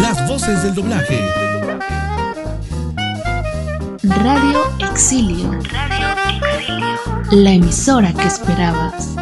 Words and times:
las 0.00 0.26
voces 0.28 0.62
del 0.62 0.74
doblaje. 0.74 1.20
Radio 4.02 4.60
Exilio. 4.90 5.52
Radio 5.52 6.08
Exilio. 6.28 6.86
La 7.32 7.50
emisora 7.52 8.12
que 8.12 8.26
esperabas. 8.26 9.17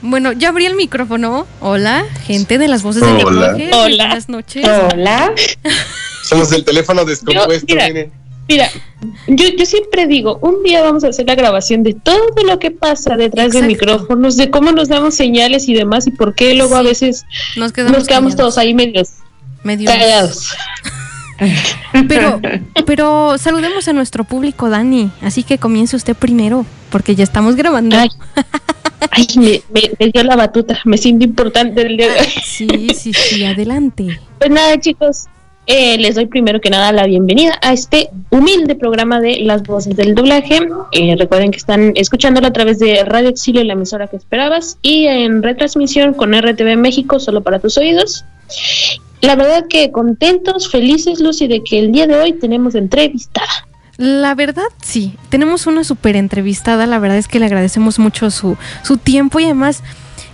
Bueno, 0.00 0.32
ya 0.32 0.50
abrí 0.50 0.66
el 0.66 0.74
micrófono. 0.76 1.46
Hola, 1.60 2.04
gente 2.24 2.58
de 2.58 2.68
las 2.68 2.82
voces 2.82 3.02
de 3.02 3.08
Hola. 3.08 3.52
lenguaje. 3.52 3.70
Hola. 3.74 4.06
Buenas 4.06 4.28
noches. 4.28 4.64
Hola. 4.92 5.32
Somos 6.22 6.52
el 6.52 6.64
teléfono 6.64 7.04
descompuesto, 7.04 7.66
Yo, 7.66 7.74
mira. 7.74 7.88
miren. 7.88 8.12
Mira, 8.48 8.70
yo, 9.26 9.46
yo 9.58 9.66
siempre 9.66 10.06
digo, 10.06 10.38
un 10.40 10.62
día 10.62 10.80
vamos 10.82 11.04
a 11.04 11.08
hacer 11.08 11.26
la 11.26 11.34
grabación 11.34 11.82
de 11.82 11.92
todo 11.92 12.32
lo 12.46 12.58
que 12.58 12.70
pasa 12.70 13.14
detrás 13.16 13.52
de 13.52 13.60
micrófonos, 13.60 14.38
de 14.38 14.48
cómo 14.48 14.72
nos 14.72 14.88
damos 14.88 15.14
señales 15.16 15.68
y 15.68 15.74
demás, 15.74 16.06
y 16.06 16.12
por 16.12 16.34
qué 16.34 16.54
luego 16.54 16.74
a 16.76 16.80
veces 16.82 17.26
Nos 17.56 17.72
quedamos, 17.72 17.98
nos 17.98 18.06
quedamos 18.08 18.32
callados. 18.34 18.54
todos 18.54 18.58
ahí 18.58 18.72
medios 18.72 19.10
Medios. 19.64 19.92
callados. 19.92 20.56
Pero, 22.08 22.40
pero 22.86 23.36
saludemos 23.36 23.86
a 23.86 23.92
nuestro 23.92 24.24
público, 24.24 24.70
Dani. 24.70 25.10
Así 25.20 25.42
que 25.42 25.58
comience 25.58 25.94
usted 25.94 26.16
primero, 26.16 26.64
porque 26.90 27.14
ya 27.14 27.24
estamos 27.24 27.54
grabando. 27.54 27.98
Ay, 27.98 28.08
ay, 29.10 29.26
me, 29.36 29.62
me- 29.72 29.90
me 29.98 30.06
dio 30.10 30.22
la 30.24 30.36
batuta, 30.36 30.80
me 30.84 30.98
siento 30.98 31.24
importante 31.24 31.82
el 31.82 31.96
día 31.96 32.08
de 32.12 32.20
hoy. 32.20 32.26
Sí, 32.44 32.88
sí, 32.94 33.12
sí, 33.12 33.44
adelante. 33.44 34.20
Pues 34.38 34.50
nada, 34.50 34.78
chicos, 34.80 35.24
eh, 35.66 35.98
les 35.98 36.14
doy 36.14 36.26
primero 36.26 36.60
que 36.60 36.70
nada 36.70 36.92
la 36.92 37.04
bienvenida 37.06 37.58
a 37.62 37.72
este 37.72 38.08
humilde 38.30 38.74
programa 38.74 39.20
de 39.20 39.40
Las 39.40 39.62
Voces 39.64 39.96
del 39.96 40.14
Doblaje. 40.14 40.60
Eh, 40.92 41.14
recuerden 41.18 41.50
que 41.50 41.58
están 41.58 41.92
escuchándolo 41.94 42.46
a 42.46 42.52
través 42.52 42.78
de 42.78 43.04
Radio 43.04 43.28
Exilio, 43.28 43.62
la 43.64 43.74
emisora 43.74 44.06
que 44.06 44.16
esperabas, 44.16 44.78
y 44.82 45.06
en 45.06 45.42
retransmisión 45.42 46.14
con 46.14 46.32
RTV 46.32 46.76
México, 46.76 47.20
solo 47.20 47.42
para 47.42 47.58
tus 47.58 47.76
oídos. 47.78 48.24
La 49.20 49.34
verdad 49.36 49.66
que 49.68 49.90
contentos, 49.90 50.70
felices, 50.70 51.20
Lucy, 51.20 51.48
de 51.48 51.62
que 51.62 51.78
el 51.80 51.92
día 51.92 52.06
de 52.06 52.16
hoy 52.16 52.32
tenemos 52.34 52.74
entrevistada. 52.74 53.66
La 53.98 54.34
verdad, 54.36 54.62
sí. 54.80 55.16
Tenemos 55.28 55.66
una 55.66 55.82
súper 55.84 56.14
entrevistada. 56.16 56.86
La 56.86 56.98
verdad 57.00 57.18
es 57.18 57.26
que 57.28 57.40
le 57.40 57.46
agradecemos 57.46 57.98
mucho 57.98 58.30
su, 58.30 58.56
su 58.84 58.96
tiempo 58.96 59.40
y 59.40 59.44
además 59.44 59.82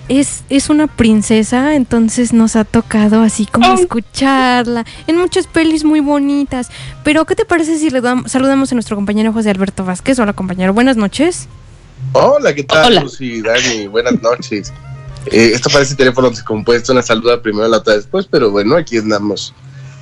es, 0.08 0.44
es 0.50 0.68
una 0.68 0.86
princesa, 0.86 1.74
entonces 1.74 2.34
nos 2.34 2.56
ha 2.56 2.64
tocado 2.64 3.22
así 3.22 3.46
como 3.46 3.72
Ay. 3.72 3.80
escucharla 3.80 4.84
en 5.06 5.16
muchas 5.16 5.46
pelis 5.46 5.82
muy 5.82 6.00
bonitas. 6.00 6.68
Pero, 7.04 7.24
¿qué 7.24 7.34
te 7.34 7.46
parece 7.46 7.78
si 7.78 7.88
le 7.88 8.02
dam- 8.02 8.28
saludamos 8.28 8.70
a 8.70 8.74
nuestro 8.74 8.96
compañero 8.96 9.32
José 9.32 9.48
Alberto 9.48 9.82
Vázquez? 9.82 10.18
Hola, 10.18 10.34
compañero. 10.34 10.74
Buenas 10.74 10.98
noches. 10.98 11.48
Hola, 12.12 12.54
¿qué 12.54 12.64
tal, 12.64 12.92
Hola. 12.92 13.00
Lucy, 13.00 13.40
Dani? 13.40 13.86
Buenas 13.86 14.20
noches. 14.20 14.74
Eh, 15.32 15.52
esto 15.54 15.70
parece 15.70 15.94
teléfono 15.94 16.28
descompuesto, 16.28 16.92
una 16.92 17.00
saluda 17.00 17.40
primero, 17.40 17.66
la 17.66 17.78
otra 17.78 17.94
después, 17.94 18.26
pero 18.30 18.50
bueno, 18.50 18.76
aquí 18.76 18.98
andamos. 18.98 19.54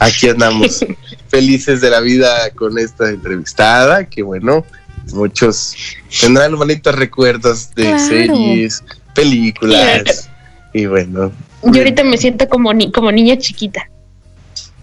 Aquí 0.03 0.29
andamos 0.29 0.85
felices 1.29 1.81
de 1.81 1.91
la 1.91 2.01
vida 2.01 2.51
con 2.51 2.79
esta 2.79 3.09
entrevistada, 3.11 4.05
que 4.05 4.23
bueno, 4.23 4.65
muchos 5.13 5.75
tendrán 6.21 6.57
bonitos 6.57 6.95
recuerdos 6.95 7.75
de 7.75 7.85
Claro. 7.85 7.99
series, 8.09 8.85
películas, 9.15 10.29
y 10.73 10.87
bueno, 10.87 11.33
Yo 11.63 11.79
ahorita 11.81 12.03
me 12.05 12.17
siento 12.19 12.49
como, 12.49 12.73
ni- 12.75 12.91
como 12.91 13.13
niña 13.13 13.39
chiquita. 13.39 13.89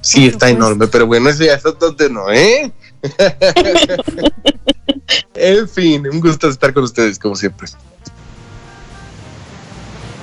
sí, 0.01 0.25
está 0.27 0.47
supuesto. 0.47 0.47
enorme, 0.47 0.87
pero 0.87 1.05
bueno, 1.07 1.29
eso 1.29 1.43
ya 1.43 1.55
es 1.55 1.65
otro 1.65 1.95
no, 2.09 2.31
¿eh? 2.31 2.71
en 5.35 5.69
fin, 5.69 6.07
un 6.07 6.19
gusto 6.19 6.49
estar 6.49 6.73
con 6.73 6.83
ustedes, 6.83 7.17
como 7.19 7.35
siempre. 7.35 7.67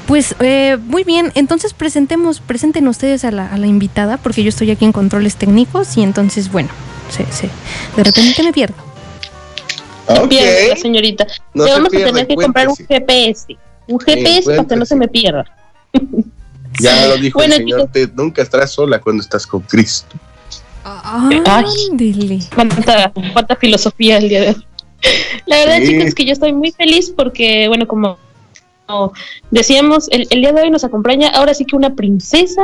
Pues 0.06 0.36
eh, 0.40 0.76
muy 0.84 1.02
bien, 1.04 1.32
entonces 1.34 1.74
presentemos, 1.74 2.40
presenten 2.40 2.86
ustedes 2.86 3.24
a 3.24 3.30
la, 3.32 3.52
a 3.52 3.58
la 3.58 3.66
invitada, 3.66 4.18
porque 4.18 4.42
yo 4.44 4.48
estoy 4.50 4.70
aquí 4.70 4.84
en 4.84 4.92
controles 4.92 5.36
técnicos 5.36 5.96
y 5.96 6.02
entonces, 6.02 6.50
bueno, 6.52 6.68
sí, 7.10 7.24
sí, 7.30 7.48
de 7.96 8.04
repente 8.04 8.42
me 8.44 8.52
pierdo. 8.52 8.76
Ok. 10.08 10.28
Pierde 10.28 10.68
la 10.68 10.76
señorita. 10.76 11.26
No 11.54 11.64
Te 11.64 11.70
se 11.70 11.76
vamos 11.76 11.92
a 11.94 11.96
tener 11.98 12.26
que 12.28 12.34
comprar 12.36 12.68
un. 12.68 12.76
GPS. 12.76 13.56
Un 13.88 13.98
GPS 13.98 14.44
para 14.56 14.68
que 14.68 14.76
no 14.76 14.84
se 14.86 14.94
me 14.96 15.08
pierda. 15.08 15.44
Ya 16.78 17.06
lo 17.06 17.16
dijo 17.16 17.38
Bueno, 17.38 17.54
el 17.54 17.60
Señor, 17.62 17.88
te- 17.90 18.06
nunca 18.08 18.42
estarás 18.42 18.70
sola 18.70 19.00
cuando 19.00 19.22
estás 19.22 19.46
con 19.46 19.62
Cristo. 19.62 20.14
Ándele. 20.84 22.40
Cuánta, 22.54 23.10
cuánta 23.32 23.56
filosofía 23.56 24.18
el 24.18 24.28
día 24.28 24.40
de 24.42 24.48
hoy. 24.50 24.66
La 25.46 25.56
verdad, 25.56 25.78
Sí. 25.80 25.86
chicos, 25.88 26.04
es 26.08 26.14
que 26.14 26.24
yo 26.26 26.32
estoy 26.32 26.52
muy 26.52 26.72
feliz 26.72 27.10
porque, 27.16 27.66
bueno, 27.68 27.86
como 27.86 28.18
decíamos, 29.50 30.08
el, 30.10 30.26
el 30.30 30.40
día 30.40 30.52
de 30.52 30.62
hoy 30.62 30.70
nos 30.70 30.84
acompaña 30.84 31.28
ahora 31.28 31.54
sí 31.54 31.64
que 31.64 31.76
una 31.76 31.94
princesa. 31.94 32.62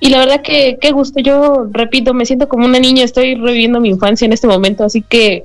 Y 0.00 0.08
la 0.10 0.18
verdad 0.18 0.42
que 0.42 0.76
qué 0.80 0.90
gusto. 0.90 1.20
Yo 1.20 1.66
repito, 1.70 2.14
me 2.14 2.26
siento 2.26 2.48
como 2.48 2.64
una 2.64 2.80
niña, 2.80 3.04
estoy 3.04 3.36
reviviendo 3.36 3.80
mi 3.80 3.90
infancia 3.90 4.24
en 4.24 4.32
este 4.32 4.48
momento. 4.48 4.82
Así 4.84 5.02
que, 5.02 5.44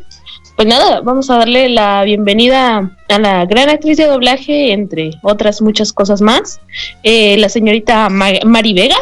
pues 0.55 0.67
nada, 0.67 1.01
vamos 1.01 1.29
a 1.29 1.37
darle 1.37 1.69
la 1.69 2.03
bienvenida 2.03 2.91
a 3.09 3.19
la 3.19 3.45
gran 3.45 3.69
actriz 3.69 3.97
de 3.97 4.05
doblaje, 4.07 4.71
entre 4.71 5.11
otras 5.21 5.61
muchas 5.61 5.93
cosas 5.93 6.21
más, 6.21 6.59
eh, 7.03 7.37
la 7.37 7.47
señorita 7.47 8.09
Ma- 8.09 8.39
Mari 8.43 8.73
Vega. 8.73 8.97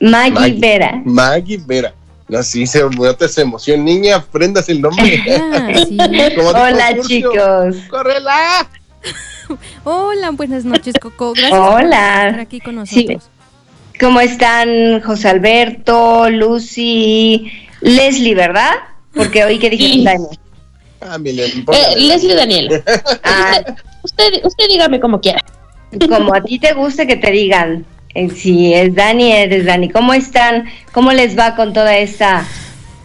Maggie, 0.00 0.30
Maggie. 0.32 0.60
Vera. 0.60 1.02
Maggie 1.04 1.60
Vera. 1.66 1.92
No, 2.28 2.42
sí, 2.42 2.66
se 2.66 2.80
emoción. 3.42 3.84
Niña, 3.84 4.16
aprendas 4.16 4.68
el 4.68 4.80
nombre. 4.80 5.22
Ah, 5.28 5.70
sí. 5.86 5.96
Hola 6.40 6.96
chicos. 7.06 7.76
¡Córrela! 7.88 8.68
Hola, 9.84 10.30
buenas 10.30 10.64
noches, 10.64 10.94
Coco. 11.00 11.32
Gracias 11.32 11.58
por 11.58 11.74
Hola. 11.84 12.26
estar 12.28 12.40
aquí 12.40 12.60
con 12.60 12.86
Sí. 12.86 13.04
nosotros. 13.04 13.30
¿Cómo 14.00 14.20
están 14.20 15.00
José 15.02 15.28
Alberto, 15.28 16.28
Lucy, 16.28 17.50
Leslie, 17.80 18.34
verdad? 18.34 18.72
Porque 19.14 19.44
oí 19.44 19.58
que 19.58 19.70
Sí. 19.70 19.76
dijeron 19.76 20.04
Dani. 20.04 20.38
Ah, 21.00 21.18
Milen, 21.18 21.64
Eh. 21.72 21.94
Leslie 22.00 22.34
Daniela. 22.34 22.82
Ah, 23.24 23.60
Usted, 24.02 24.44
usted 24.44 24.68
dígame 24.68 25.00
como 25.00 25.20
quiera. 25.20 25.42
como 26.08 26.34
a 26.34 26.40
ti 26.42 26.58
te 26.58 26.72
guste 26.74 27.06
que 27.06 27.16
te 27.16 27.30
digan. 27.30 27.84
eh, 28.14 28.30
Si 28.30 28.72
es 28.72 28.94
Dani, 28.94 29.32
eres 29.32 29.64
Dani. 29.66 29.90
¿Cómo 29.90 30.12
están? 30.14 30.64
¿Cómo 30.92 31.12
les 31.12 31.38
va 31.38 31.54
con 31.54 31.72
toda 31.72 31.96
esta 31.98 32.46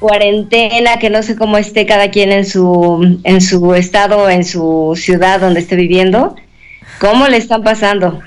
cuarentena 0.02 0.98
que 1.00 1.10
no 1.10 1.22
sé 1.24 1.36
cómo 1.38 1.58
esté 1.58 1.86
cada 1.86 2.12
quien 2.12 2.32
en 2.34 2.46
su 2.46 3.20
en 3.24 3.40
su 3.40 3.74
estado, 3.76 4.30
en 4.30 4.44
su 4.44 4.94
ciudad 4.98 5.40
donde 5.40 5.62
esté 5.62 5.76
viviendo? 5.78 6.36
¿Cómo 7.00 7.28
le 7.30 7.38
están 7.38 7.64
pasando? 7.64 8.20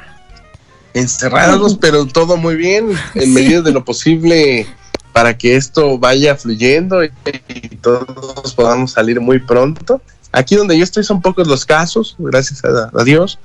Encerrados, 0.95 1.77
pero 1.81 2.07
todo 2.07 2.37
muy 2.37 2.55
bien, 2.57 2.91
en 3.15 3.23
Sí. 3.25 3.29
medida 3.31 3.61
de 3.61 3.73
lo 3.73 3.85
posible, 3.85 4.67
para 5.13 5.37
que 5.37 5.57
esto 5.57 5.99
vaya 5.99 6.37
fluyendo 6.37 7.05
y, 7.05 7.11
y 7.49 7.69
todos 7.77 8.55
podamos 8.55 8.93
salir 8.93 9.21
muy 9.21 9.39
pronto. 9.41 10.01
Aquí 10.33 10.57
donde 10.57 10.77
yo 10.77 10.83
estoy 10.85 11.05
son 11.05 11.21
pocos 11.21 11.47
los 11.47 11.65
casos, 11.65 12.17
gracias 12.19 12.65
a, 12.65 12.91
a 12.99 13.05
Dios. 13.05 13.39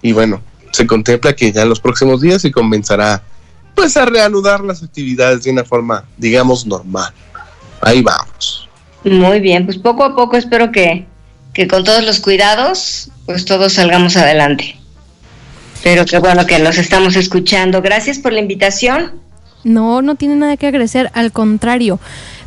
Y 0.00 0.12
bueno, 0.12 0.40
se 0.72 0.86
contempla 0.86 1.34
que 1.34 1.52
ya 1.52 1.62
en 1.62 1.68
los 1.68 1.78
próximos 1.80 2.20
días 2.20 2.42
se 2.42 2.50
comenzará 2.50 3.22
pues 3.74 3.96
a 3.96 4.04
reanudar 4.04 4.60
las 4.62 4.82
actividades 4.82 5.44
de 5.44 5.50
una 5.52 5.64
forma, 5.64 6.04
digamos, 6.18 6.66
normal. 6.66 7.12
Ahí 7.82 8.02
vamos. 8.02 8.68
Muy 9.04 9.40
bien, 9.40 9.66
pues 9.66 9.78
poco 9.78 10.04
a 10.04 10.14
poco 10.14 10.36
espero 10.36 10.70
que, 10.70 11.06
que 11.52 11.66
con 11.68 11.84
todos 11.84 12.04
los 12.04 12.20
cuidados, 12.20 13.10
pues 13.26 13.44
todos 13.44 13.74
salgamos 13.74 14.16
adelante. 14.16 14.76
Pero 15.82 16.04
qué 16.04 16.18
bueno 16.18 16.46
que 16.46 16.58
nos 16.60 16.78
estamos 16.78 17.16
escuchando. 17.16 17.82
Gracias 17.82 18.18
por 18.18 18.32
la 18.32 18.38
invitación. 18.38 19.20
No, 19.64 20.02
no 20.02 20.14
tiene 20.14 20.36
nada 20.36 20.56
que 20.56 20.68
agradecer, 20.68 21.10
al 21.14 21.32
contrario. 21.32 21.98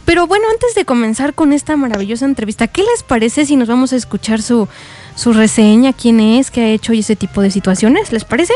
Pero 0.05 0.27
bueno, 0.27 0.45
antes 0.51 0.75
de 0.75 0.85
comenzar 0.85 1.33
con 1.33 1.51
esta 1.51 1.75
maravillosa 1.75 2.25
entrevista, 2.25 2.67
¿qué 2.67 2.83
les 2.83 3.03
parece 3.03 3.45
si 3.45 3.55
nos 3.55 3.67
vamos 3.67 3.91
a 3.91 3.95
escuchar 3.95 4.41
su, 4.41 4.67
su 5.15 5.33
reseña? 5.33 5.93
¿Quién 5.93 6.19
es? 6.19 6.51
¿Qué 6.51 6.61
ha 6.61 6.69
hecho 6.69 6.93
y 6.93 6.99
ese 6.99 7.15
tipo 7.15 7.41
de 7.41 7.51
situaciones? 7.51 8.11
¿Les 8.13 8.23
parece? 8.23 8.53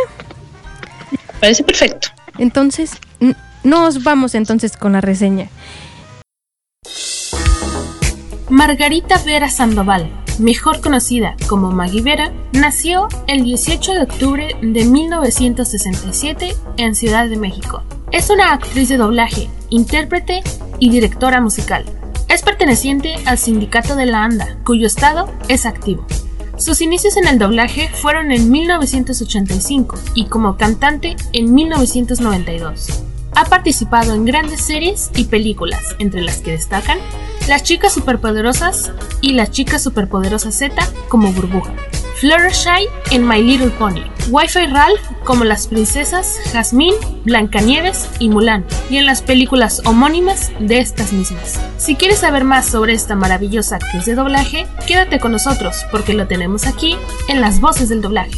Parece 1.41 1.63
perfecto. 1.63 2.09
Entonces, 2.37 2.91
nos 3.63 4.03
vamos 4.03 4.35
entonces 4.35 4.77
con 4.77 4.93
la 4.93 5.01
reseña. 5.01 5.49
Margarita 8.49 9.17
Vera 9.19 9.49
Sandoval, 9.49 10.11
mejor 10.39 10.81
conocida 10.81 11.35
como 11.47 11.71
Maggie 11.71 12.01
Vera, 12.01 12.31
nació 12.51 13.07
el 13.27 13.43
18 13.43 13.93
de 13.93 14.01
octubre 14.01 14.55
de 14.61 14.85
1967 14.85 16.55
en 16.77 16.95
Ciudad 16.95 17.29
de 17.29 17.37
México. 17.37 17.83
Es 18.11 18.29
una 18.31 18.53
actriz 18.53 18.89
de 18.89 18.97
doblaje, 18.97 19.49
intérprete 19.69 20.41
y 20.79 20.89
directora 20.89 21.41
musical. 21.41 21.85
Es 22.27 22.41
perteneciente 22.41 23.15
al 23.25 23.37
Sindicato 23.37 23.95
de 23.95 24.07
la 24.07 24.23
ANDA, 24.23 24.57
cuyo 24.65 24.87
estado 24.87 25.31
es 25.47 25.65
activo. 25.65 26.05
Sus 26.57 26.81
inicios 26.81 27.17
en 27.17 27.27
el 27.27 27.39
doblaje 27.39 27.87
fueron 27.87 28.31
en 28.31 28.51
1985 28.51 29.95
y 30.15 30.25
como 30.25 30.57
cantante 30.57 31.15
en 31.33 31.53
1992. 31.53 33.03
Ha 33.39 33.45
participado 33.45 34.13
en 34.13 34.25
grandes 34.25 34.59
series 34.59 35.11
y 35.15 35.23
películas, 35.23 35.95
entre 35.97 36.21
las 36.21 36.39
que 36.39 36.51
destacan 36.51 36.97
Las 37.47 37.63
Chicas 37.63 37.93
Superpoderosas 37.93 38.91
y 39.21 39.31
Las 39.31 39.51
Chicas 39.51 39.81
Superpoderosas 39.81 40.53
Z 40.55 40.75
como 41.07 41.31
Burbuja. 41.31 41.73
Fluttershy 42.17 42.89
en 43.11 43.25
My 43.25 43.41
Little 43.41 43.69
Pony, 43.69 44.03
Wi-Fi 44.29 44.65
Ralph 44.65 44.99
como 45.23 45.45
las 45.45 45.67
princesas 45.67 46.37
Jasmine, 46.51 46.97
Blancanieves 47.23 48.09
y 48.19 48.27
Mulan, 48.27 48.65
y 48.89 48.97
en 48.97 49.05
las 49.05 49.21
películas 49.21 49.81
homónimas 49.85 50.51
de 50.59 50.79
estas 50.79 51.13
mismas. 51.13 51.61
Si 51.77 51.95
quieres 51.95 52.19
saber 52.19 52.43
más 52.43 52.65
sobre 52.65 52.91
esta 52.91 53.15
maravillosa 53.15 53.77
actriz 53.77 54.03
de 54.05 54.15
doblaje, 54.15 54.67
quédate 54.85 55.21
con 55.21 55.31
nosotros 55.31 55.85
porque 55.91 56.13
lo 56.13 56.27
tenemos 56.27 56.67
aquí 56.67 56.97
en 57.29 57.39
las 57.39 57.61
voces 57.61 57.87
del 57.87 58.01
doblaje. 58.01 58.35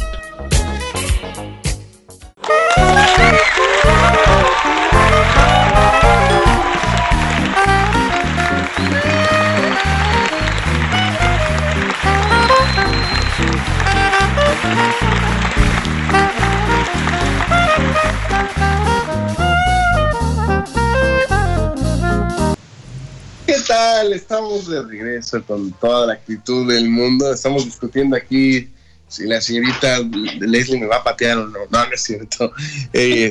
Estamos 24.12 24.68
de 24.68 24.82
regreso 24.82 25.42
con 25.44 25.72
toda 25.72 26.06
la 26.06 26.12
actitud 26.12 26.70
del 26.70 26.90
mundo. 26.90 27.32
Estamos 27.32 27.64
discutiendo 27.64 28.14
aquí 28.14 28.68
si 29.08 29.24
la 29.24 29.40
señorita 29.40 30.00
Leslie 30.40 30.78
me 30.78 30.86
va 30.86 30.96
a 30.96 31.02
patear 31.02 31.38
o 31.38 31.46
no. 31.46 31.60
No, 31.70 31.86
no 31.86 31.94
es 31.94 32.02
cierto. 32.02 32.52
Eh, 32.92 33.30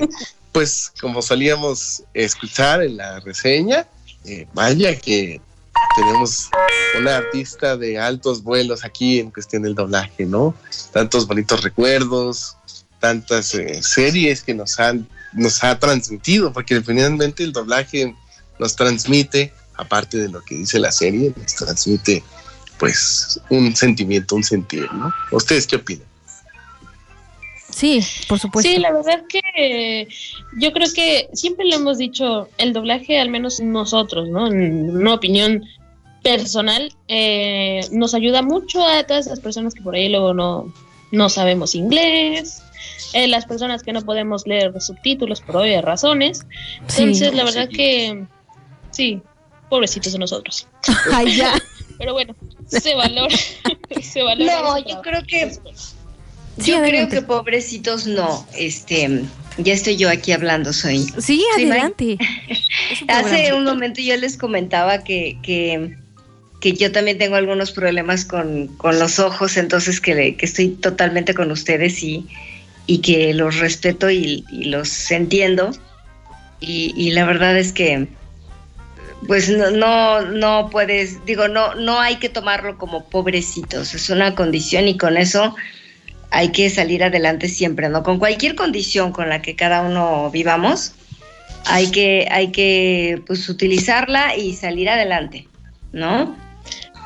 pues 0.51 0.91
como 0.99 1.21
solíamos 1.21 2.03
escuchar 2.15 2.81
en 2.81 2.97
la 2.97 3.19
reseña, 3.19 3.85
eh, 4.25 4.47
vaya 4.53 4.97
que 4.97 5.39
tenemos 5.95 6.49
una 6.99 7.17
artista 7.17 7.77
de 7.77 7.99
altos 7.99 8.41
vuelos 8.41 8.83
aquí 8.83 9.19
en 9.19 9.29
cuestión 9.29 9.61
del 9.61 9.75
doblaje, 9.75 10.25
¿no? 10.25 10.55
Tantos 10.91 11.27
bonitos 11.27 11.61
recuerdos, 11.61 12.57
tantas 12.99 13.53
eh, 13.53 13.83
series 13.83 14.41
que 14.41 14.55
nos 14.55 14.79
han 14.79 15.07
nos 15.33 15.63
ha 15.63 15.77
transmitido, 15.77 16.51
porque 16.51 16.81
finalmente 16.81 17.43
el 17.43 17.53
doblaje 17.53 18.15
nos 18.59 18.75
transmite 18.75 19.53
aparte 19.75 20.17
de 20.17 20.29
lo 20.29 20.41
que 20.41 20.55
dice 20.55 20.79
la 20.79 20.91
serie, 20.91 21.33
les 21.35 21.55
transmite 21.55 22.23
pues 22.77 23.39
un 23.49 23.75
sentimiento, 23.75 24.35
un 24.35 24.43
sentir, 24.43 24.91
¿no? 24.93 25.13
¿Ustedes 25.31 25.67
qué 25.67 25.75
opinan? 25.75 26.07
Sí, 27.69 27.99
por 28.27 28.39
supuesto. 28.39 28.69
Sí, 28.69 28.79
la 28.79 28.91
verdad 28.91 29.23
que 29.29 30.07
yo 30.59 30.73
creo 30.73 30.87
que 30.93 31.29
siempre 31.33 31.65
lo 31.65 31.75
hemos 31.75 31.97
dicho, 31.97 32.49
el 32.57 32.73
doblaje, 32.73 33.19
al 33.19 33.29
menos 33.29 33.59
nosotros, 33.59 34.29
¿no? 34.29 34.47
En 34.47 34.95
una 34.95 35.13
opinión 35.13 35.63
personal, 36.21 36.93
eh, 37.07 37.81
nos 37.91 38.13
ayuda 38.13 38.41
mucho 38.41 38.85
a 38.85 39.03
todas 39.03 39.27
las 39.27 39.39
personas 39.39 39.73
que 39.73 39.81
por 39.81 39.95
ahí 39.95 40.09
luego 40.09 40.33
no, 40.33 40.71
no 41.11 41.29
sabemos 41.29 41.75
inglés, 41.75 42.61
eh, 43.13 43.27
las 43.27 43.45
personas 43.45 43.83
que 43.83 43.93
no 43.93 44.01
podemos 44.01 44.45
leer 44.45 44.79
subtítulos 44.81 45.41
por 45.41 45.57
obvias 45.57 45.83
razones. 45.83 46.45
Entonces, 46.81 47.33
la 47.33 47.43
verdad 47.43 47.69
que 47.69 48.25
sí, 48.91 49.21
pobrecitos 49.71 50.11
de 50.11 50.19
nosotros. 50.19 50.67
Ay, 51.13 51.37
ya. 51.37 51.59
Pero 51.97 52.13
bueno, 52.13 52.35
se 52.67 52.93
valora. 52.93 53.35
se 54.03 54.21
valora 54.21 54.61
no, 54.61 54.77
yo 54.77 55.01
creo 55.01 55.23
que. 55.25 55.51
Yo 56.57 56.81
creo 56.81 57.07
que 57.07 57.21
pobrecitos 57.21 58.05
no. 58.05 58.45
Este. 58.55 59.23
Ya 59.57 59.73
estoy 59.73 59.95
yo 59.95 60.09
aquí 60.09 60.33
hablando, 60.33 60.73
soy. 60.73 61.07
Sí, 61.19 61.43
adelante. 61.55 62.17
Hace 63.07 63.53
un 63.53 63.63
momento 63.63 64.01
yo 64.01 64.15
les 64.17 64.37
comentaba 64.37 65.03
que, 65.03 65.37
que, 65.41 65.97
que, 66.59 66.73
yo 66.73 66.91
también 66.91 67.17
tengo 67.17 67.35
algunos 67.35 67.71
problemas 67.71 68.25
con, 68.25 68.67
con 68.77 68.99
los 68.99 69.19
ojos, 69.19 69.57
entonces 69.57 69.99
que, 69.99 70.35
que, 70.35 70.45
estoy 70.45 70.69
totalmente 70.69 71.33
con 71.33 71.51
ustedes 71.51 72.01
y, 72.01 72.27
y 72.87 72.99
que 72.99 73.33
los 73.33 73.59
respeto 73.59 74.09
y, 74.09 74.45
y 74.51 74.65
los 74.65 75.11
entiendo. 75.11 75.71
Y, 76.61 76.93
y, 76.95 77.11
la 77.11 77.25
verdad 77.25 77.57
es 77.57 77.73
que 77.73 78.07
pues 79.27 79.49
no, 79.49 80.21
no, 80.21 80.69
puedes, 80.71 81.23
digo, 81.25 81.47
no, 81.47 81.75
no 81.75 81.99
hay 81.99 82.17
que 82.17 82.29
tomarlo 82.29 82.77
como 82.77 83.05
pobrecitos, 83.05 83.93
es 83.93 84.09
una 84.09 84.35
condición 84.35 84.87
y 84.87 84.97
con 84.97 85.17
eso 85.17 85.55
hay 86.31 86.51
que 86.51 86.69
salir 86.69 87.03
adelante 87.03 87.47
siempre, 87.47 87.89
¿no? 87.89 88.03
Con 88.03 88.17
cualquier 88.17 88.55
condición 88.55 89.11
con 89.11 89.29
la 89.29 89.41
que 89.41 89.55
cada 89.55 89.81
uno 89.81 90.29
vivamos, 90.31 90.93
hay 91.65 91.91
que, 91.91 92.27
hay 92.31 92.51
que 92.51 93.21
pues 93.27 93.47
utilizarla 93.49 94.35
y 94.35 94.53
salir 94.53 94.89
adelante, 94.89 95.47
¿no? 95.91 96.35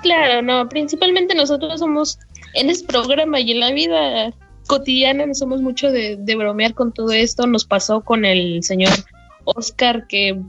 Claro, 0.02 0.42
no, 0.42 0.70
principalmente 0.70 1.34
nosotros 1.34 1.80
somos 1.80 2.20
en 2.54 2.70
este 2.70 2.86
programa 2.86 3.40
y 3.40 3.52
en 3.52 3.60
la 3.60 3.72
vida 3.72 4.32
cotidiana 4.68 5.26
no 5.26 5.34
somos 5.34 5.62
mucho 5.62 5.92
de, 5.92 6.16
de 6.16 6.36
bromear 6.36 6.74
con 6.74 6.92
todo 6.94 7.12
esto. 7.12 7.48
Nos 7.48 7.66
pasó 7.66 8.02
con 8.02 8.24
el 8.24 8.64
señor 8.64 8.94
Oscar 9.46 10.08
que 10.08 10.40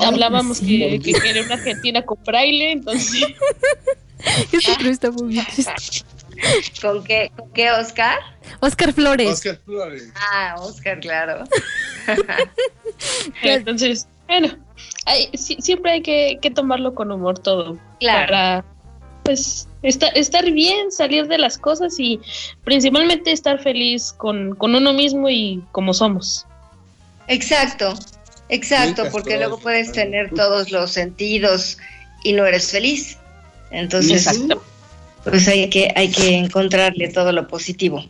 hablábamos 0.00 0.60
que, 0.60 1.00
que, 1.02 1.12
era 1.28 1.42
una 1.42 1.54
Argentina 1.54 2.02
con 2.02 2.18
braille, 2.24 2.72
entonces. 2.72 3.24
Eso 4.52 4.72
creo 4.78 4.90
está 4.90 5.10
muy 5.10 5.34
bien. 5.34 5.46
¿Con 6.80 7.04
qué, 7.04 7.30
¿Con 7.36 7.50
qué 7.52 7.70
Oscar? 7.70 8.18
Oscar 8.60 8.92
Flores. 8.92 9.30
Oscar 9.30 9.58
Flores. 9.64 10.12
Ah, 10.14 10.56
Oscar, 10.58 11.00
claro. 11.00 11.44
entonces, 13.42 14.06
bueno, 14.26 14.48
hay, 15.06 15.30
siempre 15.36 15.92
hay 15.92 16.02
que, 16.02 16.38
que, 16.40 16.50
tomarlo 16.50 16.94
con 16.94 17.10
humor 17.12 17.38
todo. 17.38 17.78
Claro. 17.98 18.26
Para, 18.26 18.64
pues, 19.24 19.68
estar, 19.82 20.16
estar 20.16 20.50
bien, 20.50 20.90
salir 20.90 21.26
de 21.26 21.38
las 21.38 21.58
cosas 21.58 21.98
y 21.98 22.20
principalmente 22.64 23.32
estar 23.32 23.60
feliz 23.60 24.12
con, 24.12 24.54
con 24.54 24.74
uno 24.74 24.92
mismo 24.92 25.28
y 25.28 25.62
como 25.72 25.94
somos. 25.94 26.46
Exacto, 27.28 27.94
Exacto, 28.50 29.04
porque 29.12 29.36
luego 29.36 29.58
puedes 29.58 29.92
tener 29.92 30.30
todos 30.30 30.70
los 30.70 30.90
sentidos 30.90 31.78
y 32.24 32.32
no 32.32 32.44
eres 32.44 32.70
feliz. 32.70 33.16
Entonces, 33.70 34.28
pues 35.24 35.46
hay 35.48 35.70
que, 35.70 35.92
hay 35.94 36.10
que 36.10 36.36
encontrarle 36.36 37.08
todo 37.08 37.32
lo 37.32 37.46
positivo 37.46 38.04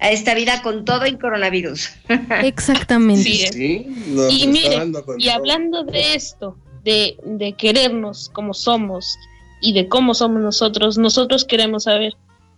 a 0.00 0.10
esta 0.10 0.34
vida 0.34 0.60
con 0.62 0.84
todo 0.84 1.04
el 1.04 1.18
coronavirus. 1.18 1.90
Exactamente. 2.42 3.22
Sí, 3.52 3.86
y 4.30 4.46
mire, 4.48 4.82
y 5.18 5.28
hablando 5.28 5.84
de 5.84 6.14
esto, 6.14 6.58
de, 6.82 7.16
de 7.24 7.52
querernos 7.54 8.28
como 8.28 8.52
somos 8.52 9.16
y 9.60 9.72
de 9.72 9.88
cómo 9.88 10.12
somos 10.12 10.42
nosotros, 10.42 10.98
nosotros 10.98 11.44
queremos 11.44 11.84
saber, 11.84 12.14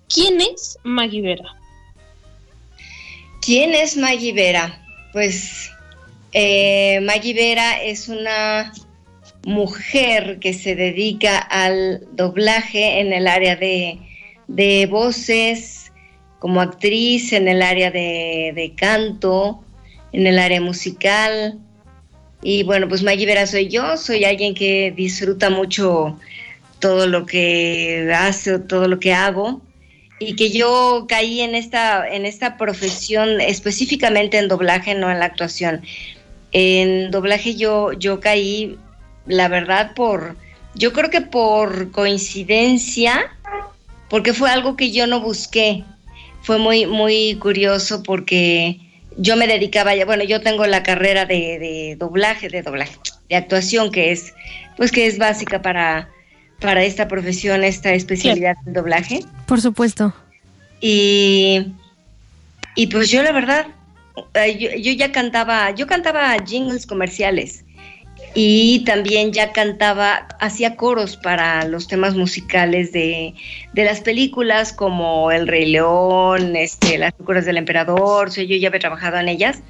¿quién 0.09 0.41
es 0.41 0.79
Maggie 0.83 1.23
Vera? 1.23 1.55
¿Quién 3.43 3.75
es 3.75 3.97
Maggie 3.97 4.33
Vera? 4.33 4.85
Pues 5.13 5.71
eh, 6.33 7.01
Maggie 7.03 7.35
Vera 7.35 7.83
es 7.83 8.09
una 8.09 8.73
mujer 9.47 10.39
que 10.41 10.53
se 10.53 10.75
dedica 10.75 11.39
al 11.39 12.03
doblaje 12.13 13.01
en 13.01 13.13
el 13.13 13.29
área 13.29 13.57
de, 13.57 14.89
voces, 14.91 15.93
como 16.41 16.61
actriz, 16.61 17.33
en 17.33 17.49
el 17.49 17.63
área 17.63 17.91
de, 17.91 18.73
canto, 18.77 19.65
en 20.13 20.27
el 20.27 20.39
área 20.39 20.61
musical. 20.61 21.59
Y 22.43 22.65
bueno, 22.65 22.89
pues 22.89 23.03
Maggie 23.03 23.27
Vera 23.27 23.47
soy 23.47 23.69
yo, 23.69 23.97
soy 23.97 24.25
alguien 24.25 24.55
que 24.55 24.93
disfruta 24.95 25.49
mucho 25.49 26.19
todo 26.81 27.07
lo 27.07 27.25
que 27.25 28.13
hace, 28.15 28.59
todo 28.59 28.89
lo 28.89 28.99
que 28.99 29.15
hago 29.15 29.63
y 30.19 30.35
que 30.35 30.51
yo 30.51 31.07
caí 31.09 31.41
en 31.41 31.55
esta 31.55 32.09
en 32.09 32.25
esta 32.25 32.57
profesión 32.57 33.41
específicamente 33.41 34.39
en 34.39 34.49
doblaje, 34.49 34.95
no 34.95 35.11
en 35.11 35.19
la 35.19 35.27
actuación. 35.27 35.83
En 36.59 37.11
doblaje 37.11 37.55
yo, 37.55 37.93
yo 37.93 38.19
caí, 38.19 38.79
la 39.27 39.47
verdad, 39.49 39.93
por, 39.95 40.37
yo 40.75 40.95
creo 40.95 41.11
que 41.11 41.21
por 41.21 41.91
coincidencia, 41.91 43.31
porque 44.09 44.33
fue 44.33 44.49
algo 44.49 44.75
que 44.75 44.91
yo 44.91 45.07
no 45.07 45.21
busqué. 45.21 45.85
Fue 46.41 46.57
muy, 46.57 46.87
muy 46.87 47.35
curioso 47.35 48.03
porque 48.03 48.81
yo 49.19 49.37
me 49.37 49.47
dedicaba 49.47 49.95
ya, 49.95 50.07
bueno, 50.07 50.25
yo 50.25 50.41
tengo 50.41 50.67
la 50.67 50.83
carrera 50.83 51.27
de, 51.27 51.95
doblaje, 51.99 52.49
de 52.49 52.63
doblaje, 52.63 52.97
de 53.29 53.37
actuación, 53.37 53.93
que 53.93 54.13
es, 54.13 54.33
pues 54.79 54.91
que 54.91 55.07
es 55.07 55.19
básica 55.19 55.61
para, 55.61 56.09
para 56.59 56.85
esta 56.85 57.07
profesión, 57.07 57.65
esta 57.65 57.93
especialidad 57.93 58.57
del 58.65 58.73
doblaje. 58.73 59.21
Por 59.47 59.61
supuesto. 59.61 60.15
Y, 60.81 61.67
y 62.77 62.87
pues 62.87 63.11
yo 63.11 63.23
la 63.23 63.33
verdad, 63.33 63.67
yo, 64.59 64.71
yo 64.77 64.93
ya 64.93 65.13
cantaba, 65.13 65.71
yo 65.75 65.87
cantaba 65.87 66.37
jingles 66.45 66.87
comerciales 66.87 67.65
y 68.39 68.85
también 68.85 69.33
ya 69.33 69.53
cantaba, 69.53 70.29
hacía 70.41 70.77
coros 70.77 71.17
para 71.17 71.65
los 71.65 71.89
temas 71.89 72.15
musicales 72.15 72.93
de, 72.93 73.35
de, 73.73 73.85
las 73.85 74.03
películas 74.03 74.75
como 74.75 75.31
El 75.33 75.49
Rey 75.49 75.65
León, 75.65 76.55
este, 76.55 76.99
Las 76.99 77.15
locuras 77.19 77.47
del 77.47 77.57
Emperador, 77.57 78.29
o 78.29 78.31
sea, 78.31 78.45
yo 78.45 78.57
ya 78.57 78.69
había 78.69 78.81
trabajado 78.81 79.19
en 79.19 79.29
ellas. 79.29 79.63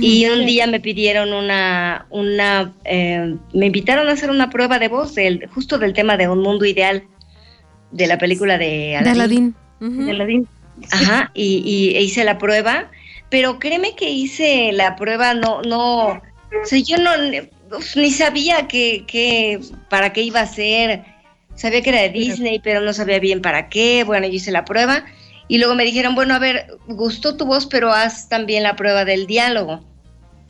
Y 0.00 0.26
un 0.26 0.46
día 0.46 0.68
me 0.68 0.78
pidieron 0.78 1.32
una, 1.32 2.06
una 2.08 2.72
eh, 2.84 3.34
me 3.52 3.66
invitaron 3.66 4.08
a 4.08 4.12
hacer 4.12 4.30
una 4.30 4.48
prueba 4.48 4.78
de 4.78 4.86
voz 4.86 5.16
del, 5.16 5.48
justo 5.48 5.76
del 5.76 5.92
tema 5.92 6.16
de 6.16 6.28
Un 6.28 6.38
Mundo 6.38 6.64
Ideal, 6.64 7.02
de 7.90 8.06
la 8.06 8.16
película 8.16 8.58
de 8.58 8.96
Aladdin. 8.96 9.54
De 9.80 9.80
Aladdin. 9.80 10.06
De 10.06 10.10
Aladdin. 10.12 10.48
Ajá, 10.92 11.30
y, 11.34 11.62
y, 11.66 11.96
e 11.96 12.02
hice 12.02 12.24
la 12.24 12.38
prueba, 12.38 12.90
pero 13.32 13.58
créeme 13.58 13.94
que 13.96 14.10
hice 14.10 14.72
la 14.72 14.94
prueba, 14.94 15.32
no, 15.32 15.62
no, 15.62 16.08
o 16.08 16.20
sea, 16.64 16.78
yo 16.78 16.98
no, 16.98 17.12
ni 17.96 18.10
sabía 18.10 18.68
que, 18.68 19.04
que, 19.06 19.58
para 19.88 20.12
qué 20.12 20.20
iba 20.20 20.40
a 20.40 20.46
ser, 20.46 21.02
sabía 21.54 21.80
que 21.80 21.88
era 21.88 22.02
de 22.02 22.10
Disney, 22.10 22.58
pero 22.58 22.82
no 22.82 22.92
sabía 22.92 23.20
bien 23.20 23.40
para 23.40 23.70
qué, 23.70 24.04
bueno, 24.04 24.26
yo 24.26 24.34
hice 24.34 24.52
la 24.52 24.66
prueba 24.66 25.06
y 25.48 25.56
luego 25.56 25.74
me 25.74 25.84
dijeron, 25.84 26.14
bueno, 26.14 26.34
a 26.34 26.38
ver, 26.40 26.76
gustó 26.88 27.38
tu 27.38 27.46
voz, 27.46 27.64
pero 27.64 27.90
haz 27.90 28.28
también 28.28 28.64
la 28.64 28.76
prueba 28.76 29.06
del 29.06 29.26
diálogo. 29.26 29.82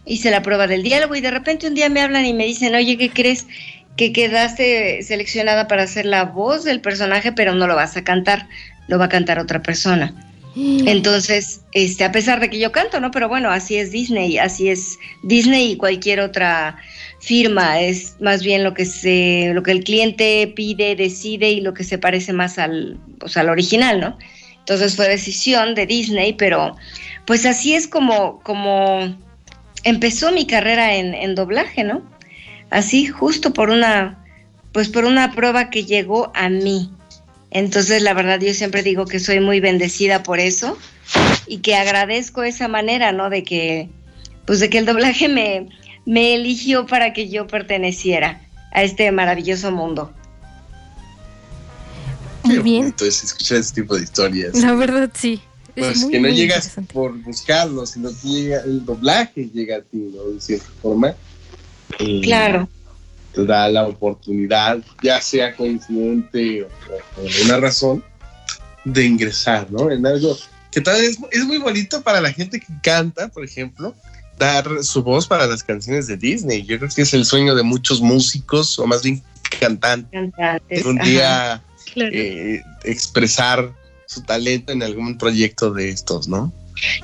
Hice 0.05 0.33
la 0.33 0.43
prueba 0.43 0.67
del 0.67 0.83
diálogo 0.83 1.15
y 1.15 1.21
de 1.21 1.31
repente 1.31 1.69
un 1.69 1.75
día 1.75 1.89
me 1.89 2.01
hablan 2.01 2.27
y 2.27 2.33
me 2.33 2.47
dicen, 2.47 2.75
oye, 2.75 2.99
¿qué 2.99 3.11
crees? 3.11 3.47
Que 3.97 4.12
quedaste 4.12 5.05
seleccionada 5.05 5.69
para 5.69 5.85
hacer 5.85 6.05
la 6.05 6.25
voz 6.25 6.65
del 6.65 6.81
personaje, 6.81 7.31
pero 7.31 7.55
no 7.55 7.69
lo 7.69 7.77
vas 7.77 7.97
a 7.97 8.03
cantar, 8.03 8.49
lo 8.89 8.99
va 8.99 9.05
a 9.05 9.09
cantar 9.09 9.39
otra 9.39 9.62
persona. 9.62 10.32
Entonces, 10.54 11.62
este, 11.73 12.04
a 12.04 12.12
pesar 12.12 12.40
de 12.40 12.50
que 12.50 12.59
yo 12.59 12.73
canto, 12.73 13.00
¿no? 13.00 13.11
Pero 13.11 13.28
bueno, 13.28 13.50
así 13.50 13.76
es 13.76 13.90
Disney, 13.90 14.38
así 14.38 14.68
es 14.68 14.99
Disney 15.23 15.73
y 15.73 15.76
cualquier 15.76 16.21
otra 16.21 16.76
firma, 17.21 17.80
es 17.80 18.16
más 18.21 18.42
bien 18.42 18.64
lo 18.64 18.75
que 18.75 18.85
se, 18.85 19.52
lo 19.54 19.62
que 19.62 19.71
el 19.71 19.85
cliente 19.85 20.52
pide, 20.54 20.97
decide 20.97 21.50
y 21.50 21.61
lo 21.61 21.73
que 21.73 21.85
se 21.85 21.97
parece 21.97 22.32
más 22.32 22.59
al, 22.59 22.99
pues, 23.18 23.37
al 23.37 23.49
original, 23.49 24.00
¿no? 24.00 24.18
Entonces 24.59 24.94
fue 24.94 25.09
decisión 25.09 25.75
de 25.75 25.87
Disney, 25.87 26.35
pero 26.35 26.76
pues 27.25 27.47
así 27.47 27.75
es 27.75 27.88
como, 27.88 28.40
como 28.40 29.16
empezó 29.85 30.32
mi 30.32 30.47
carrera 30.47 30.94
en, 30.94 31.14
en 31.14 31.35
doblaje, 31.35 31.85
¿no? 31.85 32.02
Así, 32.71 33.06
justo 33.06 33.52
por 33.52 33.71
una, 33.71 34.25
pues 34.73 34.88
por 34.88 35.04
una 35.04 35.32
prueba 35.32 35.71
que 35.71 35.85
llegó 35.85 36.32
a 36.35 36.49
mí. 36.49 36.90
Entonces, 37.54 38.02
la 38.02 38.14
verdad, 38.14 38.40
yo 38.40 38.54
siempre 38.54 38.82
digo 38.82 39.04
que 39.06 39.21
soy 39.21 39.38
muy 39.40 39.61
bendecida 39.61 40.23
por 40.23 40.40
eso 40.40 40.78
y 41.47 41.59
que 41.59 41.75
agradezco 41.76 42.42
esa 42.42 42.66
manera, 42.66 43.12
¿no? 43.12 43.28
De 43.28 43.44
que, 43.44 43.90
pues 44.47 44.59
de 44.61 44.71
que 44.71 44.78
el 44.78 44.87
doblaje 44.87 45.28
me, 45.28 45.68
me 46.06 46.35
eligió 46.35 46.87
para 46.87 47.12
que 47.12 47.28
yo 47.28 47.47
perteneciera 47.47 48.40
a 48.73 48.82
este 48.82 49.12
maravilloso 49.12 49.71
mundo. 49.71 50.12
Muy 52.44 52.59
bien. 52.59 52.87
Entonces, 52.87 53.23
escuchar 53.25 53.59
ese 53.59 53.75
tipo 53.75 53.97
de 53.97 54.02
historias. 54.04 54.54
La 54.54 54.73
verdad, 54.75 55.11
sí. 55.14 55.40
Es 55.76 55.85
Pues 55.87 55.99
muy, 56.02 56.11
que 56.12 56.21
no 56.21 56.28
muy 56.28 56.37
llegas 56.37 56.56
interesante. 56.64 56.92
por 56.94 57.12
buscarlo, 57.23 57.87
sino 57.87 58.09
que 58.11 58.28
llega, 58.28 58.61
el 58.62 58.85
doblaje 58.85 59.49
llega 59.52 59.76
a 59.76 59.80
ti, 59.82 60.11
¿no? 60.14 60.25
De 60.25 60.40
cierta 60.40 60.66
forma. 60.80 61.14
Y 61.99 62.23
Claro. 62.23 62.68
Te 63.35 63.45
da 63.45 63.69
la 63.69 63.87
oportunidad, 63.87 64.79
ya 65.03 65.21
sea 65.21 65.55
coincidente 65.55 66.65
o 66.65 66.69
por 67.15 67.31
una 67.45 67.57
razón, 67.59 68.05
de 68.85 69.05
ingresar, 69.05 69.71
¿no? 69.71 69.91
En 69.91 70.05
algo 70.07 70.37
que 70.71 70.81
tal 70.81 71.01
vez 71.01 71.19
es 71.31 71.45
muy 71.45 71.59
bonito 71.59 72.03
para 72.03 72.21
la 72.21 72.33
gente 72.33 72.59
que 72.59 72.67
canta, 72.83 73.29
por 73.29 73.45
ejemplo, 73.45 73.95
dar 74.39 74.67
su 74.83 75.03
voz 75.03 75.27
para 75.27 75.47
las 75.47 75.62
canciones 75.62 76.07
de 76.07 76.17
Disney. 76.17 76.65
Yo 76.65 76.79
creo 76.79 76.91
que 76.95 77.03
es 77.03 77.15
el 77.15 77.25
sueño 77.25 77.55
de 77.55 77.62
muchos 77.62 78.01
músicos, 78.01 78.79
o 78.79 78.87
más 78.87 79.03
bien 79.03 79.23
cantantes, 79.61 80.11
Cantantes. 80.11 80.85
un 80.85 80.99
ajá. 80.99 81.09
día 81.09 81.62
Claro. 81.93 82.11
eh, 82.15 82.62
expresar 82.85 83.73
su 84.07 84.23
talento 84.23 84.73
en 84.73 84.83
algún 84.83 85.19
proyecto 85.19 85.71
de 85.73 85.91
estos, 85.91 86.27
¿no? 86.27 86.53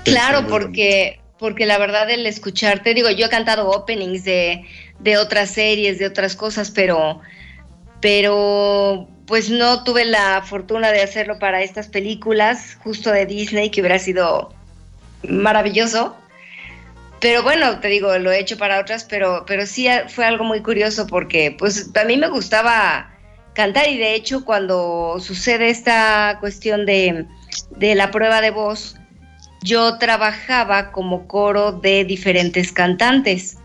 Claro, 0.05 0.47
porque, 0.49 1.21
porque 1.39 1.67
la 1.67 1.79
verdad 1.79 2.11
el 2.11 2.27
escucharte, 2.27 2.95
digo, 2.95 3.11
yo 3.11 3.27
he 3.27 3.29
cantado 3.29 3.69
openings 3.71 4.25
de, 4.25 4.65
de 4.99 5.17
otras 5.17 5.51
series, 5.51 5.99
de 5.99 6.07
otras 6.07 6.37
cosas, 6.37 6.71
pero, 6.71 7.21
pero 8.01 9.09
pues 9.27 9.51
no 9.51 9.85
tuve 9.85 10.05
la 10.05 10.43
fortuna 10.43 10.91
de 10.91 11.03
hacerlo 11.03 11.39
para 11.39 11.63
estas 11.63 11.89
películas, 11.89 12.77
justo 12.83 13.13
de 13.13 13.27
Disney, 13.27 13.71
que 13.71 13.81
hubiera 13.81 13.99
sido 13.99 14.55
maravilloso. 15.23 16.17
Pero 17.21 17.43
bueno, 17.43 17.81
te 17.81 17.89
digo, 17.89 18.17
lo 18.19 18.31
he 18.31 18.39
hecho 18.39 18.57
para 18.59 18.81
otras, 18.81 19.05
pero, 19.05 19.45
pero 19.47 19.67
sí 19.67 19.89
fue 20.09 20.25
algo 20.25 20.45
muy 20.45 20.63
curioso 20.63 21.07
porque 21.07 21.55
pues 21.59 21.91
a 21.97 22.05
mí 22.05 22.17
me 22.17 22.29
gustaba 22.29 23.11
cantar 23.55 23.89
y 23.89 23.99
de 23.99 24.15
hecho 24.15 24.45
cuando 24.45 25.17
sucede 25.19 25.69
esta 25.69 26.37
cuestión 26.39 26.87
de, 26.87 27.27
de 27.77 27.95
la 27.97 28.13
prueba 28.13 28.41
de 28.41 28.51
voz, 28.51 28.95
yo 29.63 29.99
trabajaba 29.99 30.93
como 30.93 31.27
coro 31.27 31.73
de 31.73 32.05
diferentes 32.05 32.73
cantantes. 32.73 33.58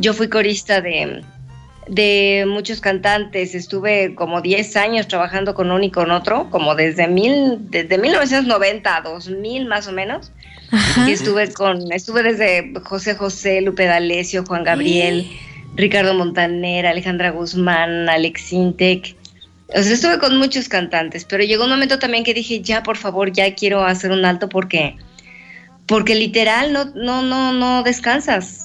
Yo 0.00 0.14
fui 0.14 0.28
corista 0.28 0.80
de, 0.80 1.22
de 1.88 2.44
muchos 2.48 2.80
cantantes, 2.80 3.54
estuve 3.54 4.14
como 4.14 4.40
10 4.40 4.76
años 4.76 5.08
trabajando 5.08 5.54
con 5.54 5.70
uno 5.70 5.84
y 5.84 5.90
con 5.90 6.10
otro, 6.10 6.50
como 6.50 6.74
desde, 6.74 7.06
mil, 7.08 7.58
desde 7.70 7.98
1990 7.98 8.96
a 8.96 9.00
2000 9.02 9.66
más 9.66 9.86
o 9.88 9.92
menos. 9.92 10.32
Ajá. 10.70 11.08
Y 11.08 11.12
estuve 11.12 11.52
con, 11.52 11.92
estuve 11.92 12.22
desde 12.22 12.72
José 12.82 13.14
José, 13.14 13.60
Lupe 13.60 13.84
D'Alessio, 13.84 14.44
Juan 14.44 14.64
Gabriel, 14.64 15.30
Ricardo 15.76 16.14
Montaner, 16.14 16.86
Alejandra 16.86 17.30
Guzmán, 17.30 18.08
Alex 18.08 18.52
Intec. 18.52 19.16
O 19.68 19.82
sea, 19.82 19.92
estuve 19.92 20.18
con 20.18 20.36
muchos 20.36 20.68
cantantes, 20.68 21.24
pero 21.24 21.42
llegó 21.42 21.64
un 21.64 21.70
momento 21.70 21.98
también 21.98 22.24
que 22.24 22.34
dije, 22.34 22.60
ya, 22.60 22.82
por 22.82 22.96
favor, 22.96 23.32
ya 23.32 23.54
quiero 23.54 23.84
hacer 23.84 24.10
un 24.10 24.24
alto 24.24 24.48
porque, 24.48 24.96
porque 25.86 26.14
literal 26.14 26.72
no, 26.72 26.86
no, 26.94 27.22
no, 27.22 27.52
no 27.52 27.82
descansas. 27.82 28.63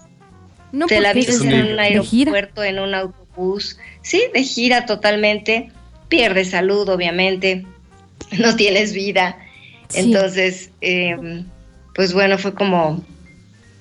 No, 0.72 0.86
Te 0.86 1.00
la 1.02 1.14
vives 1.14 1.36
es 1.36 1.42
en 1.42 1.74
un- 1.74 1.80
aeropuerto, 1.80 2.64
en 2.64 2.80
un 2.80 2.94
autobús. 2.94 3.78
Sí, 4.02 4.22
de 4.34 4.44
gira 4.44 4.86
totalmente. 4.86 5.72
Pierdes 6.10 6.52
salud, 6.52 6.88
obviamente. 6.90 7.66
No 8.38 8.56
tienes 8.56 8.94
vida. 8.94 9.38
Sí. 9.88 10.00
Entonces, 10.02 10.70
eh, 10.82 11.44
pues 11.96 12.14
bueno, 12.14 12.38
fue 12.38 12.54
como, 12.54 13.04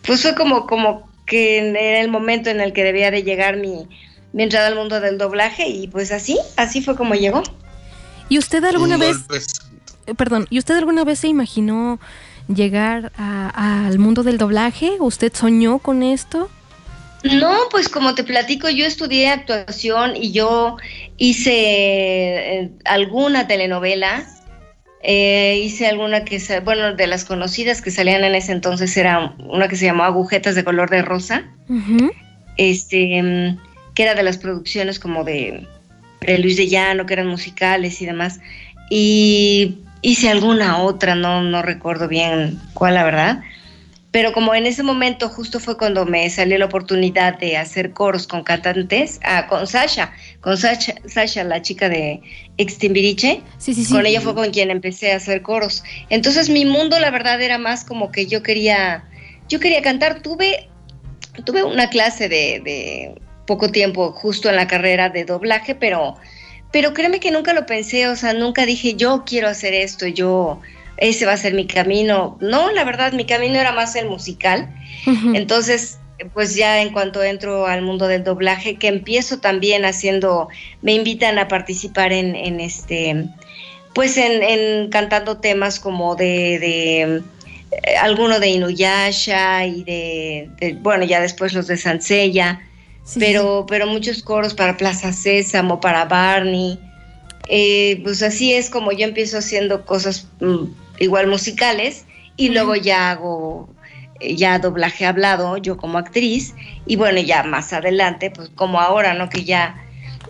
pues 0.06 0.22
fue 0.22 0.34
como, 0.34 0.66
como 0.66 1.06
que 1.26 1.58
era 1.58 2.00
el 2.00 2.08
momento 2.10 2.48
en 2.48 2.60
el 2.60 2.72
que 2.72 2.82
debía 2.82 3.10
de 3.10 3.22
llegar 3.24 3.58
mi, 3.58 3.86
mi 4.32 4.44
entrada 4.44 4.68
al 4.68 4.74
mundo 4.76 5.00
del 5.00 5.18
doblaje 5.18 5.68
y 5.68 5.88
pues 5.88 6.10
así, 6.12 6.38
así 6.56 6.80
fue 6.80 6.96
como 6.96 7.14
llegó. 7.14 7.42
¿Y 8.30 8.38
usted 8.38 8.64
alguna 8.64 8.94
Un 8.94 9.00
vez, 9.00 9.16
eh, 10.06 10.14
perdón, 10.14 10.46
¿y 10.48 10.58
usted 10.58 10.76
alguna 10.76 11.04
vez 11.04 11.18
se 11.18 11.28
imaginó 11.28 12.00
llegar 12.48 13.12
a- 13.18 13.86
al 13.86 13.98
mundo 13.98 14.22
del 14.22 14.38
doblaje? 14.38 14.92
¿Usted 15.00 15.32
soñó 15.34 15.78
con 15.78 16.02
esto? 16.02 16.48
No, 17.24 17.56
pues 17.70 17.88
como 17.88 18.14
te 18.14 18.22
platico, 18.22 18.68
yo 18.68 18.86
estudié 18.86 19.28
actuación 19.28 20.16
y 20.16 20.30
yo 20.30 20.76
hice 21.16 21.52
eh, 21.52 22.70
alguna 22.84 23.48
telenovela, 23.48 24.24
eh, 25.02 25.60
hice 25.64 25.86
alguna 25.88 26.24
que, 26.24 26.40
bueno, 26.60 26.94
de 26.94 27.06
las 27.06 27.24
conocidas 27.24 27.82
que 27.82 27.90
salían 27.90 28.24
en 28.24 28.34
ese 28.34 28.52
entonces 28.52 28.96
era 28.96 29.34
una 29.38 29.68
que 29.68 29.76
se 29.76 29.86
llamaba 29.86 30.08
Agujetas 30.08 30.54
de 30.54 30.64
color 30.64 30.90
de 30.90 31.02
rosa. 31.02 31.44
Este, 32.56 33.22
mm, 33.22 33.58
que 33.94 34.02
era 34.04 34.14
de 34.14 34.22
las 34.22 34.38
producciones 34.38 34.98
como 35.00 35.24
de, 35.24 35.66
de 36.20 36.38
Luis 36.38 36.56
de 36.56 36.68
Llano, 36.68 37.06
que 37.06 37.14
eran 37.14 37.26
musicales 37.26 38.00
y 38.00 38.06
demás. 38.06 38.40
Y 38.90 39.78
hice 40.02 40.30
alguna 40.30 40.78
otra, 40.78 41.14
no, 41.14 41.42
no 41.42 41.62
recuerdo 41.62 42.06
bien 42.06 42.60
cuál, 42.74 42.94
la 42.94 43.04
verdad. 43.04 43.42
Pero 44.18 44.32
como 44.32 44.52
en 44.52 44.66
ese 44.66 44.82
momento 44.82 45.28
justo 45.28 45.60
fue 45.60 45.78
cuando 45.78 46.04
me 46.04 46.28
salió 46.28 46.58
la 46.58 46.64
oportunidad 46.64 47.38
de 47.38 47.56
hacer 47.56 47.92
coros 47.92 48.26
con 48.26 48.42
cantantes, 48.42 49.20
ah, 49.22 49.46
con 49.46 49.68
Sasha, 49.68 50.12
con 50.40 50.58
Sasha, 50.58 50.96
Sasha 51.06 51.44
la 51.44 51.62
chica 51.62 51.88
de 51.88 52.20
Extimbiriche, 52.56 53.42
Sí, 53.58 53.74
sí, 53.74 53.84
sí. 53.84 53.92
con 53.92 54.04
ella 54.06 54.20
fue 54.20 54.34
con 54.34 54.50
quien 54.50 54.72
empecé 54.72 55.12
a 55.12 55.18
hacer 55.18 55.42
coros. 55.42 55.84
Entonces 56.10 56.50
mi 56.50 56.64
mundo, 56.64 56.98
la 56.98 57.12
verdad, 57.12 57.40
era 57.40 57.58
más 57.58 57.84
como 57.84 58.10
que 58.10 58.26
yo 58.26 58.42
quería, 58.42 59.04
yo 59.48 59.60
quería 59.60 59.82
cantar. 59.82 60.20
Tuve, 60.20 60.68
tuve 61.44 61.62
una 61.62 61.88
clase 61.88 62.28
de, 62.28 62.60
de 62.64 63.14
poco 63.46 63.70
tiempo 63.70 64.10
justo 64.10 64.50
en 64.50 64.56
la 64.56 64.66
carrera 64.66 65.10
de 65.10 65.26
doblaje, 65.26 65.76
pero, 65.76 66.16
pero 66.72 66.92
créeme 66.92 67.20
que 67.20 67.30
nunca 67.30 67.52
lo 67.52 67.66
pensé, 67.66 68.08
o 68.08 68.16
sea, 68.16 68.32
nunca 68.32 68.66
dije 68.66 68.94
yo 68.96 69.22
quiero 69.24 69.46
hacer 69.46 69.74
esto, 69.74 70.08
yo 70.08 70.60
ese 70.98 71.26
va 71.26 71.32
a 71.32 71.36
ser 71.36 71.54
mi 71.54 71.66
camino. 71.66 72.36
No, 72.40 72.70
la 72.72 72.84
verdad, 72.84 73.12
mi 73.12 73.24
camino 73.24 73.58
era 73.58 73.72
más 73.72 73.96
el 73.96 74.08
musical. 74.08 74.68
Entonces, 75.34 75.98
pues 76.34 76.56
ya 76.56 76.82
en 76.82 76.92
cuanto 76.92 77.22
entro 77.22 77.66
al 77.66 77.82
mundo 77.82 78.08
del 78.08 78.24
doblaje, 78.24 78.76
que 78.76 78.88
empiezo 78.88 79.38
también 79.38 79.84
haciendo, 79.84 80.48
me 80.82 80.92
invitan 80.92 81.38
a 81.38 81.48
participar 81.48 82.12
en, 82.12 82.34
en 82.34 82.60
este, 82.60 83.26
pues 83.94 84.16
en, 84.16 84.90
cantando 84.90 85.38
temas 85.38 85.78
como 85.78 86.16
de, 86.16 86.58
de 86.58 87.22
eh, 87.70 87.96
alguno 87.96 88.40
de 88.40 88.48
Inuyasha 88.48 89.66
y 89.66 89.84
de, 89.84 90.76
bueno, 90.80 91.04
ya 91.04 91.20
después 91.20 91.54
los 91.54 91.68
de 91.68 91.76
Sansella, 91.76 92.60
pero, 93.18 93.64
pero 93.68 93.86
muchos 93.86 94.22
coros 94.22 94.54
para 94.54 94.76
Plaza 94.76 95.12
Sésamo, 95.12 95.80
para 95.80 96.04
Barney. 96.04 96.78
Eh, 97.48 98.00
pues 98.02 98.22
así 98.22 98.52
es 98.52 98.68
como 98.68 98.92
yo 98.92 99.06
empiezo 99.06 99.38
haciendo 99.38 99.86
cosas 99.86 100.28
mm, 100.40 100.64
igual 100.98 101.26
musicales 101.26 102.04
y 102.36 102.50
luego 102.50 102.74
ya 102.76 103.10
hago 103.10 103.68
eh, 104.20 104.36
ya 104.36 104.58
doblaje 104.58 105.06
hablado 105.06 105.56
yo 105.58 105.76
como 105.76 105.98
actriz 105.98 106.54
y 106.86 106.96
bueno 106.96 107.20
ya 107.20 107.42
más 107.42 107.72
adelante 107.72 108.30
pues 108.30 108.50
como 108.54 108.80
ahora 108.80 109.14
no 109.14 109.28
que 109.28 109.44
ya 109.44 109.84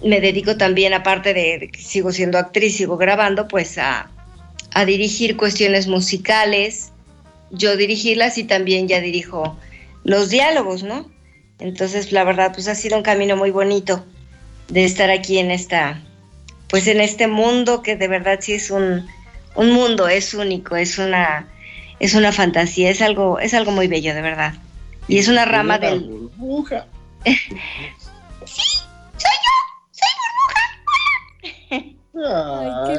me 0.05 0.21
dedico 0.21 0.57
también 0.57 0.95
aparte 0.95 1.35
de, 1.35 1.71
que 1.73 1.81
sigo 1.81 2.13
siendo 2.13 2.39
actriz 2.39 2.77
sigo 2.77 2.97
grabando 2.97 3.49
pues 3.49 3.79
a, 3.79 4.11
a, 4.73 4.85
dirigir 4.85 5.37
cuestiones 5.37 5.87
musicales 5.87 6.93
yo 7.51 7.77
dirigirlas 7.77 8.39
y 8.39 8.45
también 8.45 8.89
ya 8.89 9.01
dirijo 9.01 9.57
los 10.05 10.31
diálogos 10.31 10.83
no 10.83 11.11
entonces 11.59 12.13
la 12.13 12.25
verdad 12.25 12.53
pues 12.53 12.69
ha 12.69 12.75
sido 12.75 12.97
un 12.97 13.03
camino 13.03 13.37
muy 13.37 13.51
bonito 13.51 14.05
de 14.69 14.85
estar 14.85 15.11
aquí 15.11 15.39
en 15.39 15.51
esta 15.51 16.03
pues 16.69 16.87
en 16.87 17.01
este 17.01 17.27
mundo 17.27 17.83
que 17.83 17.97
de 17.97 18.09
verdad 18.09 18.39
sí 18.41 18.53
es 18.53 18.71
un 18.71 19.07
un 19.59 19.73
mundo 19.73 20.09
es 20.09 20.35
único 20.35 20.77
es 20.77 20.99
una 20.99 21.47
es 22.01 22.15
una 22.15 22.33
fantasía, 22.33 22.91
es 22.91 23.03
algo, 23.03 23.39
es 23.41 23.55
algo 23.55 23.73
muy 23.73 23.89
bello, 23.89 24.15
de 24.15 24.23
verdad. 24.23 24.55
Y 25.09 25.19
es 25.19 25.29
una 25.29 25.45
rama 25.45 25.79
del. 25.79 26.01
burbuja. 26.01 26.87
sí, 27.25 28.79
soy 29.17 29.37
yo, 29.45 29.55
soy 29.91 30.09
burbuja. 31.73 31.85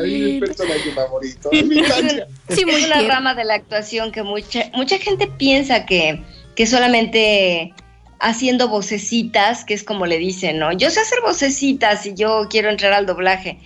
Ay, 0.01 0.33
mi 0.33 0.39
personaje 0.39 0.91
favorito. 0.91 1.49
sí, 1.51 2.63
es 2.67 2.85
una 2.85 3.01
rama 3.01 3.35
de 3.35 3.45
la 3.45 3.55
actuación 3.55 4.11
que 4.11 4.23
mucha, 4.23 4.69
mucha 4.73 4.97
gente 4.97 5.27
piensa 5.27 5.85
que, 5.85 6.21
que 6.55 6.65
solamente 6.65 7.73
haciendo 8.19 8.67
vocecitas, 8.67 9.63
que 9.63 9.73
es 9.73 9.83
como 9.83 10.05
le 10.05 10.17
dicen, 10.17 10.59
¿no? 10.59 10.73
Yo 10.73 10.89
sé 10.89 10.99
hacer 10.99 11.19
vocecitas 11.21 12.05
y 12.05 12.15
yo 12.15 12.47
quiero 12.49 12.69
entrar 12.69 12.91
al 12.91 13.05
doblaje, 13.05 13.59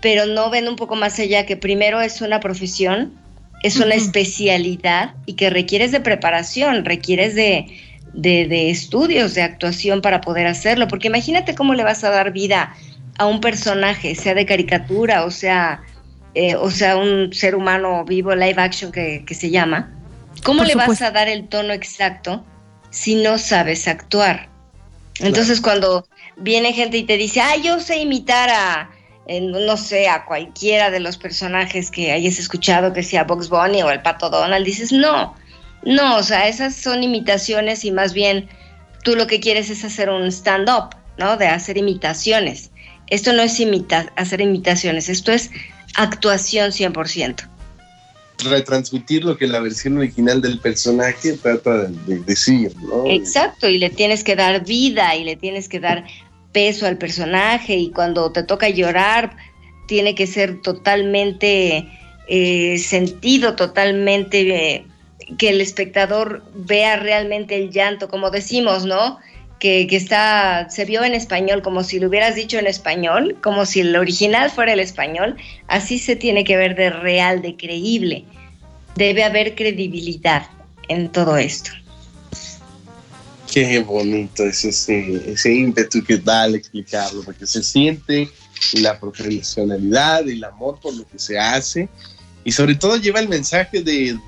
pero 0.00 0.26
no 0.26 0.50
ven 0.50 0.68
un 0.68 0.76
poco 0.76 0.96
más 0.96 1.18
allá 1.18 1.46
que 1.46 1.56
primero 1.56 2.00
es 2.00 2.20
una 2.20 2.40
profesión 2.40 3.20
es 3.62 3.76
una 3.76 3.94
especialidad 3.94 5.14
y 5.26 5.34
que 5.34 5.50
requieres 5.50 5.92
de 5.92 6.00
preparación, 6.00 6.84
requieres 6.84 7.34
de, 7.34 7.66
de, 8.14 8.70
estudios 8.70 9.34
de 9.34 9.42
actuación 9.42 10.00
para 10.00 10.20
poder 10.20 10.46
hacerlo, 10.46 10.88
porque 10.88 11.08
imagínate 11.08 11.54
cómo 11.54 11.74
le 11.74 11.84
vas 11.84 12.02
a 12.04 12.10
dar 12.10 12.32
vida 12.32 12.74
a 13.18 13.26
un 13.26 13.40
personaje, 13.40 14.14
sea 14.14 14.34
de 14.34 14.46
caricatura 14.46 15.24
o 15.24 15.30
sea, 15.30 15.82
eh, 16.34 16.54
o 16.54 16.70
sea 16.70 16.96
un 16.96 17.32
ser 17.34 17.54
humano 17.54 18.04
vivo, 18.04 18.34
live 18.34 18.60
action 18.60 18.92
que, 18.92 19.24
se 19.30 19.50
llama, 19.50 19.92
¿cómo 20.42 20.64
le 20.64 20.74
vas 20.74 21.02
a 21.02 21.10
dar 21.10 21.28
el 21.28 21.48
tono 21.48 21.74
exacto 21.74 22.44
si 22.88 23.16
no 23.16 23.36
sabes 23.36 23.86
actuar? 23.88 24.48
Entonces 25.18 25.60
cuando 25.60 26.06
viene 26.38 26.72
gente 26.72 26.96
y 26.96 27.02
te 27.02 27.18
dice, 27.18 27.42
ah, 27.42 27.56
yo 27.62 27.78
sé 27.78 27.98
imitar 27.98 28.48
a 28.48 28.90
no 29.28 29.76
sé, 29.76 30.08
a 30.08 30.24
cualquiera 30.24 30.90
de 30.90 31.00
los 31.00 31.16
personajes 31.16 31.90
que 31.90 32.12
hayas 32.12 32.38
escuchado, 32.38 32.92
que 32.92 33.02
sea 33.02 33.24
Box 33.24 33.48
Bunny 33.48 33.82
o 33.82 33.90
el 33.90 34.02
Pato 34.02 34.28
Donald, 34.28 34.66
dices, 34.66 34.92
no, 34.92 35.34
no, 35.84 36.16
o 36.16 36.22
sea, 36.22 36.48
esas 36.48 36.74
son 36.74 37.02
imitaciones 37.02 37.84
y 37.84 37.92
más 37.92 38.12
bien 38.12 38.48
tú 39.04 39.14
lo 39.14 39.26
que 39.26 39.40
quieres 39.40 39.70
es 39.70 39.84
hacer 39.84 40.10
un 40.10 40.26
stand-up, 40.26 40.96
¿no? 41.16 41.36
De 41.36 41.46
hacer 41.46 41.78
imitaciones. 41.78 42.70
Esto 43.06 43.32
no 43.32 43.42
es 43.42 43.58
imita 43.60 44.12
hacer 44.16 44.40
imitaciones, 44.40 45.08
esto 45.08 45.32
es 45.32 45.50
actuación 45.94 46.70
100%. 46.70 47.48
Retransmitir 48.44 49.24
lo 49.24 49.36
que 49.36 49.46
la 49.46 49.60
versión 49.60 49.98
original 49.98 50.40
del 50.40 50.58
personaje 50.60 51.34
trata 51.34 51.84
de 51.84 52.20
decir, 52.20 52.74
¿no? 52.82 53.04
Exacto, 53.06 53.68
y 53.68 53.78
le 53.78 53.90
tienes 53.90 54.24
que 54.24 54.34
dar 54.34 54.64
vida 54.64 55.14
y 55.14 55.24
le 55.24 55.36
tienes 55.36 55.68
que 55.68 55.80
dar 55.80 56.04
peso 56.52 56.86
al 56.86 56.98
personaje 56.98 57.76
y 57.76 57.90
cuando 57.90 58.32
te 58.32 58.42
toca 58.42 58.68
llorar 58.68 59.36
tiene 59.86 60.14
que 60.14 60.26
ser 60.26 60.60
totalmente 60.62 61.86
eh, 62.28 62.78
sentido, 62.78 63.56
totalmente 63.56 64.74
eh, 64.74 64.86
que 65.38 65.50
el 65.50 65.60
espectador 65.60 66.44
vea 66.54 66.96
realmente 66.96 67.56
el 67.56 67.70
llanto, 67.70 68.08
como 68.08 68.30
decimos, 68.30 68.84
¿no? 68.84 69.18
Que, 69.58 69.86
que, 69.86 69.96
está, 69.96 70.70
se 70.70 70.84
vio 70.84 71.04
en 71.04 71.12
español, 71.12 71.60
como 71.60 71.82
si 71.82 72.00
lo 72.00 72.08
hubieras 72.08 72.34
dicho 72.34 72.58
en 72.58 72.66
español, 72.66 73.36
como 73.42 73.66
si 73.66 73.80
el 73.80 73.94
original 73.94 74.50
fuera 74.50 74.72
el 74.72 74.80
español, 74.80 75.36
así 75.66 75.98
se 75.98 76.16
tiene 76.16 76.44
que 76.44 76.56
ver 76.56 76.76
de 76.76 76.90
real, 76.90 77.42
de 77.42 77.56
creíble. 77.56 78.24
Debe 78.94 79.22
haber 79.22 79.54
credibilidad 79.54 80.46
en 80.88 81.10
todo 81.10 81.36
esto. 81.36 81.72
Qué 83.50 83.80
bonito 83.80 84.44
es 84.44 84.64
ese, 84.64 85.32
ese 85.32 85.52
ímpetu 85.52 86.04
que 86.04 86.18
da 86.18 86.42
al 86.42 86.54
explicarlo, 86.54 87.22
porque 87.22 87.46
se 87.46 87.62
siente 87.62 88.28
la 88.74 88.98
profesionalidad, 88.98 90.28
el 90.28 90.44
amor 90.44 90.78
por 90.80 90.94
lo 90.94 91.06
que 91.08 91.18
se 91.18 91.38
hace 91.38 91.88
y 92.44 92.52
sobre 92.52 92.74
todo 92.74 92.96
lleva 92.96 93.20
el 93.20 93.28
mensaje 93.28 93.82
de, 93.82 94.18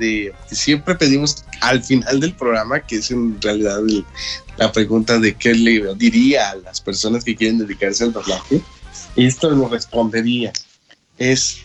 que 0.49 0.55
siempre 0.55 0.95
pedimos 0.95 1.45
al 1.61 1.83
final 1.83 2.21
del 2.21 2.35
programa, 2.35 2.81
que 2.81 2.97
es 2.97 3.11
en 3.11 3.41
realidad 3.41 3.81
la 4.59 4.71
pregunta 4.71 5.19
de 5.19 5.35
qué 5.35 5.55
le 5.55 5.95
diría 5.95 6.51
a 6.51 6.57
las 6.57 6.81
personas 6.81 7.25
que 7.25 7.35
quieren 7.35 7.59
dedicarse 7.59 8.05
al 8.05 8.13
doblaje. 8.13 8.61
Esto 9.17 9.51
lo 9.51 9.69
respondería. 9.69 10.53
Es 11.17 11.61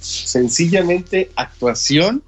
sencillamente 0.00 1.30
actuación 1.34 2.22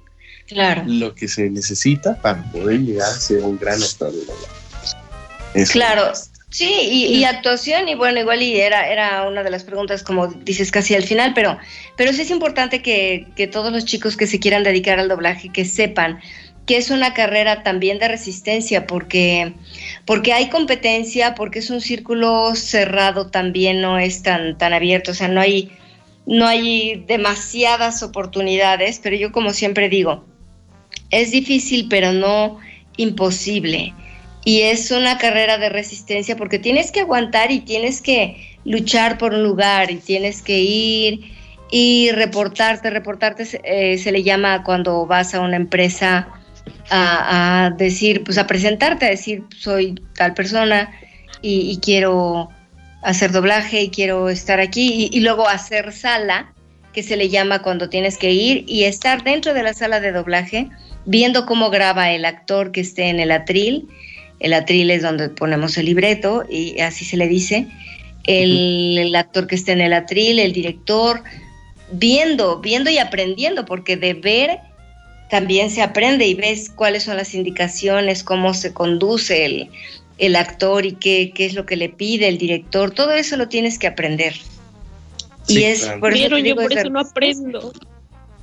claro. 0.47 0.83
lo 0.85 1.15
que 1.15 1.27
se 1.27 1.49
necesita 1.49 2.19
para 2.21 2.43
poder 2.51 2.79
llegar 2.79 3.09
a 3.09 3.19
ser 3.19 3.41
un 3.41 3.57
gran 3.57 3.81
actor 3.81 4.11
de 4.11 4.19
doblaje. 4.19 5.71
Claro, 5.71 6.11
sí, 6.49 6.69
y, 6.69 7.23
actuación, 7.23 7.87
y 7.87 7.95
bueno, 7.95 8.19
igual 8.19 8.41
y 8.41 8.59
era, 8.59 8.89
era 8.89 9.27
una 9.27 9.41
de 9.41 9.49
las 9.49 9.63
preguntas, 9.63 10.03
como 10.03 10.27
dices, 10.27 10.69
casi 10.69 10.93
al 10.95 11.03
final, 11.03 11.31
pero, 11.33 11.57
pero 11.95 12.11
sí 12.11 12.23
es 12.23 12.29
importante 12.29 12.81
que, 12.81 13.27
que 13.37 13.47
todos 13.47 13.71
los 13.71 13.85
chicos 13.85 14.17
que 14.17 14.27
se 14.27 14.39
quieran 14.39 14.63
dedicar 14.63 14.99
al 14.99 15.07
doblaje, 15.07 15.49
que 15.49 15.63
sepan 15.63 16.19
que 16.65 16.77
es 16.77 16.89
una 16.89 17.13
carrera 17.13 17.63
también 17.63 17.99
de 17.99 18.07
resistencia, 18.07 18.87
porque, 18.87 19.53
porque 20.05 20.33
hay 20.33 20.49
competencia, 20.49 21.35
porque 21.35 21.59
es 21.59 21.69
un 21.69 21.81
círculo 21.81 22.55
cerrado 22.55 23.27
también, 23.27 23.81
no 23.81 23.99
es 23.99 24.23
tan, 24.23 24.57
tan 24.57 24.73
abierto, 24.73 25.11
o 25.11 25.13
sea, 25.13 25.27
no 25.27 25.41
hay, 25.41 25.71
no 26.25 26.47
hay 26.47 27.03
demasiadas 27.07 28.01
oportunidades, 28.01 28.99
pero 29.01 29.15
yo 29.15 29.31
como 29.31 29.53
siempre 29.53 29.89
digo, 29.89 30.25
es 31.11 31.31
difícil, 31.31 31.87
pero 31.89 32.13
no 32.13 32.59
imposible. 32.97 33.93
Y 34.43 34.61
es 34.61 34.91
una 34.91 35.17
carrera 35.17 35.57
de 35.57 35.69
resistencia 35.69 36.37
porque 36.37 36.59
tienes 36.59 36.91
que 36.91 37.01
aguantar 37.01 37.51
y 37.51 37.61
tienes 37.61 38.01
que 38.01 38.57
luchar 38.63 39.17
por 39.17 39.33
un 39.33 39.43
lugar 39.43 39.89
y 39.91 39.95
tienes 39.95 40.41
que 40.41 40.59
ir 40.59 41.31
y 41.71 42.11
reportarte. 42.11 42.89
Reportarte 42.89 43.47
eh, 43.63 43.97
se 43.97 44.11
le 44.11 44.23
llama 44.23 44.63
cuando 44.63 45.05
vas 45.07 45.33
a 45.33 45.41
una 45.41 45.55
empresa 45.55 46.27
a, 46.89 47.71
decir, 47.77 48.23
pues 48.23 48.37
a 48.37 48.47
presentarte, 48.47 49.05
a 49.05 49.09
decir, 49.09 49.43
soy 49.57 49.95
tal 50.15 50.33
persona 50.33 50.91
y, 51.41 51.79
quiero 51.79 52.49
hacer 53.03 53.31
doblaje 53.31 53.83
y 53.83 53.89
quiero 53.89 54.29
estar 54.29 54.59
aquí 54.59 55.09
y 55.11 55.19
luego 55.19 55.47
hacer 55.47 55.91
sala, 55.91 56.53
que 56.93 57.03
se 57.03 57.17
le 57.17 57.29
llama 57.29 57.61
cuando 57.61 57.89
tienes 57.89 58.17
que 58.17 58.31
ir 58.31 58.63
y 58.67 58.85
estar 58.85 59.23
dentro 59.23 59.53
de 59.53 59.63
la 59.63 59.73
sala 59.73 59.99
de 59.99 60.11
doblaje 60.11 60.69
viendo 61.05 61.45
cómo 61.45 61.69
graba 61.69 62.11
el 62.11 62.25
actor 62.25 62.71
que 62.71 62.81
esté 62.81 63.09
en 63.09 63.19
el 63.19 63.31
atril. 63.31 63.87
El 64.39 64.53
atril 64.53 64.91
es 64.91 65.01
donde 65.01 65.29
ponemos 65.29 65.77
el 65.77 65.85
libreto 65.85 66.43
y 66.49 66.79
así 66.79 67.05
se 67.05 67.17
le 67.17 67.27
dice. 67.27 67.67
El, 68.25 69.13
actor 69.15 69.47
que 69.47 69.55
esté 69.55 69.71
en 69.71 69.81
el 69.81 69.93
atril, 69.93 70.39
el 70.39 70.51
director, 70.51 71.23
viendo, 71.91 72.59
viendo 72.59 72.89
y 72.89 72.97
aprendiendo, 72.97 73.65
porque 73.65 73.97
de 73.97 74.15
ver 74.15 74.59
también 75.29 75.69
se 75.69 75.81
aprende 75.81 76.25
y 76.27 76.33
ves 76.33 76.69
cuáles 76.69 77.03
son 77.03 77.17
las 77.17 77.33
indicaciones, 77.33 78.23
cómo 78.23 78.53
se 78.53 78.73
conduce 78.73 79.69
el, 80.17 80.35
actor 80.35 80.85
y 80.85 80.93
qué, 80.93 81.31
qué, 81.35 81.45
es 81.45 81.53
lo 81.53 81.65
que 81.65 81.75
le 81.75 81.89
pide 81.89 82.27
el 82.27 82.37
director. 82.37 82.91
Todo 82.91 83.11
eso 83.11 83.37
lo 83.37 83.47
tienes 83.47 83.77
que 83.77 83.87
aprender. 83.87 84.35
y 85.47 85.63
es 85.63 85.85
por 85.99 86.13
eso, 86.13 86.37
yo 86.39 86.55
por 86.55 86.73
eso 86.73 86.89
no 86.89 87.01
aprendo. 87.01 87.73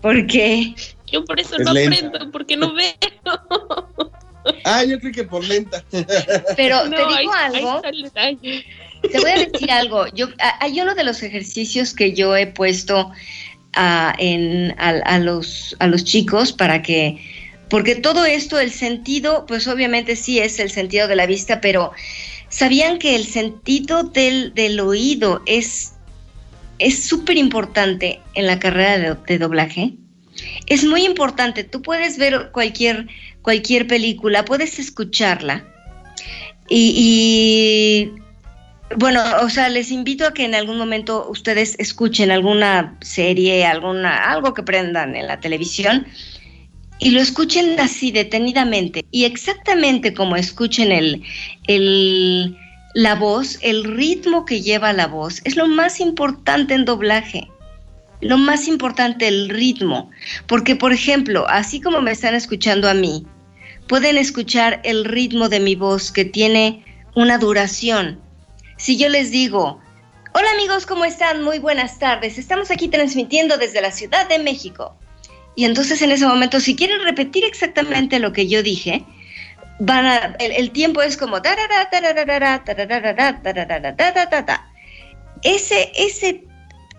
¿Por 0.01 0.27
qué? 0.27 0.75
Yo 1.13 1.25
por 1.25 1.39
eso 1.39 1.59
no 1.59 1.71
aprendo, 1.71 2.31
porque 2.33 2.57
no 2.57 2.75
veo. 2.75 2.93
Ah, 4.65 4.85
yo 4.85 4.99
creo 4.99 5.13
que 5.13 5.25
por 5.25 5.45
lenta. 5.45 5.85
Pero 6.57 6.83
te 6.91 6.97
digo 6.97 7.33
algo. 7.33 7.81
te 7.81 9.21
voy 9.21 9.31
a 9.31 9.47
decir 9.47 9.71
algo. 9.71 10.07
Yo, 10.09 10.29
hay 10.61 10.81
uno 10.81 10.95
de 10.95 11.05
los 11.05 11.23
ejercicios 11.23 11.95
que 11.95 12.13
yo 12.13 12.37
he 12.37 12.47
puesto 12.47 13.13
a, 13.75 14.15
en, 14.19 14.75
a, 14.79 15.19
los, 15.19 15.77
a 15.79 15.87
los 15.87 16.05
chicos 16.05 16.53
para 16.53 16.83
que 16.83 17.19
Porque 17.69 17.95
todo 17.95 18.25
esto, 18.25 18.59
el 18.59 18.71
sentido, 18.71 19.47
pues 19.47 19.67
obviamente 19.69 20.17
sí 20.17 20.39
es 20.39 20.59
el 20.59 20.71
sentido 20.71 21.09
de 21.09 21.17
la 21.17 21.27
vista, 21.27 21.61
pero 21.61 21.93
¿sabían 22.49 22.99
que 22.99 23.15
el 23.15 23.27
sentido 23.27 24.03
del, 24.03 24.53
del 24.55 24.81
oído 24.81 25.43
es 25.47 25.95
súper 26.91 27.37
importante 27.37 28.21
en 28.35 28.47
la 28.47 28.59
carrera 28.59 28.99
de, 28.99 29.17
de, 29.27 29.39
doblaje? 29.39 29.95
Es 30.67 30.85
muy 30.85 31.05
importante. 31.05 31.65
Tú 31.65 31.83
puedes 31.83 32.19
ver 32.19 32.51
cualquier, 32.53 33.09
cualquier 33.43 33.87
película, 33.87 34.45
puedes 34.45 34.79
escucharla. 34.79 35.65
Y, 36.69 38.11
bueno, 38.97 39.23
o 39.43 39.51
sea, 39.51 39.69
les 39.69 39.91
invito 39.91 40.27
a 40.27 40.33
que 40.33 40.45
en 40.45 40.55
algún 40.55 40.79
momento 40.79 41.29
ustedes 41.29 41.77
escuchen 41.79 42.31
alguna 42.31 42.97
serie, 43.01 43.67
alguna, 43.67 44.31
algo 44.31 44.55
que 44.55 44.63
prendan 44.63 45.15
en 45.17 45.27
la 45.27 45.41
televisión 45.41 46.07
y 46.99 47.11
lo 47.11 47.21
escuchen 47.21 47.79
así 47.81 48.13
detenidamente 48.13 49.05
y 49.11 49.25
exactamente 49.25 50.15
como 50.15 50.37
escuchen 50.37 50.93
el, 50.93 51.23
el, 51.67 52.57
la 52.95 53.17
voz, 53.17 53.59
el 53.61 53.85
ritmo 53.85 54.45
que 54.45 54.63
lleva 54.63 54.93
la 54.93 55.09
voz, 55.09 55.41
es 55.45 55.57
lo 55.57 55.67
más 55.67 56.01
importante 56.01 56.75
en 56.75 56.85
doblaje. 56.85 57.49
Lo 58.23 58.39
más 58.39 58.67
importante, 58.67 59.29
el 59.29 59.51
ritmo. 59.51 60.11
Porque, 60.47 60.75
por 60.75 60.93
ejemplo, 60.93 61.47
así 61.49 61.81
como 61.81 62.01
me 62.01 62.13
están 62.13 62.35
escuchando 62.35 62.89
a 62.89 62.95
mí, 62.95 63.27
pueden 63.87 64.17
escuchar 64.17 64.81
el 64.85 65.05
ritmo 65.05 65.51
de 65.51 65.61
mi 65.61 65.75
voz 65.75 66.11
que 66.11 66.25
tiene 66.25 66.85
una 67.15 67.37
duración 67.37 68.19
si 68.83 68.97
yo 68.97 69.09
les 69.09 69.31
digo, 69.31 69.81
hola 70.35 70.51
amigos, 70.55 70.87
¿cómo 70.87 71.05
están? 71.05 71.45
Muy 71.45 71.61
buenas 71.61 72.01
tardes. 72.01 72.37
Estamos 72.37 72.73
aquí 72.73 72.89
transmitiendo 72.89 73.57
desde 73.57 73.81
la 73.81 73.93
Ciudad 73.93 74.29
de 74.29 74.41
México. 74.41 74.97
Y 75.55 75.67
entonces 75.67 76.03
en 76.03 76.11
ese 76.11 76.27
momento, 76.27 76.59
si 76.59 76.75
quieren 76.75 77.01
repetir 77.05 77.45
exactamente 77.45 78.19
lo 78.19 78.33
que 78.33 78.49
yo 78.49 78.61
dije, 78.61 79.05
van 79.79 80.05
a, 80.05 80.37
el, 80.41 80.73
tiempo 80.73 81.01
es 81.01 81.17
como 81.17 81.37
ese 85.45 85.93
ese 85.95 86.45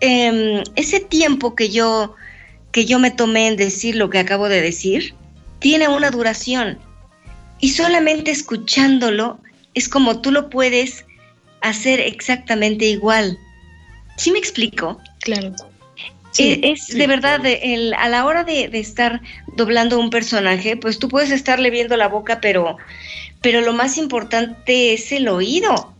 ese 0.04 1.00
tiempo 1.00 1.54
que 1.54 1.70
yo 1.70 2.14
que 2.72 2.84
yo 2.84 2.98
me 2.98 3.10
tomé 3.10 3.46
en 3.46 3.56
decir 3.56 3.94
lo 3.94 4.10
que 4.10 4.18
acabo 4.18 4.48
de 4.48 4.60
decir 4.60 5.14
tiene 5.60 5.88
una 5.88 6.10
duración 6.10 6.78
y 7.60 7.70
solamente 7.70 8.30
escuchándolo 8.30 9.38
es 9.74 9.88
como 9.88 10.20
tú 10.20 10.30
lo 10.30 10.50
puedes 10.50 11.04
hacer 11.60 11.98
exactamente 11.98 12.84
igual. 12.84 13.38
¿Sí 14.16 14.30
me 14.30 14.38
explico? 14.38 15.00
Claro. 15.20 15.52
Es, 16.36 16.88
de 16.88 17.06
verdad, 17.06 17.40
el, 17.46 17.94
a 17.94 18.08
la 18.08 18.24
hora 18.26 18.44
de, 18.44 18.68
estar 18.72 19.20
doblando 19.56 19.98
un 19.98 20.10
personaje, 20.10 20.76
pues 20.76 20.98
tú 20.98 21.08
puedes 21.08 21.30
estarle 21.30 21.70
viendo 21.70 21.96
la 21.96 22.08
boca, 22.08 22.40
pero, 22.40 22.76
pero 23.40 23.60
lo 23.60 23.72
más 23.72 23.96
importante 23.98 24.94
es 24.94 25.12
el 25.12 25.28
oído. 25.28 25.93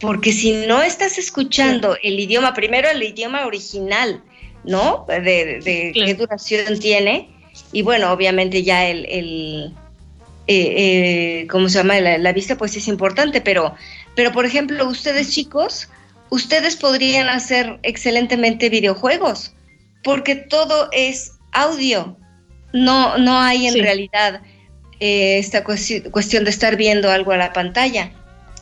Porque 0.00 0.32
si 0.32 0.52
no 0.66 0.82
estás 0.82 1.18
escuchando 1.18 1.96
el 2.02 2.20
idioma, 2.20 2.54
primero 2.54 2.88
el 2.88 3.02
idioma 3.02 3.46
original, 3.46 4.22
¿no? 4.64 5.06
De, 5.08 5.92
qué 5.94 6.14
duración 6.14 6.78
tiene. 6.78 7.30
Y 7.72 7.82
bueno, 7.82 8.12
obviamente 8.12 8.62
ya 8.62 8.86
el, 8.86 9.06
el 9.06 9.74
eh, 10.46 10.74
eh, 10.76 11.46
¿cómo 11.50 11.68
se 11.68 11.78
llama? 11.78 12.00
La, 12.00 12.16
la, 12.18 12.32
vista 12.32 12.56
pues 12.56 12.76
es 12.76 12.86
importante, 12.86 13.40
pero 13.40 13.74
pero, 14.18 14.32
por 14.32 14.44
ejemplo, 14.44 14.84
ustedes 14.88 15.30
chicos, 15.30 15.88
ustedes 16.28 16.74
podrían 16.74 17.28
hacer 17.28 17.78
excelentemente 17.84 18.68
videojuegos, 18.68 19.54
porque 20.02 20.34
todo 20.34 20.88
es 20.90 21.34
audio. 21.52 22.16
No, 22.72 23.16
no 23.16 23.38
hay 23.38 23.68
en 23.68 23.80
realidad 23.80 24.42
eh, 24.98 25.38
esta 25.38 25.62
cuestión 25.62 26.42
de 26.42 26.50
estar 26.50 26.74
viendo 26.74 27.12
algo 27.12 27.30
a 27.30 27.36
la 27.36 27.52
pantalla. 27.52 28.10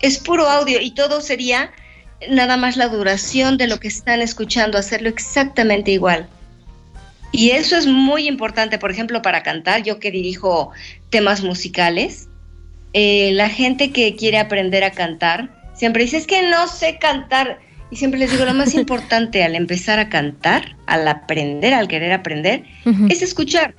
Es 0.07 0.19
puro 0.19 0.49
audio 0.49 0.81
y 0.81 0.93
todo 0.93 1.21
sería 1.21 1.73
nada 2.31 2.57
más 2.57 2.77
la 2.77 2.87
duración 2.87 3.57
de 3.57 3.67
lo 3.67 3.81
que 3.81 3.89
están 3.89 4.21
escuchando, 4.21 4.79
hacerlo 4.79 5.09
exactamente 5.09 5.91
igual. 5.91 6.29
Y 7.33 7.51
eso 7.51 7.77
es 7.77 7.89
muy 7.89 8.29
importante, 8.29 8.79
por 8.79 8.93
ejemplo, 8.93 9.21
para 9.21 9.43
cantar, 9.43 9.83
yo 9.83 9.99
que 9.99 10.13
dirijo 10.13 10.71
temas 11.11 11.43
musicales, 11.43 12.29
eh, 12.93 13.33
la 13.33 13.49
gente 13.49 13.91
que 13.91 14.15
quiere 14.15 14.39
aprender 14.39 14.85
a 14.85 14.93
cantar 14.93 15.51
siempre 15.75 16.05
dice, 16.05 16.19
es 16.19 16.29
que 16.29 16.49
no 16.49 16.69
sé 16.69 16.99
cantar. 17.01 17.59
Y 17.91 17.97
siempre 17.97 18.21
les 18.21 18.31
digo, 18.31 18.45
lo 18.45 18.55
más 18.55 18.75
importante 18.83 19.43
al 19.43 19.57
empezar 19.57 19.99
a 19.99 20.09
cantar, 20.09 20.77
al 20.87 21.09
aprender, 21.09 21.75
al 21.75 21.89
querer 21.89 22.13
aprender, 22.13 22.63
es 23.09 23.23
escuchar. 23.23 23.75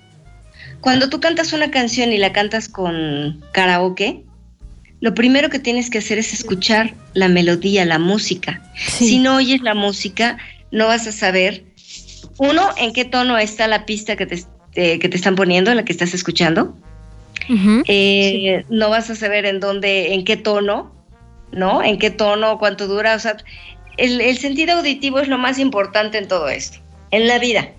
Cuando 0.82 1.10
tú 1.10 1.22
cantas 1.22 1.54
una 1.54 1.72
canción 1.72 2.12
y 2.12 2.18
la 2.18 2.34
cantas 2.34 2.68
con 2.68 3.42
karaoke, 3.54 4.27
lo 5.08 5.14
primero 5.14 5.50
que 5.50 5.60
tienes 5.60 5.90
que 5.90 6.00
hacer 6.00 6.18
es 6.18 6.34
escuchar 6.34 6.94
la 7.14 7.30
melodía, 7.30 7.86
la 7.86 7.98
música. 7.98 8.62
Si 8.76 9.20
no 9.20 9.38
oyes 9.38 9.62
la 9.62 9.74
música, 9.74 10.38
no 10.70 10.88
vas 10.88 11.08
a 11.08 11.14
saber, 11.14 11.64
uno, 12.38 12.72
en 12.76 12.92
qué 12.92 13.06
tono 13.06 13.38
está 13.38 13.70
la 13.70 13.86
pista 13.86 14.18
que 14.18 14.26
te, 14.26 14.44
eh, 14.74 15.00
que 15.00 15.08
te 15.08 15.16
están 15.16 15.38
poniendo, 15.38 15.74
la 15.74 15.86
que 15.86 15.94
estás 15.94 16.14
escuchando. 16.14 16.76
Eh, 17.88 18.66
no 18.68 18.90
vas 18.90 19.10
a 19.10 19.16
saber 19.16 19.46
en 19.46 19.62
dónde, 19.62 20.14
en 20.14 20.26
qué 20.26 20.36
tono, 20.36 20.92
¿no? 21.54 21.82
En 21.82 22.00
qué 22.00 22.10
tono, 22.10 22.58
cuánto 22.60 22.88
dura. 22.88 23.16
O 23.16 23.20
sea, 23.20 23.38
el, 23.96 24.38
sentido 24.38 24.74
auditivo 24.74 25.20
es 25.20 25.30
lo 25.30 25.38
más 25.38 25.58
importante 25.58 26.18
en 26.18 26.28
todo 26.28 26.50
esto, 26.50 26.80
en 27.12 27.30
la 27.30 27.40
vida. 27.40 27.70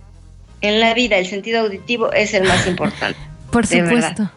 En 0.62 0.80
la 0.80 0.94
vida, 0.94 1.18
el 1.18 1.26
sentido 1.26 1.60
auditivo 1.60 2.10
es 2.10 2.32
el 2.32 2.44
más 2.44 2.66
importante. 2.72 3.20
Por 3.50 3.66
supuesto. 3.66 4.30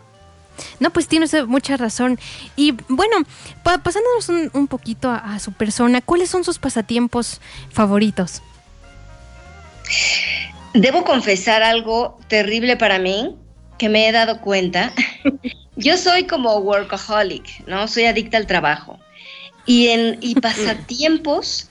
No, 0.80 0.92
pues 0.92 1.08
tienes 1.08 1.34
mucha 1.48 1.78
razón. 1.78 2.20
Y 2.56 2.74
bueno, 2.88 3.18
pasándonos 3.64 4.30
un, 4.54 4.68
poquito 4.68 5.10
a, 5.10 5.40
su 5.40 5.52
persona, 5.54 6.02
¿cuáles 6.02 6.30
son 6.30 6.44
sus 6.44 6.60
pasatiempos 6.60 7.42
favoritos? 7.72 8.42
Debo 10.74 11.04
confesar 11.04 11.64
algo 11.64 12.20
terrible 12.28 12.78
para 12.78 13.00
mí, 13.00 13.36
que 13.78 13.90
me 13.90 14.08
he 14.08 14.12
dado 14.12 14.42
cuenta, 14.42 14.94
yo 15.76 15.98
soy 15.98 16.26
como 16.26 16.58
workaholic, 16.60 17.68
¿no? 17.68 17.88
Soy 17.88 18.06
adicta 18.06 18.38
al 18.38 18.48
trabajo. 18.48 19.00
Y, 19.66 19.88
en, 19.88 20.18
y 20.22 20.36
pasatiempos, 20.42 21.70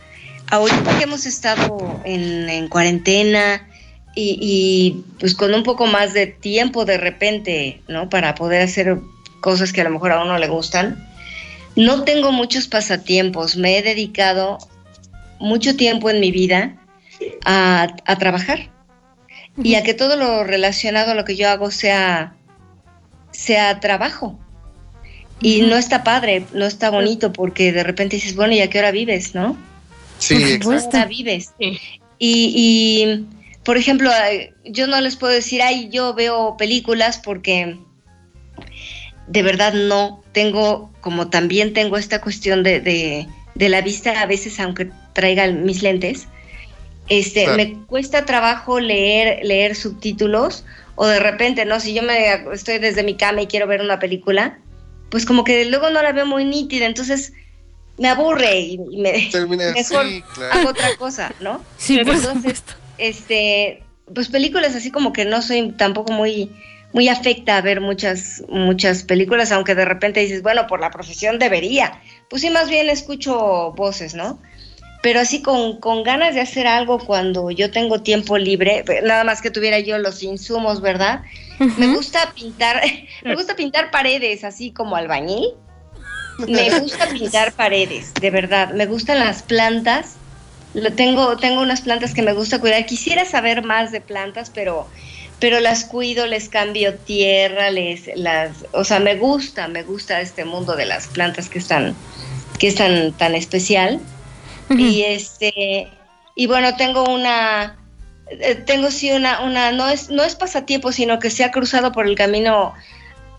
ahorita 0.50 0.98
que 0.98 1.04
hemos 1.04 1.26
estado 1.26 2.00
en, 2.04 2.68
cuarentena 2.68 3.68
y, 4.14 4.38
y, 4.40 5.04
pues 5.18 5.34
con 5.34 5.54
un 5.54 5.62
poco 5.62 5.86
más 5.86 6.12
de 6.14 6.26
tiempo 6.26 6.84
de 6.84 6.98
repente, 6.98 7.80
¿no? 7.88 8.08
Para 8.08 8.34
poder 8.34 8.62
hacer 8.62 8.98
cosas 9.40 9.72
que 9.72 9.80
a 9.80 9.84
lo 9.84 9.90
mejor 9.90 10.12
a 10.12 10.22
uno 10.22 10.36
le 10.38 10.48
gustan, 10.48 11.08
no 11.76 12.04
tengo 12.04 12.32
muchos 12.32 12.66
pasatiempos. 12.68 13.56
Me 13.56 13.78
he 13.78 13.82
dedicado 13.82 14.58
mucho 15.38 15.76
tiempo 15.76 16.10
en 16.10 16.20
mi 16.20 16.30
vida 16.32 16.76
a, 17.44 17.88
a 18.04 18.18
trabajar 18.18 18.70
y 19.62 19.74
a 19.74 19.82
que 19.82 19.94
todo 19.94 20.16
lo 20.16 20.44
relacionado 20.44 21.12
a 21.12 21.14
lo 21.14 21.24
que 21.24 21.36
yo 21.36 21.48
hago 21.48 21.70
sea, 21.70 22.34
sea 23.30 23.80
trabajo. 23.80 24.38
Y 25.42 25.62
no 25.62 25.76
está 25.76 26.04
padre, 26.04 26.44
no 26.52 26.66
está 26.66 26.90
bonito, 26.90 27.32
porque 27.32 27.72
de 27.72 27.82
repente 27.82 28.16
dices, 28.16 28.36
bueno, 28.36 28.54
¿y 28.54 28.60
a 28.60 28.68
qué 28.68 28.78
hora 28.78 28.90
vives, 28.90 29.34
no? 29.34 29.56
Sí, 30.18 30.34
exacto. 30.52 31.08
vives? 31.08 31.52
Y, 31.58 31.78
y, 32.18 33.26
por 33.64 33.76
ejemplo, 33.76 34.10
yo 34.64 34.86
no 34.86 35.00
les 35.00 35.16
puedo 35.16 35.32
decir, 35.32 35.62
ay, 35.62 35.88
yo 35.90 36.14
veo 36.14 36.56
películas 36.56 37.18
porque 37.18 37.78
de 39.26 39.42
verdad 39.42 39.72
no. 39.72 40.22
Tengo, 40.32 40.92
como 41.00 41.28
también 41.28 41.72
tengo 41.72 41.96
esta 41.96 42.20
cuestión 42.20 42.62
de, 42.62 42.80
de, 42.80 43.26
de 43.54 43.68
la 43.68 43.80
vista, 43.80 44.20
a 44.20 44.26
veces, 44.26 44.60
aunque 44.60 44.90
traiga 45.12 45.46
mis 45.48 45.82
lentes, 45.82 46.28
este, 47.08 47.48
me 47.48 47.74
cuesta 47.86 48.24
trabajo 48.24 48.78
leer, 48.78 49.44
leer 49.44 49.74
subtítulos 49.74 50.64
o 50.94 51.06
de 51.06 51.18
repente, 51.18 51.64
¿no? 51.64 51.80
Si 51.80 51.92
yo 51.92 52.02
me 52.02 52.32
estoy 52.52 52.78
desde 52.78 53.02
mi 53.02 53.16
cama 53.16 53.42
y 53.42 53.46
quiero 53.48 53.66
ver 53.66 53.80
una 53.80 53.98
película, 53.98 54.58
pues 55.10 55.26
como 55.26 55.42
que 55.42 55.64
luego 55.64 55.90
no 55.90 56.02
la 56.02 56.12
veo 56.12 56.24
muy 56.24 56.44
nítida, 56.44 56.86
entonces 56.86 57.32
me 57.98 58.08
aburre 58.08 58.60
y, 58.60 58.78
me 58.96 59.28
mejor 59.74 60.06
hago 60.52 60.70
otra 60.70 60.94
cosa, 60.96 61.34
¿no? 61.40 61.64
Sí, 61.76 61.98
entonces, 61.98 62.62
este, 63.00 63.82
pues 64.14 64.28
películas 64.28 64.74
así 64.74 64.90
como 64.90 65.12
que 65.12 65.24
no 65.24 65.42
soy 65.42 65.72
tampoco 65.72 66.12
muy 66.12 66.50
muy 66.92 67.08
afecta 67.08 67.56
a 67.56 67.60
ver 67.60 67.80
muchas 67.80 68.42
muchas 68.48 69.04
películas, 69.04 69.52
aunque 69.52 69.74
de 69.74 69.84
repente 69.84 70.20
dices, 70.20 70.42
bueno, 70.42 70.66
por 70.66 70.80
la 70.80 70.90
profesión 70.90 71.38
debería. 71.38 72.00
Pues 72.28 72.42
sí, 72.42 72.50
más 72.50 72.68
bien 72.68 72.88
escucho 72.88 73.72
voces, 73.72 74.14
¿no? 74.14 74.40
pero 75.02 75.20
así 75.20 75.40
con, 75.40 75.80
con, 75.80 76.02
ganas 76.02 76.34
de 76.34 76.42
hacer 76.42 76.66
algo 76.66 76.98
cuando 76.98 77.50
yo 77.50 77.70
tengo 77.70 78.02
tiempo 78.02 78.36
libre, 78.36 78.84
nada 79.02 79.24
más 79.24 79.40
que 79.40 79.50
tuviera 79.50 79.78
yo 79.78 79.96
los 79.98 80.22
insumos, 80.22 80.80
¿verdad? 80.82 81.22
Me 81.78 81.88
gusta 81.88 82.32
pintar, 82.34 82.82
me 83.24 83.34
gusta 83.34 83.56
pintar 83.56 83.90
paredes, 83.90 84.44
así 84.44 84.72
como 84.72 84.96
albañil. 84.96 85.54
Me 86.48 86.78
gusta 86.78 87.06
pintar 87.08 87.52
paredes, 87.52 88.14
de 88.14 88.30
verdad. 88.30 88.72
Me 88.72 88.86
gustan 88.86 89.18
las 89.18 89.42
plantas. 89.42 90.16
Lo 90.74 90.92
tengo, 90.92 91.36
tengo 91.36 91.62
unas 91.62 91.80
plantas 91.80 92.14
que 92.14 92.22
me 92.22 92.32
gusta 92.32 92.60
cuidar. 92.60 92.86
Quisiera 92.86 93.24
saber 93.24 93.64
más 93.64 93.92
de 93.92 94.00
plantas, 94.00 94.50
pero 94.50 94.86
pero 95.40 95.58
las 95.58 95.84
cuido, 95.84 96.26
les 96.26 96.50
cambio 96.50 96.94
tierra, 96.94 97.70
les 97.70 98.10
las, 98.14 98.66
o 98.72 98.84
sea, 98.84 99.00
me 99.00 99.16
gusta, 99.16 99.68
me 99.68 99.82
gusta 99.82 100.20
este 100.20 100.44
mundo 100.44 100.76
de 100.76 100.84
las 100.84 101.08
plantas 101.08 101.48
que 101.48 101.58
están 101.58 101.96
que 102.58 102.68
es 102.68 102.74
tan 102.74 103.12
tan 103.12 103.34
especial. 103.34 104.00
Y 104.68 105.02
este 105.02 105.88
y 106.36 106.46
bueno, 106.46 106.76
tengo 106.76 107.04
una 107.04 107.76
eh, 108.28 108.54
tengo 108.54 108.90
sí 108.90 109.10
una 109.10 109.40
una 109.40 109.72
no 109.72 109.88
es 109.88 110.10
no 110.10 110.22
es 110.22 110.36
pasatiempo, 110.36 110.92
sino 110.92 111.18
que 111.18 111.30
se 111.30 111.42
ha 111.42 111.50
cruzado 111.50 111.90
por 111.90 112.06
el 112.06 112.14
camino 112.14 112.74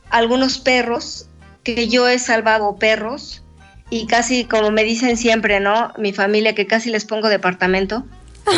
algunos 0.10 0.58
perros 0.58 1.28
que 1.63 1.88
yo 1.88 2.08
he 2.10 2.20
salvado 2.20 2.76
perros 2.78 3.40
y 3.91 4.08
casi 4.08 4.45
como 4.45 4.71
me 4.71 4.84
dicen 4.84 5.17
siempre, 5.17 5.60
¿no? 5.60 5.91
Mi 5.97 6.13
familia 6.13 6.56
que 6.56 6.65
casi 6.65 6.89
les 6.89 7.06
pongo 7.06 7.30
departamento 7.30 8.04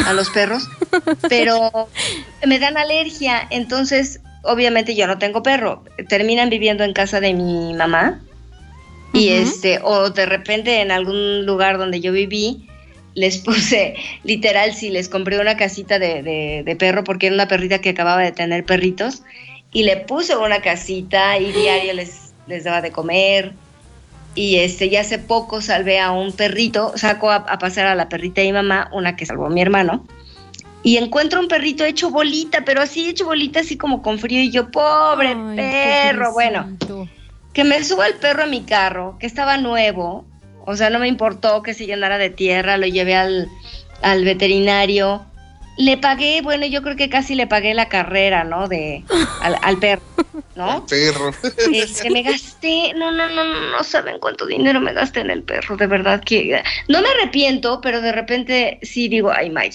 a 0.05 0.13
los 0.13 0.29
perros, 0.29 0.69
pero 1.27 1.89
me 2.45 2.59
dan 2.59 2.77
alergia, 2.77 3.45
entonces 3.49 4.21
obviamente 4.43 4.95
yo 4.95 5.07
no 5.07 5.17
tengo 5.17 5.43
perro, 5.43 5.83
terminan 6.07 6.49
viviendo 6.49 6.83
en 6.83 6.93
casa 6.93 7.19
de 7.19 7.33
mi 7.33 7.73
mamá 7.73 8.21
y 9.11 9.29
este 9.29 9.79
o 9.83 10.11
de 10.11 10.25
repente 10.25 10.81
en 10.81 10.91
algún 10.91 11.45
lugar 11.45 11.77
donde 11.77 11.99
yo 11.99 12.11
viví 12.11 12.67
les 13.15 13.39
puse 13.39 13.95
literal 14.23 14.73
si 14.73 14.91
les 14.91 15.09
compré 15.09 15.39
una 15.39 15.57
casita 15.57 15.97
de, 15.97 16.63
de 16.63 16.75
perro 16.75 17.03
porque 17.03 17.27
era 17.27 17.35
una 17.35 17.47
perrita 17.47 17.79
que 17.79 17.89
acababa 17.89 18.21
de 18.21 18.31
tener 18.31 18.65
perritos 18.65 19.23
y 19.71 19.83
le 19.83 19.97
puse 19.97 20.35
una 20.35 20.61
casita 20.61 21.39
y 21.39 21.51
diario 21.51 21.93
les, 21.93 22.33
les 22.45 22.63
daba 22.63 22.81
de 22.81 22.91
comer 22.91 23.53
y 24.35 24.57
este 24.57 24.89
ya 24.89 25.01
hace 25.01 25.19
poco 25.19 25.61
salvé 25.61 25.99
a 25.99 26.11
un 26.11 26.31
perrito, 26.31 26.93
saco 26.95 27.31
a, 27.31 27.45
pasar 27.45 27.87
a 27.87 27.95
la 27.95 28.09
perrita 28.09 28.41
de 28.41 28.47
mi 28.47 28.53
mamá, 28.53 28.89
una 28.91 29.15
que 29.15 29.25
salvó 29.25 29.45
a 29.45 29.49
mi 29.49 29.61
hermano, 29.61 30.05
y 30.81 30.97
encuentro 30.97 31.39
un 31.39 31.47
perrito 31.47 31.85
hecho 31.85 32.09
bolita, 32.09 32.65
pero 32.65 32.81
así 32.81 33.07
hecho 33.07 33.25
bolita, 33.25 33.61
así 33.61 33.77
como 33.77 34.01
con 34.01 34.19
frío, 34.19 34.41
y 34.41 34.51
yo, 34.51 34.71
pobre 34.71 35.35
perro, 35.55 36.33
bueno, 36.33 36.77
que 37.53 37.63
me 37.63 37.83
suba 37.83 38.07
el 38.07 38.15
perro 38.15 38.43
a 38.43 38.47
mi 38.47 38.61
carro, 38.63 39.17
que 39.19 39.27
estaba 39.27 39.57
nuevo, 39.57 40.25
o 40.65 40.75
sea, 40.75 40.89
no 40.89 40.99
me 40.99 41.07
importó 41.07 41.61
que 41.61 41.73
se 41.73 41.85
llenara 41.85 42.17
de 42.17 42.29
tierra, 42.29 42.77
lo 42.77 42.87
llevé 42.87 43.15
al, 43.15 43.49
al 44.01 44.25
veterinario, 44.25 45.25
le 45.77 45.97
pagué, 45.97 46.41
bueno, 46.41 46.65
yo 46.65 46.81
creo 46.81 46.95
que 46.95 47.09
casi 47.09 47.35
le 47.35 47.47
pagué 47.47 47.73
la 47.73 47.89
carrera, 47.89 48.43
¿no? 48.43 48.67
De 48.67 49.03
al, 49.41 49.77
perro, 49.79 50.03
¿no? 50.55 50.85
Perro. 50.85 51.31
Este, 51.73 52.09
me 52.09 52.21
gasté, 52.21 52.93
no, 52.95 53.11
no, 53.11 53.29
no, 53.29 53.43
no, 53.43 53.71
no 53.71 53.83
saben 53.83 54.19
cuánto 54.19 54.45
dinero 54.45 54.79
me 54.79 54.93
gasté 54.93 55.21
en 55.21 55.31
el 55.31 55.43
perro, 55.43 55.77
de 55.77 55.87
verdad 55.87 56.23
que 56.23 56.61
no 56.87 57.01
me 57.01 57.07
arrepiento, 57.09 57.81
pero 57.81 58.01
de 58.01 58.11
repente 58.11 58.79
sí 58.81 59.07
digo, 59.07 59.31
ay, 59.31 59.49
May, 59.49 59.71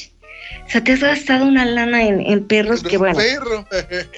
o 0.67 0.71
sea, 0.71 0.85
te 0.85 0.93
has 0.93 1.01
gastado 1.01 1.47
una 1.47 1.65
lana 1.65 2.03
en, 2.07 2.45
perros 2.47 2.83
que 2.83 2.99
bueno. 2.99 3.17
Perro. 3.17 3.67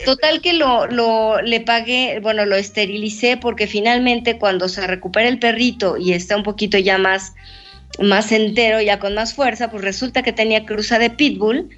Total 0.04 0.40
que 0.40 0.52
lo, 0.52 0.86
lo 0.86 1.40
le 1.42 1.60
pagué, 1.60 2.18
bueno, 2.20 2.44
lo 2.44 2.56
esterilicé 2.56 3.36
porque 3.36 3.66
finalmente 3.66 4.38
cuando 4.38 4.68
se 4.68 4.86
recupera 4.86 5.28
el 5.28 5.38
perrito 5.38 5.96
y 5.96 6.12
está 6.12 6.36
un 6.36 6.42
poquito 6.42 6.76
ya 6.78 6.98
más 6.98 7.34
más 7.98 8.32
entero, 8.32 8.80
ya 8.80 8.98
con 8.98 9.14
más 9.14 9.34
fuerza, 9.34 9.70
pues 9.70 9.82
resulta 9.82 10.22
que 10.22 10.32
tenía 10.32 10.64
cruza 10.64 10.98
de 10.98 11.10
pitbull 11.10 11.68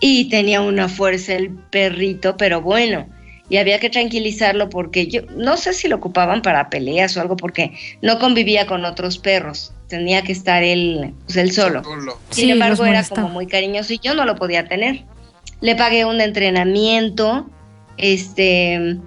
y 0.00 0.28
tenía 0.28 0.60
una 0.60 0.88
fuerza 0.88 1.34
el 1.34 1.50
perrito, 1.50 2.36
pero 2.36 2.60
bueno, 2.60 3.06
y 3.48 3.58
había 3.58 3.78
que 3.78 3.90
tranquilizarlo 3.90 4.68
porque 4.68 5.06
yo 5.06 5.22
no 5.36 5.56
sé 5.56 5.72
si 5.72 5.88
lo 5.88 5.96
ocupaban 5.96 6.42
para 6.42 6.68
peleas 6.68 7.16
o 7.16 7.20
algo 7.20 7.36
porque 7.36 7.72
no 8.02 8.18
convivía 8.18 8.66
con 8.66 8.84
otros 8.84 9.18
perros, 9.18 9.72
tenía 9.88 10.22
que 10.22 10.32
estar 10.32 10.62
él, 10.62 11.14
pues 11.26 11.36
él 11.36 11.52
solo. 11.52 11.82
Sin 12.30 12.50
embargo, 12.50 12.84
era 12.84 13.04
como 13.04 13.28
muy 13.28 13.46
cariñoso 13.46 13.92
y 13.92 14.00
yo 14.00 14.14
no 14.14 14.24
lo 14.24 14.34
podía 14.36 14.66
tener. 14.66 15.04
Le 15.60 15.76
pagué 15.76 16.04
un 16.04 16.20
entrenamiento, 16.20 17.48
este, 17.96 18.98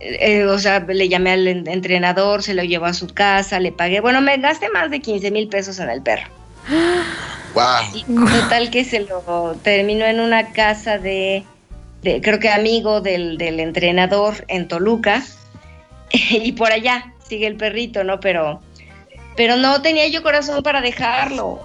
eh, 0.00 0.44
o 0.44 0.58
sea, 0.58 0.80
le 0.80 1.08
llamé 1.08 1.32
al 1.32 1.46
entrenador, 1.46 2.42
se 2.42 2.54
lo 2.54 2.62
llevó 2.62 2.86
a 2.86 2.94
su 2.94 3.08
casa, 3.08 3.58
le 3.58 3.72
pagué. 3.72 4.00
Bueno, 4.00 4.20
me 4.20 4.36
gasté 4.36 4.68
más 4.70 4.90
de 4.90 5.00
15 5.00 5.30
mil 5.30 5.48
pesos 5.48 5.78
en 5.78 5.90
el 5.90 6.02
perro. 6.02 6.28
Wow. 7.54 8.26
total 8.28 8.70
que 8.70 8.84
se 8.84 9.00
lo 9.00 9.56
terminó 9.62 10.04
en 10.04 10.20
una 10.20 10.52
casa 10.52 10.98
de, 10.98 11.44
creo 12.02 12.38
que 12.38 12.50
amigo 12.50 13.00
del, 13.00 13.38
del, 13.38 13.58
entrenador 13.58 14.44
en 14.48 14.68
Toluca. 14.68 15.24
y 16.12 16.52
por 16.52 16.72
allá 16.72 17.12
sigue 17.26 17.46
el 17.46 17.56
perrito, 17.56 18.04
¿no? 18.04 18.20
Pero, 18.20 18.60
pero 19.36 19.56
no 19.56 19.82
tenía 19.82 20.06
yo 20.08 20.22
corazón 20.22 20.62
para 20.62 20.80
dejarlo. 20.80 21.60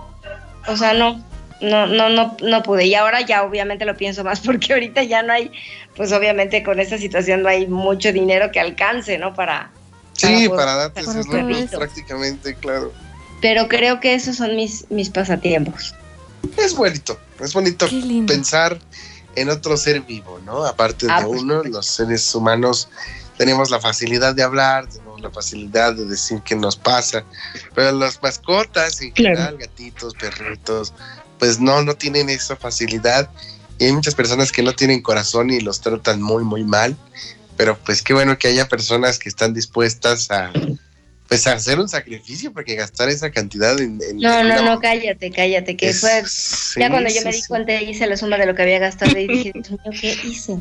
O 0.68 0.78
sea, 0.78 0.94
no 0.94 1.24
no, 1.64 1.88
no, 1.88 2.10
no, 2.10 2.38
no 2.42 2.64
pude. 2.64 2.86
Y 2.86 2.96
ahora 2.96 3.22
ya 3.22 3.44
obviamente 3.44 3.86
lo 3.86 3.96
pienso 3.96 4.24
más 4.24 4.40
porque 4.46 4.74
ahorita 4.74 5.04
ya 5.04 5.24
no 5.24 5.34
hay, 5.34 5.52
pues 5.96 6.12
obviamente 6.12 6.64
con 6.64 6.80
esta 6.80 6.98
situación 6.98 7.44
no 7.44 7.50
hay 7.50 7.68
mucho 7.68 8.12
dinero 8.12 8.52
que 8.52 8.60
alcance, 8.60 9.18
¿no? 9.18 9.34
Para... 9.34 9.72
Sí, 10.14 10.48
para, 10.48 10.76
darte 10.76 11.02
ese 11.02 11.76
prácticamente, 11.76 12.54
claro. 12.56 12.94
Pero 13.42 13.68
creo 13.68 14.00
que 14.00 14.14
esos 14.14 14.38
son 14.38 14.56
mis, 14.56 14.90
mis 14.92 15.10
pasatiempos. 15.10 15.96
Es 16.58 16.76
bonito, 16.76 17.20
es 17.40 17.54
bonito 17.54 17.88
pensar 18.28 18.78
en 19.36 19.50
otro 19.50 19.76
ser 19.76 20.02
vivo, 20.02 20.40
¿no? 20.46 20.66
Aparte 20.66 21.08
de 21.08 21.12
ah, 21.12 21.24
pues, 21.26 21.42
uno, 21.42 21.64
los 21.64 21.88
seres 21.88 22.34
humanos 22.36 22.90
tenemos 23.38 23.72
la 23.72 23.80
facilidad 23.80 24.36
de 24.36 24.44
hablar, 24.44 24.88
tenemos 24.88 25.20
la 25.22 25.32
facilidad 25.32 25.94
de 25.94 26.06
decir 26.06 26.42
qué 26.46 26.56
nos 26.56 26.76
pasa, 26.76 27.24
pero 27.74 27.92
las 27.92 28.22
mascotas 28.22 29.02
en 29.02 29.14
general, 29.16 29.58
gatitos, 29.58 30.14
perritos, 30.14 30.94
pues 31.44 31.60
no, 31.60 31.84
no 31.84 31.94
tienen 31.94 32.30
esa 32.30 32.56
facilidad. 32.56 33.30
Y 33.78 33.84
hay 33.84 33.92
muchas 33.92 34.16
personas 34.16 34.54
que 34.54 34.64
no 34.64 34.72
tienen 34.72 35.02
corazón 35.02 35.50
y 35.50 35.60
los 35.60 35.82
tratan 35.82 36.22
muy, 36.22 36.46
muy 36.46 36.64
mal. 36.64 36.96
Pero 37.58 37.78
pues 37.80 38.02
qué 38.02 38.14
bueno 38.14 38.38
que 38.38 38.48
haya 38.48 38.70
personas 38.70 39.20
que 39.20 39.28
están 39.28 39.54
dispuestas 39.54 40.32
a, 40.32 40.54
pues 41.28 41.46
a 41.46 41.52
hacer 41.52 41.82
un 41.82 41.90
sacrificio 41.90 42.54
porque 42.54 42.76
gastar 42.76 43.10
esa 43.10 43.30
cantidad 43.30 43.78
en... 43.78 43.98
no, 44.16 44.42
no, 44.46 44.62
no, 44.62 44.80
cállate, 44.80 45.32
cállate, 45.32 45.76
que 45.76 45.94
fue... 45.94 46.24
ya 46.78 46.90
cuando 46.90 47.10
yo 47.10 47.22
me 47.26 47.34
di 47.34 47.44
cuenta 47.44 47.74
hice 47.82 48.08
la 48.08 48.16
suma 48.16 48.38
de 48.38 48.46
lo 48.46 48.56
que 48.56 48.62
había 48.62 48.80
gastado 48.80 49.20
y 49.20 49.28
dije, 49.28 49.52
¿qué 50.00 50.18
hice? 50.24 50.60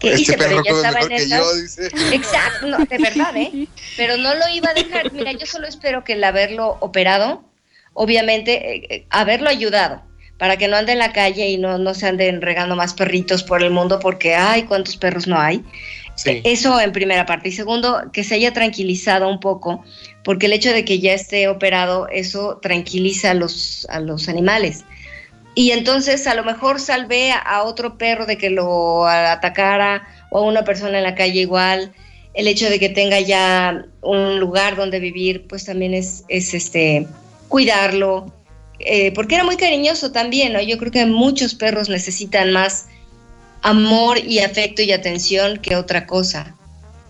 ¿Qué 0.00 0.10
este 0.10 0.20
hice? 0.20 0.36
Pero 0.36 0.62
ya 0.62 0.72
estaba 0.72 1.00
en 1.00 1.12
esa... 1.12 1.38
Exacto, 2.12 2.66
no, 2.66 2.76
de 2.76 2.98
verdad, 2.98 3.34
¿eh? 3.38 3.66
Pero 3.96 4.18
no 4.18 4.34
lo 4.34 4.46
iba 4.52 4.68
a 4.68 4.74
dejar. 4.74 5.10
Mira, 5.14 5.32
yo 5.32 5.46
solo 5.46 5.66
espero 5.66 6.04
que 6.04 6.12
el 6.12 6.24
haberlo 6.24 6.76
operado, 6.80 7.42
obviamente, 7.94 8.74
eh, 8.74 8.86
eh, 8.90 9.06
haberlo 9.08 9.48
ayudado 9.48 10.09
para 10.40 10.56
que 10.56 10.68
no 10.68 10.76
ande 10.76 10.92
en 10.92 10.98
la 10.98 11.12
calle 11.12 11.50
y 11.50 11.58
no, 11.58 11.76
no 11.76 11.92
se 11.92 12.06
anden 12.08 12.40
regando 12.40 12.74
más 12.74 12.94
perritos 12.94 13.42
por 13.42 13.62
el 13.62 13.70
mundo 13.70 14.00
porque, 14.00 14.34
ay, 14.34 14.62
¿cuántos 14.62 14.96
perros 14.96 15.26
no 15.26 15.38
hay? 15.38 15.62
Eso 16.24 16.80
en 16.80 16.92
primera 16.92 17.26
parte. 17.26 17.50
Y 17.50 17.52
segundo, 17.52 18.10
que 18.10 18.24
se 18.24 18.36
haya 18.36 18.50
tranquilizado 18.54 19.28
un 19.28 19.38
poco, 19.38 19.84
porque 20.24 20.46
el 20.46 20.54
hecho 20.54 20.72
de 20.72 20.86
que 20.86 20.98
ya 20.98 21.12
esté 21.12 21.46
operado, 21.48 22.08
eso 22.08 22.58
tranquiliza 22.62 23.32
a 23.32 23.34
los, 23.34 23.86
a 23.90 24.00
los 24.00 24.30
animales. 24.30 24.84
Y 25.54 25.72
entonces 25.72 26.26
a 26.26 26.34
lo 26.34 26.42
mejor 26.42 26.80
salvé 26.80 27.32
a, 27.32 27.62
otro 27.64 27.98
perro 27.98 28.24
de 28.24 28.38
que 28.38 28.48
lo 28.48 29.06
atacara 29.06 30.08
o 30.30 30.38
a 30.38 30.42
una 30.42 30.64
persona 30.64 30.96
en 30.96 31.04
la 31.04 31.14
calle 31.14 31.40
igual. 31.40 31.92
El 32.32 32.48
hecho 32.48 32.70
de 32.70 32.78
que 32.78 32.88
tenga 32.88 33.20
ya 33.20 33.84
un 34.00 34.40
lugar 34.40 34.74
donde 34.74 35.00
vivir, 35.00 35.46
pues 35.48 35.66
también 35.66 35.92
es, 35.92 36.24
es 36.28 36.54
este 36.54 37.06
cuidarlo, 37.48 38.32
eh, 38.80 39.12
porque 39.12 39.34
era 39.34 39.44
muy 39.44 39.56
cariñoso 39.56 40.10
también, 40.10 40.52
¿no? 40.52 40.60
Yo 40.60 40.78
creo 40.78 40.90
que 40.90 41.06
muchos 41.06 41.54
perros 41.54 41.88
necesitan 41.88 42.52
más 42.52 42.86
amor 43.62 44.18
y 44.18 44.38
afecto 44.38 44.82
y 44.82 44.92
atención 44.92 45.58
que 45.58 45.76
otra 45.76 46.06
cosa, 46.06 46.54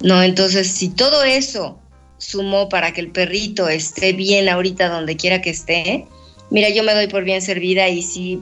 ¿no? 0.00 0.22
Entonces, 0.22 0.68
si 0.68 0.88
todo 0.88 1.22
eso 1.22 1.78
sumó 2.18 2.68
para 2.68 2.92
que 2.92 3.00
el 3.00 3.11
perrito 3.11 3.68
esté 3.68 4.12
bien 4.12 4.48
ahorita 4.48 4.88
donde 4.88 5.16
quiera 5.16 5.40
que 5.40 5.50
esté, 5.50 6.06
mira, 6.50 6.68
yo 6.70 6.83
me 6.83 6.92
doy 6.92 7.06
por 7.06 7.22
bien 7.22 7.40
servida 7.40 7.88
y 7.88 8.02
si, 8.02 8.40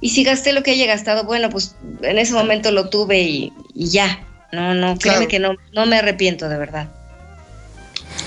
y 0.00 0.10
si 0.10 0.24
gasté 0.24 0.52
lo 0.52 0.62
que 0.64 0.72
haya 0.72 0.86
gastado, 0.86 1.24
bueno, 1.24 1.50
pues 1.50 1.76
en 2.02 2.18
ese 2.18 2.32
momento 2.32 2.72
lo 2.72 2.90
tuve 2.90 3.22
y, 3.22 3.52
ya, 3.74 4.26
no, 4.52 4.74
no, 4.74 4.98
créeme 4.98 5.28
que 5.28 5.38
no, 5.38 5.54
no 5.72 5.86
me 5.86 5.98
arrepiento 5.98 6.48
de 6.48 6.58
verdad. 6.58 6.88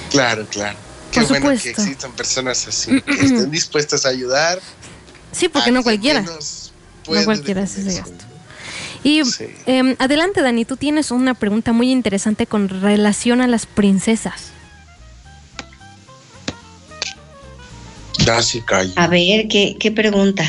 Claro, 0.10 0.46
claro. 0.48 0.87
Qué 1.12 1.22
bueno 1.22 1.50
que 1.62 1.70
existan 1.70 2.12
personas 2.12 2.68
así, 2.68 3.02
que 3.02 3.12
estén 3.26 3.52
dispuestas 3.52 4.06
a 4.06 4.10
ayudar. 4.10 4.60
Sí, 5.32 5.50
porque 5.50 5.72
no 5.72 5.84
cualquiera. 5.84 6.22
No 6.22 7.24
cualquiera 7.24 7.64
hace 7.64 7.82
ese 7.82 8.00
gasto. 8.00 8.26
Y 9.04 9.22
em, 9.66 9.96
adelante, 10.00 10.42
Dani, 10.42 10.66
tú 10.66 10.76
tienes 10.76 11.12
una 11.12 11.34
pregunta 11.34 11.72
muy 11.72 11.92
interesante 11.92 12.46
con 12.46 12.68
relación 12.68 13.42
a 13.42 13.48
las 13.48 13.66
princesas. 13.66 14.52
Ya 18.26 18.42
sí, 18.42 18.62
A 18.96 19.08
ver, 19.08 19.48
¿qué, 19.48 19.78
¿qué, 19.80 19.92
pregunta? 19.92 20.44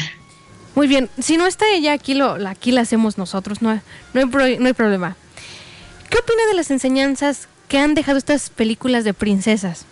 Muy 0.74 0.88
bien, 0.88 1.08
si 1.20 1.36
no 1.36 1.46
está 1.46 1.70
ella, 1.70 1.92
aquí, 1.92 2.14
lo, 2.14 2.32
aquí 2.48 2.72
la 2.72 2.80
hacemos 2.80 3.18
nosotros, 3.18 3.62
no, 3.62 3.80
no, 4.14 4.20
hay, 4.40 4.58
no 4.58 4.66
hay 4.66 4.72
problema. 4.72 5.16
¿Qué 6.10 6.18
opina 6.18 6.44
de 6.48 6.54
las 6.54 6.70
enseñanzas 6.72 7.46
que 7.68 7.78
han 7.78 7.94
dejado 7.94 8.18
estas 8.18 8.50
películas 8.50 9.04
de 9.04 9.14
princesas? 9.14 9.84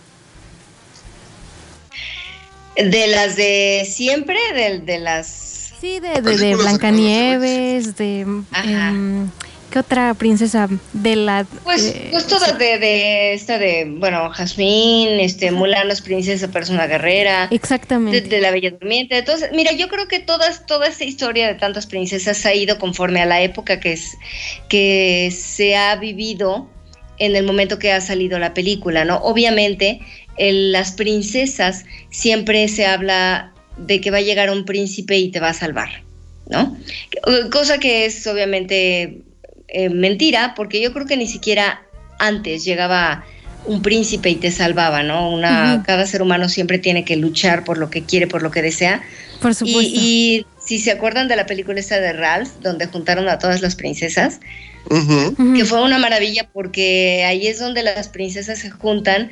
De 2.76 3.06
las 3.08 3.36
de 3.36 3.86
siempre, 3.88 4.38
de, 4.54 4.80
de 4.80 4.98
las... 4.98 5.72
Sí, 5.80 6.00
de, 6.00 6.20
de, 6.20 6.54
Blancanieves, 6.54 7.96
de... 7.96 8.20
Em, 8.20 9.30
¿Qué 9.70 9.80
otra 9.80 10.14
princesa 10.14 10.68
de 10.92 11.16
la... 11.16 11.44
Pues, 11.64 11.86
eh, 11.86 12.08
pues 12.10 12.26
todas 12.26 12.56
de, 12.56 12.78
de 12.78 13.34
esta 13.34 13.58
de, 13.58 13.84
bueno, 13.98 14.30
Jazmín, 14.30 15.20
este, 15.20 15.50
Mulan 15.50 15.90
es 15.90 16.00
princesa, 16.00 16.48
persona 16.48 16.86
guerrera. 16.86 17.48
Exactamente. 17.50 18.20
De, 18.20 18.28
de, 18.28 18.40
la 18.40 18.52
Bella 18.52 18.70
Durmiente. 18.70 19.18
Entonces, 19.18 19.50
mira, 19.52 19.72
yo 19.72 19.88
creo 19.88 20.06
que 20.06 20.20
todas, 20.20 20.66
toda 20.66 20.86
esta 20.86 21.04
historia 21.04 21.48
de 21.48 21.54
tantas 21.54 21.86
princesas 21.86 22.46
ha 22.46 22.54
ido 22.54 22.78
conforme 22.78 23.20
a 23.20 23.26
la 23.26 23.40
época 23.42 23.80
que, 23.80 23.92
es, 23.92 24.16
que 24.68 25.30
se 25.36 25.76
ha 25.76 25.96
vivido 25.96 26.68
en 27.18 27.34
el 27.34 27.44
momento 27.44 27.78
que 27.78 27.92
ha 27.92 28.00
salido 28.00 28.38
la 28.38 28.54
película, 28.54 29.04
¿no? 29.04 29.16
Obviamente, 29.18 30.00
el, 30.38 30.72
las 30.72 30.92
princesas 30.92 31.84
siempre 32.10 32.68
se 32.68 32.86
habla 32.86 33.52
de 33.76 34.00
que 34.00 34.10
va 34.10 34.18
a 34.18 34.22
llegar 34.22 34.50
un 34.50 34.64
príncipe 34.64 35.16
y 35.18 35.30
te 35.30 35.40
va 35.40 35.50
a 35.50 35.54
salvar, 35.54 36.02
¿no? 36.48 36.76
Cosa 37.50 37.78
que 37.78 38.06
es 38.06 38.26
obviamente 38.26 39.20
eh, 39.68 39.88
mentira, 39.90 40.54
porque 40.56 40.80
yo 40.80 40.92
creo 40.92 41.06
que 41.06 41.16
ni 41.16 41.26
siquiera 41.26 41.82
antes 42.18 42.64
llegaba 42.64 43.24
un 43.66 43.82
príncipe 43.82 44.30
y 44.30 44.36
te 44.36 44.50
salvaba, 44.50 45.02
¿no? 45.02 45.30
Una, 45.30 45.50
uh 45.50 45.78
-huh. 45.78 45.84
Cada 45.84 46.06
ser 46.06 46.22
humano 46.22 46.48
siempre 46.48 46.78
tiene 46.78 47.04
que 47.04 47.16
luchar 47.16 47.64
por 47.64 47.78
lo 47.78 47.90
que 47.90 48.02
quiere, 48.02 48.26
por 48.26 48.42
lo 48.42 48.50
que 48.50 48.62
desea. 48.62 49.02
Por 49.42 49.54
supuesto. 49.54 49.82
Y, 49.82 50.36
y 50.38 50.46
si 50.64 50.78
se 50.78 50.92
acuerdan 50.92 51.28
de 51.28 51.36
la 51.36 51.46
película 51.46 51.80
esta 51.80 52.00
de 52.00 52.12
Ralph, 52.12 52.50
donde 52.62 52.86
juntaron 52.86 53.28
a 53.28 53.38
todas 53.38 53.60
las 53.62 53.74
princesas, 53.74 54.40
uh 54.88 54.94
-huh. 54.94 55.56
que 55.56 55.64
fue 55.64 55.82
una 55.82 55.98
maravilla 55.98 56.48
porque 56.52 57.24
ahí 57.26 57.48
es 57.48 57.58
donde 57.58 57.82
las 57.82 58.08
princesas 58.08 58.60
se 58.60 58.70
juntan 58.70 59.30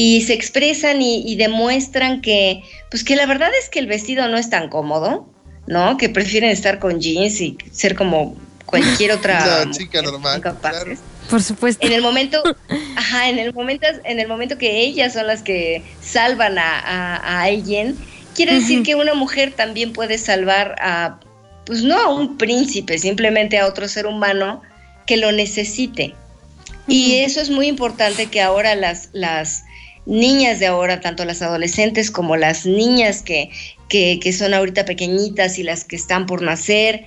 y 0.00 0.20
se 0.20 0.32
expresan 0.32 1.02
y, 1.02 1.24
y, 1.26 1.34
demuestran 1.34 2.20
que, 2.20 2.62
pues 2.88 3.02
que 3.02 3.16
la 3.16 3.26
verdad 3.26 3.50
es 3.60 3.68
que 3.68 3.80
el 3.80 3.88
vestido 3.88 4.28
no 4.28 4.36
es 4.36 4.48
tan 4.48 4.68
cómodo, 4.68 5.28
¿no? 5.66 5.96
Que 5.96 6.08
prefieren 6.08 6.50
estar 6.50 6.78
con 6.78 7.00
jeans 7.00 7.40
y 7.40 7.58
ser 7.72 7.96
como 7.96 8.36
cualquier 8.64 9.10
otra 9.10 9.64
no, 9.66 9.72
chica 9.72 10.00
normal. 10.00 10.40
Claro. 10.40 10.92
Por 11.28 11.42
supuesto. 11.42 11.84
En 11.84 11.92
el 11.92 12.00
momento, 12.00 12.40
ajá, 12.96 13.28
en 13.28 13.40
el 13.40 13.52
momento, 13.52 13.88
en 14.04 14.20
el 14.20 14.28
momento 14.28 14.56
que 14.56 14.82
ellas 14.82 15.14
son 15.14 15.26
las 15.26 15.42
que 15.42 15.82
salvan 16.00 16.60
a, 16.60 16.78
a, 16.78 17.16
a 17.16 17.42
alguien, 17.42 17.96
quiere 18.36 18.52
uh 18.52 18.54
-huh. 18.54 18.60
decir 18.60 18.82
que 18.84 18.94
una 18.94 19.14
mujer 19.14 19.52
también 19.54 19.92
puede 19.92 20.18
salvar 20.18 20.76
a, 20.80 21.18
pues 21.66 21.82
no 21.82 21.98
a 21.98 22.14
un 22.14 22.38
príncipe, 22.38 22.98
simplemente 22.98 23.58
a 23.58 23.66
otro 23.66 23.88
ser 23.88 24.06
humano 24.06 24.62
que 25.08 25.16
lo 25.16 25.32
necesite. 25.32 26.14
Uh 26.14 26.70
-huh. 26.70 26.94
Y 26.94 27.14
eso 27.16 27.40
es 27.40 27.50
muy 27.50 27.66
importante 27.66 28.26
que 28.26 28.40
ahora 28.40 28.76
las, 28.76 29.08
las 29.12 29.64
niñas 30.08 30.58
de 30.58 30.66
ahora, 30.66 31.00
tanto 31.00 31.24
las 31.24 31.42
adolescentes 31.42 32.10
como 32.10 32.36
las 32.36 32.66
niñas 32.66 33.22
que, 33.22 33.50
que, 33.88 34.18
que 34.20 34.32
son 34.32 34.54
ahorita 34.54 34.84
pequeñitas 34.84 35.58
y 35.58 35.62
las 35.62 35.84
que 35.84 35.96
están 35.96 36.26
por 36.26 36.42
nacer, 36.42 37.06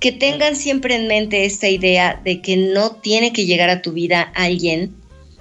que 0.00 0.12
tengan 0.12 0.56
siempre 0.56 0.94
en 0.94 1.08
mente 1.08 1.44
esta 1.44 1.68
idea 1.68 2.20
de 2.24 2.40
que 2.40 2.56
no 2.56 2.92
tiene 2.92 3.32
que 3.32 3.46
llegar 3.46 3.68
a 3.68 3.82
tu 3.82 3.92
vida 3.92 4.32
alguien 4.34 4.94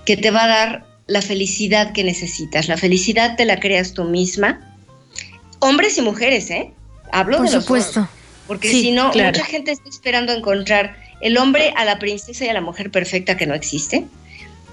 que 0.06 0.18
te 0.18 0.32
va 0.32 0.46
a 0.46 0.48
dar 0.48 0.86
la 1.08 1.22
felicidad 1.22 1.94
que 1.94 2.04
necesitas. 2.04 2.68
La 2.68 2.78
felicidad 2.78 3.36
te 3.38 3.46
la 3.46 3.60
creas 3.60 3.94
tú 3.94 4.06
misma. 4.06 4.76
Hombres 5.60 5.98
y 5.98 6.02
mujeres, 6.02 6.50
¿eh? 6.50 6.72
Hablo 7.12 7.38
Por 7.38 7.48
de 7.48 7.54
los 7.54 7.64
supuesto. 7.64 8.00
dos. 8.02 8.10
Porque 8.48 8.70
sí, 8.70 8.82
si 8.82 8.92
no, 8.92 9.12
claro. 9.12 9.38
mucha 9.38 9.46
gente 9.46 9.72
está 9.72 9.90
esperando 9.90 10.34
encontrar 10.34 10.98
el 11.22 11.38
hombre 11.38 11.74
a 11.76 11.86
la 11.86 12.00
princesa 12.00 12.46
y 12.46 12.48
a 12.50 12.54
la 12.54 12.62
mujer 12.62 12.92
perfecta 12.92 13.38
que 13.38 13.48
no 13.48 13.54
existe 13.54 14.06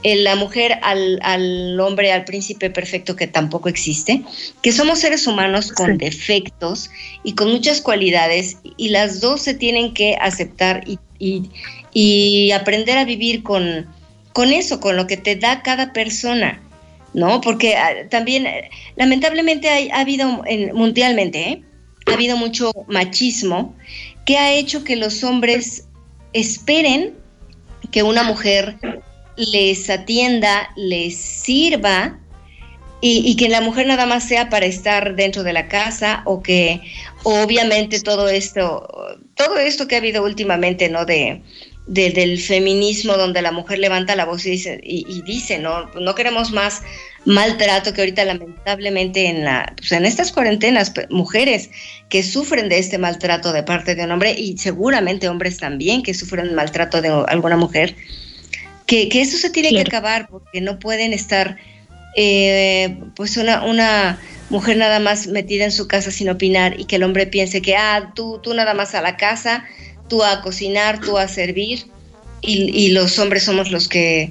la 0.04 0.34
mujer 0.36 0.78
al, 0.82 1.18
al, 1.22 1.78
hombre, 1.80 2.12
al 2.12 2.24
príncipe 2.24 2.70
perfecto 2.70 3.16
que 3.16 3.26
tampoco 3.26 3.68
existe, 3.68 4.22
que 4.62 4.72
somos 4.72 4.98
seres 4.98 5.26
humanos 5.26 5.72
con 5.72 5.92
sí. 5.92 5.96
defectos 5.98 6.90
y 7.22 7.34
con 7.34 7.50
muchas 7.50 7.80
cualidades 7.80 8.58
y 8.76 8.88
las 8.88 9.20
dos 9.20 9.42
se 9.42 9.54
tienen 9.54 9.94
que 9.94 10.16
aceptar 10.20 10.82
y, 10.86 10.98
y, 11.18 11.50
y 11.92 12.50
aprender 12.52 12.98
a 12.98 13.04
vivir 13.04 13.42
con, 13.42 13.86
con, 14.32 14.52
eso, 14.52 14.80
con 14.80 14.96
lo 14.96 15.06
que 15.06 15.16
te 15.16 15.36
da 15.36 15.62
cada 15.62 15.92
persona, 15.92 16.60
¿no? 17.14 17.40
Porque 17.40 17.74
uh, 17.74 18.08
también, 18.08 18.46
lamentablemente, 18.96 19.68
hay, 19.68 19.88
ha 19.90 20.00
habido 20.00 20.42
en, 20.46 20.74
mundialmente, 20.74 21.48
¿eh? 21.48 21.62
ha 22.06 22.14
habido 22.14 22.36
mucho 22.36 22.72
machismo 22.88 23.76
que 24.26 24.38
ha 24.38 24.52
hecho 24.52 24.84
que 24.84 24.96
los 24.96 25.22
hombres 25.22 25.86
esperen 26.32 27.14
que 27.90 28.02
una 28.02 28.22
mujer 28.22 28.76
les 29.36 29.88
atienda, 29.90 30.70
les 30.76 31.16
sirva 31.16 32.18
y, 33.00 33.22
y, 33.28 33.36
que 33.36 33.48
la 33.48 33.60
mujer 33.60 33.86
nada 33.86 34.06
más 34.06 34.28
sea 34.28 34.48
para 34.48 34.66
estar 34.66 35.16
dentro 35.16 35.42
de 35.42 35.52
la 35.52 35.66
casa 35.66 36.22
o 36.24 36.42
que 36.42 36.80
obviamente 37.24 38.00
todo 38.00 38.28
esto, 38.28 38.88
todo 39.34 39.58
esto 39.58 39.88
que 39.88 39.96
ha 39.96 39.98
habido 39.98 40.22
últimamente, 40.22 40.88
¿no? 40.88 41.04
De, 41.04 41.42
de 41.86 42.10
del 42.10 42.40
feminismo 42.40 43.14
donde 43.14 43.42
la 43.42 43.50
mujer 43.50 43.78
levanta 43.78 44.14
la 44.14 44.24
voz 44.24 44.46
y 44.46 44.50
dice, 44.50 44.80
y, 44.84 45.04
y 45.08 45.22
dice 45.22 45.58
no, 45.58 45.86
no 45.94 46.14
queremos 46.14 46.52
más 46.52 46.82
maltrato 47.24 47.92
que 47.92 48.02
ahorita 48.02 48.24
lamentablemente 48.24 49.26
en 49.26 49.44
la 49.44 49.74
pues 49.76 49.92
en 49.92 50.04
estas 50.04 50.32
cuarentenas 50.32 50.92
mujeres 51.10 51.70
que 52.08 52.22
sufren 52.22 52.68
de 52.68 52.78
este 52.78 52.98
maltrato 52.98 53.52
de 53.52 53.62
parte 53.62 53.94
de 53.94 54.04
un 54.04 54.12
hombre 54.12 54.32
y 54.32 54.56
seguramente 54.58 55.28
hombres 55.28 55.58
también 55.58 56.02
que 56.02 56.14
sufren 56.14 56.54
maltrato 56.54 57.02
de 57.02 57.08
alguna 57.28 57.56
mujer 57.56 57.96
que, 58.92 59.08
que 59.08 59.22
eso 59.22 59.38
se 59.38 59.48
tiene 59.48 59.70
claro. 59.70 59.84
que 59.84 59.96
acabar 59.96 60.28
porque 60.28 60.60
no 60.60 60.78
pueden 60.78 61.14
estar 61.14 61.56
eh, 62.14 62.98
pues 63.16 63.38
una, 63.38 63.64
una 63.64 64.20
mujer 64.50 64.76
nada 64.76 64.98
más 64.98 65.28
metida 65.28 65.64
en 65.64 65.72
su 65.72 65.88
casa 65.88 66.10
sin 66.10 66.28
opinar 66.28 66.78
y 66.78 66.84
que 66.84 66.96
el 66.96 67.02
hombre 67.02 67.26
piense 67.26 67.62
que 67.62 67.74
ah, 67.74 68.12
tú, 68.14 68.38
tú 68.42 68.52
nada 68.52 68.74
más 68.74 68.94
a 68.94 69.00
la 69.00 69.16
casa, 69.16 69.64
tú 70.10 70.22
a 70.22 70.42
cocinar, 70.42 71.00
tú 71.00 71.16
a 71.16 71.26
servir 71.26 71.86
y, 72.42 72.70
y 72.78 72.90
los 72.90 73.18
hombres 73.18 73.44
somos 73.44 73.70
los 73.70 73.88
que 73.88 74.30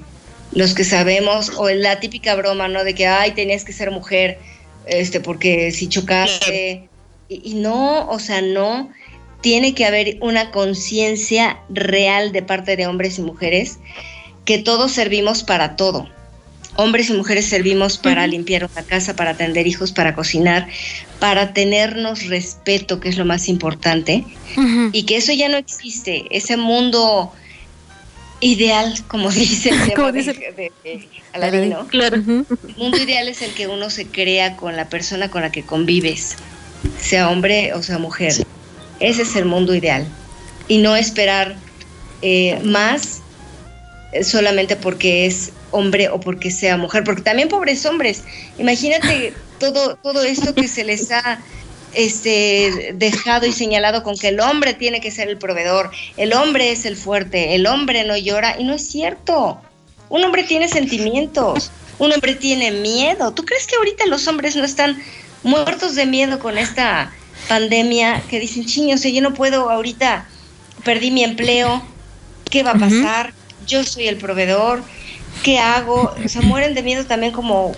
los 0.52 0.74
que 0.74 0.84
sabemos, 0.84 1.50
o 1.56 1.68
la 1.70 1.98
típica 1.98 2.36
broma, 2.36 2.68
¿no? 2.68 2.84
De 2.84 2.94
que, 2.94 3.08
ay, 3.08 3.32
tenías 3.32 3.64
que 3.64 3.72
ser 3.72 3.90
mujer, 3.90 4.38
este, 4.86 5.18
porque 5.18 5.72
si 5.72 5.88
chocaste, 5.88 6.88
y, 7.28 7.50
y 7.52 7.54
no, 7.54 8.06
o 8.10 8.18
sea, 8.20 8.42
no, 8.42 8.92
tiene 9.40 9.74
que 9.74 9.86
haber 9.86 10.18
una 10.20 10.50
conciencia 10.50 11.58
real 11.70 12.32
de 12.32 12.42
parte 12.42 12.76
de 12.76 12.86
hombres 12.86 13.18
y 13.18 13.22
mujeres 13.22 13.78
que 14.44 14.58
todos 14.58 14.92
servimos 14.92 15.42
para 15.42 15.76
todo. 15.76 16.08
Hombres 16.76 17.10
y 17.10 17.12
mujeres 17.12 17.46
servimos 17.46 17.98
para 17.98 18.22
uh 18.22 18.26
-huh. 18.26 18.30
limpiar 18.30 18.64
una 18.64 18.82
casa, 18.82 19.14
para 19.14 19.32
atender 19.32 19.66
hijos, 19.66 19.92
para 19.92 20.14
cocinar, 20.14 20.68
para 21.18 21.52
tenernos 21.52 22.26
respeto, 22.26 22.98
que 22.98 23.10
es 23.10 23.18
lo 23.18 23.24
más 23.24 23.48
importante, 23.48 24.24
uh 24.56 24.60
-huh. 24.60 24.90
y 24.92 25.04
que 25.04 25.16
eso 25.16 25.32
ya 25.32 25.48
no 25.48 25.58
existe, 25.58 26.24
ese 26.30 26.56
mundo 26.56 27.32
ideal, 28.40 28.94
como 29.06 29.30
dice 29.30 29.70
el 29.70 29.94
como 29.94 30.12
dice 30.12 30.32
de, 30.32 30.52
de, 30.52 30.72
de 30.84 31.08
Aladino. 31.32 31.86
Claro. 31.88 32.18
Uh 32.18 32.20
-huh. 32.20 32.58
El 32.68 32.76
mundo 32.76 32.98
ideal 32.98 33.28
es 33.28 33.42
el 33.42 33.52
que 33.52 33.66
uno 33.68 33.90
se 33.90 34.06
crea 34.06 34.56
con 34.56 34.76
la 34.76 34.88
persona 34.88 35.30
con 35.30 35.42
la 35.42 35.52
que 35.52 35.62
convives, 35.62 36.36
sea 36.98 37.30
hombre 37.30 37.72
o 37.74 37.82
sea 37.82 37.98
mujer. 37.98 38.32
Sí. 38.32 38.44
Ese 39.00 39.22
es 39.22 39.36
el 39.36 39.44
mundo 39.44 39.74
ideal. 39.74 40.06
Y 40.68 40.78
no 40.78 40.96
esperar 40.96 41.56
eh, 42.22 42.60
más 42.64 43.21
solamente 44.22 44.76
porque 44.76 45.26
es 45.26 45.52
hombre 45.70 46.08
o 46.08 46.20
porque 46.20 46.50
sea 46.50 46.76
mujer, 46.76 47.04
porque 47.04 47.22
también 47.22 47.48
pobres 47.48 47.84
hombres. 47.86 48.24
Imagínate 48.58 49.32
todo, 49.58 49.96
todo 49.96 50.22
esto 50.22 50.54
que 50.54 50.68
se 50.68 50.84
les 50.84 51.10
ha 51.10 51.40
este, 51.94 52.92
dejado 52.94 53.46
y 53.46 53.52
señalado 53.52 54.02
con 54.02 54.16
que 54.16 54.28
el 54.28 54.40
hombre 54.40 54.74
tiene 54.74 55.00
que 55.00 55.10
ser 55.10 55.28
el 55.28 55.38
proveedor, 55.38 55.90
el 56.16 56.32
hombre 56.34 56.72
es 56.72 56.84
el 56.84 56.96
fuerte, 56.96 57.54
el 57.54 57.66
hombre 57.66 58.04
no 58.04 58.16
llora, 58.16 58.56
y 58.58 58.64
no 58.64 58.74
es 58.74 58.86
cierto. 58.86 59.60
Un 60.08 60.24
hombre 60.24 60.42
tiene 60.42 60.68
sentimientos, 60.68 61.70
un 61.98 62.12
hombre 62.12 62.34
tiene 62.34 62.70
miedo. 62.70 63.32
¿Tú 63.32 63.44
crees 63.44 63.66
que 63.66 63.76
ahorita 63.76 64.06
los 64.06 64.26
hombres 64.28 64.56
no 64.56 64.64
están 64.64 65.02
muertos 65.42 65.94
de 65.94 66.06
miedo 66.06 66.38
con 66.38 66.58
esta 66.58 67.12
pandemia 67.48 68.22
que 68.28 68.38
dicen, 68.38 68.66
chiño, 68.66 68.94
o 68.94 68.98
sea, 68.98 69.10
yo 69.10 69.22
no 69.22 69.32
puedo 69.32 69.70
ahorita, 69.70 70.28
perdí 70.84 71.10
mi 71.10 71.24
empleo, 71.24 71.82
¿qué 72.50 72.62
va 72.62 72.72
a 72.72 72.78
pasar? 72.78 73.28
Uh 73.28 73.30
-huh 73.30 73.41
yo 73.66 73.84
soy 73.84 74.08
el 74.08 74.16
proveedor, 74.16 74.82
¿qué 75.42 75.58
hago? 75.58 76.14
O 76.24 76.28
sea, 76.28 76.42
mueren 76.42 76.74
de 76.74 76.82
miedo 76.82 77.04
también 77.06 77.32
como, 77.32 77.74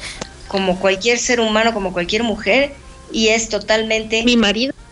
como 0.48 0.78
cualquier 0.78 1.18
ser 1.18 1.40
humano, 1.40 1.72
como 1.72 1.92
cualquier 1.92 2.22
mujer, 2.22 2.74
y 3.12 3.28
es 3.28 3.48
totalmente... 3.48 4.22
Mi 4.24 4.36
marido. 4.36 4.72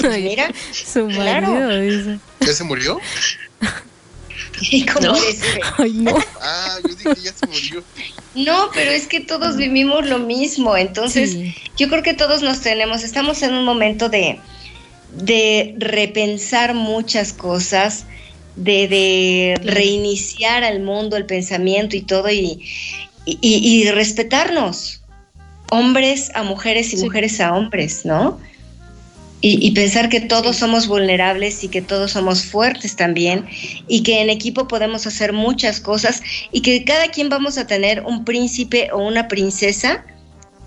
Pues 0.00 0.22
mira, 0.22 0.50
Su 0.72 1.06
claro. 1.06 1.52
marido 1.52 1.80
dice. 1.80 2.18
¿Ya 2.40 2.52
se 2.52 2.64
murió? 2.64 2.98
¿Y 4.60 4.86
cómo 4.86 5.08
no. 5.08 5.14
Ay, 5.78 5.92
no. 5.92 6.16
Ah, 6.40 6.78
yo 6.82 6.94
dije 6.94 7.14
que 7.14 7.20
ya 7.20 7.32
se 7.32 7.46
murió. 7.46 7.84
No, 8.34 8.70
pero 8.74 8.90
es 8.90 9.06
que 9.06 9.20
todos 9.20 9.56
vivimos 9.56 10.06
lo 10.06 10.18
mismo, 10.18 10.76
entonces 10.76 11.32
sí. 11.32 11.54
yo 11.76 11.88
creo 11.88 12.02
que 12.02 12.14
todos 12.14 12.42
nos 12.42 12.60
tenemos, 12.60 13.02
estamos 13.02 13.42
en 13.42 13.54
un 13.54 13.64
momento 13.64 14.08
de, 14.08 14.40
de 15.12 15.74
repensar 15.78 16.74
muchas 16.74 17.32
cosas, 17.32 18.04
de, 18.56 18.88
de 18.88 19.60
reiniciar 19.62 20.64
al 20.64 20.80
mundo, 20.82 21.16
el 21.16 21.26
pensamiento 21.26 21.96
y 21.96 22.02
todo, 22.02 22.30
y, 22.30 22.62
y, 23.24 23.38
y 23.40 23.90
respetarnos, 23.90 25.02
hombres 25.70 26.30
a 26.34 26.42
mujeres 26.42 26.92
y 26.92 26.96
sí. 26.96 27.04
mujeres 27.04 27.40
a 27.40 27.54
hombres, 27.54 28.04
¿no? 28.04 28.38
y, 29.40 29.70
pensar 29.72 30.08
que 30.08 30.20
todos 30.20 30.56
somos 30.56 30.88
vulnerables 30.88 31.62
y 31.62 31.68
que 31.68 31.82
todos 31.82 32.12
somos 32.12 32.44
fuertes 32.44 32.96
también 32.96 33.46
y 33.86 34.02
que 34.02 34.20
en 34.20 34.30
equipo 34.30 34.66
podemos 34.66 35.06
hacer 35.06 35.32
muchas 35.32 35.78
cosas 35.80 36.22
y 36.52 36.62
que 36.62 36.84
cada 36.84 37.08
quien 37.08 37.28
vamos 37.28 37.58
a 37.58 37.66
tener 37.66 38.02
un 38.02 38.24
príncipe 38.24 38.88
o 38.92 38.98
una 38.98 39.28
princesa, 39.28 40.04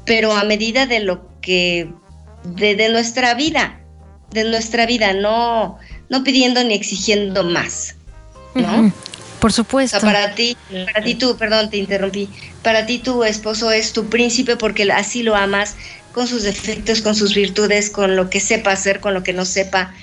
pero 0.06 0.32
a 0.32 0.44
medida 0.44 0.86
de 0.86 1.02
lo 1.02 1.28
que, 1.42 1.92
de, 2.44 2.90
nuestra 2.90 3.34
vida, 3.34 3.82
de 4.32 4.44
nuestra 4.46 4.86
vida, 4.86 5.14
no, 5.14 5.78
no 6.10 6.24
pidiendo 6.24 6.64
ni 6.64 6.74
exigiendo 6.74 7.44
más, 7.44 7.96
¿no? 8.56 8.92
Por 9.40 9.54
supuesto. 9.54 10.00
para 10.02 10.36
ti, 10.36 10.58
para 10.86 11.04
ti 11.04 11.16
tú, 11.16 11.38
perdón, 11.38 11.70
te 11.70 11.78
interrumpí. 11.78 12.30
Para 12.62 12.86
ti 12.86 13.00
tu 13.00 13.24
esposo 13.24 13.72
es 13.72 13.94
tu 13.94 14.10
príncipe 14.10 14.58
porque 14.58 14.92
así 14.92 15.24
lo 15.24 15.36
amas, 15.36 15.76
con 16.14 16.28
sus 16.28 16.44
defectos, 16.44 17.02
con 17.02 17.16
sus 17.16 17.34
virtudes, 17.34 17.90
con 17.90 18.16
lo 18.16 18.30
que 18.30 18.40
sepa 18.42 18.72
hacer, 18.72 19.00
con 19.00 19.14
lo 19.14 19.24
que 19.24 19.32
no 19.32 19.46
sepa, 19.46 19.94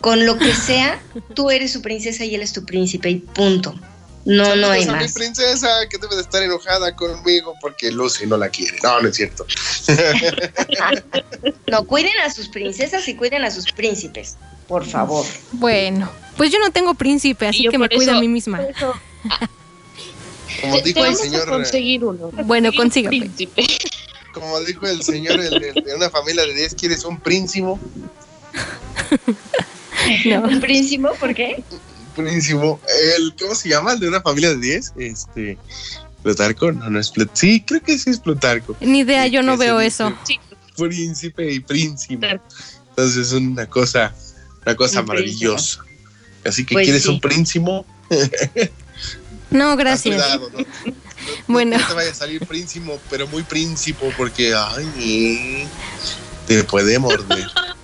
con 0.00 0.26
lo 0.26 0.38
que 0.38 0.54
sea, 0.54 1.00
tú 1.34 1.50
eres 1.50 1.72
su 1.72 1.82
princesa 1.82 2.24
y 2.24 2.34
él 2.34 2.42
es 2.42 2.52
tu 2.52 2.64
príncipe 2.64 3.10
y 3.10 3.16
punto. 3.16 3.74
No, 4.24 4.56
no 4.56 4.70
hay 4.70 4.84
más. 4.84 5.02
mi 5.02 5.08
princesa 5.08 5.68
que 5.88 5.96
debe 5.96 6.16
de 6.16 6.20
estar 6.20 6.42
enojada 6.42 6.94
conmigo 6.94 7.54
porque 7.62 7.90
Lucy 7.90 8.26
no 8.26 8.36
la 8.36 8.50
quiere. 8.50 8.76
No, 8.82 9.00
no 9.00 9.08
es 9.08 9.16
cierto. 9.16 9.46
no, 11.66 11.84
cuiden 11.86 12.12
a 12.22 12.30
sus 12.30 12.48
princesas 12.48 13.08
y 13.08 13.14
cuiden 13.14 13.44
a 13.44 13.50
sus 13.50 13.72
príncipes, 13.72 14.36
por 14.68 14.84
favor. 14.84 15.26
Bueno, 15.52 16.08
pues 16.36 16.52
yo 16.52 16.58
no 16.60 16.70
tengo 16.70 16.94
príncipe, 16.94 17.48
así 17.48 17.66
que 17.68 17.78
me 17.78 17.88
cuido 17.88 18.12
a 18.12 18.20
mí 18.20 18.28
misma. 18.28 18.60
Como 20.60 20.80
dijo 20.80 21.04
el 21.04 21.16
señor. 21.16 21.48
conseguir 21.48 22.04
uno. 22.04 22.30
Bueno, 22.44 22.70
consígame 22.72 23.30
como 24.38 24.60
dijo 24.60 24.86
el 24.86 25.02
señor 25.02 25.40
de 25.40 25.94
una 25.94 26.08
familia 26.10 26.44
de 26.46 26.54
10, 26.54 26.74
¿quieres 26.74 27.04
un 27.04 27.18
príncipe? 27.18 27.66
¿Un 30.44 30.60
príncipe? 30.60 31.08
¿Por 31.18 31.34
qué? 31.34 31.62
Príncipe. 32.14 32.78
El, 33.16 33.34
¿Cómo 33.38 33.54
se 33.54 33.68
llama? 33.68 33.92
El 33.92 34.00
de 34.00 34.08
una 34.08 34.20
familia 34.20 34.50
de 34.50 34.58
10. 34.58 34.92
Este. 34.98 35.58
Plutarco, 36.22 36.72
no, 36.72 36.90
no 36.90 36.98
es 36.98 37.10
Plutarco. 37.10 37.38
Sí, 37.38 37.62
creo 37.66 37.80
que 37.82 37.96
sí 37.98 38.10
es 38.10 38.18
Plutarco. 38.18 38.76
Ni 38.80 39.00
idea, 39.00 39.26
yo 39.26 39.42
no 39.42 39.56
veo 39.56 39.80
eso. 39.80 40.12
Príncipe 40.76 41.50
y 41.52 41.60
príncipe. 41.60 42.40
Entonces 42.90 43.28
es 43.28 43.32
una 43.32 43.66
cosa, 43.66 44.14
una 44.68 44.76
cosa 44.76 45.02
maravillosa. 45.02 45.84
Así 46.44 46.64
que, 46.64 46.74
pues 46.74 46.84
¿quieres 46.84 47.06
un 47.06 47.20
príncipe? 47.20 47.84
no, 49.50 49.76
gracias. 49.76 50.38
bueno. 51.46 51.78
No 51.78 51.86
te 51.86 51.94
vaya 51.94 52.10
a 52.10 52.14
salir 52.14 52.46
príncipe, 52.46 52.98
pero 53.10 53.26
muy 53.28 53.42
príncipe, 53.42 54.12
porque 54.16 54.54
ay, 54.54 55.66
te 56.46 56.64
puede 56.64 56.98
morder. 56.98 57.46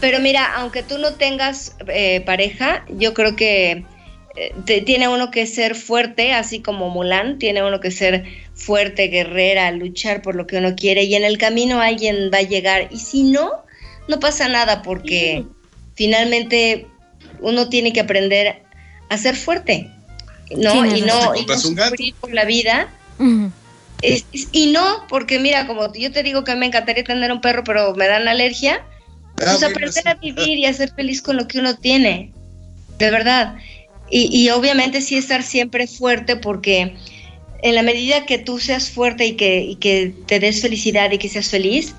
Pero 0.00 0.18
mira, 0.18 0.54
aunque 0.54 0.82
tú 0.82 0.96
no 0.96 1.12
tengas 1.16 1.76
eh, 1.88 2.22
pareja, 2.24 2.86
yo 2.88 3.12
creo 3.12 3.36
que 3.36 3.84
eh, 4.34 4.82
tiene 4.86 5.08
uno 5.08 5.30
que 5.30 5.46
ser 5.46 5.74
fuerte, 5.74 6.32
así 6.32 6.60
como 6.60 6.88
Mulan, 6.88 7.38
tiene 7.38 7.62
uno 7.62 7.80
que 7.80 7.90
ser 7.90 8.24
fuerte, 8.54 9.08
guerrera, 9.08 9.70
luchar 9.72 10.22
por 10.22 10.36
lo 10.36 10.46
que 10.46 10.56
uno 10.56 10.74
quiere 10.74 11.02
y 11.02 11.16
en 11.16 11.24
el 11.24 11.36
camino 11.36 11.82
alguien 11.82 12.30
va 12.32 12.38
a 12.38 12.42
llegar. 12.42 12.88
Y 12.90 12.98
si 12.98 13.24
no, 13.24 13.50
no 14.08 14.20
pasa 14.20 14.48
nada 14.48 14.80
porque 14.80 15.44
finalmente 16.00 16.86
uno 17.40 17.68
tiene 17.68 17.92
que 17.92 18.00
aprender 18.00 18.62
a 19.10 19.18
ser 19.18 19.36
fuerte. 19.36 19.90
¿no? 20.56 20.86
y 20.86 21.02
no, 21.02 21.36
y 21.36 21.44
no 21.44 21.58
sufrir 21.58 22.14
por 22.14 22.32
la 22.32 22.46
vida. 22.46 22.88
y 24.52 24.72
no, 24.72 25.06
porque 25.10 25.38
mira, 25.38 25.66
como 25.66 25.92
yo 25.92 26.10
te 26.10 26.22
digo 26.22 26.42
que 26.42 26.54
me 26.56 26.64
encantaría 26.64 27.04
tener 27.04 27.30
un 27.30 27.42
perro, 27.42 27.64
pero 27.64 27.94
me 27.94 28.08
dan 28.08 28.28
alergia, 28.28 28.82
ah, 28.82 29.34
pues 29.36 29.62
aprender 29.62 30.08
a 30.08 30.14
vivir 30.14 30.56
y 30.56 30.64
a 30.64 30.72
ser 30.72 30.90
feliz 30.94 31.20
con 31.20 31.36
lo 31.36 31.46
que 31.46 31.58
uno 31.58 31.76
tiene, 31.76 32.32
de 32.96 33.10
verdad. 33.10 33.56
Y, 34.10 34.34
y 34.34 34.48
obviamente 34.48 35.02
sí 35.02 35.18
estar 35.18 35.42
siempre 35.42 35.86
fuerte 35.86 36.36
porque 36.36 36.96
en 37.62 37.74
la 37.74 37.82
medida 37.82 38.24
que 38.24 38.38
tú 38.38 38.58
seas 38.58 38.88
fuerte 38.88 39.26
y 39.26 39.36
que, 39.36 39.60
y 39.60 39.76
que 39.76 40.14
te 40.24 40.40
des 40.40 40.62
felicidad 40.62 41.10
y 41.10 41.18
que 41.18 41.28
seas 41.28 41.50
feliz, 41.50 41.94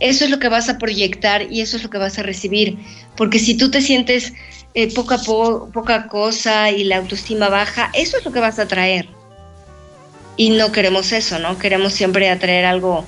eso 0.00 0.24
es 0.24 0.30
lo 0.30 0.38
que 0.38 0.48
vas 0.48 0.68
a 0.68 0.78
proyectar 0.78 1.50
y 1.50 1.60
eso 1.60 1.76
es 1.76 1.82
lo 1.82 1.90
que 1.90 1.98
vas 1.98 2.18
a 2.18 2.22
recibir. 2.22 2.78
Porque 3.16 3.38
si 3.38 3.56
tú 3.56 3.70
te 3.70 3.80
sientes 3.80 4.32
eh, 4.74 4.92
poca, 4.94 5.18
poca 5.18 6.06
cosa 6.06 6.70
y 6.70 6.84
la 6.84 6.98
autoestima 6.98 7.48
baja, 7.48 7.90
eso 7.94 8.18
es 8.18 8.24
lo 8.24 8.32
que 8.32 8.40
vas 8.40 8.58
a 8.58 8.68
traer. 8.68 9.08
Y 10.36 10.50
no 10.50 10.70
queremos 10.70 11.10
eso, 11.12 11.38
¿no? 11.40 11.58
Queremos 11.58 11.94
siempre 11.94 12.30
atraer 12.30 12.64
algo, 12.64 13.04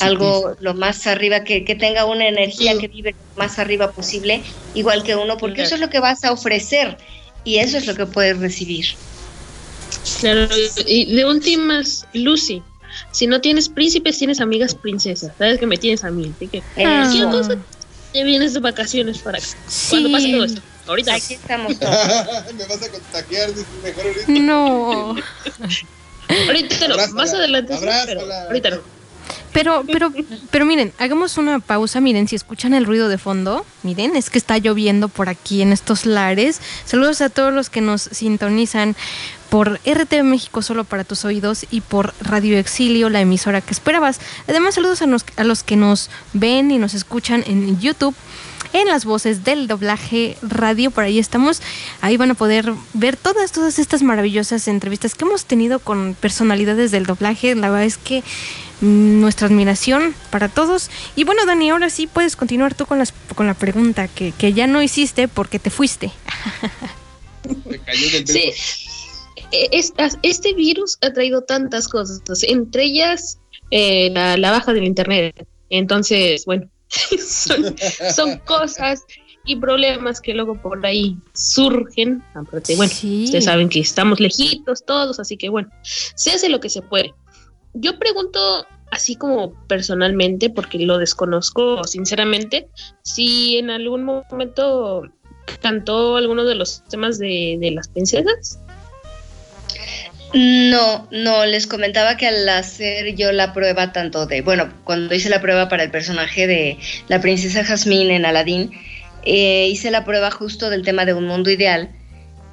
algo 0.00 0.56
lo 0.58 0.74
más 0.74 1.06
arriba, 1.06 1.44
que, 1.44 1.60
tenga 1.78 2.06
una 2.06 2.26
energía 2.26 2.76
que 2.76 2.88
vive 2.88 3.12
lo 3.12 3.42
más 3.42 3.60
arriba 3.60 3.92
posible, 3.92 4.42
igual 4.74 5.04
que 5.04 5.14
uno, 5.14 5.36
porque 5.36 5.62
eso 5.62 5.76
es 5.76 5.80
lo 5.80 5.90
que 5.90 6.00
vas 6.00 6.24
a 6.24 6.32
ofrecer 6.32 6.98
y 7.44 7.58
eso 7.58 7.78
es 7.78 7.86
lo 7.86 7.94
que 7.94 8.06
puedes 8.06 8.36
recibir. 8.38 8.86
Claro, 10.18 10.48
y 10.86 11.14
de 11.14 11.24
últimas, 11.24 12.04
Lucy, 12.12 12.62
si 13.12 13.26
no 13.26 13.40
tienes 13.40 13.68
príncipes, 13.68 14.18
tienes 14.18 14.40
amigas 14.40 14.74
princesas. 14.74 15.32
Sabes 15.38 15.58
que 15.58 15.66
me 15.66 15.76
tienes 15.78 16.04
a 16.04 16.10
mí, 16.10 16.32
así 16.34 16.48
que 16.48 16.62
te 18.12 18.24
vienes 18.24 18.54
de 18.54 18.60
vacaciones 18.60 19.18
para 19.18 19.38
acá. 19.38 19.46
¿Cuándo 19.90 20.10
pasa 20.10 20.26
todo 20.30 20.44
esto? 20.44 20.60
Ahorita. 20.86 21.14
Aquí 21.14 21.34
estamos 21.34 21.78
todos. 21.78 22.54
Me 22.54 22.64
vas 22.64 22.82
a 22.82 22.90
contagiar, 22.90 23.50
mejor 23.82 24.06
ahorita. 24.26 24.32
No. 24.40 25.16
ahorita 26.46 26.88
no, 26.88 26.96
más 27.14 27.34
adelante. 27.34 27.76
pero 27.78 28.32
ahorita 28.48 28.70
no. 28.70 28.96
Pero, 29.52 29.84
pero, 29.90 30.12
pero 30.50 30.66
miren, 30.66 30.92
hagamos 30.98 31.38
una 31.38 31.60
pausa. 31.60 32.00
Miren, 32.00 32.28
si 32.28 32.36
escuchan 32.36 32.74
el 32.74 32.84
ruido 32.84 33.08
de 33.08 33.18
fondo, 33.18 33.64
miren, 33.82 34.14
es 34.14 34.30
que 34.30 34.38
está 34.38 34.58
lloviendo 34.58 35.08
por 35.08 35.28
aquí 35.28 35.62
en 35.62 35.72
estos 35.72 36.06
lares. 36.06 36.60
Saludos 36.84 37.20
a 37.22 37.30
todos 37.30 37.52
los 37.52 37.70
que 37.70 37.80
nos 37.80 38.02
sintonizan 38.02 38.96
por 39.56 39.80
RTV 39.86 40.22
México 40.22 40.60
solo 40.60 40.84
para 40.84 41.02
tus 41.02 41.24
oídos 41.24 41.64
y 41.70 41.80
por 41.80 42.12
Radio 42.20 42.58
Exilio, 42.58 43.08
la 43.08 43.22
emisora 43.22 43.62
que 43.62 43.70
esperabas. 43.70 44.20
Además, 44.46 44.74
saludos 44.74 45.00
a, 45.00 45.06
a 45.40 45.44
los 45.44 45.62
que 45.62 45.76
nos 45.76 46.10
ven 46.34 46.70
y 46.70 46.76
nos 46.76 46.92
escuchan 46.92 47.42
en 47.46 47.80
YouTube 47.80 48.14
en 48.74 48.86
las 48.86 49.06
voces 49.06 49.44
del 49.44 49.66
doblaje 49.66 50.36
radio. 50.42 50.90
Por 50.90 51.04
ahí 51.04 51.18
estamos. 51.18 51.62
Ahí 52.02 52.18
van 52.18 52.32
a 52.32 52.34
poder 52.34 52.70
ver 52.92 53.16
todas, 53.16 53.50
todas 53.50 53.78
estas 53.78 54.02
maravillosas 54.02 54.68
entrevistas 54.68 55.14
que 55.14 55.24
hemos 55.24 55.46
tenido 55.46 55.78
con 55.78 56.14
personalidades 56.20 56.90
del 56.90 57.06
doblaje. 57.06 57.54
La 57.54 57.70
verdad 57.70 57.86
es 57.86 57.96
que 57.96 58.22
mm, 58.82 59.20
nuestra 59.22 59.46
admiración 59.46 60.14
para 60.28 60.50
todos. 60.50 60.90
Y 61.14 61.24
bueno, 61.24 61.46
Dani, 61.46 61.70
ahora 61.70 61.88
sí 61.88 62.06
puedes 62.06 62.36
continuar 62.36 62.74
tú 62.74 62.84
con, 62.84 62.98
las, 62.98 63.14
con 63.34 63.46
la 63.46 63.54
pregunta 63.54 64.06
que, 64.06 64.52
ya 64.52 64.66
no 64.66 64.82
hiciste 64.82 65.28
porque 65.28 65.58
te 65.58 65.70
fuiste. 65.70 66.12
sí. 68.26 68.52
E, 69.52 69.68
este 70.22 70.54
virus 70.54 70.98
ha 71.02 71.12
traído 71.12 71.42
tantas 71.42 71.88
cosas, 71.88 72.20
entre 72.44 72.84
ellas 72.84 73.38
eh, 73.70 74.10
la, 74.12 74.36
la 74.36 74.50
baja 74.50 74.72
del 74.72 74.84
Internet. 74.84 75.46
Entonces, 75.70 76.44
bueno, 76.44 76.68
son, 77.18 78.38
cosas 78.44 79.04
y 79.44 79.56
problemas 79.56 80.20
que 80.20 80.34
luego 80.34 80.60
por 80.60 80.84
ahí 80.84 81.16
surgen. 81.34 82.22
bueno, 82.34 82.92
ustedes 82.92 83.44
saben 83.44 83.68
que 83.68 83.80
estamos 83.80 84.20
lejitos 84.20 84.84
todos, 84.84 85.20
así 85.20 85.36
que 85.36 85.48
bueno, 85.48 85.68
se 85.84 86.32
hace 86.32 86.48
lo 86.48 86.60
que 86.60 86.68
se 86.68 86.82
puede. 86.82 87.14
Yo 87.74 87.98
pregunto 87.98 88.66
así 88.90 89.16
como 89.16 89.52
personalmente, 89.66 90.50
porque 90.50 90.78
lo 90.78 90.98
desconozco 90.98 91.84
sinceramente, 91.84 92.68
si 93.02 93.58
en 93.58 93.70
algún 93.70 94.04
momento 94.04 95.02
cantó 95.60 96.16
alguno 96.16 96.44
de 96.44 96.54
los 96.54 96.82
temas 96.84 97.18
de, 97.18 97.58
de 97.60 97.70
las 97.70 97.88
princesas. 97.88 98.60
No, 100.36 101.08
no, 101.10 101.46
les 101.46 101.66
comentaba 101.66 102.18
que 102.18 102.26
al 102.26 102.46
hacer 102.50 103.14
yo 103.14 103.32
la 103.32 103.54
prueba 103.54 103.92
tanto 103.92 104.26
de, 104.26 104.42
bueno, 104.42 104.70
cuando 104.84 105.14
hice 105.14 105.30
la 105.30 105.40
prueba 105.40 105.70
para 105.70 105.82
el 105.82 105.90
personaje 105.90 106.46
de 106.46 106.76
la 107.08 107.22
princesa 107.22 107.64
Jasmine 107.64 108.16
en 108.16 108.26
Aladdin, 108.26 108.70
eh, 109.24 109.66
hice 109.70 109.90
la 109.90 110.04
prueba 110.04 110.30
justo 110.30 110.68
del 110.68 110.82
tema 110.82 111.06
de 111.06 111.14
un 111.14 111.26
mundo 111.26 111.50
ideal 111.50 111.88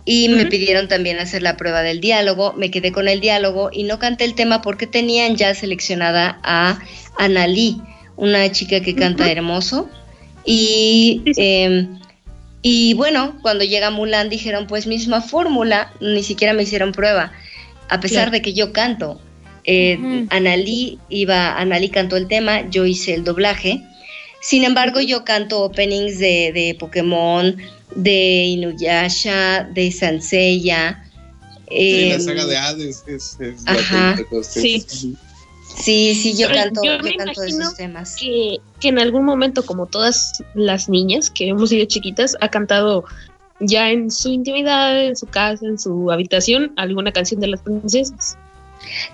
y 0.05 0.29
me 0.29 0.45
pidieron 0.45 0.87
también 0.87 1.19
hacer 1.19 1.41
la 1.41 1.57
prueba 1.57 1.81
del 1.81 1.99
diálogo, 1.99 2.53
me 2.53 2.71
quedé 2.71 2.93
con 2.93 3.09
el 3.09 3.19
diálogo 3.19 3.69
y 3.69 3.83
no 3.83 3.99
canté 3.99 4.23
el 4.23 4.33
tema 4.33 4.61
porque 4.61 4.87
tenían 4.87 5.35
ya 5.35 5.53
seleccionada 5.53 6.39
a 6.41 6.79
Analí, 7.17 7.81
una 8.15 8.49
chica 8.49 8.79
que 8.79 8.95
canta 8.95 9.29
hermoso. 9.29 9.89
Y... 10.45 11.21
Em, 11.35 11.99
y 12.65 12.93
bueno, 12.93 13.37
cuando 13.41 13.65
llega 13.65 13.89
Mulan 13.89 14.29
dijeron 14.29 14.67
pues 14.67 14.87
misma 14.87 15.19
fórmula, 15.19 15.91
ni 15.99 16.23
siquiera 16.23 16.53
me 16.53 16.63
hicieron 16.63 16.93
prueba 16.93 17.33
a 17.89 17.99
pesar 17.99 18.31
de 18.31 18.41
que 18.41 18.53
yo 18.53 18.71
canto. 18.73 19.19
Eh, 19.65 20.27
Analí 20.29 20.99
iba, 21.09 21.57
Analí 21.57 21.89
cantó 21.89 22.17
el 22.17 22.27
tema, 22.27 22.69
yo 22.69 22.85
hice 22.85 23.13
el 23.13 23.23
doblaje. 23.23 23.81
Sin 24.41 24.65
embargo, 24.65 24.99
yo 24.99 25.23
canto 25.23 25.61
openings 25.61 26.19
de, 26.19 26.51
de 26.53 26.75
Pokémon, 26.77 27.55
de 27.95 28.43
Inuyasha, 28.45 29.63
de 29.73 29.91
Sanseiya. 29.91 31.03
sí, 31.69 32.09
la 32.09 32.15
em, 32.15 32.21
saga 32.21 32.45
de 32.45 32.57
Hades 32.57 33.03
es, 33.07 33.37
ajá, 33.65 34.17
sí. 34.41 34.85
Sí, 35.75 36.13
sí, 36.13 36.37
yo 36.37 36.49
canto, 36.49 36.83
yo 36.83 36.97
canto 36.99 37.13
imagino 37.13 37.61
esos 37.63 37.75
temas. 37.77 38.15
que, 38.15 38.57
que 38.79 38.89
en 38.89 38.99
algún 38.99 39.25
momento, 39.25 39.65
como 39.65 39.87
todas 39.87 40.43
las 40.53 40.87
niñas 40.87 41.31
que 41.31 41.47
hemos 41.47 41.69
sido 41.69 41.85
chiquitas, 41.85 42.37
ha 42.41 42.49
cantado 42.49 43.05
ya 43.65 43.89
en 43.89 44.11
su 44.11 44.29
intimidad, 44.29 45.03
en 45.05 45.15
su 45.15 45.25
casa, 45.27 45.65
en 45.65 45.79
su 45.79 46.11
habitación, 46.11 46.73
alguna 46.77 47.11
canción 47.11 47.39
de 47.41 47.47
las 47.47 47.61
princesas. 47.61 48.37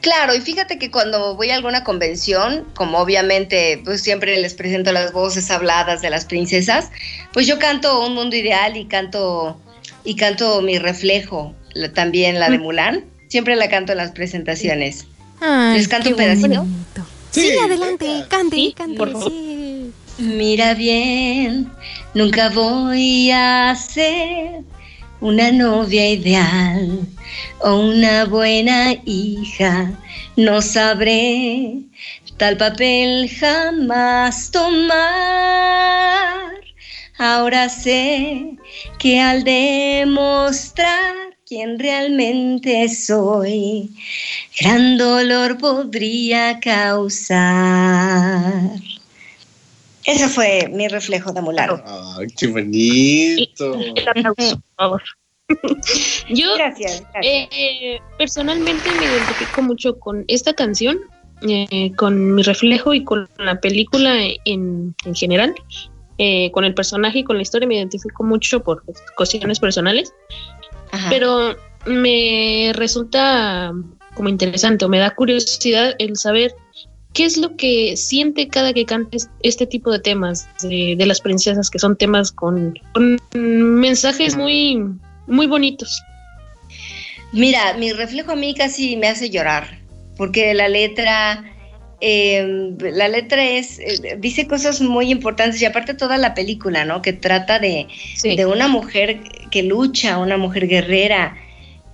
Claro, 0.01 0.33
y 0.35 0.41
fíjate 0.41 0.79
que 0.79 0.89
cuando 0.89 1.35
voy 1.35 1.51
a 1.51 1.55
alguna 1.55 1.83
convención, 1.83 2.65
como 2.75 2.97
obviamente 2.99 3.79
pues 3.85 4.01
siempre 4.01 4.39
les 4.41 4.53
presento 4.55 4.91
las 4.91 5.13
voces 5.13 5.51
habladas 5.51 6.01
de 6.01 6.09
las 6.09 6.25
princesas, 6.25 6.89
pues 7.33 7.45
yo 7.45 7.59
canto 7.59 8.05
Un 8.05 8.15
Mundo 8.15 8.35
Ideal 8.35 8.75
y 8.77 8.85
canto 8.85 9.59
y 10.03 10.15
canto 10.15 10.61
Mi 10.63 10.79
Reflejo, 10.79 11.53
la- 11.73 11.93
también 11.93 12.39
la 12.39 12.49
de 12.49 12.57
Mulan, 12.57 13.05
siempre 13.27 13.55
la 13.55 13.69
canto 13.69 13.91
en 13.91 13.99
las 13.99 14.11
presentaciones. 14.11 15.05
Ay, 15.39 15.77
¿Les 15.77 15.87
canto 15.87 16.09
un 16.09 16.15
pedacito? 16.15 16.65
Sí, 17.31 17.51
adelante, 17.63 18.25
cante, 18.27 18.55
Sí, 18.55 18.73
cante, 18.75 18.97
por 18.97 19.11
favor. 19.11 19.31
sí. 19.31 19.55
Mira 20.19 20.73
bien, 20.73 21.71
nunca 22.13 22.49
voy 22.49 23.31
a 23.31 23.73
ser 23.73 24.65
una 25.21 25.49
novia 25.49 26.09
ideal 26.09 27.07
o 27.61 27.75
una 27.75 28.25
buena 28.25 28.95
hija. 29.05 29.89
No 30.35 30.61
sabré 30.61 31.83
tal 32.35 32.57
papel 32.57 33.29
jamás 33.39 34.51
tomar. 34.51 34.99
Ahora 37.17 37.69
sé 37.69 38.57
que 38.97 39.21
al 39.21 39.45
demostrar 39.45 41.15
quién 41.47 41.79
realmente 41.79 42.89
soy, 42.89 43.89
gran 44.59 44.97
dolor 44.97 45.57
podría 45.57 46.59
causar. 46.59 47.39
Ese 50.09 50.27
fue 50.27 50.67
mi 50.71 50.87
reflejo 50.87 51.31
de 51.31 51.41
Mulan. 51.41 51.83
Ay, 51.85 52.27
qué 52.37 52.47
bonito. 52.47 53.75
El 53.95 54.07
aplauso, 54.07 54.55
por 54.59 54.75
favor. 54.77 55.03
Yo 56.29 56.55
Gracias, 56.55 57.03
gracias. 57.13 57.47
eh, 57.51 57.99
personalmente 58.17 58.89
me 58.99 59.05
identifico 59.05 59.61
mucho 59.61 59.99
con 59.99 60.25
esta 60.27 60.53
canción, 60.53 60.99
eh, 61.47 61.91
con 61.95 62.35
mi 62.35 62.43
reflejo 62.43 62.93
y 62.93 63.03
con 63.03 63.27
la 63.37 63.59
película 63.59 64.15
en, 64.45 64.95
en 65.05 65.15
general. 65.15 65.53
Eh, 66.21 66.51
con 66.51 66.65
el 66.65 66.73
personaje 66.73 67.19
y 67.19 67.23
con 67.23 67.37
la 67.37 67.43
historia 67.43 67.65
me 67.65 67.75
identifico 67.75 68.25
mucho 68.25 68.61
por 68.61 68.83
cuestiones 69.15 69.59
personales. 69.59 70.13
Ajá. 70.91 71.07
pero 71.11 71.55
me 71.85 72.71
resulta 72.73 73.71
como 74.15 74.27
interesante 74.27 74.85
o 74.85 74.89
me 74.89 74.97
da 74.97 75.11
curiosidad 75.11 75.93
el 75.99 76.17
saber 76.17 76.53
qué 77.13 77.25
es 77.25 77.37
lo 77.37 77.55
que 77.55 77.95
siente 77.97 78.47
cada 78.47 78.73
que 78.73 78.85
canta 78.85 79.17
es- 79.17 79.29
este 79.41 79.65
tipo 79.65 79.91
de 79.91 79.99
temas 79.99 80.47
de, 80.61 80.95
de 80.97 81.05
las 81.05 81.21
princesas, 81.21 81.69
que 81.69 81.79
son 81.79 81.95
temas 81.97 82.31
con, 82.31 82.77
con 82.93 83.17
mensajes 83.33 84.35
muy, 84.37 84.79
muy 85.27 85.47
bonitos. 85.47 86.01
Mira, 87.31 87.73
mi 87.77 87.91
reflejo 87.93 88.31
a 88.31 88.35
mí 88.35 88.53
casi 88.55 88.97
me 88.97 89.07
hace 89.07 89.29
llorar, 89.29 89.79
porque 90.17 90.53
la 90.55 90.67
letra, 90.67 91.43
eh, 92.01 92.73
la 92.79 93.07
letra 93.07 93.43
es, 93.45 93.79
eh, 93.79 94.17
dice 94.19 94.47
cosas 94.47 94.81
muy 94.81 95.11
importantes 95.11 95.61
y 95.61 95.65
aparte 95.65 95.93
toda 95.93 96.17
la 96.17 96.33
película, 96.33 96.85
¿no? 96.85 97.01
Que 97.01 97.13
trata 97.13 97.59
de, 97.59 97.87
Sí. 98.15 98.35
de 98.35 98.45
una 98.45 98.67
mujer 98.67 99.19
que 99.51 99.61
lucha, 99.63 100.17
una 100.17 100.37
mujer 100.37 100.67
guerrera 100.67 101.35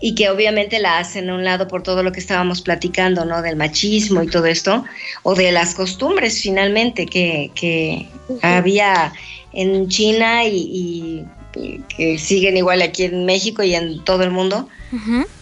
y 0.08 0.14
que 0.14 0.30
obviamente 0.30 0.78
la 0.80 1.00
hacen 1.00 1.32
a 1.32 1.34
un 1.34 1.44
lado 1.44 1.68
por 1.68 1.82
todo 1.82 2.04
lo 2.04 2.12
que 2.12 2.20
estábamos 2.20 2.62
platicando, 2.62 3.26
¿no? 3.26 3.42
Del 3.42 3.56
machismo 3.56 4.22
y 4.22 4.28
todo 4.28 4.46
esto, 4.46 4.84
o 5.24 5.34
de 5.34 5.52
las 5.52 5.74
costumbres 5.74 6.40
finalmente 6.44 7.08
que, 7.08 7.50
que 7.56 8.06
había 8.44 9.14
en 9.52 9.88
China 9.90 10.46
y, 10.46 10.56
y- 10.58 11.26
y 11.60 11.80
que 11.90 12.20
siguen 12.20 12.56
igual 12.56 12.84
aquí 12.84 13.04
en 13.06 13.26
México 13.26 13.64
y 13.64 13.74
en 13.74 14.04
todo 14.04 14.22
el 14.24 14.30
mundo. 14.30 14.70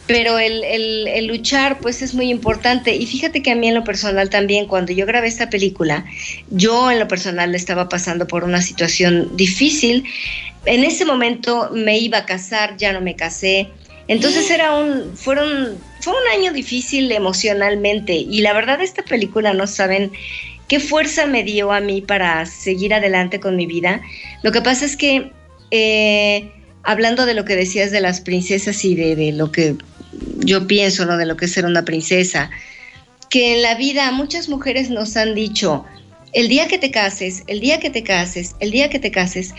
Pero 0.07 0.39
el, 0.39 0.64
el- 0.64 1.07
el 1.09 1.26
luchar, 1.28 1.80
pues 1.82 2.01
es 2.01 2.14
muy 2.14 2.30
importante. 2.30 2.95
Y 2.95 3.05
fíjate 3.05 3.41
que 3.41 3.51
a 3.51 3.55
mí 3.55 3.68
en 3.68 3.76
lo 3.76 3.84
personal 3.84 4.30
también, 4.30 4.68
cuando 4.68 4.93
yo 4.93 5.05
grabé 5.05 5.28
esta 5.28 5.49
película, 5.49 6.05
yo 6.49 6.89
en 6.89 6.99
lo 6.99 7.07
personal 7.09 7.53
estaba 7.53 7.89
pasando 7.89 8.28
por 8.28 8.45
una 8.45 8.61
situación 8.61 9.36
difícil. 9.36 10.05
En 10.66 10.86
ese 10.86 11.03
momento 11.03 11.70
me 11.74 11.97
iba 11.99 12.20
a 12.20 12.26
casar, 12.26 12.78
ya 12.78 12.93
no 12.93 13.01
me 13.01 13.16
casé. 13.18 13.72
Entonces 14.08 14.49
era 14.51 14.76
un, 14.76 15.16
fueron, 15.16 15.78
fue 16.01 16.14
un 16.14 16.39
año 16.39 16.54
difícil 16.54 17.12
emocionalmente. 17.12 18.14
Y 18.14 18.41
la 18.41 18.54
verdad, 18.54 18.82
esta 18.82 19.04
película 19.04 19.54
no 19.54 19.68
saben 19.68 20.12
qué 20.68 20.80
fuerza 20.80 21.26
me 21.26 21.43
dio 21.43 21.72
a 21.72 21.80
mí 21.80 22.01
para 22.01 22.45
seguir 22.45 22.93
adelante 22.93 23.39
con 23.39 23.56
mi 23.56 23.66
vida. 23.66 24.01
Lo 24.41 24.51
que 24.51 24.62
pasa 24.62 24.86
es 24.86 24.97
que 24.97 25.32
eh, 25.72 26.51
hablando 26.84 27.26
de 27.26 27.34
lo 27.34 27.45
que 27.45 27.56
decías 27.56 27.91
de 27.91 28.01
las 28.01 28.22
princesas 28.22 28.84
y 28.84 28.95
de, 28.95 29.16
de 29.16 29.32
lo 29.32 29.51
que 29.51 29.76
yo 30.39 30.68
pienso, 30.68 31.06
¿no? 31.06 31.18
De 31.18 31.26
lo 31.26 31.38
que 31.38 31.45
es 31.45 31.54
ser 31.54 31.66
una 31.66 31.86
princesa, 31.86 32.49
que 33.30 33.56
en 33.56 33.62
la 33.62 33.76
vida 33.76 34.12
muchas 34.12 34.49
mujeres 34.49 34.89
nos 34.89 35.18
han 35.18 35.34
dicho, 35.34 35.86
el 36.34 36.49
día 36.49 36.68
que 36.68 36.78
te 36.78 36.91
cases, 36.91 37.43
el 37.47 37.60
día 37.62 37.80
que 37.80 37.89
te 37.89 38.04
cases, 38.04 38.56
el 38.60 38.72
día 38.72 38.89
que 38.89 38.99
te 38.99 39.12
cases, 39.12 39.54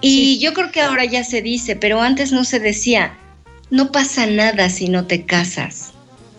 y 0.00 0.38
yo 0.38 0.52
creo 0.54 0.72
que 0.72 0.80
ahora 0.80 1.04
ya 1.04 1.22
se 1.24 1.42
dice, 1.42 1.76
pero 1.76 2.00
antes 2.00 2.32
no 2.32 2.44
se 2.44 2.58
decía, 2.58 3.16
no 3.70 3.92
pasa 3.92 4.26
nada 4.26 4.70
si 4.70 4.88
no 4.88 5.06
te 5.06 5.24
casas, 5.24 5.92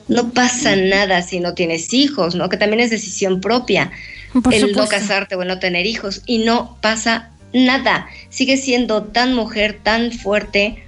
no 0.08 0.32
pasa 0.32 0.76
nada 0.76 1.22
si 1.22 1.40
no 1.40 1.54
tienes 1.54 1.94
hijos, 1.94 2.36
¿no? 2.36 2.50
Que 2.50 2.58
también 2.58 2.80
es 2.80 2.90
decisión 2.90 3.42
propia 3.42 3.92
Por 4.34 4.54
el 4.54 4.72
no 4.72 4.88
casarte 4.88 5.36
o 5.36 5.42
el 5.44 5.48
no 5.48 5.60
tener 5.60 5.86
hijos 5.86 6.24
y 6.26 6.40
no 6.40 6.78
pasa 6.82 7.32
nada. 7.54 8.08
Sigue 8.30 8.58
siendo 8.58 9.04
tan 9.04 9.36
mujer, 9.36 9.80
tan 9.84 10.12
fuerte, 10.12 10.84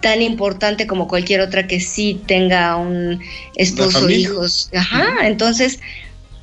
tan 0.00 0.22
importante 0.22 0.86
como 0.86 1.08
cualquier 1.08 1.40
otra 1.40 1.66
que 1.66 1.80
sí 1.80 2.20
tenga 2.26 2.76
un 2.76 3.20
esposo, 3.54 4.08
hijos. 4.08 4.70
Ajá, 4.74 5.26
entonces, 5.26 5.80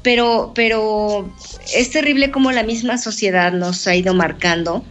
pero, 0.04 0.52
pero 0.54 1.34
es 1.76 1.90
terrible 1.90 2.32
como 2.32 2.52
la 2.52 2.64
misma 2.64 2.98
sociedad 2.98 3.52
nos 3.52 3.88
ha 3.88 3.96
ido 3.96 4.14
marcando 4.14 4.84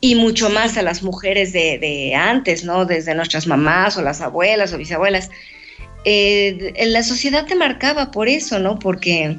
y 0.00 0.14
mucho 0.14 0.48
más 0.48 0.76
a 0.76 0.82
las 0.82 1.02
mujeres 1.02 1.52
de, 1.52 1.78
de 1.78 2.14
antes, 2.14 2.64
¿no? 2.64 2.86
Desde 2.86 3.14
nuestras 3.14 3.46
mamás 3.46 3.96
o 3.96 4.02
las 4.02 4.20
abuelas 4.20 4.72
o 4.72 4.78
bisabuelas. 4.78 5.30
Eh, 6.04 6.72
la 6.86 7.02
sociedad 7.02 7.46
te 7.46 7.54
marcaba 7.54 8.10
por 8.10 8.28
eso, 8.28 8.58
¿no? 8.58 8.78
Porque, 8.78 9.36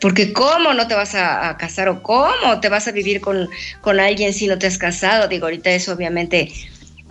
porque 0.00 0.32
cómo 0.32 0.74
no 0.74 0.86
te 0.86 0.94
vas 0.94 1.14
a, 1.14 1.48
a 1.48 1.56
casar 1.56 1.88
o 1.88 2.02
cómo 2.02 2.60
te 2.60 2.68
vas 2.68 2.88
a 2.88 2.92
vivir 2.92 3.20
con, 3.20 3.48
con 3.80 4.00
alguien 4.00 4.34
si 4.34 4.46
no 4.46 4.58
te 4.58 4.66
has 4.66 4.76
casado. 4.76 5.28
Digo, 5.28 5.46
ahorita 5.46 5.70
eso 5.70 5.92
obviamente 5.92 6.52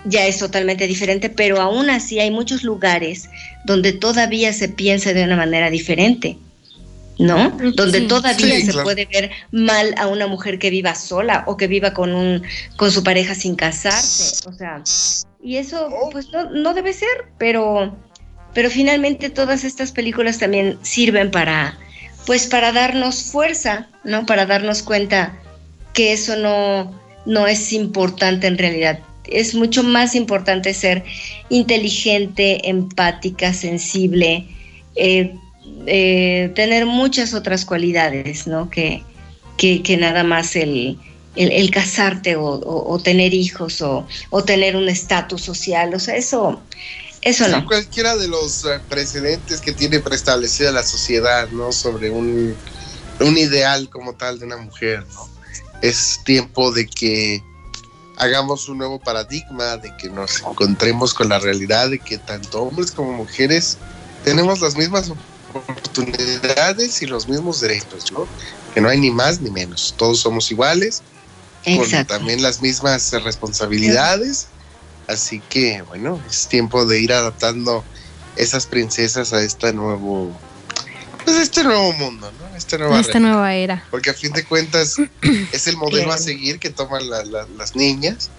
ya 0.06 0.28
es 0.28 0.38
totalmente 0.40 0.88
diferente, 0.88 1.30
pero 1.30 1.60
aún 1.60 1.90
así 1.90 2.20
hay 2.20 2.32
muchos 2.32 2.64
lugares 2.64 3.30
donde 3.66 3.94
todavía 3.94 4.54
se 4.54 4.70
piensa 4.70 5.14
de 5.14 5.24
una 5.24 5.36
manera 5.36 5.70
diferente. 5.70 6.38
¿No? 7.20 7.52
Donde 7.76 8.00
Sí. 8.00 8.08
todavía 8.08 8.56
Sí, 8.56 8.62
se 8.66 8.72
claro. 8.72 8.84
puede 8.84 9.06
ver 9.06 9.32
mal 9.52 9.94
a 9.98 10.08
una 10.08 10.28
mujer 10.28 10.58
que 10.58 10.70
viva 10.70 10.96
sola 10.96 11.44
o 11.46 11.56
que 11.58 11.68
viva 11.68 11.94
con 11.94 12.14
un 12.14 12.42
con 12.78 12.92
su 12.92 13.04
pareja 13.04 13.36
sin 13.36 13.56
casarse. 13.56 14.48
O 14.50 14.54
sea, 14.54 14.82
y 15.44 15.58
eso 15.58 15.90
pues 16.12 16.30
no, 16.32 16.50
no 16.50 16.74
debe 16.74 16.94
ser, 16.94 17.10
pero 17.38 17.96
pero 18.54 18.70
finalmente 18.70 19.30
todas 19.30 19.64
estas 19.64 19.92
películas 19.92 20.40
también 20.40 20.78
sirven 20.82 21.30
para 21.32 21.78
pues 22.26 22.48
para 22.48 22.72
darnos 22.72 23.24
fuerza, 23.24 23.88
¿no? 24.04 24.26
Para 24.26 24.46
darnos 24.46 24.82
cuenta 24.82 25.38
que 25.94 26.14
eso 26.14 26.36
no 26.38 27.00
no 27.26 27.46
es 27.46 27.72
importante 27.72 28.48
en 28.48 28.58
realidad. 28.58 29.00
Es 29.26 29.54
mucho 29.54 29.84
más 29.84 30.16
importante 30.16 30.74
ser 30.74 31.04
inteligente, 31.50 32.68
empática, 32.68 33.54
sensible, 33.54 34.48
eh, 34.96 35.36
eh, 35.88 36.52
tener 36.56 36.86
muchas 36.86 37.34
otras 37.34 37.66
cualidades, 37.66 38.48
¿no? 38.48 38.70
Que, 38.70 39.04
que, 39.58 39.82
que 39.84 39.98
nada 39.98 40.24
más 40.24 40.56
el, 40.56 40.98
el, 41.36 41.52
el 41.52 41.72
casarte 41.72 42.36
o, 42.36 42.44
o- 42.46 42.94
o 42.94 43.00
tener 43.00 43.34
hijos 43.34 43.82
o, 43.82 44.08
o 44.30 44.44
tener 44.44 44.76
un 44.76 44.90
estatus 44.90 45.42
social. 45.42 45.94
O 45.94 46.00
sea, 46.00 46.16
eso, 46.16 46.62
eso 47.22 47.48
no. 47.48 47.66
cualquiera 47.66 48.16
de 48.16 48.28
los 48.28 48.64
eh, 48.66 48.80
precedentes 48.90 49.62
que 49.62 49.74
tiene 49.74 50.00
preestablecida 50.00 50.72
la 50.72 50.84
sociedad, 50.84 51.50
¿no? 51.50 51.72
Sobre 51.72 52.10
un, 52.10 52.56
un 53.20 53.38
ideal 53.38 53.90
como 53.90 54.14
tal 54.14 54.40
de 54.40 54.46
una 54.46 54.58
mujer, 54.58 55.06
¿no? 55.14 55.30
Es 55.82 56.20
tiempo 56.26 56.72
de 56.72 56.86
que 56.88 57.42
hagamos 58.18 58.70
un 58.70 58.78
nuevo 58.78 59.00
paradigma, 59.00 59.78
de 59.78 59.92
que 59.98 60.10
nos 60.10 60.42
encontremos 60.42 61.14
con 61.14 61.30
la 61.30 61.40
realidad 61.40 61.90
de 61.90 61.98
que 62.00 62.20
tanto 62.20 62.62
hombres 62.62 62.92
como 62.92 63.14
mujeres 63.14 63.78
tenemos 64.24 64.62
las 64.62 64.76
mismas 64.76 65.12
oportunidades 65.56 67.02
y 67.02 67.06
los 67.08 67.28
mismos 67.28 67.62
derechos, 67.62 68.12
¿no? 68.12 68.28
Que 68.74 68.82
no 68.82 68.90
hay 68.90 69.00
ni 69.00 69.12
más 69.12 69.42
ni 69.42 69.50
menos, 69.52 69.94
todos 69.98 70.20
somos 70.20 70.50
iguales, 70.52 71.02
con 71.64 71.86
también 72.06 72.42
las 72.42 72.62
mismas 72.62 73.12
responsabilidades. 73.24 74.48
Así 75.08 75.42
que, 75.50 75.82
bueno, 75.84 76.20
es 76.30 76.48
tiempo 76.48 76.86
de 76.86 77.00
ir 77.02 77.12
adaptando 77.14 77.84
esas 78.36 78.66
princesas 78.66 79.34
a 79.34 79.42
esta 79.44 79.72
nuevo, 79.74 80.32
pues 81.26 81.38
este 81.38 81.64
nuevo 81.64 81.92
mundo, 81.94 82.32
¿no? 82.40 82.56
Esta 82.56 82.78
nueva, 82.78 83.00
Esta 83.00 83.20
nueva 83.20 83.54
era. 83.54 83.86
Porque 83.92 84.10
a 84.12 84.14
fin 84.14 84.32
de 84.32 84.46
cuentas 84.46 84.96
es 85.52 85.68
el 85.68 85.76
modelo 85.78 86.12
a 86.14 86.18
seguir 86.18 86.60
que 86.60 86.70
toman 86.70 87.10
la- 87.10 87.26
la- 87.26 87.48
las 87.58 87.76
niñas. 87.76 88.30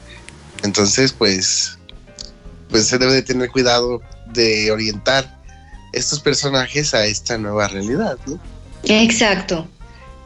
Entonces, 0.62 1.12
pues, 1.12 1.76
pues 2.70 2.86
se 2.86 2.96
debe 2.98 3.12
de 3.12 3.22
tener 3.22 3.50
cuidado 3.50 4.00
de 4.32 4.70
orientar 4.70 5.41
estos 5.92 6.20
personajes 6.20 6.94
a 6.94 7.06
esta 7.06 7.38
nueva 7.38 7.68
realidad, 7.68 8.18
¿no? 8.26 8.38
Exacto, 8.84 9.68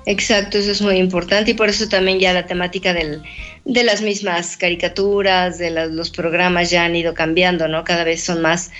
exacto, 0.06 0.58
eso 0.58 0.70
es 0.70 0.80
muy 0.80 0.96
importante 0.96 1.50
y 1.50 1.54
por 1.54 1.68
eso 1.68 1.88
también 1.88 2.18
ya 2.18 2.32
la 2.32 2.46
temática 2.46 2.94
del, 2.94 3.22
de 3.64 3.84
las 3.84 4.00
mismas 4.00 4.56
caricaturas, 4.56 5.58
de 5.58 5.70
los 5.70 6.10
programas 6.10 6.70
ya 6.70 6.84
han 6.84 6.96
ido 6.96 7.14
cambiando, 7.14 7.68
¿no? 7.68 7.84
Cada 7.84 8.04
vez 8.04 8.22
son 8.22 8.40
más 8.40 8.70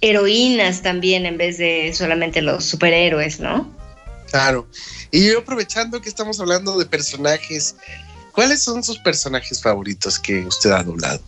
heroínas 0.00 0.82
también 0.82 1.26
en 1.26 1.36
vez 1.36 1.58
de 1.58 1.92
solamente 1.94 2.40
los 2.40 2.64
superhéroes, 2.64 3.40
¿no? 3.40 3.70
Claro. 4.30 4.68
Y 5.10 5.26
yo 5.26 5.40
aprovechando 5.40 6.00
que 6.00 6.08
estamos 6.08 6.38
hablando 6.40 6.78
de 6.78 6.86
personajes, 6.86 7.76
¿cuáles 8.32 8.62
son 8.62 8.84
sus 8.84 8.98
personajes 8.98 9.60
favoritos 9.60 10.18
que 10.18 10.40
usted 10.40 10.70
ha 10.70 10.82
doblado? 10.82 11.20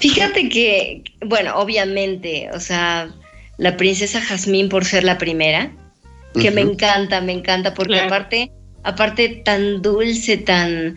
Fíjate 0.00 0.48
que, 0.48 1.02
bueno, 1.24 1.56
obviamente, 1.56 2.50
o 2.52 2.60
sea, 2.60 3.12
la 3.58 3.76
princesa 3.76 4.20
Jazmín 4.20 4.68
por 4.68 4.84
ser 4.84 5.04
la 5.04 5.18
primera, 5.18 5.70
que 6.40 6.50
me 6.50 6.60
encanta, 6.60 7.20
me 7.20 7.32
encanta, 7.32 7.72
porque 7.72 7.94
Claro. 7.94 8.06
aparte, 8.08 8.52
aparte 8.82 9.28
tan 9.44 9.80
dulce, 9.82 10.36
tan 10.36 10.96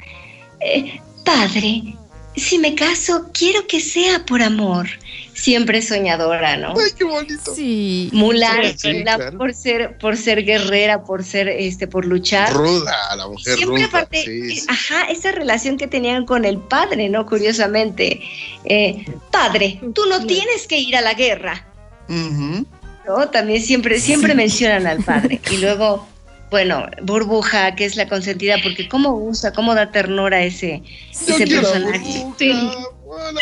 eh, 0.60 1.00
padre. 1.24 1.96
Si 2.36 2.58
me 2.60 2.76
caso, 2.76 3.30
quiero 3.34 3.66
que 3.68 3.80
sea 3.80 4.26
por 4.26 4.42
amor. 4.42 4.88
Siempre 5.34 5.82
soñadora, 5.82 6.58
¿no? 6.58 6.74
Ay, 6.78 6.92
qué 6.98 7.06
bonito. 7.06 7.56
Sí. 7.56 8.10
Mulan, 8.12 8.62
Sí, 8.66 8.76
sí, 8.78 8.94
Mulan 9.00 9.18
claro. 9.18 9.38
por 9.38 9.54
ser, 9.54 9.98
por 9.98 10.18
ser 10.18 10.44
guerrera, 10.44 11.04
por 11.06 11.24
ser, 11.24 11.48
este, 11.48 11.88
por 11.88 12.06
luchar. 12.06 12.52
Ruda, 12.54 13.16
la 13.16 13.26
mujer 13.28 13.56
Siempre 13.56 13.78
ruda. 13.78 13.88
aparte, 13.88 14.24
sí, 14.24 14.32
eh, 14.52 14.56
sí. 14.56 14.66
ajá, 14.68 15.06
esa 15.06 15.32
relación 15.32 15.78
que 15.78 15.88
tenían 15.88 16.26
con 16.26 16.44
el 16.44 16.58
padre, 16.58 17.08
¿no? 17.08 17.26
Curiosamente. 17.26 18.20
Eh, 18.66 19.06
padre, 19.32 19.80
tú 19.96 20.02
no 20.10 20.26
tienes 20.26 20.68
que 20.68 20.78
ir 20.78 20.98
a 20.98 21.02
la 21.02 21.14
guerra. 21.14 21.66
Ujú. 22.10 22.66
¿no? 23.08 23.30
También 23.30 23.62
siempre, 23.62 24.00
siempre 24.00 24.34
mencionan 24.36 24.86
al 24.88 25.04
padre. 25.04 25.40
Y 25.52 25.58
luego, 25.58 26.08
bueno, 26.52 26.86
Burbuja, 27.02 27.76
que 27.76 27.86
es 27.86 27.96
la 27.96 28.08
consentida, 28.08 28.58
porque 28.62 28.88
cómo 28.90 29.14
gusta, 29.14 29.54
cómo 29.54 29.74
da 29.76 29.92
ternura 29.92 30.42
ese, 30.42 30.82
Yo 31.28 31.36
ese 31.36 31.48
personaje. 31.48 32.00
burbuja, 32.00 32.36
Sí. 32.38 32.52
bueno, 33.06 33.40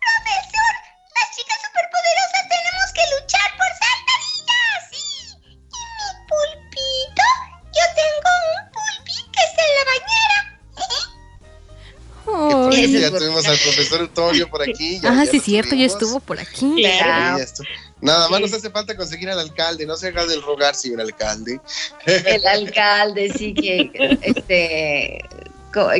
Profesor, 0.00 0.72
las 1.16 1.28
chicas 1.36 1.58
superpoderosas 1.66 2.44
tenemos 2.48 2.88
que 2.94 3.04
luchar 3.14 3.48
por 3.56 3.70
saltadillas, 3.76 3.85
Ya 13.00 13.10
tuvimos 13.10 13.46
al 13.46 13.58
profesor 13.58 14.00
Antonio 14.00 14.48
por 14.48 14.62
aquí. 14.62 15.00
ya- 15.00 15.10
Ah, 15.12 15.24
ya 15.24 15.30
sí, 15.30 15.40
cierto, 15.40 15.70
ya 15.74 15.88
tuvimos. 15.88 15.92
estuvo 16.02 16.20
por 16.20 16.38
aquí. 16.38 16.74
Claro. 16.76 17.36
Sí, 17.36 17.38
ya 17.38 17.44
estuvo. 17.44 17.66
Nada 18.00 18.28
más 18.28 18.40
nos 18.40 18.52
hace 18.52 18.70
falta 18.70 18.94
conseguir 18.96 19.30
al 19.30 19.38
alcalde, 19.40 19.86
no 19.86 19.96
se 19.96 20.08
haga 20.08 20.26
del 20.26 20.42
rogar, 20.42 20.74
señor 20.74 21.00
alcalde. 21.00 21.60
El 22.06 22.46
alcalde, 22.46 23.32
sí, 23.36 23.54
que, 23.54 23.90
este, 24.22 25.24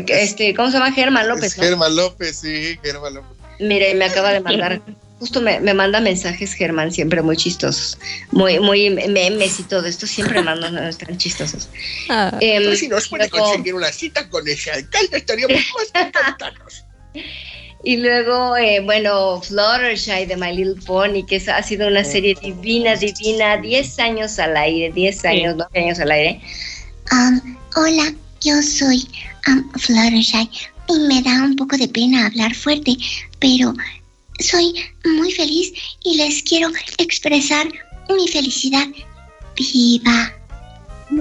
este, 0.09 0.55
¿cómo 0.55 0.68
se 0.70 0.74
llama? 0.78 0.93
Germán 0.93 1.28
López, 1.28 1.57
¿no? 1.57 1.64
Germán 1.64 1.97
López, 1.97 2.39
sí, 2.39 2.78
Germán 2.82 3.14
López. 3.14 3.30
Mire, 3.59 3.95
me 3.95 4.05
acaba 4.05 4.32
de 4.32 4.41
mandar, 4.41 4.82
justo 5.19 5.41
me, 5.41 5.61
me 5.61 5.73
manda 5.75 6.01
mensajes 6.01 6.53
Germán, 6.53 6.93
siempre 6.93 7.23
muy 7.23 7.37
chistosos, 7.37 7.99
muy, 8.33 8.61
muy 8.61 8.91
memes 8.91 9.59
y 9.61 9.62
todo 9.62 9.87
esto, 9.87 10.07
siempre 10.07 10.43
manda 10.43 10.71
tan 10.93 11.17
chistosos. 11.19 11.69
Ah. 12.09 12.37
Pues 12.39 12.79
si 12.81 12.89
nos 12.89 13.09
puede 13.09 13.29
luego- 13.29 13.47
conseguir 13.47 13.75
una 13.75 13.91
cita 13.93 14.29
con 14.29 14.47
ese 14.47 14.71
alcalde, 14.71 15.17
estaríamos 15.17 15.57
más 15.75 16.07
encantados. 16.07 16.85
Y 17.85 17.99
luego, 17.99 18.57
eh, 18.57 18.81
bueno, 18.81 19.41
Fluttershy 19.43 20.27
de 20.27 20.37
My 20.37 20.55
Little 20.57 20.83
Pony, 20.85 21.25
que 21.27 21.37
es- 21.37 21.49
ha 21.49 21.62
sido 21.62 21.89
una 21.89 22.05
serie 22.05 22.35
divina, 22.41 22.97
divina, 22.97 23.57
10 23.59 23.99
años 24.01 24.39
al 24.39 24.57
aire, 24.57 24.93
10 24.93 25.25
años, 25.25 25.55
9 25.57 25.71
años 25.87 25.99
al 26.01 26.11
aire. 26.11 26.41
Um, 27.12 27.57
hola, 27.77 28.12
yo 28.43 28.61
soy 28.62 29.07
um, 29.49 29.71
Fluttershy 29.79 30.51
y 30.89 30.99
me 31.09 31.23
da 31.23 31.43
un 31.45 31.57
poco 31.57 31.77
de 31.77 31.89
pena 31.89 32.27
hablar 32.27 32.55
fuerte, 32.55 32.97
pero 33.39 33.73
soy 34.41 34.74
muy 35.05 35.32
feliz 35.32 35.72
y 36.05 36.16
les 36.16 36.43
quiero 36.43 36.68
expresar 36.99 37.66
mi 38.09 38.28
felicidad 38.28 38.87
viva. 39.57 40.32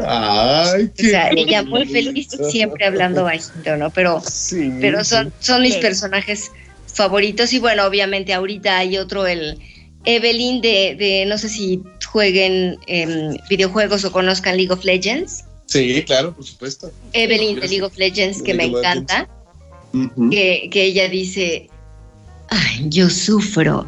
Ay, 0.08 0.90
O 0.98 1.02
sea, 1.02 1.30
ella 1.30 1.64
muy 1.64 1.86
feliz, 1.86 2.28
siempre 2.50 2.86
hablando 2.86 3.24
bajito, 3.24 3.78
¿no? 3.78 3.90
Pero, 3.92 4.22
Sí. 4.22 4.72
pero 4.82 5.04
son, 5.04 5.32
son 5.40 5.62
mis 5.62 5.76
Sí. 5.76 5.80
personajes 5.82 6.52
favoritos 6.94 7.54
y 7.54 7.60
bueno, 7.60 7.86
obviamente 7.86 8.34
ahorita 8.34 8.80
hay 8.80 8.98
otro, 8.98 9.28
el 9.28 9.60
Evelyn 10.06 10.62
de, 10.62 10.96
de 10.98 11.26
no 11.28 11.38
sé 11.38 11.50
si 11.50 11.82
jueguen 12.08 12.78
em, 12.88 13.38
videojuegos 13.50 14.06
o 14.06 14.12
conozcan 14.12 14.58
League 14.58 14.72
of 14.74 14.84
Legends. 14.86 15.44
Sí, 15.68 16.04
claro, 16.06 16.34
por 16.34 16.46
supuesto. 16.46 16.92
Evelyn 17.14 17.60
de. 17.60 17.68
League 17.68 17.84
of 17.84 17.98
Legends, 17.98 18.42
que 18.42 18.54
me 18.54 18.66
encanta. 18.66 19.28
Que, 20.30 20.70
que 20.72 20.84
ella 20.84 21.08
dice, 21.08 21.70
Ay, 22.56 22.86
yo 22.90 23.10
sufro. 23.10 23.88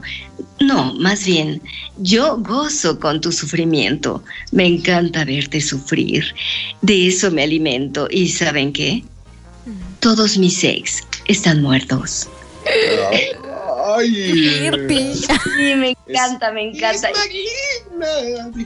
No, 0.60 0.94
más 0.96 1.26
bien, 1.26 1.62
yo 1.98 2.38
gozo 2.38 3.00
con 3.00 3.22
tu 3.22 3.32
sufrimiento. 3.32 4.24
Me 4.52 4.66
encanta 4.66 5.24
verte 5.24 5.62
sufrir. 5.62 6.24
De 6.82 7.08
eso 7.08 7.32
me 7.32 7.44
alimento. 7.44 8.08
¿Y 8.12 8.28
saben 8.30 8.74
qué? 8.74 9.04
Todos 10.02 10.38
mis 10.38 10.64
ex 10.64 11.04
están 11.28 11.62
muertos. 11.62 12.28
Ay. 13.12 14.10
Sí, 14.10 15.76
me 15.76 15.96
encanta, 16.08 16.52
me 16.52 16.70
encanta. 16.70 17.10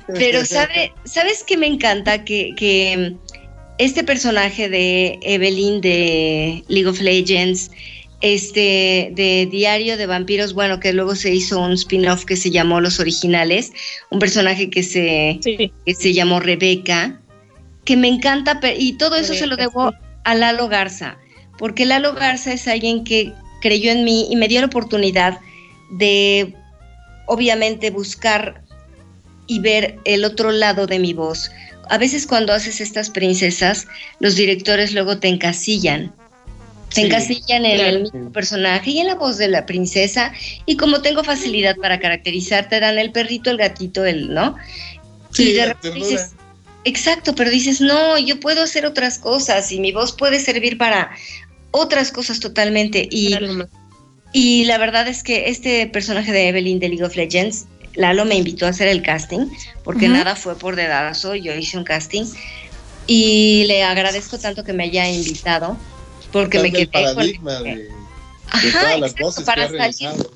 Pero 0.08 0.46
sabe, 0.46 0.92
¿sabes 1.06 1.44
qué 1.46 1.58
me 1.58 1.68
encanta? 1.68 2.24
Que, 2.24 2.54
que 2.58 3.16
este 3.78 4.04
personaje 4.04 4.70
de 4.70 5.20
Evelyn 5.22 5.82
de 5.82 6.64
League 6.68 6.88
of 6.88 7.00
Legends, 7.00 7.72
este 8.22 9.12
de 9.16 9.48
Diario 9.52 9.98
de 9.98 10.06
Vampiros, 10.06 10.54
bueno, 10.54 10.80
que 10.80 10.94
luego 10.94 11.16
se 11.16 11.34
hizo 11.34 11.60
un 11.60 11.74
spin-off 11.74 12.26
que 12.26 12.36
se 12.38 12.52
llamó 12.52 12.80
Los 12.80 13.00
Originales, 13.00 13.72
un 14.10 14.20
personaje 14.20 14.70
que 14.70 14.84
se, 14.84 15.40
Sí. 15.44 15.72
que 15.86 15.94
se 15.94 16.14
llamó 16.14 16.40
Rebeca, 16.40 17.20
que 17.84 17.98
me 17.98 18.08
encanta, 18.08 18.60
y 18.78 18.94
todo 18.94 19.16
eso 19.16 19.34
se 19.34 19.48
lo 19.48 19.56
debo 19.58 19.94
a 20.24 20.36
Lalo 20.36 20.68
Garza, 20.68 21.18
porque 21.58 21.86
Lalo 21.86 22.14
Garza 22.14 22.54
es 22.54 22.68
alguien 22.68 23.04
que 23.04 23.34
creyó 23.62 23.92
en 23.92 24.04
mí 24.04 24.28
y 24.30 24.36
me 24.36 24.48
dio 24.48 24.60
la 24.62 24.68
oportunidad 24.68 25.40
de, 25.98 26.54
obviamente, 27.28 27.90
buscar 27.90 28.62
y 29.48 29.60
ver 29.60 29.98
el 30.06 30.24
otro 30.26 30.52
lado 30.52 30.86
de 30.88 31.00
mi 31.00 31.14
voz. 31.14 31.52
A 31.90 31.98
veces 31.98 32.26
cuando 32.26 32.54
haces 32.54 32.80
estas 32.80 33.10
princesas, 33.10 33.88
los 34.20 34.36
directores 34.36 34.94
luego 34.94 35.18
te 35.18 35.28
encasillan. 35.28 36.14
Sí, 36.92 37.04
encasillan 37.04 37.66
en 37.66 37.76
claro. 37.78 37.90
el 37.90 38.02
mismo 38.04 38.32
personaje 38.34 38.92
y 38.92 39.00
en 39.00 39.08
la 39.08 39.16
voz 39.16 39.38
de 39.38 39.48
la 39.48 39.66
princesa. 39.66 40.34
Y 40.66 40.76
como 40.76 41.02
tengo 41.02 41.24
facilidad 41.24 41.78
para 41.78 42.00
caracterizar, 42.00 42.68
te 42.68 42.80
dan 42.80 43.00
el 43.00 43.12
perrito, 43.12 43.50
el 43.50 43.58
gatito, 43.58 44.06
el, 44.06 44.34
¿no? 44.34 44.58
Sí, 45.32 45.50
y 45.50 45.54
de 45.54 45.68
repente 45.68 45.98
dices, 45.98 46.32
exacto, 46.84 47.34
pero 47.34 47.50
dices, 47.50 47.80
no, 47.80 48.18
yo 48.20 48.40
puedo 48.40 48.64
hacer 48.64 48.86
otras 48.86 49.20
cosas 49.20 49.72
y 49.72 49.80
mi 49.80 49.94
voz 49.94 50.12
puede 50.12 50.40
servir 50.42 50.78
para 50.78 51.12
otras 51.72 52.12
cosas 52.12 52.42
totalmente. 52.42 53.08
Y, 53.10 53.38
y 54.34 54.66
la 54.66 54.78
verdad 54.78 55.08
es 55.08 55.24
que 55.24 55.50
este 55.50 55.88
personaje 55.88 56.34
de 56.34 56.50
Evelyn 56.50 56.80
de 56.80 56.90
League 56.90 57.06
of 57.06 57.16
Legends, 57.16 57.68
Lalo 57.96 58.26
me 58.26 58.36
invitó 58.36 58.66
a 58.66 58.70
hacer 58.70 58.90
el 58.90 59.02
casting, 59.02 59.48
porque 59.84 60.08
nada 60.08 60.36
fue 60.36 60.58
por 60.58 60.76
dedazo, 60.76 61.36
yo 61.36 61.54
hice 61.54 61.78
un 61.78 61.84
casting 61.84 62.26
y 63.06 63.66
le 63.68 63.84
agradezco 63.84 64.38
tanto 64.38 64.64
que 64.64 64.72
me 64.72 64.86
haya 64.86 65.10
invitado, 65.10 65.78
porque 66.32 66.60
me 66.60 66.68
el 66.70 66.74
quedé 66.90 67.14
con... 67.14 67.26
de, 67.26 67.34
de 67.34 67.90
Ajá, 68.48 68.80
todas 68.82 69.00
las 69.00 69.12
exacto, 69.12 69.24
voces 69.26 69.46
para 69.46 69.68
que 69.70 69.82
ha 69.82 69.94
salir. 69.94 70.28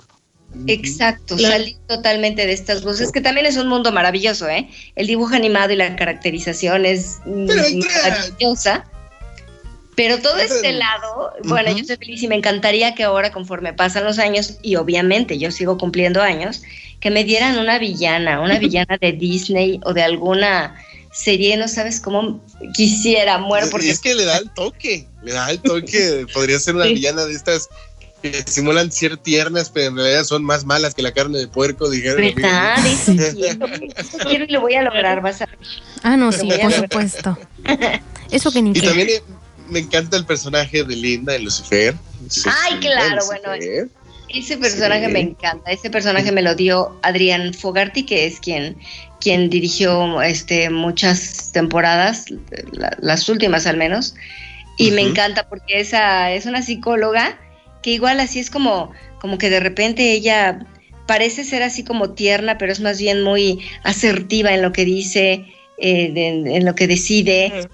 Exacto, 0.68 1.36
Claro. 1.36 1.54
salir 1.54 1.78
totalmente 1.88 2.46
de 2.48 2.54
estas 2.54 2.84
voces, 2.84 3.12
que 3.12 3.20
también 3.22 3.46
es 3.46 3.58
un 3.58 3.68
mundo 3.68 3.92
maravilloso, 3.92 4.48
¿eh? 4.48 4.70
El 4.96 5.08
dibujo 5.08 5.36
animado 5.36 5.74
y 5.74 5.76
la 5.76 5.96
caracterización 5.96 6.86
es 6.86 7.20
mm, 7.26 7.48
Pero 7.48 7.64
maravillosa. 8.04 8.86
Pero 9.96 10.20
todo 10.20 10.38
este 10.38 10.74
lado, 10.74 11.34
bueno, 11.46 11.72
yo 11.72 11.80
estoy 11.80 11.96
feliz 11.96 12.22
y 12.22 12.28
me 12.28 12.36
encantaría 12.36 12.96
que 12.96 13.04
ahora, 13.04 13.32
conforme 13.32 13.74
pasan 13.74 14.04
los 14.04 14.20
años, 14.20 14.58
y 14.62 14.76
obviamente 14.76 15.38
yo 15.38 15.52
sigo 15.52 15.78
cumpliendo 15.78 16.22
años, 16.22 16.64
que 17.00 17.12
me 17.12 17.24
dieran 17.24 17.58
una 17.58 17.80
villana, 17.80 18.42
una 18.42 18.60
villana 18.60 18.98
de 19.00 19.14
Disney 19.14 19.80
o 19.84 19.94
de 19.94 20.04
alguna 20.04 20.76
serie, 21.16 21.56
no 21.58 21.68
sabes 21.68 22.00
cómo 22.02 22.44
quisiera, 22.74 23.38
muero 23.38 23.68
Y 23.68 23.70
porque 23.70 23.90
es 23.90 24.00
que 24.00 24.14
le 24.16 24.26
da 24.26 24.38
el 24.38 24.50
toque, 24.52 25.08
le 25.24 25.32
da 25.32 25.50
el 25.50 25.62
toque. 25.62 26.26
Podría 26.34 26.60
ser 26.60 26.76
una 26.76 26.86
Sí. 26.86 26.94
villana 26.96 27.26
de 27.26 27.34
estas 27.34 27.70
que 28.22 28.44
simulan 28.48 28.92
ser 28.92 29.18
tiernas, 29.18 29.70
pero 29.70 29.88
en 29.88 29.96
realidad 29.98 30.24
son 30.24 30.44
más 30.44 30.66
malas 30.66 30.94
que 30.96 31.02
la 31.04 31.12
carne 31.14 31.38
de 31.38 31.48
puerco, 31.48 31.90
dijeron. 31.90 32.22
¿Verdad? 32.36 32.76
Eso 32.86 33.14
quiero, 33.36 33.68
eso 33.98 34.18
quiero 34.28 34.46
y 34.46 34.48
lo 34.48 34.62
voy 34.62 34.74
a 34.74 34.82
lograr, 34.82 35.22
vas 35.22 35.42
a 35.42 35.46
ver. 35.46 35.58
Ah, 36.04 36.18
no, 36.18 36.32
sí, 36.32 36.50
por 36.62 36.72
supuesto. 36.74 37.38
Eso 38.32 38.52
que 38.52 38.62
ni 38.62 38.72
Y 38.72 38.74
qué. 38.74 38.82
también 38.88 39.10
eh, 39.10 39.22
me 39.70 39.80
encanta 39.80 40.18
el 40.18 40.26
personaje 40.26 40.84
de 40.84 40.96
Linda 40.96 41.36
en 41.36 41.46
Lucifer. 41.46 41.96
Ay, 42.64 42.80
claro, 42.80 43.24
bueno, 43.28 43.50
Ese 44.36 44.58
personaje 44.58 45.08
Sí. 45.08 45.12
me 45.14 45.20
encanta. 45.22 45.72
Ese 45.72 45.90
personaje 45.90 46.32
me 46.32 46.42
lo 46.42 46.56
dio 46.56 47.00
Adrián 47.04 47.54
Fogarty, 47.54 48.04
que 48.04 48.26
es 48.26 48.40
quien, 48.40 48.78
quien 49.22 49.50
dirigió 49.50 50.22
este, 50.22 50.70
muchas 50.70 51.52
temporadas, 51.54 52.26
la- 52.74 52.96
las 53.00 53.30
últimas 53.30 53.66
al 53.66 53.78
menos. 53.78 54.16
Y 54.78 54.92
me 54.92 55.02
encanta 55.02 55.48
porque 55.48 55.80
esa 55.80 56.32
es 56.34 56.46
una 56.46 56.62
psicóloga 56.62 57.40
que 57.82 57.92
igual 57.92 58.20
así 58.20 58.40
es 58.40 58.50
como, 58.50 58.92
como 59.22 59.38
que 59.38 59.50
de 59.50 59.60
repente 59.62 60.12
ella 60.12 60.60
parece 61.08 61.44
ser 61.44 61.64
así 61.64 61.84
como 61.84 62.14
tierna, 62.14 62.58
pero 62.58 62.72
es 62.72 62.80
más 62.82 63.00
bien 63.00 63.22
muy 63.24 63.60
asertiva 63.84 64.54
en 64.54 64.62
lo 64.62 64.74
que 64.74 64.84
dice, 64.86 65.46
eh, 65.78 66.12
de- 66.12 66.56
en 66.58 66.66
lo 66.66 66.76
que 66.76 66.88
decide. 66.88 67.68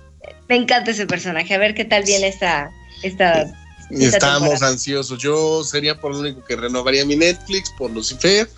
Me 0.50 0.58
encanta 0.58 0.92
ese 0.92 1.08
personaje. 1.08 1.54
A 1.54 1.58
ver 1.58 1.74
qué 1.74 1.86
tal 1.86 2.04
viene 2.04 2.28
esta, 2.28 2.70
esta 3.04 3.46
Y 3.92 4.06
esta 4.06 4.18
estamos 4.18 4.50
temporada. 4.50 4.72
ansiosos. 4.74 5.20
Yo 5.20 5.64
sería 5.64 6.00
por 6.00 6.14
lo 6.14 6.20
único 6.20 6.44
que 6.46 6.56
renovaría 6.56 7.06
mi 7.06 7.16
Netflix 7.16 7.72
por 7.78 7.92
Lucifer, 7.92 8.50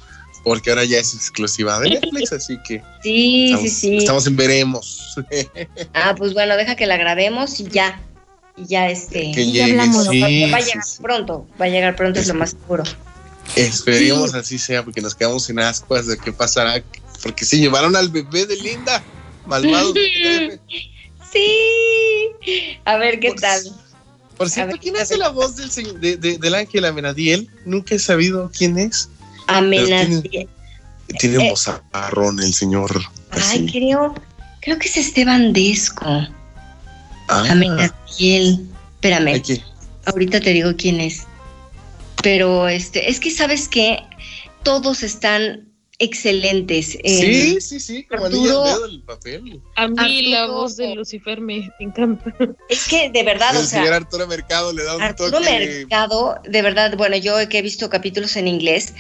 porque 0.44 0.70
ahora 0.70 0.84
ya 0.84 0.98
es 1.00 1.14
exclusiva 1.14 1.80
de 1.80 1.92
Netflix, 1.92 2.32
así 2.34 2.58
que 2.68 2.82
Sí, 3.02 3.46
estamos, 3.46 3.62
sí, 3.64 3.70
sí. 3.70 3.98
estamos 3.98 4.28
en 4.28 4.36
veremos. 4.36 5.16
Ah, 5.94 6.16
pues 6.18 6.34
bueno, 6.34 6.56
deja 6.58 6.76
que 6.76 6.86
la 6.86 6.98
grabemos 6.98 7.60
y 7.60 7.66
ya. 7.68 8.02
Y 8.56 8.66
ya 8.68 8.90
este. 8.90 9.32
que 9.32 9.52
ya 9.52 9.66
llegue, 9.68 9.80
hablamos. 9.82 10.08
sí, 10.08 10.20
va 10.20 10.26
a 10.28 10.30
sí, 10.30 10.36
llegar 10.68 10.84
sí. 10.84 11.02
pronto, 11.02 11.48
va 11.60 11.66
a 11.66 11.70
llegar 11.70 11.96
pronto, 11.96 12.20
es 12.20 12.28
lo 12.28 12.34
más 12.36 12.52
seguro. 12.52 12.84
Esperemos 13.56 14.34
así 14.36 14.58
sea, 14.60 14.84
porque 14.84 15.02
nos 15.02 15.16
quedamos 15.16 15.50
en 15.50 15.60
ascuas 15.60 16.08
de 16.08 16.18
qué 16.18 16.32
pasará. 16.32 16.82
Porque 17.22 17.46
se 17.46 17.58
llevaron 17.58 17.96
al 17.96 18.10
bebé 18.10 18.46
de 18.46 18.56
Linda, 18.58 19.04
malvados. 19.46 19.94
de 19.96 20.60
Sí. 21.32 22.78
A 22.86 22.98
ver 22.98 23.20
qué 23.20 23.30
Por- 23.30 23.40
tal. 23.42 23.62
Por 24.44 24.50
cierto, 24.50 24.78
¿quién 24.82 24.98
hace 24.98 25.18
la 25.18 25.30
voz 25.30 25.56
del, 25.56 25.70
señor- 25.72 26.00
de, 26.00 26.18
de- 26.18 26.38
del 26.38 26.56
ángel 26.56 26.86
Amenadiel? 26.86 27.50
Nunca 27.66 27.96
he 27.96 28.00
sabido 28.00 28.52
quién 28.58 28.78
es. 28.78 29.10
Amenadiel. 29.48 30.50
Tiene 31.20 31.38
un 31.38 31.44
Eh. 31.46 31.50
bozarrón 31.52 32.40
el 32.40 32.54
señor. 32.54 32.92
Ay, 33.32 33.40
así. 33.42 33.72
creo, 33.72 34.14
creo 34.62 34.80
que 34.80 34.88
es 34.88 34.98
Esteban 34.98 35.54
Desco. 35.54 36.06
Ah, 36.06 36.28
Amenadiel. 37.50 38.68
Espérame, 38.96 39.42
ahorita 40.06 40.40
te 40.40 40.52
digo 40.52 40.72
quién 40.78 41.00
es. 41.02 41.24
Pero 42.22 42.68
este, 42.70 43.10
es 43.10 43.20
que 43.20 43.32
sabes 43.32 43.68
que 43.68 44.00
todos 44.64 45.04
están 45.04 45.68
excelentes. 46.04 46.98
eh, 47.04 47.58
Sí, 47.60 47.62
sí, 47.62 47.80
sí, 47.80 48.04
como 48.04 48.26
Arturo- 48.26 48.64
dedo 48.64 48.86
el 48.86 49.02
papel. 49.02 49.62
A 49.76 49.88
mí 49.88 50.24
la 50.24 50.48
voz 50.48 50.76
de 50.76 50.96
Lucifer 50.96 51.42
me, 51.42 51.70
encanta. 51.80 52.34
Es 52.70 52.88
que 52.88 53.10
de 53.10 53.24
verdad, 53.24 53.56
o 53.56 53.60
el 53.60 53.66
señor 53.66 53.88
sea, 53.88 53.96
Arturo 53.98 54.28
Mercado 54.28 54.74
le 54.74 54.84
da 54.84 54.96
un 54.96 55.02
Arturo 55.02 55.32
toque. 55.32 55.50
Mercado, 55.50 56.40
de 56.44 56.62
verdad, 56.62 56.96
bueno, 56.98 57.16
yo 57.18 57.36
que 57.50 57.60
he 57.60 57.62
visto 57.62 57.90
capítulos 57.90 58.36
en 58.36 58.48
inglés, 58.48 58.94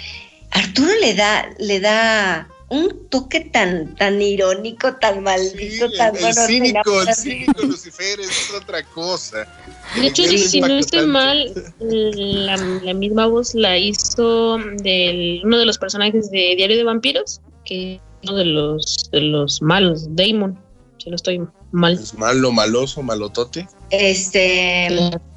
Arturo 0.52 0.92
le 1.02 1.14
da, 1.14 1.50
le 1.60 1.80
da 1.80 2.48
un 2.74 3.08
toque 3.10 3.42
tan, 3.42 3.96
tan 3.96 4.22
irónico, 4.22 4.96
tan 4.96 5.16
Sí, 5.16 5.20
maldito, 5.22 5.86
el, 5.86 5.98
tan 5.98 6.16
el 6.16 6.22
bueno. 6.22 6.48
cínico, 6.48 7.02
el 7.04 7.16
cínico 7.16 7.62
Lucifer 7.62 8.20
es 8.20 8.52
otra 8.56 8.84
cosa. 8.84 9.48
De 9.96 10.08
hecho, 10.08 10.24
Es 10.24 10.50
si 10.50 10.60
no 10.60 10.80
estoy 10.80 11.06
mal, 11.06 11.54
la, 11.80 12.58
la 12.58 12.94
misma 12.94 13.28
voz 13.28 13.54
la 13.54 13.78
hizo 13.78 14.58
del, 14.78 15.42
uno 15.44 15.58
de 15.58 15.66
los 15.66 15.78
personajes 15.78 16.32
de 16.32 16.56
Diario 16.58 16.78
de 16.78 16.84
Vampiros, 16.84 17.42
que 17.64 17.96
es 17.96 18.02
uno 18.30 18.38
de 18.38 18.46
los, 18.46 19.10
de 19.12 19.22
los 19.22 19.62
malos, 19.62 20.08
Damon, 20.16 20.60
si 20.98 21.10
no 21.12 21.16
estoy 21.16 21.42
mal. 21.72 21.94
Es 21.94 22.16
malo, 22.16 22.52
maloso, 22.52 23.04
malotote. 23.04 23.68
Este, 23.92 24.90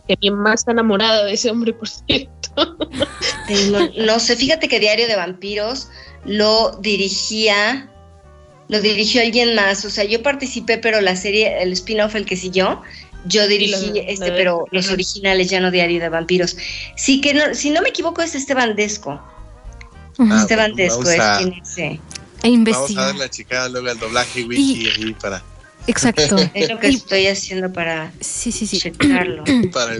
Que 0.08 0.16
mi 0.22 0.30
mamá 0.30 0.54
está 0.54 0.72
enamorada 0.72 1.24
de 1.24 1.34
ese 1.34 1.50
hombre, 1.50 1.74
por 1.74 1.88
cierto. 1.88 2.32
no, 3.70 3.90
no 4.06 4.18
sé, 4.20 4.36
fíjate 4.36 4.68
que 4.68 4.80
Diario 4.80 5.06
de 5.06 5.16
Vampiros 5.16 5.88
lo 6.26 6.76
dirigía, 6.80 7.88
lo 8.68 8.80
dirigió 8.80 9.22
alguien 9.22 9.54
más, 9.54 9.84
o 9.84 9.90
sea, 9.90 10.04
yo 10.04 10.22
participé, 10.22 10.78
pero 10.78 11.00
la 11.00 11.16
serie, 11.16 11.62
el 11.62 11.72
spin-off, 11.72 12.14
el 12.16 12.26
que 12.26 12.36
siguió, 12.36 12.82
yo 13.26 13.46
dirigí 13.48 13.92
este, 14.06 14.30
pero 14.32 14.66
los 14.70 14.90
originales 14.90 15.48
ya 15.50 15.60
no 15.60 15.70
Diario 15.70 16.00
de 16.00 16.08
Vampiros. 16.08 16.56
Sí 16.96 17.20
que 17.20 17.34
no, 17.34 17.54
si 17.54 17.70
no 17.70 17.82
me 17.82 17.88
equivoco 17.88 18.22
es 18.22 18.34
Esteban 18.34 18.76
Desco. 18.76 19.20
Ah, 20.18 20.38
Esteban 20.42 20.72
bueno, 20.72 20.76
Desco 20.76 21.10
es 21.10 21.20
a- 21.20 21.38
quien 21.38 21.52
es, 21.54 21.78
eh, 21.78 21.82
E 21.84 21.90
Vamos 21.92 22.42
a 22.42 22.48
investiga. 22.48 23.06
dar 23.06 23.16
la 23.16 23.30
chicada 23.30 23.68
luego 23.68 23.88
al 23.90 23.98
doblaje 23.98 24.44
wiki 24.44 24.88
ahí 24.88 25.14
para, 25.14 25.42
Exacto. 25.88 26.36
es 26.54 26.68
lo 26.68 26.78
que 26.78 26.90
Y- 26.90 26.94
estoy 26.96 27.26
haciendo 27.26 27.72
para 27.72 28.12
sí, 28.20 28.52
sí, 28.52 28.66
sí. 28.66 28.78
checarlo. 28.78 29.42
para 29.72 29.96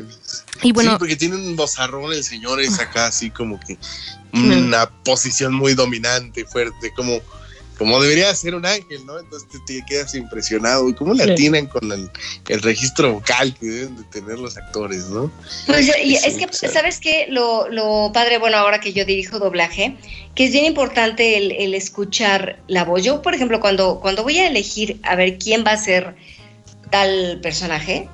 Y 0.63 0.73
bueno, 0.73 0.93
sí, 0.93 0.97
porque 0.99 1.17
tiene 1.17 1.35
un 1.37 1.57
bozarrón 1.57 2.13
el 2.13 2.23
señor 2.25 2.61
es 2.61 2.79
acá 2.79 3.07
así 3.07 3.31
como 3.31 3.59
que 3.61 3.77
una 4.45 4.91
posición 5.05 5.55
muy 5.55 5.75
dominante, 5.75 6.45
fuerte, 6.45 6.93
como, 6.95 7.21
como 7.79 8.01
debería 8.01 8.35
ser 8.35 8.55
un 8.55 8.65
ángel, 8.65 9.05
¿no? 9.05 9.19
Entonces 9.19 9.49
te, 9.51 9.59
te 9.81 9.85
quedas 9.87 10.15
impresionado. 10.15 10.89
¿Y 10.89 10.95
cómo 10.95 11.13
le 11.15 11.25
Sí. 11.25 11.31
atinan 11.31 11.67
con 11.67 11.91
el, 11.93 12.11
el 12.49 12.63
registro 12.63 13.13
vocal 13.15 13.55
que 13.59 13.67
deben 13.67 13.97
de 13.97 14.05
tener 14.05 14.39
los 14.39 14.57
actores, 14.57 15.07
¿no? 15.07 15.31
Pues 15.67 15.91
y 16.03 16.15
es 16.15 16.35
que. 16.37 16.49
¿sabes 16.69 17.01
qué? 17.01 17.27
Lo, 17.29 17.69
lo 17.69 18.11
padre, 18.15 18.39
bueno, 18.39 18.57
ahora 18.57 18.81
que 18.81 18.93
yo 18.93 19.05
dirijo 19.05 19.39
doblaje, 19.39 19.97
que 20.35 20.47
es 20.47 20.53
bien 20.53 20.65
importante 20.65 21.37
el, 21.37 21.53
el 21.53 21.75
escuchar 21.75 22.61
la 22.67 22.85
voz. 22.85 23.03
Yo, 23.05 23.21
por 23.23 23.35
ejemplo, 23.35 23.61
cuando, 23.61 24.01
cuando 24.01 24.23
voy 24.23 24.39
a 24.39 24.49
elegir 24.49 24.99
a 25.03 25.15
ver 25.17 25.39
quién 25.39 25.65
va 25.67 25.73
a 25.73 25.77
ser 25.79 26.15
tal 26.91 27.41
personaje, 27.43 28.09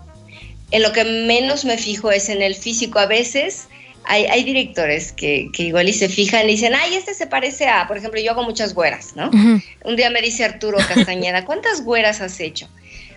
en 0.70 0.82
lo 0.82 0.92
que 0.92 1.04
menos 1.04 1.64
me 1.64 1.76
fijo 1.78 2.10
es 2.10 2.28
en 2.30 2.40
el 2.42 2.54
físico. 2.54 2.98
A 2.98 3.06
veces 3.06 3.68
hay, 4.04 4.26
hay 4.26 4.44
directores 4.44 5.12
que, 5.12 5.50
que 5.52 5.64
igual 5.64 5.88
y 5.88 5.92
se 5.92 6.08
fijan 6.08 6.44
y 6.48 6.52
dicen, 6.52 6.74
ay, 6.74 6.94
este 6.94 7.14
se 7.14 7.26
parece 7.26 7.68
a, 7.68 7.86
por 7.86 7.96
ejemplo, 7.96 8.20
yo 8.20 8.32
hago 8.32 8.42
muchas 8.42 8.74
güeras, 8.74 9.14
¿no? 9.14 9.30
Un 9.84 9.96
día 9.96 10.10
me 10.10 10.20
dice 10.20 10.44
Arturo 10.44 10.78
Castañeda, 10.88 11.44
¿cuántas 11.44 11.84
güeras 11.84 12.20
has 12.20 12.38
hecho? 12.40 12.68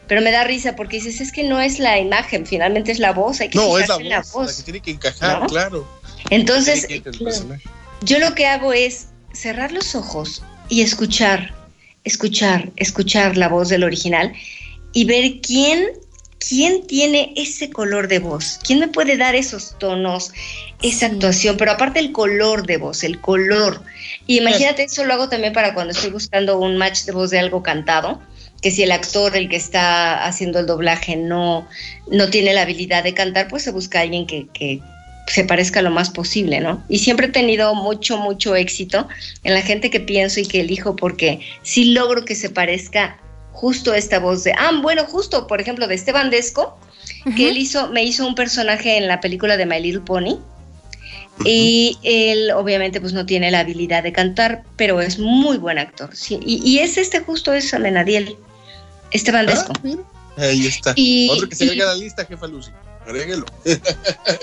Pero 0.07 0.21
me 0.21 0.31
da 0.31 0.43
risa 0.43 0.75
porque 0.75 0.97
dices, 0.97 1.19
es 1.19 1.31
que 1.31 1.43
no 1.43 1.59
es 1.59 1.79
la 1.79 1.97
imagen, 1.99 2.45
finalmente 2.45 2.91
es 2.91 2.99
la 2.99 3.11
voz, 3.11 3.41
hay 3.41 3.49
que 3.49 3.57
No, 3.57 3.77
es 3.79 3.87
la 3.87 3.95
voz, 3.95 4.01
en 4.01 4.09
la, 4.09 4.23
que 4.55 4.63
tiene 4.63 4.79
que 4.79 4.91
encajar, 4.91 5.41
¿No? 5.41 5.47
claro. 5.47 5.87
Entonces, 6.29 6.87
yo 8.01 8.19
lo 8.19 8.35
que 8.35 8.45
hago 8.45 8.73
es 8.73 9.07
cerrar 9.33 9.71
los 9.71 9.95
ojos 9.95 10.43
y 10.69 10.81
escuchar, 10.81 11.53
escuchar, 12.03 12.71
escuchar 12.75 13.37
la 13.37 13.47
voz 13.47 13.69
del 13.69 13.83
original 13.83 14.33
y 14.93 15.05
ver 15.05 15.41
quién, 15.41 15.87
quién 16.47 16.85
tiene 16.85 17.33
ese 17.35 17.69
color 17.69 18.07
de 18.07 18.19
voz, 18.19 18.59
quién 18.63 18.79
me 18.79 18.87
puede 18.87 19.17
dar 19.17 19.35
esos 19.35 19.77
tonos, 19.79 20.31
esa 20.81 21.07
actuación, 21.07 21.57
pero 21.57 21.71
aparte 21.71 21.99
el 21.99 22.11
color 22.11 22.65
de 22.65 22.77
voz, 22.77 23.03
el 23.03 23.19
color. 23.19 23.81
Y 24.27 24.39
imagínate, 24.39 24.83
eso 24.83 25.05
lo 25.05 25.13
hago 25.13 25.29
también 25.29 25.53
para 25.53 25.73
cuando 25.73 25.93
estoy 25.93 26.11
buscando 26.11 26.59
un 26.59 26.77
match 26.77 27.03
de 27.03 27.11
voz 27.11 27.31
de 27.31 27.39
algo 27.39 27.63
cantado, 27.63 28.21
que 28.61 28.71
si 28.71 28.83
el 28.83 28.91
actor, 28.91 29.35
el 29.35 29.49
que 29.49 29.55
está 29.55 30.25
haciendo 30.25 30.59
el 30.59 30.65
doblaje, 30.65 31.15
no, 31.15 31.67
no 32.11 32.29
tiene 32.29 32.53
la 32.53 32.61
habilidad 32.61 33.03
de 33.03 33.13
cantar, 33.13 33.47
pues 33.47 33.63
se 33.63 33.71
busca 33.71 33.99
a 33.99 34.01
alguien 34.03 34.25
que, 34.25 34.47
que 34.53 34.81
se 35.27 35.43
parezca 35.43 35.81
lo 35.81 35.89
más 35.89 36.09
posible, 36.09 36.59
¿no? 36.59 36.83
Y 36.87 36.99
siempre 36.99 37.27
he 37.27 37.31
tenido 37.31 37.73
mucho, 37.73 38.17
mucho 38.17 38.55
éxito 38.55 39.07
en 39.43 39.53
la 39.53 39.61
gente 39.61 39.89
que 39.89 39.99
pienso 39.99 40.39
y 40.39 40.45
que 40.45 40.61
elijo 40.61 40.95
porque 40.95 41.39
sí 41.63 41.85
logro 41.85 42.25
que 42.25 42.35
se 42.35 42.49
parezca 42.49 43.19
justo 43.55 43.93
esta 43.93 44.19
voz 44.19 44.43
de, 44.43 44.53
ah, 44.53 44.71
bueno, 44.81 45.05
justo, 45.05 45.47
por 45.47 45.59
ejemplo, 45.61 45.87
de 45.87 45.95
Esteban 45.95 46.29
Desco, 46.29 46.77
que 47.35 47.49
él 47.49 47.57
hizo, 47.57 47.89
me 47.89 48.03
hizo 48.03 48.27
un 48.27 48.35
personaje 48.35 48.97
en 48.97 49.07
la 49.07 49.19
película 49.21 49.57
de 49.57 49.65
My 49.65 49.79
Little 49.81 50.01
Pony. 50.01 50.37
Y 51.43 51.97
él 52.03 52.51
obviamente 52.51 53.01
pues 53.01 53.11
no 53.11 53.25
tiene 53.25 53.51
la 53.51 53.59
habilidad 53.59 54.03
de 54.03 54.13
cantar, 54.13 54.63
pero 54.77 55.01
es 55.01 55.19
muy 55.19 55.57
buen 55.57 55.77
actor. 55.77 56.15
Sí, 56.15 56.39
y, 56.45 56.61
y 56.63 56.79
es 56.79 56.97
este 56.97 57.19
justo 57.19 57.51
es 57.53 57.73
Amenadiel, 57.73 58.37
Esteban 59.11 59.45
Desco. 59.45 59.73
Ah, 59.75 59.79
mira, 59.83 60.01
ahí 60.37 60.65
está. 60.67 60.93
Y- 60.95 61.29
Otro 61.31 61.49
que 61.49 61.55
se 61.55 61.69
a 61.71 61.75
la 61.75 61.95
lista, 61.95 62.25
jefa 62.25 62.47
Lucy. 62.47 62.71
Agréguelo. 63.05 63.45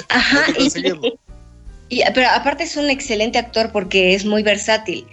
Ajá. 0.08 0.46
Y, 1.88 2.02
pero 2.14 2.26
aparte 2.30 2.64
es 2.64 2.78
un 2.78 2.88
excelente 2.88 3.38
actor 3.38 3.70
porque 3.70 4.14
es 4.14 4.24
muy 4.24 4.42
versátil. 4.42 5.06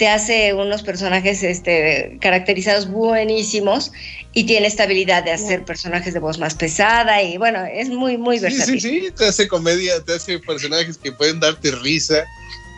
Te 0.00 0.08
hace 0.08 0.54
unos 0.54 0.82
personajes 0.82 1.42
este, 1.42 2.16
caracterizados 2.22 2.88
buenísimos 2.90 3.92
y 4.32 4.44
tiene 4.44 4.66
esta 4.66 4.84
habilidad 4.84 5.22
de 5.24 5.32
hacer 5.32 5.66
personajes 5.66 6.14
de 6.14 6.20
voz 6.20 6.38
más 6.38 6.54
pesada 6.54 7.22
y 7.22 7.36
bueno, 7.36 7.62
es 7.70 7.90
muy, 7.90 8.16
muy 8.16 8.38
Sí, 8.38 8.44
versátil. 8.44 8.80
sí, 8.80 9.00
sí, 9.00 9.10
te 9.14 9.26
hace 9.26 9.46
comedia, 9.46 10.00
te 10.02 10.14
hace 10.14 10.38
personajes 10.38 10.96
que 10.96 11.12
pueden 11.12 11.38
darte 11.38 11.70
risa 11.72 12.24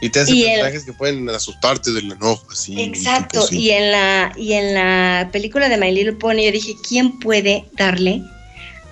y 0.00 0.08
te 0.10 0.18
hace 0.18 0.32
Y 0.32 0.42
el- 0.42 0.50
personajes 0.50 0.82
que 0.84 0.92
pueden 0.94 1.28
asustarte 1.30 1.92
del 1.92 2.10
enojo, 2.10 2.44
así. 2.50 2.74
Exacto, 2.82 3.46
y 3.52 3.70
en 3.70 3.92
la 3.92 4.32
y 4.36 4.54
en 4.54 4.74
la 4.74 5.28
película 5.32 5.68
de 5.68 5.76
My 5.76 5.92
Little 5.92 6.14
Pony 6.14 6.42
yo 6.46 6.50
dije, 6.50 6.74
¿quién 6.88 7.20
puede 7.20 7.66
darle 7.74 8.20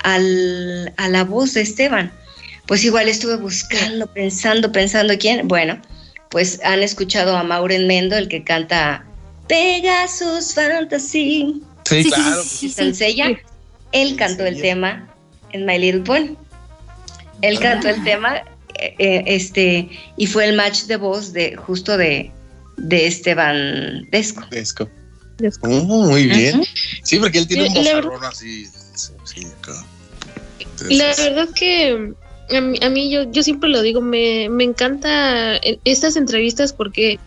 al, 0.05 0.95
a 0.97 1.09
la 1.09 1.25
voz 1.25 1.55
de 1.55 1.63
Esteban? 1.63 2.13
pues 2.67 2.85
igual 2.85 3.09
estuve 3.09 3.35
buscando, 3.35 4.07
pensando, 4.07 4.71
pensando 4.71 5.19
quién. 5.19 5.49
Bueno, 5.49 5.83
pues 6.31 6.61
han 6.65 6.83
escuchado 6.83 7.37
a 7.37 7.43
Maureen 7.43 7.87
Mendo, 7.87 8.17
el 8.17 8.29
que 8.29 8.43
canta 8.43 9.05
Pegasus 9.49 10.55
Fantasy. 10.55 11.63
Sí, 11.89 12.05
Sí, 12.05 12.11
claro. 12.11 12.43
sí, 12.45 12.69
sí. 12.71 13.37
Él 13.93 14.17
cantó 14.17 14.47
el 14.47 14.61
tema 14.61 15.09
en 15.53 15.67
My 15.67 15.79
Little 15.79 16.03
Pony. 16.03 16.37
Él 17.43 17.59
cantó 17.59 17.89
el 17.89 18.03
tema, 18.05 18.37
eh, 18.79 18.95
eh, 18.99 19.25
este, 19.27 19.89
y 20.17 20.27
fue 20.27 20.47
el 20.47 20.55
match 20.57 20.85
de 20.85 20.97
voz 20.97 21.33
de 21.33 21.57
justo 21.57 21.97
de, 21.97 22.31
de 22.77 23.07
Esteban 23.07 24.09
Desco. 24.11 24.47
Desco. 24.51 24.89
Desco. 25.39 25.69
Oh, 25.69 26.07
muy 26.07 26.27
bien. 26.27 26.63
Sí, 27.03 27.19
porque 27.19 27.39
él 27.39 27.49
tiene 27.49 27.69
un 27.69 27.75
bozarrón 27.75 28.25
así. 28.25 28.67
Sí, 28.95 29.13
sí, 29.25 29.47
acá. 29.59 29.85
La 30.89 31.07
verdad 31.17 31.49
que 31.55 32.13
a 32.57 32.61
mí, 32.61 32.79
a 32.83 32.91
mí 32.91 33.11
yo, 33.11 33.31
yo 33.31 33.43
siempre 33.43 33.69
lo 33.71 33.83
digo, 33.83 34.01
me, 34.01 34.49
me 34.49 34.65
encanta 34.65 35.57
eh, 35.57 35.79
estas 35.85 36.17
entrevistas 36.17 36.73
porque 36.73 37.19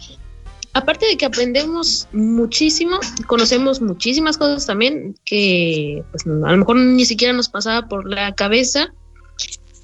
aparte 0.73 1.05
de 1.05 1.17
que 1.17 1.25
aprendemos 1.25 2.07
muchísimo, 2.13 2.99
conocemos 3.27 3.81
muchísimas 3.81 4.37
cosas 4.37 4.65
también 4.65 5.15
que 5.25 6.03
pues, 6.11 6.25
a 6.25 6.51
lo 6.51 6.57
mejor 6.57 6.75
ni 6.77 7.05
siquiera 7.05 7.33
nos 7.33 7.49
pasaba 7.49 7.87
por 7.87 8.09
la 8.09 8.33
cabeza. 8.33 8.93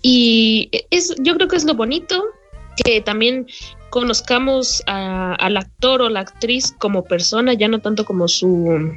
Y 0.01 0.69
es, 0.91 1.13
yo 1.19 1.35
creo 1.35 1.47
que 1.47 1.57
es 1.57 1.65
lo 1.65 1.75
bonito, 1.75 2.23
que 2.83 3.01
también 3.01 3.47
conozcamos 3.89 4.81
a- 4.87 5.35
al 5.35 5.57
actor 5.57 6.01
o 6.01 6.09
la 6.09 6.21
actriz 6.21 6.73
como 6.77 7.03
persona, 7.03 7.53
ya 7.53 7.67
no 7.67 7.79
tanto 7.79 8.05
como 8.05 8.27
su, 8.27 8.95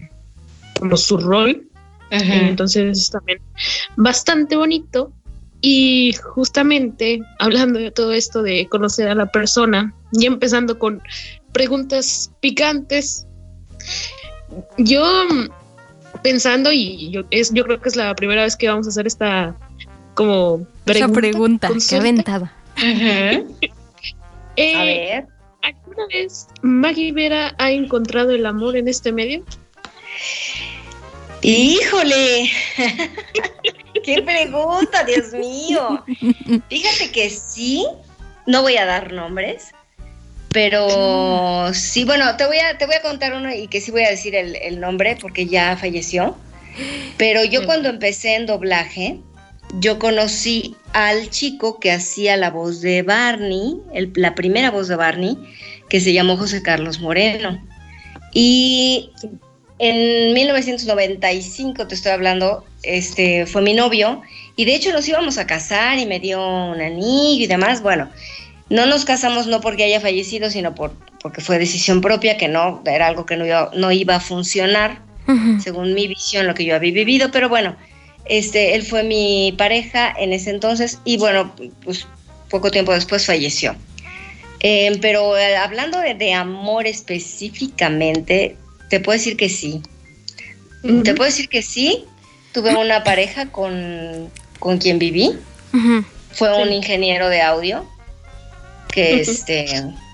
como 0.78 0.96
su 0.96 1.16
rol. 1.18 1.66
Eh, 2.10 2.48
Entonces 2.50 3.08
también 3.10 3.40
bastante 3.96 4.54
bonito. 4.56 5.12
Y 5.62 6.12
justamente 6.14 7.20
hablando 7.38 7.78
de 7.78 7.90
todo 7.92 8.12
esto 8.12 8.42
de 8.42 8.68
conocer 8.68 9.08
a 9.08 9.14
la 9.14 9.26
persona 9.26 9.94
y 10.12 10.26
empezando 10.26 10.78
con 10.78 11.00
preguntas 11.52 12.32
picantes, 12.40 13.26
yo 14.76 15.04
pensando 16.22 16.72
y 16.72 17.10
yo, 17.10 17.22
es, 17.30 17.54
yo 17.54 17.64
creo 17.64 17.80
que 17.80 17.88
es 17.88 17.96
la 17.96 18.14
primera 18.14 18.42
vez 18.42 18.56
que 18.56 18.68
vamos 18.68 18.86
a 18.86 18.90
hacer 18.90 19.06
esta 19.06 19.56
como 20.14 20.66
Esa 20.84 21.08
pregunta. 21.08 21.68
pregunta, 21.68 21.70
qué 21.88 21.96
aventada. 21.96 22.52
Eh, 24.56 24.76
A 24.76 24.84
ver. 24.84 25.26
¿Alguna 25.62 26.06
vez 26.08 26.46
Maggie 26.60 27.10
Vera 27.12 27.54
ha 27.56 27.70
encontrado 27.70 28.32
el 28.32 28.44
amor 28.44 28.76
en 28.76 28.86
este 28.86 29.10
medio? 29.10 29.42
Híjole, 31.40 32.50
qué 34.02 34.22
pregunta, 34.22 35.04
Dios 35.04 35.32
mío. 35.32 36.04
Fíjate 36.68 37.10
que 37.12 37.30
sí, 37.30 37.86
no 38.46 38.62
voy 38.62 38.76
a 38.76 38.84
dar 38.86 39.12
nombres, 39.12 39.72
pero 40.52 41.72
sí, 41.72 42.04
bueno, 42.04 42.36
te 42.36 42.46
voy 42.46 42.58
a, 42.58 42.76
te 42.78 42.86
voy 42.86 42.94
a 42.96 43.02
contar 43.02 43.34
uno 43.34 43.54
y 43.54 43.68
que 43.68 43.80
sí 43.80 43.90
voy 43.90 44.02
a 44.04 44.10
decir 44.10 44.34
el, 44.34 44.56
el 44.56 44.80
nombre 44.80 45.16
porque 45.20 45.46
ya 45.46 45.76
falleció. 45.76 46.36
Pero 47.18 47.44
yo 47.44 47.64
cuando 47.66 47.88
empecé 47.88 48.34
en 48.34 48.46
doblaje, 48.46 49.18
yo 49.78 49.98
conocí 49.98 50.76
al 50.92 51.30
chico 51.30 51.78
que 51.80 51.92
hacía 51.92 52.36
la 52.36 52.50
voz 52.50 52.80
de 52.80 53.02
Barney, 53.02 53.76
el- 53.94 54.12
la 54.16 54.34
primera 54.34 54.70
voz 54.70 54.88
de 54.88 54.96
Barney, 54.96 55.36
que 55.88 56.00
se 56.00 56.12
llamó 56.12 56.36
José 56.36 56.62
Carlos 56.62 57.00
Moreno. 57.00 57.62
Y 58.34 59.10
en 59.82 60.32
1995, 60.32 61.88
te 61.88 61.96
estoy 61.96 62.12
hablando, 62.12 62.64
este 62.84 63.46
fue 63.46 63.62
mi 63.62 63.74
novio 63.74 64.22
y 64.54 64.64
de 64.64 64.76
hecho 64.76 64.92
nos 64.92 65.08
íbamos 65.08 65.38
a 65.38 65.46
casar 65.48 65.98
y 65.98 66.06
me 66.06 66.20
dio 66.20 66.40
un 66.40 66.80
anillo 66.80 67.42
y 67.42 67.48
demás. 67.48 67.82
Bueno, 67.82 68.08
no 68.70 68.86
nos 68.86 69.04
casamos 69.04 69.48
no 69.48 69.60
porque 69.60 69.82
haya 69.82 70.00
fallecido, 70.00 70.50
sino 70.50 70.72
por, 70.72 70.92
porque 71.20 71.40
fue 71.40 71.58
decisión 71.58 72.00
propia, 72.00 72.36
que 72.36 72.46
no, 72.46 72.80
era 72.86 73.08
algo 73.08 73.26
que 73.26 73.36
no 73.36 73.44
iba, 73.44 73.72
no 73.74 73.90
iba 73.90 74.14
a 74.14 74.20
funcionar 74.20 75.02
según 75.60 75.94
mi 75.94 76.06
visión, 76.06 76.46
lo 76.46 76.54
que 76.54 76.64
yo 76.64 76.76
había 76.76 76.92
vivido, 76.92 77.32
pero 77.32 77.48
bueno, 77.48 77.74
este, 78.26 78.76
él 78.76 78.84
fue 78.84 79.02
mi 79.02 79.52
pareja 79.58 80.14
en 80.16 80.32
ese 80.32 80.50
entonces 80.50 81.00
y 81.04 81.16
bueno, 81.16 81.52
pues 81.82 82.06
poco 82.50 82.70
tiempo 82.70 82.92
después 82.92 83.26
falleció. 83.26 83.74
Eh, 84.60 84.96
pero 85.00 85.36
eh, 85.36 85.56
hablando 85.56 85.98
de, 85.98 86.14
de 86.14 86.34
amor 86.34 86.86
específicamente, 86.86 88.56
te 88.92 89.00
puedo 89.00 89.16
decir 89.16 89.38
que 89.38 89.48
sí. 89.48 89.80
Te 91.02 91.14
puedo 91.14 91.24
decir 91.30 91.48
que 91.48 91.62
sí. 91.62 92.04
Tuve 92.52 92.76
una 92.76 93.02
pareja 93.04 93.46
con, 93.50 94.28
con 94.58 94.76
quien 94.76 94.98
viví. 94.98 95.32
Fue 96.32 96.54
un 96.62 96.70
ingeniero 96.74 97.30
de 97.30 97.40
audio 97.40 97.86
que, 98.92 99.22
este, 99.22 99.64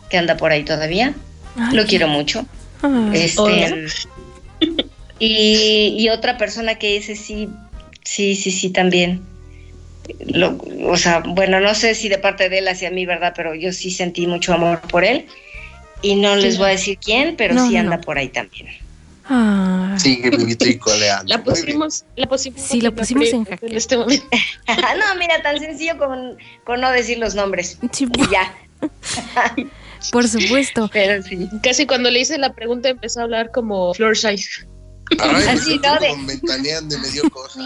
que 0.09 0.17
anda 0.17 0.37
por 0.37 0.53
ahí 0.53 0.63
todavía. 0.63 1.13
Ay, 1.57 1.75
Lo 1.75 1.87
quiero 1.87 2.07
mucho. 2.07 2.47
Este, 3.13 3.41
Hola. 3.41 3.77
y, 5.19 5.97
y 5.99 6.09
otra 6.11 6.39
persona 6.39 6.77
que 6.77 6.95
dice 6.95 7.17
sí, 7.17 7.49
sí, 8.05 8.37
sí, 8.37 8.53
sí, 8.53 8.71
también. 8.71 9.21
Lo- 10.25 10.57
o 10.85 10.97
sea, 10.97 11.25
bueno, 11.27 11.59
no 11.59 11.75
sé 11.75 11.97
si 11.97 12.09
de 12.09 12.19
parte 12.19 12.49
de 12.49 12.59
él 12.59 12.69
hacia 12.69 12.93
mí, 12.93 13.07
¿verdad? 13.07 13.33
Pero 13.35 13.57
yo 13.57 13.73
sí 13.73 13.91
sentí 13.91 14.29
mucho 14.29 14.55
amor 14.55 14.81
por 14.83 15.05
él. 15.05 15.27
Y 16.03 16.15
no 16.17 16.37
les 16.37 16.59
voy 16.59 16.67
a 16.67 16.71
decir 16.71 16.99
quién, 16.99 17.37
pero 17.37 17.55
No, 17.55 17.69
sí 17.69 17.77
anda 17.77 17.97
no. 17.97 18.03
por 18.03 18.19
ahí 18.19 18.29
también. 18.29 18.69
Ay. 19.25 19.99
Sigue 19.99 20.31
vivito 20.31 20.65
y 20.69 20.79
coleando. 20.79 21.25
La 21.27 21.43
pusimos, 21.43 22.05
la 22.17 22.27
pusimos, 22.27 22.61
Sí, 22.63 22.81
la 22.81 22.91
pusimos 22.93 23.29
en 23.33 23.45
jaque. 23.45 23.67
en 23.67 23.77
este 23.77 23.97
momento. 23.97 24.25
no, 24.69 25.15
mira, 25.19 25.43
tan 25.43 25.59
sencillo 25.59 25.99
con, 25.99 26.39
con 26.65 26.81
no 26.81 26.91
decir 26.91 27.19
los 27.19 27.35
nombres. 27.35 27.79
Sí, 27.93 28.07
Y 28.17 28.31
ya, 28.31 28.55
por 30.13 30.29
supuesto. 30.29 30.89
pero 30.93 31.23
sí. 31.23 31.49
Casi 31.63 31.85
cuando 31.87 32.11
le 32.11 32.21
hice 32.21 32.39
la 32.39 32.53
pregunta 32.55 32.89
empezó 32.89 33.21
a 33.21 33.25
hablar 33.25 33.51
como 33.51 33.93
Florshai. 33.95 34.39
Ay, 35.19 35.45
Así, 35.49 35.79
¿no? 35.79 35.97
como 35.99 36.27
ventaneando 36.27 36.97
y 36.97 36.99
me 37.01 37.09
dio 37.11 37.29
cosa. 37.31 37.61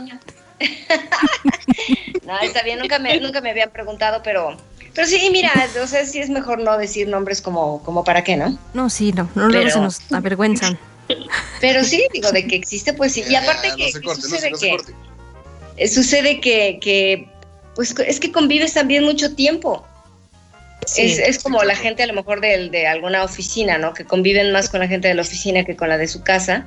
No, 2.26 2.38
está 2.40 2.62
bien, 2.62 2.78
nunca 2.78 2.98
me, 2.98 3.18
nunca 3.20 3.40
me 3.40 3.50
habían 3.50 3.70
preguntado, 3.70 4.22
pero, 4.22 4.56
pero 4.94 5.06
sí, 5.06 5.28
mira, 5.32 5.50
o 5.82 5.86
sea, 5.86 6.04
sí 6.06 6.18
es 6.18 6.30
mejor 6.30 6.60
no 6.60 6.76
decir 6.78 7.08
nombres 7.08 7.40
como, 7.40 7.82
como 7.82 8.04
para 8.04 8.22
qué, 8.24 8.36
¿no? 8.36 8.58
No, 8.74 8.90
sí, 8.90 9.12
no, 9.12 9.28
no 9.34 9.48
luego 9.48 9.64
Pero- 9.64 9.70
se 9.70 9.80
nos 9.80 10.12
avergüenzan. 10.12 10.78
Pero 11.60 11.84
sí, 11.84 12.06
digo, 12.12 12.30
de 12.32 12.46
que 12.46 12.56
existe, 12.56 12.92
pues 12.92 13.12
sí. 13.12 13.24
Y 13.28 13.34
aparte 13.34 13.68
que, 13.76 13.90
no 13.94 14.00
corte, 14.02 14.22
sucede 14.22 14.50
no 14.50 14.56
se 14.56 14.66
que, 14.68 14.76
eh, 15.76 15.88
sucede 15.88 16.40
que, 16.40 16.78
que, 16.80 17.28
pues 17.74 17.94
es 18.06 18.20
que 18.20 18.32
convives 18.32 18.74
también 18.74 19.04
mucho 19.04 19.34
tiempo. 19.34 19.84
es, 20.96 21.18
es 21.18 21.38
como 21.42 21.60
sí, 21.60 21.66
la 21.66 21.72
claro. 21.74 21.84
gente 21.88 22.02
a 22.02 22.06
lo 22.06 22.14
mejor 22.14 22.40
del- 22.40 22.70
de, 22.70 22.86
alguna 22.86 23.24
oficina, 23.24 23.78
¿no? 23.78 23.94
Que 23.94 24.04
conviven 24.04 24.52
más 24.52 24.68
con 24.68 24.80
la 24.80 24.88
gente 24.88 25.08
de 25.08 25.14
la 25.14 25.22
oficina 25.22 25.64
que 25.64 25.76
con 25.76 25.88
la 25.88 25.98
de 25.98 26.08
su 26.08 26.22
casa. 26.22 26.66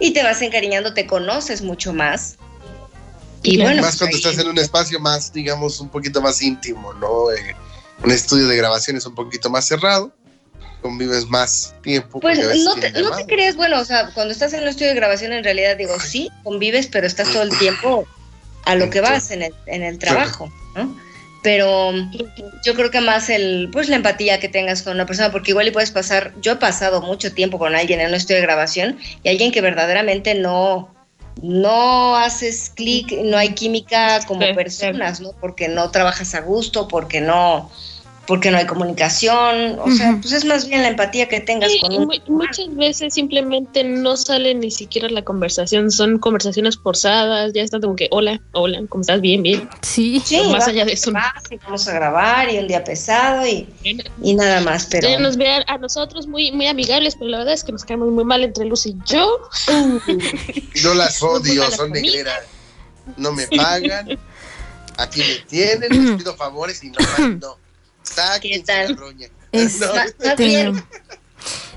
Y 0.00 0.12
te 0.12 0.22
vas 0.22 0.42
encariñando, 0.42 0.94
te 0.94 1.06
conoces 1.06 1.62
mucho 1.62 1.92
más. 1.92 2.36
Y 3.42 3.56
Claro. 3.56 3.70
bueno, 3.70 3.82
más 3.82 3.92
pues, 3.92 3.98
cuando 3.98 4.16
estás 4.16 4.38
en 4.38 4.48
un 4.48 4.58
espacio 4.58 5.00
más, 5.00 5.32
digamos, 5.32 5.80
un 5.80 5.88
poquito 5.88 6.20
más 6.20 6.40
íntimo, 6.42 6.92
¿no? 6.94 7.30
Eh, 7.32 7.56
un 8.04 8.10
estudio 8.10 8.46
de 8.48 8.56
grabaciones 8.56 9.04
un 9.06 9.14
poquito 9.14 9.50
más 9.50 9.66
cerrado, 9.66 10.12
convives 10.80 11.26
más 11.28 11.74
tiempo. 11.82 12.20
Pues 12.20 12.38
no 12.64 12.74
te, 12.74 12.90
no 12.92 13.16
te 13.16 13.26
creas, 13.26 13.56
bueno, 13.56 13.80
o 13.80 13.84
sea, 13.84 14.10
cuando 14.14 14.32
estás 14.32 14.52
en 14.52 14.62
un 14.62 14.68
estudio 14.68 14.88
de 14.88 14.96
grabación, 14.96 15.32
en 15.32 15.44
realidad 15.44 15.76
digo, 15.76 15.98
sí, 16.00 16.30
convives, 16.42 16.88
pero 16.88 17.06
estás 17.06 17.32
todo 17.32 17.42
el 17.42 17.56
tiempo 17.58 18.06
a 18.64 18.74
lo 18.74 18.90
que 18.90 19.00
vas 19.00 19.30
en 19.30 19.42
el, 19.42 19.54
en 19.66 19.82
el 19.82 19.98
trabajo, 19.98 20.52
¿no? 20.76 20.96
Pero 21.42 21.92
yo 22.64 22.74
creo 22.74 22.92
que 22.92 23.00
más 23.00 23.28
el, 23.28 23.68
pues 23.72 23.88
la 23.88 23.96
empatía 23.96 24.38
que 24.38 24.48
tengas 24.48 24.82
con 24.82 24.94
una 24.94 25.06
persona, 25.06 25.32
porque 25.32 25.50
igual 25.50 25.66
y 25.66 25.72
puedes 25.72 25.90
pasar, 25.90 26.32
yo 26.40 26.52
he 26.52 26.56
pasado 26.56 27.02
mucho 27.02 27.32
tiempo 27.32 27.58
con 27.58 27.74
alguien 27.74 28.00
en 28.00 28.08
un 28.08 28.14
estudio 28.14 28.36
de 28.36 28.42
grabación 28.42 28.98
y 29.24 29.28
alguien 29.28 29.50
que 29.50 29.60
verdaderamente 29.60 30.36
no, 30.36 30.94
no 31.42 32.16
haces 32.16 32.70
clic, 32.70 33.12
no 33.24 33.36
hay 33.36 33.54
química 33.54 34.20
como 34.26 34.46
Sí, 34.46 34.54
personas, 34.54 35.20
¿no? 35.20 35.32
Porque 35.40 35.68
no 35.68 35.90
trabajas 35.90 36.34
a 36.34 36.40
gusto, 36.40 36.86
porque 36.88 37.20
no, 37.20 37.70
porque 38.26 38.50
no 38.52 38.56
hay 38.58 38.66
comunicación, 38.66 39.78
o 39.80 39.90
sea, 39.90 40.16
pues 40.20 40.32
es 40.32 40.44
más 40.44 40.68
bien 40.68 40.82
la 40.82 40.88
empatía 40.88 41.28
que 41.28 41.40
tengas 41.40 41.72
Sí, 41.72 41.80
con 41.80 41.92
un 41.94 42.04
mu- 42.06 42.36
muchas 42.36 42.74
veces 42.76 43.14
simplemente 43.14 43.82
no 43.82 44.16
sale 44.16 44.54
ni 44.54 44.70
siquiera 44.70 45.08
la 45.08 45.22
conversación, 45.22 45.90
son 45.90 46.18
conversaciones 46.18 46.78
forzadas, 46.78 47.52
ya 47.52 47.62
están 47.62 47.80
como 47.80 47.96
que, 47.96 48.06
hola, 48.12 48.40
hola, 48.52 48.80
¿cómo 48.88 49.00
estás? 49.02 49.20
Bien, 49.20 49.42
bien. 49.42 49.68
Sí. 49.82 50.22
Sí, 50.24 50.40
más 50.52 50.68
allá 50.68 50.84
de 50.84 50.92
eso, 50.92 51.10
y 51.50 51.56
vamos 51.56 51.88
a 51.88 51.92
grabar 51.92 52.48
y 52.52 52.58
un 52.58 52.68
día 52.68 52.84
pesado 52.84 53.44
y, 53.46 53.66
y 54.22 54.34
nada 54.34 54.60
más, 54.60 54.86
pero 54.86 55.18
nos 55.18 55.36
vean 55.36 55.64
a 55.66 55.78
nosotros 55.78 56.26
muy, 56.28 56.52
muy 56.52 56.68
amigables, 56.68 57.16
pero 57.16 57.28
la 57.28 57.38
verdad 57.38 57.54
es 57.54 57.64
que 57.64 57.72
nos 57.72 57.84
caemos 57.84 58.08
muy 58.10 58.24
mal 58.24 58.44
entre 58.44 58.64
Luz 58.66 58.86
y 58.86 58.94
yo. 59.04 59.40
Yo 60.74 60.94
las 60.94 61.22
odio, 61.22 61.70
son 61.72 61.90
negreras. 61.90 62.42
No 63.16 63.32
me 63.32 63.46
pagan. 63.48 64.18
Aquí 64.96 65.20
me 65.20 65.34
tienen, 65.48 65.90
les 66.06 66.18
pido 66.18 66.36
favores 66.36 66.82
y 66.84 66.90
no, 66.90 66.98
no. 67.40 67.61
¿Qué 68.40 68.60
tal? 68.60 68.96
la. 68.96 69.30
Es- 69.52 69.80
No. 69.80 69.94
más, 69.94 70.36
bien, 70.36 70.82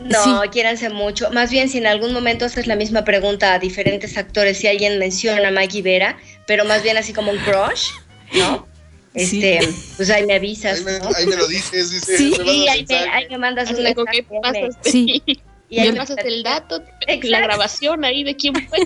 no, 0.02 0.42
quiéranse 0.52 0.90
mucho. 0.90 1.30
Más 1.32 1.50
bien, 1.52 1.70
si 1.70 1.78
en 1.78 1.88
algún 1.88 2.14
momento 2.14 2.46
haces 2.46 2.68
la 2.68 2.76
misma 2.76 3.04
pregunta 3.04 3.54
a 3.54 3.60
diferentes 3.60 4.18
actores, 4.18 4.58
si 4.58 4.68
alguien 4.68 5.00
menciona 5.00 5.48
a 5.48 5.52
Maggie 5.52 5.82
Vera, 5.82 6.18
pero 6.48 6.66
más 6.66 6.84
bien 6.84 6.98
así 6.98 7.14
como 7.14 7.32
un 7.32 7.38
crush, 7.40 7.90
¿no? 8.34 8.68
este, 9.14 9.60
pues 9.96 10.10
ahí 10.10 10.26
me 10.26 10.36
avisas. 10.36 10.80
Ahí 10.80 10.84
me, 10.86 11.00
¿no? 11.00 11.10
ahí 11.16 11.26
me 11.26 11.36
lo 11.36 11.48
dices, 11.48 11.92
dice. 11.92 12.18
Sí. 12.18 12.34
me 12.38 12.44
Sí, 12.46 12.68
ahí 12.68 12.86
me, 12.88 12.96
ahí 12.96 13.28
me 13.30 13.38
mandas 13.38 13.72
un 13.72 13.84
mensaje. 13.84 14.70
Sí. 14.82 15.24
y 15.70 15.80
ahí 15.80 15.92
pasas 15.94 16.18
el 16.24 16.44
dato, 16.44 16.80
la 17.08 17.14
Exacto. 17.14 17.46
grabación 17.48 18.06
ahí 18.06 18.24
de 18.24 18.36
quién 18.36 18.54
fue. 18.68 18.80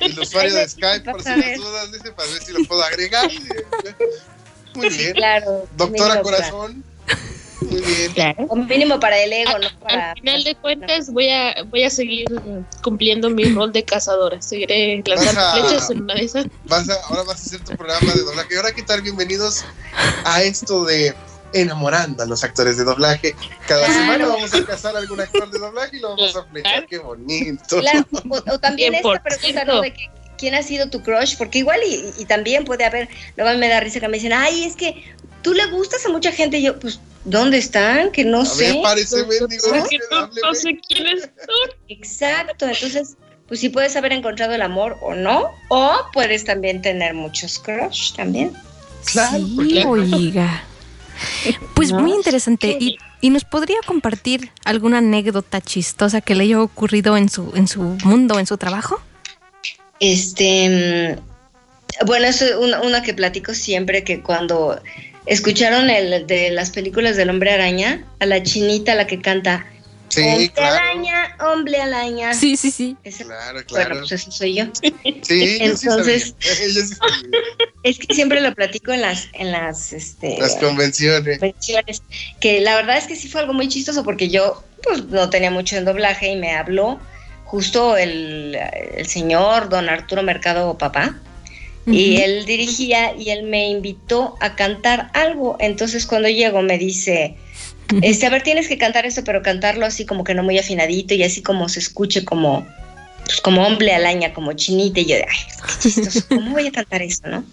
El 0.00 0.18
usuario 0.18 0.54
de 0.54 0.68
Skype, 0.68 1.10
por 1.10 1.22
si 1.22 1.28
las 1.28 1.56
dudas, 1.56 1.92
dice, 1.92 2.12
para 2.12 2.30
ver 2.30 2.42
si 2.42 2.52
lo 2.52 2.64
puedo 2.64 2.82
agregar. 2.82 3.30
Muy 4.74 4.88
bien. 4.88 5.12
Claro. 5.12 5.66
Doctora 5.76 6.22
Corazón. 6.22 6.84
Muy 7.60 7.80
bien. 7.80 8.12
Claro. 8.14 8.44
o 8.48 8.56
mínimo 8.56 8.98
para 8.98 9.18
el 9.22 9.32
ego, 9.32 9.56
no 9.58 9.68
para. 9.80 10.10
Al 10.10 10.18
final 10.18 10.42
de 10.44 10.54
cuentas 10.56 11.10
voy 11.12 11.28
a 11.28 11.54
voy 11.70 11.84
a 11.84 11.90
seguir 11.90 12.26
cumpliendo 12.82 13.30
mi 13.30 13.44
rol 13.54 13.70
de 13.72 13.84
cazadora. 13.84 14.42
Seguiré 14.42 15.02
lanzando 15.06 15.40
a- 15.40 15.52
flechas 15.54 15.90
en 15.90 16.02
una 16.02 16.14
de 16.14 16.24
esas. 16.24 16.46
Vas 16.64 16.88
a- 16.88 16.94
ahora 17.08 17.22
vas 17.22 17.38
a 17.40 17.42
hacer 17.46 17.60
tu 17.60 17.76
programa 17.76 18.12
de 18.12 18.20
doblaje. 18.22 18.56
Ahora, 18.56 18.72
¿qué 18.72 18.82
tal? 18.82 19.00
Bienvenidos 19.02 19.64
a 20.24 20.42
esto 20.42 20.84
de 20.84 21.14
enamorando 21.54 22.22
a 22.22 22.26
los 22.26 22.42
actores 22.44 22.76
de 22.78 22.84
doblaje. 22.84 23.36
Cada 23.68 23.84
Claro. 23.86 23.92
semana 24.00 24.26
vamos 24.26 24.54
a 24.54 24.64
casar 24.66 24.96
a 24.96 24.98
algún 24.98 25.20
actor 25.20 25.50
de 25.50 25.58
doblaje 25.58 25.96
y 25.98 26.00
lo 26.00 26.16
vamos 26.16 26.34
a 26.34 26.42
flechar. 26.44 26.86
Qué 26.86 26.98
bonito. 26.98 27.78
Claro, 27.80 28.06
o, 28.28 28.52
o 28.54 28.58
también 28.58 28.94
esta 28.94 29.08
100%. 29.08 29.22
pregunta, 29.22 29.64
¿no? 29.66 29.80
De 29.82 29.92
que, 29.94 30.10
¿quién 30.42 30.56
ha 30.56 30.62
sido 30.64 30.90
tu 30.90 31.04
crush? 31.04 31.36
Porque 31.38 31.58
igual 31.60 31.78
y, 31.86 32.02
y 32.20 32.24
también 32.24 32.64
puede 32.64 32.84
haber, 32.84 33.08
luego 33.36 33.56
me 33.60 33.68
da 33.68 33.78
risa 33.78 34.00
que 34.00 34.08
me 34.08 34.16
dicen, 34.16 34.32
ay, 34.32 34.64
es 34.64 34.74
que 34.74 35.04
tú 35.40 35.54
le 35.54 35.64
gustas 35.66 36.04
a 36.04 36.08
mucha 36.08 36.32
gente. 36.32 36.58
Y 36.58 36.62
yo, 36.64 36.80
pues, 36.80 36.98
¿dónde 37.24 37.58
están? 37.58 38.10
Que 38.10 38.24
no 38.24 38.40
A 38.40 38.44
sé. 38.44 38.72
ver, 38.72 38.82
parece. 38.82 39.22
Porque 39.22 39.98
no, 40.10 40.16
hábleme. 40.16 40.40
no 40.42 40.54
sé 40.54 40.80
quiénes 40.88 41.20
son. 41.20 41.76
Exacto, 41.88 42.66
entonces, 42.66 43.14
pues 43.46 43.60
sí 43.60 43.68
puedes 43.68 43.94
haber 43.94 44.12
encontrado 44.12 44.52
el 44.52 44.62
amor 44.62 44.98
o 45.00 45.14
no, 45.14 45.48
o 45.68 45.92
puedes 46.12 46.42
también 46.42 46.82
tener 46.82 47.14
muchos 47.14 47.60
crush 47.60 48.12
también. 48.14 48.52
Claro, 49.04 49.38
sí, 49.38 49.84
oiga. 49.86 50.64
Pues 51.74 51.92
¿No? 51.92 52.00
muy 52.00 52.14
interesante. 52.14 52.76
¿Y, 52.80 52.98
y 53.20 53.30
nos 53.30 53.44
podría 53.44 53.78
compartir 53.86 54.50
alguna 54.64 54.98
anécdota 54.98 55.60
chistosa 55.60 56.20
que 56.20 56.34
le 56.34 56.42
haya 56.42 56.60
ocurrido 56.60 57.16
en 57.16 57.28
su, 57.28 57.52
en 57.54 57.68
su 57.68 57.80
mundo, 58.02 58.40
en 58.40 58.46
su 58.48 58.56
trabajo? 58.58 59.00
Este, 60.04 61.16
mm, 61.20 62.06
bueno, 62.06 62.26
es 62.26 62.42
una, 62.58 62.80
una 62.82 63.02
que 63.02 63.14
platico 63.14 63.54
siempre 63.54 64.02
que 64.02 64.20
cuando 64.20 64.82
escucharon 65.26 65.88
el 65.90 66.26
de 66.26 66.50
las 66.50 66.70
películas 66.70 67.16
del 67.16 67.30
hombre 67.30 67.52
araña, 67.52 68.04
a 68.18 68.26
la 68.26 68.42
chinita 68.42 68.96
la 68.96 69.06
que 69.06 69.20
canta 69.20 69.64
Sí, 70.08 70.20
Hombre 70.20 70.50
claro. 70.50 70.74
araña, 70.76 71.36
hombre 71.40 71.80
araña. 71.80 72.34
Sí, 72.34 72.56
sí, 72.58 72.70
sí. 72.70 72.96
Ese- 73.02 73.24
Claro, 73.24 73.52
Bueno, 73.52 73.66
claro. 73.66 73.98
pues 74.00 74.12
eso 74.12 74.30
soy 74.30 74.56
yo. 74.56 74.64
Sí, 74.74 74.92
yo 74.92 75.24
sí 75.24 75.56
entonces- 75.60 76.34
sí 76.40 76.72
sabía. 76.94 77.38
Es 77.82 77.98
que 77.98 78.12
siempre 78.14 78.42
lo 78.42 78.54
platico 78.54 78.92
en 78.92 79.00
las, 79.00 79.28
en 79.32 79.50
las, 79.52 79.94
este, 79.94 80.36
Las 80.38 80.56
convenciones. 80.56 81.38
convenciones, 81.38 82.02
que 82.40 82.60
la 82.60 82.74
verdad 82.76 82.98
es 82.98 83.06
que 83.06 83.16
sí 83.16 83.26
fue 83.28 83.40
algo 83.40 83.54
muy 83.54 83.68
chistoso 83.68 84.04
porque 84.04 84.28
yo 84.28 84.62
pues 84.82 85.04
no 85.06 85.30
tenía 85.30 85.50
mucho 85.50 85.76
en 85.76 85.86
doblaje 85.86 86.30
y 86.30 86.36
me 86.36 86.52
habló 86.56 87.00
justo 87.52 87.98
el, 87.98 88.58
el 88.96 89.06
señor 89.06 89.68
don 89.68 89.90
Arturo 89.90 90.22
Mercado 90.22 90.78
Papá 90.78 91.20
y 91.86 92.16
él 92.16 92.46
dirigía 92.46 93.14
y 93.14 93.28
él 93.28 93.42
me 93.42 93.68
invitó 93.68 94.38
a 94.40 94.56
cantar 94.56 95.10
algo. 95.12 95.56
Entonces 95.60 96.06
cuando 96.06 96.30
llego 96.30 96.62
me 96.62 96.78
dice, 96.78 97.36
este, 98.00 98.24
a 98.24 98.30
ver, 98.30 98.42
tienes 98.42 98.68
que 98.68 98.78
cantar 98.78 99.04
esto, 99.04 99.22
pero 99.22 99.42
cantarlo 99.42 99.84
así 99.84 100.06
como 100.06 100.24
que 100.24 100.32
no 100.32 100.42
muy 100.42 100.58
afinadito 100.58 101.12
y 101.12 101.24
así 101.24 101.42
como 101.42 101.68
se 101.68 101.80
escuche 101.80 102.24
como, 102.24 102.66
pues 103.26 103.42
como 103.42 103.66
hombre 103.66 103.92
alaña, 103.92 104.32
como 104.32 104.54
chinita. 104.54 105.00
Y 105.00 105.04
yo, 105.04 105.16
ay, 105.16 105.38
qué 105.66 105.90
chistoso, 105.90 106.24
¿cómo 106.30 106.52
voy 106.52 106.68
a 106.68 106.72
cantar 106.72 107.02
eso, 107.02 107.26
no? 107.26 107.44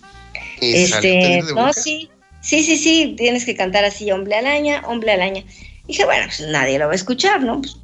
Y 0.61 0.75
Este, 0.75 1.07
de 1.07 1.43
no, 1.53 1.73
sí, 1.73 2.09
sí, 2.39 2.63
sí, 2.63 2.77
sí, 2.77 3.15
tienes 3.17 3.43
que 3.43 3.53
cantar 3.53 3.83
así, 3.83 4.09
hombre 4.11 4.35
alaña, 4.35 4.81
hombre 4.87 5.11
alaña. 5.11 5.43
Dije, 5.87 6.05
bueno, 6.05 6.23
pues 6.27 6.47
nadie 6.47 6.79
lo 6.79 6.85
va 6.85 6.93
a 6.93 6.95
escuchar, 6.95 7.41
¿no? 7.43 7.59
Pues, 7.59 7.75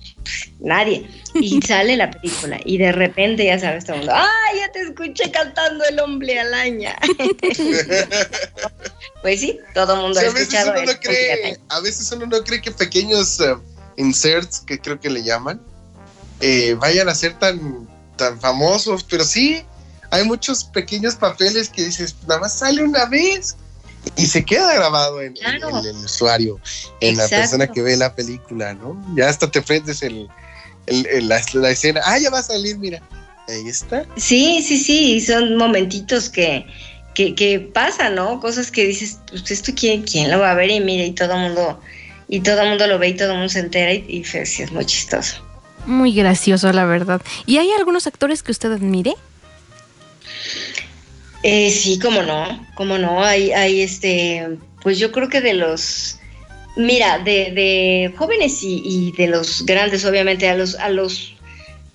nadie. 0.59 1.07
Y 1.35 1.61
sale 1.67 1.97
la 1.97 2.11
película 2.11 2.59
y 2.63 2.77
de 2.77 2.91
repente 2.91 3.45
ya 3.45 3.59
sabes 3.59 3.85
todo 3.85 3.95
el 3.95 4.01
mundo, 4.01 4.15
¡ay, 4.15 4.59
ya 4.59 4.71
te 4.71 4.81
escuché 4.81 5.31
cantando 5.31 5.83
el 5.85 5.99
hombre 5.99 6.39
alaña! 6.39 6.95
pues 9.21 9.39
sí, 9.39 9.59
todo 9.73 9.95
el 9.95 10.01
mundo 10.01 10.19
ha 10.19 10.23
a 10.23 10.33
veces 10.33 10.65
uno 10.65 10.83
no 10.83 10.99
cree, 10.99 11.59
a 11.69 11.79
veces 11.81 12.11
uno 12.11 12.25
no 12.25 12.43
cree 12.43 12.61
que 12.61 12.71
pequeños 12.71 13.39
eh, 13.39 13.55
inserts, 13.97 14.61
que 14.61 14.79
creo 14.79 14.99
que 14.99 15.09
le 15.09 15.23
llaman, 15.23 15.61
eh, 16.41 16.75
vayan 16.79 17.09
a 17.09 17.15
ser 17.15 17.37
tan, 17.39 17.87
tan 18.17 18.39
famosos, 18.39 19.03
pero 19.03 19.23
sí, 19.23 19.63
hay 20.11 20.23
muchos 20.23 20.63
pequeños 20.63 21.15
papeles 21.15 21.69
que 21.69 21.85
dices, 21.85 22.15
nada 22.27 22.41
más 22.41 22.59
sale 22.59 22.83
una 22.83 23.05
vez 23.05 23.55
y 24.15 24.25
se 24.25 24.43
queda 24.45 24.73
grabado 24.75 25.21
en, 25.21 25.27
en- 25.29 25.33
Claro. 25.35 25.79
en 25.79 25.85
el 25.85 25.95
usuario, 26.05 26.59
en 27.01 27.17
la 27.17 27.27
persona 27.27 27.67
que 27.67 27.81
ve 27.81 27.97
la 27.97 28.13
película, 28.15 28.73
¿no? 28.73 29.01
Ya 29.15 29.29
hasta 29.29 29.49
te 29.49 29.61
prendes 29.61 30.01
el, 30.03 30.27
el- 30.87 31.05
el- 31.07 31.27
la, 31.27 31.41
la 31.53 31.69
escena, 31.71 32.01
ah, 32.05 32.17
ya 32.17 32.29
va 32.29 32.39
a 32.39 32.43
salir, 32.43 32.77
mira, 32.77 33.01
ahí 33.47 33.67
está. 33.67 34.05
Sí, 34.17 34.63
sí, 34.65 34.77
sí, 34.79 35.21
son 35.21 35.57
momentitos 35.57 36.29
que, 36.29 36.65
que, 37.13 37.35
que 37.35 37.59
pasan, 37.59 38.15
¿no? 38.15 38.39
Cosas 38.39 38.71
que 38.71 38.85
dices, 38.85 39.17
pues 39.29 39.49
esto 39.51 39.71
quién, 39.75 40.03
quién 40.03 40.29
lo 40.31 40.39
va 40.39 40.51
a 40.51 40.55
ver 40.55 40.69
y 40.71 40.79
mira, 40.79 41.03
y 41.05 41.11
todo 41.11 41.33
el 41.33 41.39
mundo, 41.39 41.79
y 42.27 42.39
todo 42.41 42.61
el 42.61 42.69
mundo 42.69 42.87
lo 42.87 42.99
ve 42.99 43.09
y 43.09 43.15
todo 43.15 43.29
el 43.31 43.35
mundo 43.37 43.49
se 43.49 43.59
entera 43.59 43.93
y, 43.93 44.05
y 44.07 44.21
pues, 44.21 44.49
sí, 44.53 44.63
es 44.63 44.71
muy 44.71 44.85
chistoso. 44.85 45.37
Muy 45.85 46.13
gracioso, 46.15 46.71
la 46.73 46.85
verdad. 46.85 47.21
¿Y 47.45 47.57
hay 47.57 47.69
algunos 47.71 48.07
actores 48.07 48.41
que 48.41 48.51
usted 48.51 48.71
admire? 48.71 49.13
Eh, 51.47 51.69
sí, 51.69 51.99
cómo 51.99 52.23
no, 52.23 52.65
cómo 52.73 52.97
no, 52.97 53.23
hay, 53.23 53.51
hay 53.51 53.81
este, 53.81 54.57
pues 54.81 54.97
yo 54.97 55.11
creo 55.11 55.29
que 55.29 55.41
de 55.41 55.53
los, 55.53 56.17
mira, 56.75 57.19
de, 57.19 57.51
de 57.51 58.13
jóvenes 58.17 58.63
y, 58.63 59.13
de 59.15 59.27
los 59.27 59.63
grandes, 59.63 60.05
obviamente, 60.05 60.49
a 60.49 60.55
los, 60.55 60.73
a 60.73 60.89
los 60.89 61.35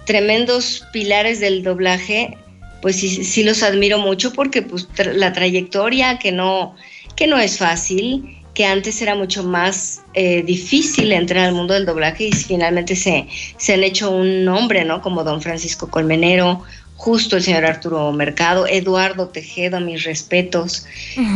tremendos 0.06 0.84
pilares 0.92 1.40
del 1.40 1.64
doblaje, 1.64 2.38
pues 2.80 3.00
sí, 3.00 3.24
sí 3.24 3.42
los 3.42 3.64
admiro 3.64 3.98
mucho 3.98 4.32
porque 4.32 4.62
pues 4.62 4.86
la 5.14 5.32
trayectoria 5.32 6.20
que 6.20 6.30
no, 6.30 6.76
que 7.16 7.26
no 7.26 7.36
es 7.36 7.58
fácil, 7.58 8.38
que 8.54 8.66
antes 8.66 9.02
era 9.02 9.16
mucho 9.16 9.42
más 9.42 10.02
eh, 10.14 10.44
difícil 10.44 11.10
entrar 11.10 11.46
al 11.46 11.54
mundo 11.54 11.74
del 11.74 11.86
doblaje 11.86 12.26
y 12.26 12.32
finalmente 12.32 12.94
se, 12.94 13.26
se 13.56 13.74
han 13.74 13.82
hecho 13.82 14.12
un 14.12 14.44
nombre, 14.44 14.84
¿no? 14.84 15.02
Como 15.02 15.24
don 15.24 15.42
Francisco 15.42 15.90
Colmenero, 15.90 16.62
justo 17.00 17.36
el 17.38 17.42
señor 17.42 17.64
Arturo 17.64 18.12
Mercado, 18.12 18.66
Eduardo 18.66 19.28
Tejedo, 19.28 19.80
mis 19.80 20.04
respetos, 20.04 20.84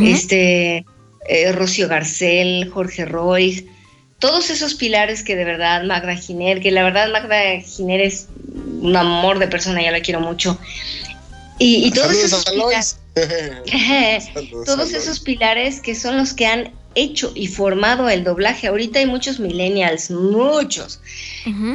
este 0.03 0.85
eh, 1.27 1.53
Rocío 1.53 1.89
Garcel, 1.89 2.71
Jorge 2.71 3.07
Roy, 3.07 3.67
todos 4.19 4.51
esos 4.51 4.75
pilares 4.75 5.23
que 5.23 5.37
de 5.37 5.47
verdad 5.47 5.83
Magda 5.85 6.17
Giner, 6.17 6.61
que 6.61 6.71
la 6.71 6.83
verdad 6.83 7.11
Magda 7.11 7.59
Giner 7.63 8.03
es 8.03 8.29
un 8.83 8.95
amor 8.95 9.39
de 9.39 9.49
persona, 9.49 9.81
ya 9.83 9.91
la 9.91 10.01
quiero 10.01 10.21
mucho. 10.21 10.59
Y, 11.59 11.87
y 11.87 11.91
todos 11.93 12.15
Saludos 12.15 12.75
esos 12.75 12.99
pilares- 13.15 14.35
todos 14.67 14.93
esos 14.93 15.21
pilares 15.21 15.81
que 15.81 15.95
son 15.95 16.19
los 16.19 16.35
que 16.35 16.47
han 16.47 16.73
hecho 16.95 17.33
y 17.35 17.47
formado 17.47 18.09
el 18.09 18.25
doblaje. 18.25 18.67
Ahorita 18.67 18.99
hay 18.99 19.07
muchos 19.07 19.41
millennials, 19.41 20.11
muchos. 20.11 21.01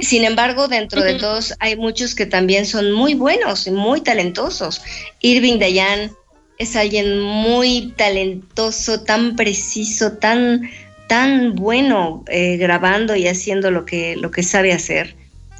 Sin 0.01 0.23
embargo, 0.23 0.67
dentro 0.67 1.03
de 1.03 1.15
todos 1.15 1.53
hay 1.59 1.75
muchos 1.75 2.15
que 2.15 2.25
también 2.25 2.65
son 2.65 2.91
muy 2.91 3.13
buenos 3.13 3.67
y 3.67 3.71
muy 3.71 4.01
talentosos. 4.01 4.81
Irving 5.21 5.59
Dayan 5.59 6.11
es 6.57 6.75
alguien 6.75 7.19
muy 7.19 7.93
talentoso, 7.95 9.01
tan 9.01 9.35
preciso, 9.35 10.13
tan, 10.13 10.69
tan 11.07 11.55
bueno 11.55 12.23
eh, 12.27 12.57
grabando 12.57 13.15
y 13.15 13.27
haciendo 13.27 13.71
lo 13.71 13.85
que, 13.85 14.15
lo 14.17 14.31
que 14.31 14.43
sabe 14.43 14.73
hacer. 14.73 15.15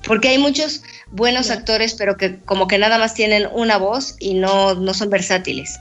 Porque 0.06 0.30
hay 0.30 0.38
muchos 0.38 0.84
buenos 1.12 1.50
actores, 1.50 1.94
pero 1.94 2.18
que 2.18 2.40
como 2.40 2.68
que 2.68 2.78
nada 2.78 2.98
más 2.98 3.14
tienen 3.14 3.48
una 3.54 3.78
voz 3.78 4.16
y 4.20 4.34
no, 4.34 4.76
no 4.76 4.94
son 4.94 5.10
versátiles. 5.10 5.80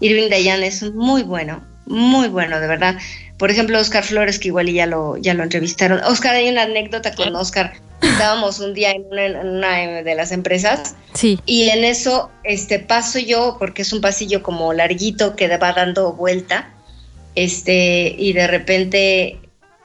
Irving 0.00 0.28
Dayan 0.30 0.62
es 0.62 0.82
muy 0.94 1.22
bueno, 1.22 1.62
muy 1.88 2.28
bueno, 2.28 2.60
de 2.60 2.66
verdad. 2.66 2.96
Por 3.36 3.50
ejemplo, 3.50 3.78
Oscar 3.78 4.04
Flores, 4.04 4.38
que 4.38 4.48
igual 4.48 4.70
ya 4.72 4.86
lo, 4.86 5.16
ya 5.16 5.34
lo 5.34 5.42
entrevistaron. 5.42 6.00
Oscar, 6.04 6.34
hay 6.34 6.48
una 6.48 6.62
anécdota 6.62 7.14
con 7.14 7.34
Oscar. 7.36 7.72
Estábamos 8.02 8.60
un 8.60 8.74
día 8.74 8.90
en 8.92 9.04
una, 9.10 9.26
en 9.26 9.48
una 9.48 10.02
de 10.02 10.14
las 10.14 10.30
empresas 10.32 10.94
Sí. 11.14 11.40
y 11.46 11.68
en 11.70 11.82
eso 11.84 12.30
este, 12.44 12.78
paso 12.78 13.18
yo, 13.18 13.56
porque 13.58 13.82
es 13.82 13.92
un 13.92 14.00
pasillo 14.00 14.42
como 14.42 14.72
larguito 14.72 15.34
que 15.34 15.48
va 15.56 15.72
dando 15.72 16.12
vuelta, 16.12 16.70
este, 17.34 18.14
y 18.18 18.32
de 18.32 18.46
repente, 18.46 19.40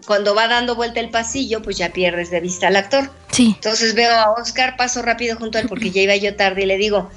cuando 0.05 0.35
va 0.35 0.47
dando 0.47 0.75
vuelta 0.75 0.99
el 0.99 1.09
pasillo, 1.09 1.61
pues 1.61 1.77
ya 1.77 1.89
pierdes 1.89 2.31
de 2.31 2.39
vista 2.39 2.67
al 2.67 2.75
actor. 2.75 3.11
Sí. 3.31 3.53
Entonces 3.55 3.93
veo 3.95 4.11
a 4.11 4.31
Oscar, 4.31 4.75
paso 4.77 5.01
rápido 5.01 5.37
junto 5.37 5.57
a 5.57 5.61
él 5.61 5.67
porque 5.67 5.91
ya 5.91 6.01
iba 6.01 6.15
yo 6.15 6.35
tarde 6.35 6.63
y 6.63 6.65
le 6.65 6.77
digo, 6.77 7.09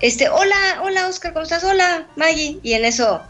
este, 0.00 0.28
hola, 0.28 0.80
hola 0.82 1.08
Oscar, 1.08 1.32
¿cómo 1.32 1.42
estás? 1.42 1.64
Hola, 1.64 2.06
Maggie. 2.16 2.58
Y 2.62 2.74
en 2.74 2.84
eso, 2.84 3.20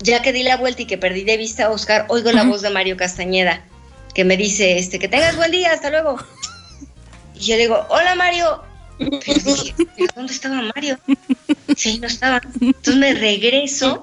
ya 0.00 0.22
que 0.22 0.32
di 0.32 0.42
la 0.42 0.56
vuelta 0.56 0.82
y 0.82 0.86
que 0.86 0.98
perdí 0.98 1.24
de 1.24 1.36
vista 1.36 1.66
a 1.66 1.70
Oscar, 1.70 2.06
oigo 2.08 2.32
la 2.32 2.44
voz 2.44 2.62
de 2.62 2.70
Mario 2.70 2.96
Castañeda, 2.96 3.64
que 4.14 4.24
me 4.24 4.36
dice, 4.36 4.78
este, 4.78 4.98
que 4.98 5.08
tengas 5.08 5.36
buen 5.36 5.50
día, 5.50 5.72
hasta 5.72 5.90
luego. 5.90 6.16
Y 7.34 7.40
yo 7.40 7.56
le 7.56 7.62
digo, 7.62 7.86
hola 7.90 8.14
Mario, 8.14 8.62
Pero 8.98 9.40
dije, 9.44 9.74
¿pero 9.96 10.08
dónde 10.16 10.32
estaba 10.32 10.62
Mario? 10.74 10.98
Sí, 11.76 11.98
no 11.98 12.06
estaba. 12.06 12.40
Entonces 12.60 12.96
me 12.96 13.12
regreso 13.12 14.00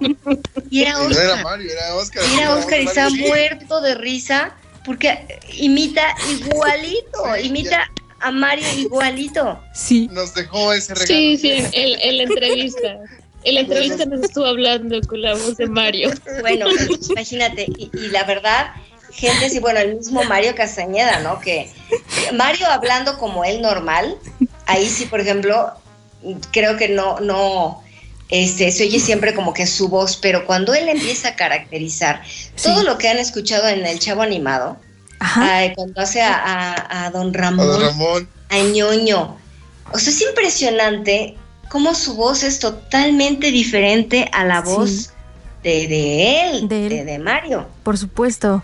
y 0.70 0.82
era 0.84 0.94
No 0.94 1.06
Oscar. 1.08 1.24
era 1.26 1.44
Mario, 1.44 1.72
era 1.72 1.96
Oscar. 1.96 2.24
Y 2.32 2.38
era 2.39 2.56
Oscar 2.56 2.80
y 2.82 2.86
estaba 2.86 3.10
Sí. 3.10 3.18
muerto 3.28 3.82
de 3.82 3.96
risa 3.96 4.56
porque 4.86 5.39
imita 5.54 6.04
igualito, 6.30 7.24
Sí, 7.38 7.48
imita 7.48 7.89
a 8.20 8.32
Mario 8.32 8.68
igualito. 8.78 9.60
Sí. 9.74 10.08
Nos 10.12 10.36
dejó 10.36 10.72
ese 10.74 10.94
regalo. 10.94 11.08
Sí, 11.08 11.38
sí, 11.38 11.52
en, 11.54 12.00
en 12.00 12.18
la 12.18 12.24
entrevista. 12.24 13.00
En 13.46 13.56
la 13.56 13.62
entrevista 13.62 14.06
nos 14.06 14.22
estuvo 14.24 14.46
hablando 14.46 15.00
con 15.08 15.22
la 15.22 15.34
voz 15.34 15.58
de 15.58 15.68
Mario. 15.68 16.12
Bueno, 16.41 16.66
pues, 16.88 17.10
imagínate, 17.10 17.66
y, 17.78 17.89
y 17.94 18.08
la 18.10 18.24
verdad, 18.24 18.72
gente 19.12 19.50
sí, 19.50 19.60
bueno, 19.60 19.80
el 19.80 19.96
mismo 19.96 20.24
Mario 20.24 20.56
Castañeda, 20.56 21.20
¿no? 21.20 21.39
Que 21.39 21.70
Mario 22.34 22.68
hablando 22.68 23.18
como 23.18 23.44
él 23.46 23.62
normal, 23.62 24.18
ahí 24.66 24.88
sí, 24.89 25.06
por 25.06 25.20
ejemplo, 25.20 25.72
creo 26.52 26.78
que 26.78 26.89
no, 26.89 27.20
no, 27.20 27.84
este, 28.30 28.72
se 28.72 28.84
oye 28.86 29.00
siempre 29.00 29.34
como 29.34 29.54
que 29.54 29.68
su 29.68 29.89
voz, 29.89 30.18
pero 30.18 30.46
cuando 30.46 30.74
él 30.74 30.88
empieza 30.89 31.30
a 31.30 31.36
caracterizar 31.36 32.24
todo 32.62 32.84
lo 32.84 32.98
que 32.98 33.10
han 33.10 33.20
escuchado 33.20 33.68
en 33.68 33.86
el 33.86 34.00
Chavo 34.00 34.22
Animado, 34.22 34.78
Ajá. 35.20 35.58
ay, 35.58 35.74
cuando 35.76 36.02
hace 36.02 36.22
a, 36.22 36.34
a- 36.34 37.06
a 37.06 37.10
Don 37.12 37.30
A 37.36 37.39
Ramón, 37.39 37.68
don 37.68 37.82
Ramón. 37.82 38.30
a 38.50 38.58
ñoño, 38.60 39.38
o 39.91 40.00
sea, 40.00 40.12
es 40.12 40.22
impresionante 40.22 41.36
cómo 41.74 41.95
su 41.95 42.13
voz 42.13 42.43
es 42.43 42.59
totalmente 42.59 43.49
diferente 43.49 44.30
a 44.32 44.45
la 44.45 44.63
Sí. 44.63 44.71
voz 44.71 45.09
de, 45.63 45.88
de 45.88 46.41
él, 46.51 46.67
De 46.69 46.88
de, 46.88 46.99
él. 46.99 47.05
de 47.07 47.17
Mario. 47.17 47.67
Por 47.82 47.97
supuesto. 47.97 48.61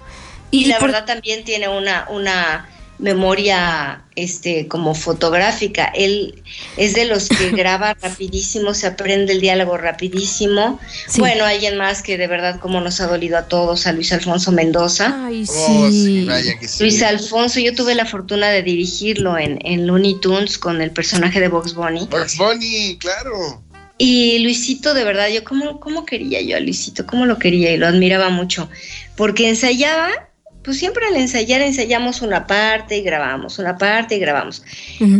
Y, 0.51 0.65
la 0.65 0.77
por- 0.77 0.91
verdad 0.91 1.05
también 1.07 1.43
tiene 1.43 1.67
una, 1.67 2.05
una 2.11 2.69
memoria 2.99 4.03
este 4.15 4.67
como 4.67 4.93
fotográfica. 4.93 5.85
Él 5.85 6.43
es 6.77 6.93
de 6.93 7.05
los 7.05 7.29
que 7.29 7.49
graba 7.55 7.95
rapidísimo, 7.95 8.73
se 8.73 8.87
aprende 8.87 9.33
el 9.33 9.41
diálogo 9.41 9.77
rapidísimo. 9.77 10.79
Sí. 11.07 11.19
Bueno, 11.19 11.45
alguien 11.45 11.77
más 11.77 12.03
que 12.03 12.17
de 12.17 12.27
verdad 12.27 12.59
como 12.59 12.81
nos 12.81 13.01
ha 13.01 13.07
dolido 13.07 13.37
a 13.37 13.47
todos, 13.47 13.87
a 13.87 13.93
Luis 13.93 14.11
Alfonso 14.11 14.51
Mendoza. 14.51 15.25
Ay, 15.25 15.45
sí. 15.45 15.53
Oh, 15.67 15.89
sí, 15.89 16.25
vaya 16.25 16.59
que 16.59 16.67
sí. 16.67 16.83
Luis 16.83 17.01
Alfonso, 17.01 17.59
yo 17.59 17.73
tuve 17.73 17.95
la 17.95 18.05
fortuna 18.05 18.49
de 18.49 18.61
dirigirlo 18.61 19.37
en, 19.37 19.59
en 19.65 19.87
Looney 19.87 20.19
Tunes 20.19 20.57
con 20.57 20.81
el 20.81 20.91
personaje 20.91 21.39
de 21.39 21.47
Box 21.47 21.73
Bunny. 21.73 22.07
Bugs 22.11 22.37
Bunny, 22.37 22.97
claro. 22.99 23.63
Y 24.01 24.39
Luisito, 24.39 24.93
de 24.93 25.03
verdad, 25.03 25.27
yo 25.27 25.43
cómo, 25.43 25.81
cómo 25.81 26.05
quería 26.05 26.41
yo 26.41 26.55
a 26.55 26.61
Luisito, 26.61 27.05
cómo 27.05 27.25
lo 27.25 27.37
quería 27.37 27.73
y 27.73 27.77
lo 27.77 27.85
admiraba 27.85 28.29
mucho. 28.29 28.69
Porque 29.17 29.49
ensayaba, 29.49 30.28
pues 30.69 30.77
siempre 30.77 31.03
al 31.07 31.15
ensayar 31.15 31.61
ensayamos 31.61 32.21
una 32.21 32.45
parte 32.45 32.95
y 32.97 33.01
grabamos, 33.01 33.57
una 33.57 33.75
parte 33.75 34.17
y 34.17 34.19
grabamos. 34.19 34.61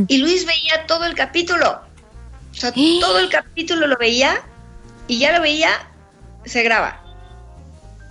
Y 0.08 0.18
Luis 0.20 0.46
veía 0.46 0.86
todo 0.86 1.06
el 1.06 1.16
capítulo. 1.16 1.82
O 2.52 2.56
sea, 2.56 2.72
todo 2.72 3.18
el 3.18 3.30
capítulo 3.30 3.88
lo 3.88 3.98
veía 3.98 4.44
y 5.08 5.18
ya 5.18 5.36
lo 5.36 5.42
veía, 5.42 5.72
se 6.46 6.62
graba. 6.62 7.02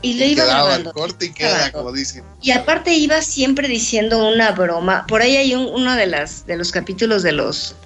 Y 0.03 0.15
lo 0.15 0.25
Y 0.25 0.29
iba 0.33 0.47
grabando. 0.47 0.93
corte 0.93 1.27
y 1.27 1.29
Grabando. 1.29 1.61
queda, 1.63 1.73
como 1.73 1.93
dicen. 1.93 2.25
Y 2.43 2.51
aparte 2.51 2.93
iba 2.95 3.23
siempre 3.23 3.69
diciendo 3.69 4.27
una 4.29 4.51
broma. 4.51 5.07
Por 5.07 5.23
ahí 5.23 5.37
hay 5.37 5.55
un- 5.55 5.67
uno 5.73 5.95
de 5.95 6.07
las 6.07 6.45
de 6.45 6.57
los 6.57 6.73
capítulos 6.73 7.23
de 7.23 7.31
los 7.31 7.77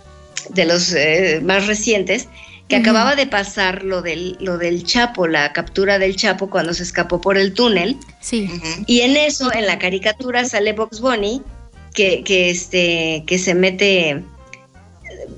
de 0.49 0.65
los 0.65 0.95
eh, 0.95 1.41
más 1.45 1.67
recientes 1.67 2.27
que 2.69 2.77
acababa 2.77 3.15
de 3.17 3.27
pasar 3.27 3.83
lo 3.85 4.01
del 4.03 4.37
lo 4.41 4.57
del 4.59 4.85
Chapo, 4.85 5.27
la 5.29 5.53
captura 5.53 5.99
del 5.99 6.17
Chapo 6.17 6.49
cuando 6.49 6.73
se 6.75 6.83
escapó 6.83 7.21
por 7.21 7.37
el 7.37 7.53
túnel. 7.53 7.97
Sí. 8.21 8.49
Y 8.87 9.01
en 9.03 9.17
eso, 9.17 9.53
en 9.53 9.67
la 9.67 9.79
caricatura 9.79 10.45
sale 10.45 10.73
Box 10.73 11.01
Bunny 11.01 11.43
que, 11.95 12.23
que 12.25 12.49
este 12.51 13.25
que 13.27 13.39
se 13.39 13.55
mete 13.55 14.23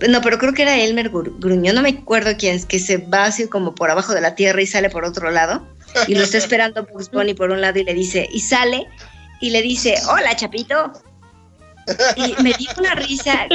no, 0.08 0.20
pero 0.22 0.38
creo 0.38 0.52
que 0.52 0.62
era 0.62 0.78
Elmer 0.78 1.10
Gru- 1.10 1.34
Gruñón, 1.38 1.74
no 1.74 1.82
me 1.82 1.90
acuerdo 1.90 2.32
quién 2.38 2.56
es, 2.56 2.66
que 2.66 2.78
se 2.78 2.98
va 2.98 3.24
así 3.24 3.48
como 3.48 3.74
por 3.74 3.90
abajo 3.90 4.14
de 4.14 4.20
la 4.20 4.34
tierra 4.34 4.60
y 4.62 4.66
sale 4.66 4.90
por 4.90 5.04
otro 5.04 5.30
lado. 5.30 5.66
Y 6.08 6.14
lo 6.14 6.22
está 6.22 6.38
esperando 6.44 6.84
Bugs 6.84 7.10
Bunny 7.10 7.34
por 7.34 7.50
un 7.50 7.60
lado 7.60 7.78
y 7.78 7.84
le 7.84 7.94
dice, 7.94 8.28
y 8.32 8.40
sale, 8.40 8.86
y 9.40 9.50
le 9.50 9.62
dice, 9.62 9.94
hola, 10.10 10.34
Chapito. 10.36 10.92
Y 12.16 12.34
me 12.42 12.52
dio 12.54 12.70
una 12.78 12.94
risa, 12.94 13.46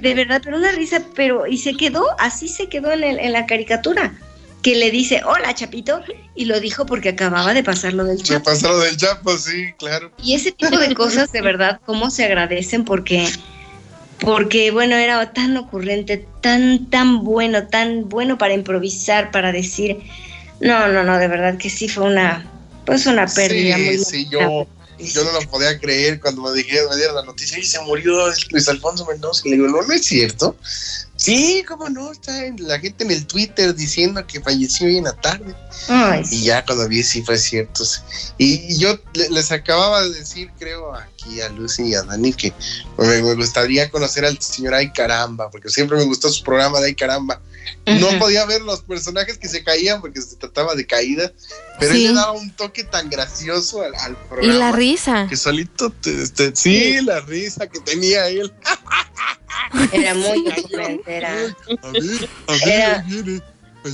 de 0.00 0.14
verdad, 0.14 0.40
pero 0.44 0.56
una 0.58 0.72
risa, 0.72 1.02
pero, 1.14 1.46
y 1.46 1.58
se 1.58 1.76
quedó, 1.76 2.04
así 2.18 2.48
se 2.48 2.68
quedó 2.68 2.92
en, 2.92 3.02
el- 3.04 3.18
en 3.18 3.32
la 3.32 3.46
caricatura, 3.46 4.14
que 4.62 4.74
le 4.76 4.90
dice, 4.90 5.22
hola, 5.24 5.54
Chapito, 5.54 6.02
y 6.34 6.44
lo 6.46 6.60
dijo 6.60 6.86
porque 6.86 7.10
acababa 7.10 7.54
de 7.54 7.62
pasar 7.62 7.92
lo 7.94 8.04
del 8.04 8.22
Chapo. 8.22 8.44
pasó 8.44 8.68
lo 8.68 8.78
del 8.80 8.96
Chapo, 8.96 9.36
sí, 9.38 9.72
claro. 9.78 10.10
Y 10.22 10.34
ese 10.34 10.52
tipo 10.52 10.76
de 10.76 10.94
cosas, 10.94 11.32
de 11.32 11.40
verdad, 11.40 11.80
cómo 11.86 12.10
se 12.10 12.24
agradecen 12.24 12.84
porque, 12.84 13.28
porque 14.20 14.70
bueno, 14.70 14.96
era 14.96 15.32
tan 15.32 15.56
ocurrente, 15.56 16.26
tan, 16.40 16.86
tan 16.90 17.22
bueno, 17.24 17.66
tan 17.68 18.08
bueno 18.08 18.38
para 18.38 18.54
improvisar, 18.54 19.30
para 19.30 19.52
decir, 19.52 19.98
no, 20.60 20.88
no, 20.88 21.04
no, 21.04 21.18
de 21.18 21.28
verdad 21.28 21.58
que 21.58 21.70
sí 21.70 21.88
fue 21.88 22.04
una, 22.04 22.46
pues 22.84 23.06
una 23.06 23.26
pérdida 23.26 23.76
sí, 23.76 23.82
muy 23.82 23.98
sí, 23.98 24.28
yo, 24.30 24.66
yo 24.98 25.24
no 25.24 25.32
lo 25.32 25.40
podía 25.48 25.78
creer 25.78 26.20
cuando 26.20 26.42
me 26.42 26.52
dijeron, 26.52 26.90
me 26.90 26.96
dieron 26.96 27.16
la 27.16 27.22
noticia 27.22 27.58
y 27.58 27.64
se 27.64 27.80
murió 27.80 28.26
Luis 28.50 28.68
Alfonso 28.68 29.04
Mendoza. 29.06 29.42
Y 29.44 29.50
le 29.50 29.56
digo, 29.56 29.68
no, 29.68 29.82
no 29.82 29.92
es 29.92 30.04
cierto. 30.04 30.56
Sí, 31.26 31.64
cómo 31.66 31.88
no, 31.88 32.12
está 32.12 32.44
en- 32.44 32.56
la 32.66 32.78
gente 32.78 33.04
en 33.04 33.10
el 33.10 33.26
Twitter 33.26 33.74
diciendo 33.74 34.24
que 34.26 34.40
falleció 34.40 34.86
hoy 34.86 34.98
en 34.98 35.04
la 35.04 35.12
tarde. 35.20 35.54
Ay, 35.88 36.22
Y 36.30 36.44
ya 36.44 36.64
cuando 36.64 36.88
vi, 36.88 37.02
sí 37.02 37.22
fue 37.22 37.36
cierto. 37.38 37.84
Y, 38.38 38.72
y 38.72 38.78
yo 38.78 38.98
le- 39.14 39.28
les 39.30 39.50
acababa 39.52 40.02
de 40.02 40.10
decir, 40.14 40.50
creo, 40.58 40.94
aquí 40.94 41.40
a 41.40 41.48
Lucy 41.48 41.82
y 41.88 41.94
a 41.94 42.02
Dani, 42.02 42.32
que 42.32 42.52
me, 42.96 43.22
me 43.22 43.34
gustaría 43.34 43.90
conocer 43.90 44.24
al 44.24 44.40
señor 44.40 44.74
Ay 44.74 44.92
Caramba, 44.92 45.50
porque 45.50 45.68
siempre 45.68 45.96
me 45.98 46.04
gustó 46.04 46.28
su 46.30 46.42
programa 46.44 46.80
de 46.80 46.86
Ay 46.86 46.94
Caramba. 46.94 47.40
No 47.86 48.16
podía 48.20 48.44
ver 48.46 48.62
los 48.62 48.82
personajes 48.82 49.38
que 49.38 49.48
se 49.48 49.64
caían 49.64 50.00
porque 50.00 50.20
se 50.22 50.36
trataba 50.36 50.74
de 50.76 50.86
caída, 50.86 51.32
pero 51.80 51.92
Sí. 51.92 52.04
él 52.06 52.14
le 52.14 52.20
daba 52.20 52.32
un 52.32 52.50
toque 52.54 52.84
tan 52.84 53.10
gracioso 53.10 53.82
al, 53.82 53.94
al 53.96 54.12
Y 54.12 54.28
programa. 54.28 54.54
la 54.54 54.72
risa. 54.72 55.26
Que 55.28 55.36
solito, 55.36 55.90
te- 55.90 56.22
este, 56.22 56.54
sí, 56.54 57.00
la 57.02 57.20
risa 57.20 57.66
que 57.66 57.80
tenía 57.80 58.28
él. 58.28 58.52
era 59.92 60.14
muy 60.14 60.44
era, 61.06 61.44
Era- 62.64 63.04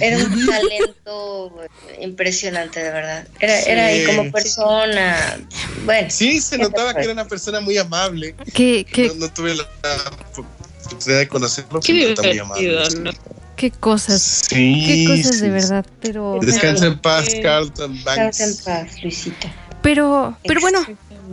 era 0.01 0.17
un 0.19 0.47
talento 0.47 1.55
impresionante, 2.01 2.83
de 2.83 2.91
verdad. 2.91 3.27
Era, 3.41 3.61
era 3.61 3.87
ahí 3.87 4.01
Sí. 4.01 4.07
como 4.07 4.33
persona, 4.33 5.39
bueno. 5.85 6.09
Sí, 6.11 6.41
se 6.41 6.57
¿Qué 6.57 6.63
notaba 6.63 6.95
que 6.95 7.03
era 7.03 7.13
una 7.13 7.27
persona 7.29 7.61
muy 7.61 7.77
amable. 7.77 8.35
Qué, 8.55 8.87
qué, 8.91 9.09
No, 9.09 9.15
no 9.27 9.33
tuve 9.33 9.55
la 9.55 9.65
oportunidad 9.65 11.19
de 11.19 11.29
conocerlo, 11.29 11.81
Qué 11.81 12.15
pero 12.17 12.31
muy 12.31 12.39
amable. 12.39 12.85
¿no? 13.01 13.11
qué 13.57 13.71
cosas. 13.71 14.23
Sí, 14.49 14.85
Qué 14.87 15.05
cosas 15.07 15.37
sí, 15.37 15.41
de 15.43 15.47
sí. 15.47 15.51
verdad. 15.51 15.87
Pero. 16.01 16.39
Descansa 16.41 16.87
en 16.87 16.99
paz, 16.99 17.27
Sí. 17.31 17.43
Carlton 17.43 18.03
Banks. 18.03 18.39
Descansa 18.39 18.81
en 18.81 18.87
paz, 18.89 19.03
Luisito. 19.03 19.47
Pero, 19.83 20.37
pero 20.45 20.61
bueno, 20.61 20.85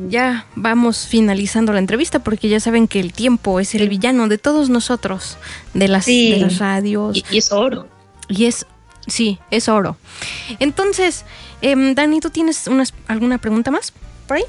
ya 0.08 0.46
vamos 0.56 1.08
finalizando 1.08 1.74
la 1.74 1.80
entrevista 1.80 2.20
porque 2.20 2.50
ya 2.50 2.60
saben 2.60 2.88
que 2.88 3.00
el 3.00 3.14
tiempo 3.14 3.60
es 3.60 3.76
el 3.76 3.90
villano 3.90 4.28
de 4.28 4.38
todos 4.38 4.70
nosotros, 4.70 5.38
de 5.74 5.88
las, 5.88 6.06
Sí. 6.06 6.32
de 6.32 6.38
las 6.38 6.58
radios. 6.60 7.18
Y, 7.18 7.24
y 7.32 7.38
es 7.40 7.52
oro. 7.52 7.88
Y 8.28 8.46
es, 8.46 8.66
sí, 9.08 9.40
es 9.52 9.68
oro. 9.70 9.98
Entonces, 10.60 11.26
em, 11.62 11.96
Dani, 11.96 12.20
¿tú 12.20 12.30
tienes 12.30 12.68
unas, 12.68 12.94
alguna 13.08 13.38
pregunta 13.40 13.72
más 13.72 13.94
por 14.28 14.38
ahí? 14.38 14.44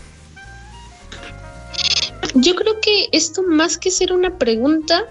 Yo 2.34 2.55
creo 2.55 2.81
que 2.81 3.09
esto 3.12 3.43
más 3.43 3.77
que 3.78 3.90
ser 3.90 4.12
una 4.12 4.36
pregunta 4.39 5.05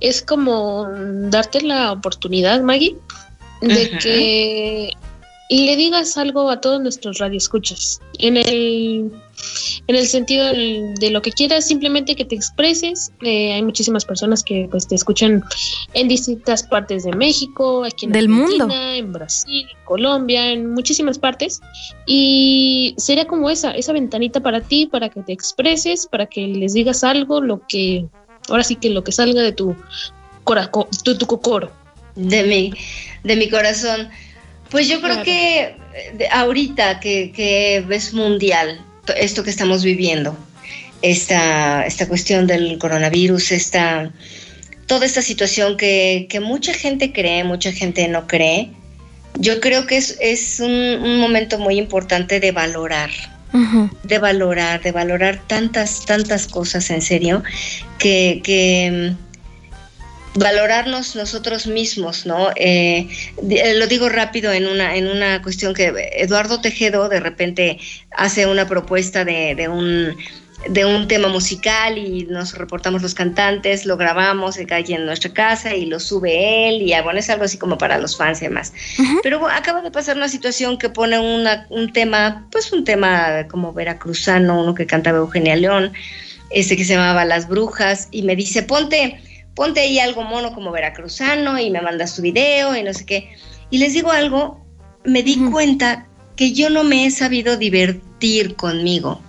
es 0.00 0.22
como 0.22 0.86
darte 1.30 1.62
la 1.62 1.90
oportunidad, 1.92 2.62
Maggie, 2.62 2.96
de 3.60 3.84
Ajá. 3.86 3.98
que 3.98 4.90
le 5.50 5.76
digas 5.76 6.16
algo 6.16 6.50
a 6.50 6.60
todos 6.60 6.80
nuestros 6.80 7.18
radioescuchas. 7.18 8.00
En 8.18 8.36
el, 8.38 9.10
en 9.86 9.94
el 9.96 10.06
sentido 10.06 10.46
del- 10.46 10.94
de 10.94 11.10
lo 11.10 11.20
que 11.20 11.32
quieras, 11.32 11.66
simplemente 11.66 12.16
que 12.16 12.24
te 12.24 12.34
expreses. 12.34 13.12
Eh, 13.22 13.52
hay 13.52 13.62
muchísimas 13.62 14.04
personas 14.06 14.42
que 14.42 14.66
pues 14.70 14.88
te 14.88 14.94
escuchan 14.94 15.42
en 15.92 16.08
distintas 16.08 16.62
partes 16.62 17.04
de 17.04 17.12
México, 17.12 17.84
aquí 17.84 18.06
en 18.06 18.12
Del 18.12 18.24
Argentina, 18.32 18.64
mundo. 18.66 18.74
en 18.94 19.12
Brasil, 19.12 19.66
Colombia, 19.84 20.50
en 20.50 20.72
muchísimas 20.72 21.18
partes. 21.18 21.60
Y 22.06 22.94
sería 22.96 23.26
como 23.26 23.50
esa, 23.50 23.72
esa 23.72 23.92
ventanita 23.92 24.40
para 24.40 24.60
ti, 24.62 24.86
para 24.86 25.10
que 25.10 25.22
te 25.22 25.32
expreses, 25.32 26.06
para 26.06 26.26
que 26.26 26.46
les 26.46 26.72
digas 26.72 27.04
algo, 27.04 27.40
lo 27.42 27.60
que, 27.68 28.06
ahora 28.48 28.64
sí 28.64 28.76
que 28.76 28.88
lo 28.90 29.04
que 29.04 29.12
salga 29.12 29.42
de 29.42 29.52
tu 29.52 29.76
coraco, 30.44 30.88
tu, 31.04 31.16
tu 31.18 31.26
cocoro. 31.26 31.70
de 32.16 32.44
mi, 32.44 32.72
de 33.24 33.36
mi 33.36 33.50
corazón. 33.50 34.08
Pues 34.74 34.88
yo 34.88 35.00
creo 35.00 35.22
Claro. 35.22 35.24
que 35.24 35.60
eh, 35.62 36.28
ahorita 36.32 36.98
que, 36.98 37.30
que 37.30 37.84
es 37.90 38.12
mundial 38.12 38.80
to- 39.06 39.14
esto 39.14 39.44
que 39.44 39.50
estamos 39.50 39.84
viviendo, 39.84 40.36
esta, 41.00 41.86
esta 41.86 42.08
cuestión 42.08 42.48
del 42.48 42.76
coronavirus, 42.78 43.52
esta, 43.52 44.12
toda 44.86 45.06
esta 45.06 45.22
situación 45.22 45.76
que, 45.76 46.26
que 46.28 46.40
mucha 46.40 46.74
gente 46.74 47.12
cree, 47.12 47.44
mucha 47.44 47.70
gente 47.70 48.08
no 48.08 48.26
cree, 48.26 48.70
yo 49.38 49.60
creo 49.60 49.86
que 49.86 49.96
es, 49.96 50.16
es 50.20 50.58
un, 50.58 50.72
un 50.72 51.20
momento 51.20 51.56
muy 51.58 51.76
importante 51.78 52.40
de 52.40 52.50
valorar, 52.50 53.10
de 54.02 54.18
valorar, 54.18 54.82
de 54.82 54.90
valorar 54.90 55.40
tantas, 55.46 56.04
tantas 56.04 56.48
cosas 56.48 56.90
en 56.90 57.00
serio, 57.00 57.44
que, 57.98 58.40
que, 58.42 59.12
valorarnos 60.34 61.14
nosotros 61.14 61.66
mismos, 61.66 62.26
¿no? 62.26 62.50
Eh, 62.56 63.08
eh, 63.48 63.74
lo 63.74 63.86
digo 63.86 64.08
rápido 64.08 64.52
en 64.52 64.66
una, 64.66 64.96
en 64.96 65.06
una 65.06 65.40
cuestión 65.42 65.74
que 65.74 65.92
Eduardo 66.16 66.60
Tejedo 66.60 67.08
de 67.08 67.20
repente 67.20 67.78
hace 68.10 68.46
una 68.46 68.66
propuesta 68.66 69.24
de, 69.24 69.68
un 69.68 70.16
de 70.68 70.84
un 70.84 71.06
tema 71.06 71.28
musical 71.28 71.98
y 71.98 72.24
nos 72.24 72.58
reportamos 72.58 73.02
los 73.02 73.14
cantantes, 73.14 73.86
lo 73.86 73.96
grabamos 73.96 74.56
de 74.56 74.66
calle 74.66 74.94
en 74.94 75.06
nuestra 75.06 75.32
casa 75.32 75.74
y 75.74 75.86
lo 75.86 76.00
sube 76.00 76.68
él 76.68 76.82
y 76.82 76.94
ah, 76.94 77.02
bueno, 77.02 77.20
es 77.20 77.30
algo 77.30 77.44
así 77.44 77.56
como 77.56 77.78
para 77.78 77.98
los 77.98 78.16
fans 78.16 78.42
y 78.42 78.46
demás. 78.46 78.72
Pero 79.22 79.46
acaba 79.48 79.82
de 79.82 79.92
pasar 79.92 80.16
una 80.16 80.28
situación 80.28 80.78
que 80.78 80.88
pone 80.88 81.18
una, 81.18 81.66
un 81.70 81.92
tema, 81.92 82.48
pues 82.50 82.72
un 82.72 82.84
tema 82.84 83.46
como 83.48 83.72
veracruzano, 83.72 84.62
uno 84.62 84.74
que 84.74 84.86
cantaba 84.86 85.18
Eugenia 85.18 85.54
León, 85.54 85.92
este 86.50 86.76
que 86.76 86.84
se 86.84 86.94
llamaba 86.94 87.24
Las 87.24 87.46
Brujas 87.46 88.08
y 88.10 88.22
me 88.22 88.34
dice, 88.34 88.62
ponte 88.62 89.20
ponte 89.54 89.80
ahí 89.80 89.98
algo 89.98 90.22
mono 90.22 90.52
como 90.52 90.72
veracruzano 90.72 91.58
y 91.58 91.70
me 91.70 91.80
mandas 91.80 92.14
tu 92.16 92.22
video 92.22 92.76
y 92.76 92.82
no 92.82 92.92
sé 92.92 93.06
qué. 93.06 93.36
Y 93.70 93.78
les 93.78 93.92
digo 93.92 94.10
algo, 94.10 94.64
me 95.04 95.22
di 95.22 95.36
cuenta 95.50 96.06
que 96.36 96.52
yo 96.52 96.70
no 96.70 96.84
me 96.84 97.06
he 97.06 97.10
sabido 97.10 97.56
divertir 97.56 98.56
conmigo, 98.56 99.20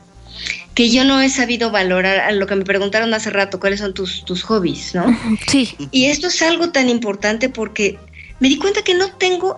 que 0.74 0.90
yo 0.90 1.04
no 1.04 1.22
he 1.22 1.30
sabido 1.30 1.72
valorar 1.72 2.20
a 2.20 2.32
lo 2.32 2.48
que 2.48 2.56
me 2.56 2.66
preguntaron 2.66 3.14
hace 3.14 3.30
rato, 3.30 3.60
cuáles 3.60 3.80
son 3.80 3.94
tus, 3.94 4.26
tus 4.26 4.44
hobbies, 4.44 4.96
¿no? 4.96 5.06
Sí. 5.48 5.76
Y 5.92 6.06
esto 6.06 6.28
es 6.28 6.42
algo 6.42 6.72
tan 6.72 6.90
importante 6.90 7.50
porque 7.50 8.00
me 8.40 8.50
di 8.50 8.58
cuenta 8.58 8.82
que 8.82 8.96
no 8.96 9.12
tengo, 9.14 9.58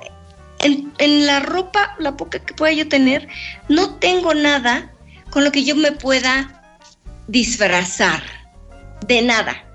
en, 0.59 0.91
en 0.97 1.25
la 1.25 1.39
ropa, 1.39 1.95
la 1.99 2.17
poca 2.17 2.39
que 2.39 2.53
pueda 2.53 2.73
yo 2.73 2.87
tener, 2.87 3.27
no 3.69 3.95
tengo 3.95 4.33
nada 4.33 4.91
con 5.29 5.43
lo 5.43 5.51
que 5.51 5.63
yo 5.63 5.75
me 5.75 5.93
pueda 5.93 6.61
disfrazar, 7.27 8.23
de 9.07 9.21
nada 9.21 9.66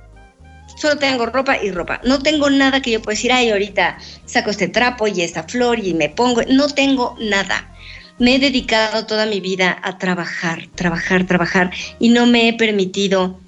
solo 0.82 0.98
tengo 0.98 1.26
ropa 1.26 1.62
y 1.62 1.70
ropa. 1.70 2.00
No 2.04 2.18
tengo 2.18 2.50
nada 2.50 2.82
que 2.82 2.90
yo 2.90 3.00
pueda 3.00 3.14
decir, 3.14 3.32
ay, 3.32 3.50
ahorita 3.50 3.98
saco 4.26 4.50
este 4.50 4.66
trapo 4.66 5.06
y 5.06 5.22
esta 5.22 5.44
flor 5.44 5.78
y 5.78 5.94
me 5.94 6.08
pongo. 6.08 6.42
No 6.48 6.66
tengo 6.68 7.16
nada. 7.20 7.72
Me 8.18 8.34
he 8.34 8.38
dedicado 8.40 9.06
toda 9.06 9.26
mi 9.26 9.38
vida 9.38 9.78
a 9.82 9.96
trabajar, 9.98 10.66
trabajar, 10.74 11.24
trabajar 11.24 11.70
y 12.00 12.08
no 12.08 12.26
me 12.26 12.48
he 12.48 12.52
permitido 12.52 13.38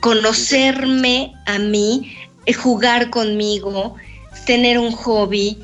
conocerme 0.00 1.34
a 1.46 1.58
mí, 1.58 2.16
eh, 2.46 2.54
jugar 2.54 3.10
conmigo, 3.10 3.96
tener 4.46 4.78
un 4.78 4.92
hobby, 4.92 5.58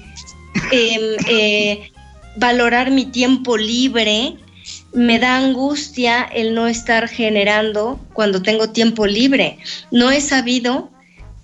em, 0.72 1.16
eh, 1.26 1.90
valorar 2.36 2.90
mi 2.90 3.06
tiempo 3.06 3.56
libre, 3.56 4.36
me 4.92 5.18
da 5.18 5.36
angustia 5.36 6.22
el 6.22 6.54
no 6.54 6.66
estar 6.66 7.08
generando 7.08 8.00
cuando 8.12 8.42
tengo 8.42 8.70
tiempo 8.70 9.06
libre. 9.06 9.58
No 9.90 10.10
he 10.10 10.20
sabido 10.20 10.90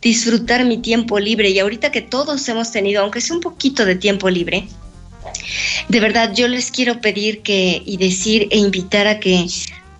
disfrutar 0.02 0.64
mi 0.64 0.78
tiempo 0.78 1.18
libre 1.18 1.50
y 1.50 1.58
ahorita 1.58 1.90
que 1.90 2.02
todos 2.02 2.48
hemos 2.48 2.70
tenido, 2.72 3.02
aunque 3.02 3.20
sea 3.20 3.36
un 3.36 3.42
poquito 3.42 3.84
de 3.84 3.96
tiempo 3.96 4.30
libre, 4.30 4.68
de 5.88 6.00
verdad 6.00 6.32
yo 6.34 6.48
les 6.48 6.70
quiero 6.70 7.00
pedir 7.00 7.42
que 7.42 7.82
y 7.84 7.96
decir 7.96 8.48
e 8.50 8.58
invitar 8.58 9.06
a 9.06 9.20
que 9.20 9.46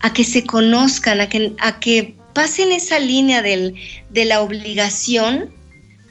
a 0.01 0.12
que 0.12 0.24
se 0.24 0.44
conozcan, 0.44 1.20
a 1.20 1.28
que 1.28 1.52
a 1.59 1.81
que 1.81 2.14
pasen 2.35 2.70
esa 2.70 2.98
línea 2.98 3.43
del, 3.43 3.74
de 4.10 4.24
la 4.24 4.43
obligación 4.43 5.51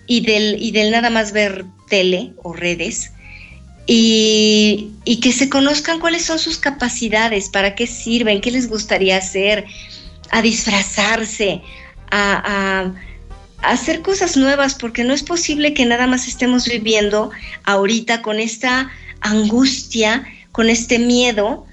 y 0.08 0.22
del, 0.22 0.62
y 0.62 0.72
del 0.72 0.92
nada 0.92 1.10
más 1.10 1.32
ver 1.32 1.66
tele 1.88 2.34
o 2.44 2.52
redes 2.54 3.12
y, 3.88 5.20
que 5.22 5.32
se 5.32 5.50
conozcan 5.50 6.00
cuáles 6.00 6.26
son 6.26 6.40
sus 6.40 6.58
capacidades, 6.58 7.50
para 7.50 7.76
qué 7.76 7.88
sirven, 7.88 8.42
qué 8.42 8.52
les 8.52 8.70
gustaría 8.70 9.18
hacer, 9.18 9.66
a 10.32 10.42
disfrazarse, 10.42 11.62
a, 12.12 12.92
hacer 13.62 14.02
cosas 14.02 14.38
nuevas, 14.38 14.76
porque 14.76 15.04
no 15.04 15.14
es 15.14 15.24
posible 15.24 15.74
que 15.74 15.86
nada 15.86 16.08
más 16.08 16.28
estemos 16.28 16.68
viviendo 16.68 17.32
ahorita 17.64 18.22
con 18.22 18.40
esta 18.40 18.92
angustia, 19.22 20.26
con 20.52 20.70
este 20.70 21.00
miedo 21.00 21.66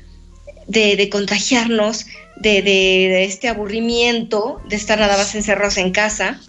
de, 0.67 1.09
contagiarnos, 1.11 2.07
de, 2.37 3.25
este 3.25 3.49
aburrimiento, 3.49 4.63
de 4.69 4.77
estar 4.77 4.99
nada 4.99 5.17
más 5.17 5.35
encerrados 5.35 5.77
en 5.77 5.93
casa 5.93 6.41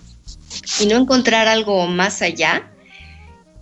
y 0.79 0.85
no 0.85 0.97
encontrar 0.97 1.47
algo 1.47 1.87
más 1.87 2.21
allá 2.21 2.69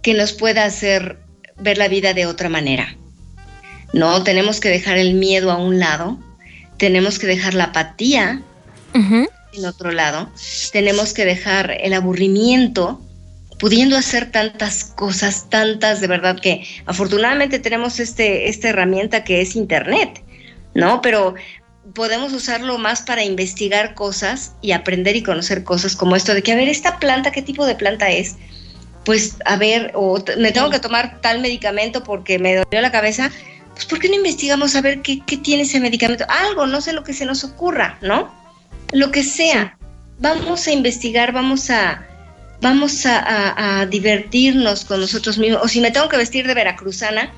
que 0.02 0.14
nos 0.14 0.34
pueda 0.34 0.66
hacer 0.66 1.18
ver 1.62 1.78
la 1.78 1.88
vida 1.88 2.14
de 2.14 2.26
otra 2.26 2.50
manera. 2.50 2.96
No, 3.94 4.24
tenemos 4.24 4.60
que 4.60 4.70
dejar 4.70 4.98
el 4.98 5.14
miedo 5.14 5.52
a 5.52 5.58
un 5.58 5.80
lado, 5.80 6.20
tenemos 6.78 7.20
que 7.20 7.28
dejar 7.28 7.54
la 7.54 7.66
apatía 7.66 8.42
en 8.94 9.66
otro 9.66 9.92
lado, 9.92 10.30
tenemos 10.72 11.14
que 11.14 11.26
dejar 11.26 11.78
el 11.82 11.94
aburrimiento, 11.94 13.02
pudiendo 13.60 13.96
hacer 13.96 14.32
tantas 14.32 14.84
cosas, 14.84 15.50
tantas 15.50 16.02
de 16.02 16.08
verdad 16.08 16.40
que 16.40 16.66
afortunadamente 16.86 17.60
tenemos 17.60 18.00
este, 18.00 18.50
esta 18.50 18.70
herramienta 18.70 19.24
que 19.24 19.42
es 19.42 19.56
Internet, 19.56 20.24
¿no? 20.74 21.02
Pero 21.02 21.36
podemos 21.94 22.34
usarlo 22.34 22.78
más 22.78 23.02
para 23.02 23.24
investigar 23.24 23.94
cosas 23.94 24.54
y 24.62 24.72
aprender 24.72 25.16
y 25.16 25.24
conocer 25.24 25.64
cosas 25.64 25.96
como 25.96 26.16
esto 26.16 26.34
de 26.34 26.42
que, 26.42 26.52
a 26.52 26.56
ver, 26.56 26.70
esta 26.70 27.00
planta, 27.00 27.32
¿qué 27.32 27.42
tipo 27.42 27.66
de 27.66 27.76
planta 27.76 28.10
es? 28.10 28.38
Pues 29.04 29.38
a 29.46 29.58
ver, 29.58 29.92
o 29.96 30.24
me 30.38 30.52
tengo 30.52 30.70
que 30.70 30.80
tomar 30.80 31.20
tal 31.22 31.40
medicamento 31.40 32.04
porque 32.04 32.38
me 32.38 32.56
dolió 32.56 32.82
la 32.82 32.92
cabeza, 32.92 33.32
pues 33.74 33.86
¿por 33.86 34.00
qué 34.00 34.10
no 34.10 34.16
investigamos 34.16 34.76
a 34.76 34.82
ver 34.82 35.02
qué, 35.02 35.22
tiene 35.42 35.64
ese 35.64 35.80
medicamento? 35.80 36.26
Algo, 36.28 36.68
no 36.68 36.82
sé 36.82 36.94
lo 36.94 37.04
que 37.04 37.14
se 37.14 37.26
nos 37.26 37.44
ocurra, 37.44 37.98
¿no? 38.02 38.32
Lo 38.92 39.12
que 39.12 39.24
sea. 39.24 39.78
Vamos 40.20 40.68
a 40.68 40.72
investigar, 40.72 41.32
vamos 41.32 41.72
a, 41.72 42.06
vamos 42.62 43.06
a, 43.06 43.88
divertirnos 43.90 44.86
con 44.86 45.00
nosotros 45.00 45.40
mismos. 45.40 45.62
O 45.64 45.68
si 45.68 45.82
me 45.82 45.90
tengo 45.90 46.10
que 46.10 46.18
vestir 46.18 46.46
de 46.46 46.54
veracruzana, 46.54 47.34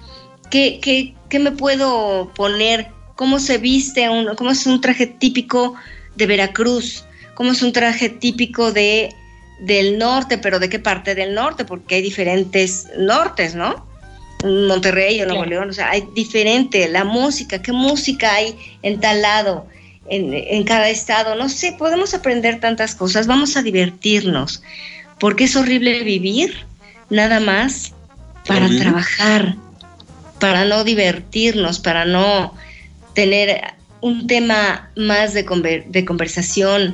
¿qué, 0.50 0.80
qué, 0.82 1.14
qué 1.30 1.40
me 1.40 1.52
puedo 1.52 2.34
poner? 2.36 2.90
¿Cómo 3.16 3.40
se 3.40 3.58
viste? 3.58 4.10
Un, 4.10 4.36
¿Cómo 4.36 4.52
es 4.52 4.66
un 4.66 4.82
traje 4.82 5.08
típico 5.08 5.76
de 6.16 6.26
Veracruz? 6.26 7.06
¿Cómo 7.36 7.54
es 7.54 7.62
un 7.62 7.72
traje 7.72 8.10
típico 8.10 8.74
de 8.74 9.16
del 9.64 9.98
norte, 9.98 10.38
pero 10.38 10.60
¿de 10.60 10.70
qué 10.70 10.80
parte 10.80 11.16
del 11.16 11.34
norte? 11.34 11.64
Porque 11.64 11.96
hay 11.96 12.02
diferentes 12.02 12.88
nortes, 12.98 13.56
¿no? 13.56 13.88
Monterrey 14.44 15.22
o 15.22 15.26
Nuevo 15.26 15.46
León, 15.46 15.70
o 15.70 15.74
sea, 15.74 15.92
hay 15.92 16.04
diferente, 16.14 16.90
la 16.90 17.06
música, 17.06 17.62
qué 17.62 17.72
música 17.72 18.34
hay 18.34 18.58
en 18.82 19.00
tal 19.00 19.22
lado, 19.22 19.66
en, 20.10 20.64
cada 20.66 20.90
estado, 20.90 21.36
no 21.36 21.48
sé, 21.48 21.74
podemos 21.80 22.14
aprender 22.14 22.60
tantas 22.60 22.94
cosas, 22.94 23.26
vamos 23.26 23.56
a 23.56 23.62
divertirnos, 23.62 24.62
porque 25.18 25.46
es 25.46 25.56
horrible 25.56 26.04
vivir 26.04 26.66
nada 27.10 27.40
más 27.40 27.94
para 28.46 28.68
trabajar, 28.68 29.56
para 30.42 30.66
no 30.66 30.84
divertirnos, 30.84 31.80
para 31.80 32.04
no 32.04 32.54
tener 33.14 33.62
un 34.02 34.28
tema 34.28 34.92
más 34.98 35.34
de, 35.34 35.86
de 35.88 36.04
conversación, 36.04 36.94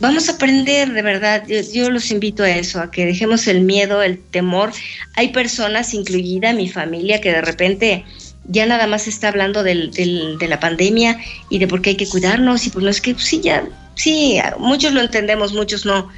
vamos 0.00 0.28
a 0.28 0.32
aprender 0.32 0.92
de 0.92 1.02
verdad. 1.02 1.44
Yo, 1.46 1.90
los 1.90 2.10
invito 2.10 2.42
a 2.42 2.50
eso, 2.50 2.80
a 2.80 2.90
que 2.90 3.06
dejemos 3.06 3.46
el 3.46 3.62
miedo, 3.62 4.02
el 4.02 4.18
temor. 4.18 4.72
Hay 5.14 5.28
personas, 5.28 5.94
incluida 5.94 6.52
mi 6.52 6.68
familia, 6.68 7.20
que 7.20 7.32
de 7.32 7.40
repente 7.40 8.04
ya 8.44 8.66
nada 8.66 8.86
más 8.86 9.06
está 9.06 9.28
hablando 9.28 9.62
del, 9.62 9.90
de 9.90 10.48
la 10.48 10.58
pandemia 10.60 11.18
y 11.50 11.58
de 11.58 11.68
por 11.68 11.82
qué 11.82 11.90
hay 11.90 11.96
que 11.96 12.08
cuidarnos 12.08 12.66
y 12.66 12.70
pues 12.70 12.82
no 12.82 12.90
es 12.90 13.00
que 13.00 13.14
sí, 13.18 13.40
ya, 13.40 13.68
sí, 13.94 14.40
muchos 14.58 14.92
lo 14.92 15.00
entendemos, 15.00 15.52
muchos 15.52 15.84
no. 15.84 16.08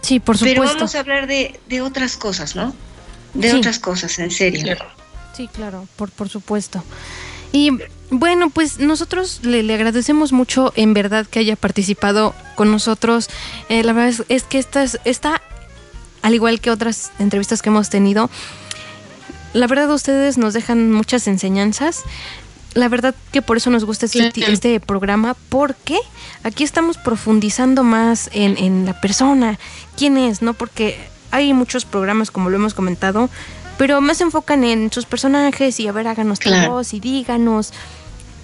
Sí, 0.00 0.18
por 0.20 0.36
supuesto. 0.36 0.62
Pero 0.62 0.74
vamos 0.74 0.94
a 0.94 1.00
hablar 1.00 1.26
de, 1.26 1.58
de 1.68 1.82
otras 1.82 2.16
cosas, 2.16 2.56
¿no? 2.56 2.74
De 3.34 3.52
otras 3.54 3.78
cosas, 3.78 4.18
en 4.18 4.30
serio. 4.30 4.76
Sí, 5.36 5.48
claro, 5.48 5.86
por, 5.96 6.10
por 6.10 6.28
supuesto. 6.28 6.82
Y 7.52 7.70
bueno, 8.10 8.50
pues 8.50 8.78
nosotros 8.78 9.40
le, 9.42 9.72
agradecemos 9.74 10.32
mucho 10.32 10.72
en 10.76 10.94
verdad 10.94 11.26
que 11.26 11.40
haya 11.40 11.56
participado 11.56 12.34
con 12.54 12.70
nosotros. 12.70 13.28
Eh, 13.68 13.82
la 13.82 13.92
verdad 13.92 14.24
es, 14.28 14.42
que 14.44 14.58
esta, 14.58 14.84
esta, 15.04 15.42
al 16.22 16.34
igual 16.34 16.60
que 16.60 16.70
otras 16.70 17.10
entrevistas 17.18 17.62
que 17.62 17.68
hemos 17.68 17.90
tenido, 17.90 18.30
la 19.54 19.66
verdad 19.66 19.90
ustedes 19.90 20.38
nos 20.38 20.54
dejan 20.54 20.92
muchas 20.92 21.26
enseñanzas. 21.26 22.02
La 22.74 22.88
verdad 22.88 23.14
que 23.32 23.40
por 23.42 23.56
eso 23.56 23.70
nos 23.70 23.84
gusta 23.84 24.06
este, 24.06 24.52
este 24.52 24.80
programa, 24.80 25.34
porque 25.48 25.98
aquí 26.42 26.62
estamos 26.62 26.98
profundizando 26.98 27.82
más 27.82 28.28
en, 28.32 28.58
en 28.58 28.84
la 28.84 29.00
persona, 29.00 29.58
quién 29.96 30.18
es, 30.18 30.42
¿no? 30.42 30.52
Porque 30.52 30.98
hay 31.30 31.54
muchos 31.54 31.86
programas, 31.86 32.30
como 32.30 32.50
lo 32.50 32.56
hemos 32.56 32.74
comentado, 32.74 33.30
pero 33.78 34.00
más 34.00 34.18
se 34.18 34.24
enfocan 34.24 34.64
en 34.64 34.92
sus 34.92 35.06
personajes 35.06 35.78
y 35.80 35.88
a 35.88 35.92
ver, 35.92 36.08
háganos 36.08 36.38
claro. 36.38 36.72
voz 36.72 36.94
y 36.94 37.00
díganos. 37.00 37.72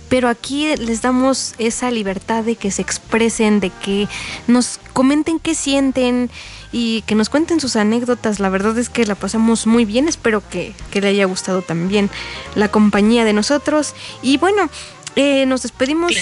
Pero 0.09 0.28
aquí 0.28 0.76
les 0.76 1.00
damos 1.00 1.54
esa 1.56 1.90
libertad 1.90 2.44
de 2.44 2.56
que 2.56 2.70
se 2.70 2.82
expresen, 2.82 3.60
de 3.60 3.70
que 3.70 4.09
nos 4.46 4.78
comenten 4.92 5.38
qué 5.38 5.54
sienten 5.54 6.30
y 6.70 7.00
que 7.02 7.14
nos 7.14 7.30
cuenten 7.30 7.60
sus 7.60 7.76
anécdotas. 7.76 8.38
La 8.38 8.50
verdad 8.50 8.76
es 8.76 8.90
que 8.90 9.06
la 9.06 9.14
pasamos 9.14 9.66
muy 9.66 9.86
bien. 9.86 10.09
Espero 10.09 10.42
que, 10.46 10.74
le 10.92 11.09
haya 11.09 11.24
gustado 11.24 11.62
también 11.62 12.10
la 12.54 12.68
compañía 12.68 13.24
de 13.24 13.32
nosotros. 13.32 13.94
Y 14.20 14.36
bueno, 14.36 14.68
eh, 15.16 15.46
nos 15.46 15.62
despedimos 15.62 16.12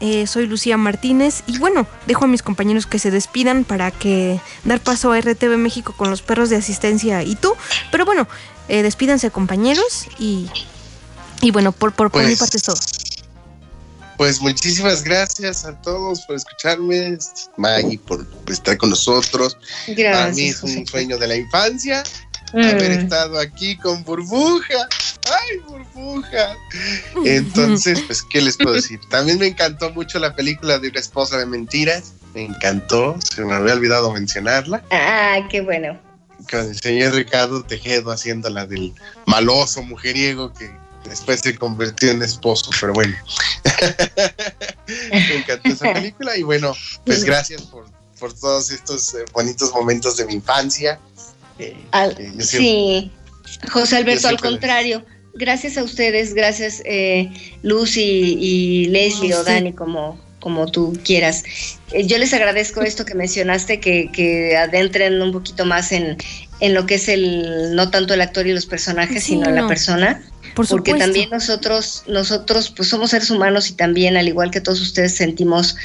eh, 0.00 0.26
soy 0.26 0.46
Lucía 0.46 0.76
Martínez 0.76 1.44
y 1.46 1.58
bueno, 1.58 1.86
dejo 2.06 2.24
a 2.24 2.28
mis 2.28 2.42
compañeros 2.42 2.86
que 2.86 2.98
se 2.98 3.10
despidan 3.10 3.64
para 3.64 3.90
que 3.90 4.38
dar 4.64 4.80
paso 4.80 5.12
a 5.12 5.18
RTV 5.18 5.56
México 5.56 5.94
con 5.96 6.10
los 6.10 6.20
perros 6.20 6.50
de 6.50 6.56
asistencia 6.56 7.22
y 7.22 7.36
tú. 7.36 7.54
Pero 7.90 8.04
bueno, 8.04 8.28
eh, 8.68 8.82
despídanse 8.82 9.30
compañeros 9.30 10.06
y, 10.18 10.48
y 11.40 11.50
bueno, 11.50 11.72
por, 11.72 11.92
por, 11.92 12.10
por 12.10 12.22
mi 12.22 12.28
Pues, 12.28 12.38
parte 12.38 12.56
es 12.56 12.62
todo. 12.62 12.76
Pues 14.16 14.40
muchísimas 14.40 15.02
gracias 15.02 15.64
a 15.64 15.80
todos 15.82 16.20
por 16.26 16.36
escucharme, 16.36 17.18
Maggie, 17.56 17.98
por 17.98 18.24
estar 18.48 18.76
con 18.78 18.90
nosotros. 18.90 19.54
Para 19.86 19.88
mí 19.88 19.94
Gracias. 19.96 20.38
es 20.56 20.62
un 20.62 20.70
José. 20.70 20.86
sueño 20.86 21.18
de 21.18 21.26
la 21.26 21.36
infancia 21.36 22.04
haber 22.52 22.90
Mm. 22.90 23.00
estado 23.02 23.38
aquí 23.40 23.76
con 23.76 24.04
Burbuja. 24.04 24.88
¡Ay, 25.26 25.58
Burbuja! 25.66 26.54
Entonces, 27.24 28.00
pues, 28.06 28.22
¿qué 28.22 28.40
les 28.40 28.56
puedo 28.56 28.74
decir? 28.74 29.00
También 29.10 29.38
me 29.40 29.46
encantó 29.48 29.90
mucho 29.90 30.20
la 30.20 30.36
película 30.36 30.78
de 30.78 30.88
Una 30.90 31.00
esposa 31.00 31.36
de 31.38 31.46
mentiras. 31.46 32.12
Me 32.34 32.44
encantó, 32.44 33.16
se 33.20 33.44
me 33.44 33.54
había 33.54 33.74
olvidado 33.74 34.12
mencionarla. 34.12 34.84
Ah, 34.92 35.38
qué 35.50 35.60
bueno. 35.62 35.98
Con 36.50 36.60
el 36.68 36.78
señor 36.80 37.14
Ricardo 37.14 37.62
Tejedo 37.64 38.10
haciéndola 38.10 38.66
del 38.66 38.92
maloso 39.26 39.82
mujeriego 39.82 40.52
que 40.52 40.70
después 41.08 41.40
se 41.40 41.56
convirtió 41.56 42.10
en 42.10 42.22
esposo, 42.22 42.70
pero 42.80 42.92
bueno. 42.92 43.14
me 45.10 45.36
encantó 45.36 45.68
esa 45.68 45.92
película 45.92 46.36
y 46.36 46.42
bueno, 46.42 46.74
pues 47.04 47.24
gracias 47.24 47.62
por, 47.62 47.86
por 48.18 48.32
todos 48.32 48.70
estos 48.70 49.14
eh, 49.14 49.24
bonitos 49.32 49.72
momentos 49.72 50.16
de 50.16 50.26
mi 50.26 50.34
infancia. 50.34 50.98
Eh, 51.58 51.76
Al- 51.92 52.12
eh, 52.18 52.32
siempre- 52.42 52.46
sí, 52.46 53.12
José 53.70 53.96
Alberto, 53.96 54.28
al 54.28 54.40
contrario, 54.40 55.04
gracias 55.34 55.76
a 55.78 55.82
ustedes, 55.84 56.34
gracias 56.34 56.82
eh, 56.84 57.30
Lucy 57.62 58.36
y 58.38 58.86
Leslie 58.86 59.34
o 59.34 59.44
Sí. 59.44 59.50
Dani, 59.50 59.72
como, 59.72 60.18
como 60.44 60.66
tú 60.66 60.92
quieras. 61.02 61.42
Eh, 61.90 62.06
yo 62.06 62.18
les 62.18 62.34
agradezco 62.34 62.82
esto 62.82 63.06
que 63.06 63.14
mencionaste, 63.14 63.80
que, 63.80 64.10
que 64.12 64.58
adentren 64.58 65.22
un 65.22 65.32
poquito 65.32 65.64
más 65.64 65.90
en, 65.90 66.18
en 66.60 66.74
lo 66.74 66.84
que 66.84 66.96
es 66.96 67.08
el, 67.08 67.74
no 67.74 67.88
tanto 67.88 68.12
el 68.12 68.20
actor 68.20 68.46
y 68.46 68.52
los 68.52 68.66
personajes, 68.66 69.22
Sí, 69.22 69.30
sino 69.30 69.50
la 69.50 69.66
persona. 69.66 70.22
Por 70.54 70.68
porque 70.68 70.92
también 70.92 71.30
nosotros, 71.30 72.04
nosotros 72.08 72.70
pues 72.76 72.90
somos 72.90 73.12
seres 73.12 73.30
humanos 73.30 73.70
y 73.70 73.72
también, 73.72 74.18
al 74.18 74.28
igual 74.28 74.50
que 74.50 74.60
todos 74.60 74.82
ustedes, 74.82 75.16
sentimos 75.16 75.76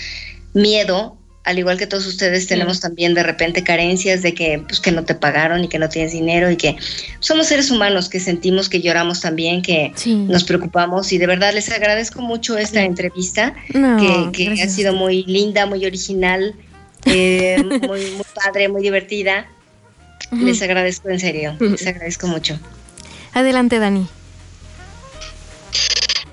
miedo, 0.54 1.18
al 1.50 1.58
igual 1.58 1.78
que 1.80 1.88
todos 1.88 2.06
ustedes 2.06 2.46
tenemos 2.46 2.80
también 2.80 3.16
de 3.16 3.24
repente 3.24 3.64
carencias 3.64 4.22
de 4.22 4.36
que, 4.36 4.64
pues, 4.68 4.80
que 4.80 4.92
no 4.92 5.04
te 5.04 5.16
pagaron 5.16 5.64
y 5.64 5.68
que 5.68 5.80
no 5.80 5.90
tienes 5.90 6.12
dinero 6.12 6.52
y 6.52 6.58
que 6.58 6.76
somos 7.20 7.48
seres 7.48 7.72
humanos 7.72 8.08
que 8.08 8.20
sentimos 8.20 8.70
que 8.70 8.82
lloramos 8.82 9.20
también, 9.20 9.64
que 9.64 9.92
Sí. 9.96 10.14
nos 10.14 10.44
preocupamos 10.44 11.12
y 11.12 11.18
de 11.18 11.26
verdad 11.26 11.52
les 11.56 11.72
agradezco 11.72 12.22
mucho 12.22 12.56
esta 12.56 12.84
entrevista 12.84 13.56
No, 13.74 13.98
que, 14.32 14.54
que 14.54 14.62
ha 14.62 14.70
sido 14.70 14.94
muy 14.94 15.24
linda, 15.24 15.66
muy 15.66 15.84
original, 15.88 16.54
eh, 17.06 17.58
muy, 17.64 18.12
muy 18.12 18.26
padre, 18.36 18.70
muy 18.70 18.84
divertida. 18.84 19.48
Les 20.32 20.62
agradezco 20.62 21.10
en 21.10 21.20
serio, 21.20 21.56
les 21.60 21.88
agradezco 21.88 22.28
mucho. 22.28 22.60
Adelante, 23.34 23.80
Dani. 23.80 24.08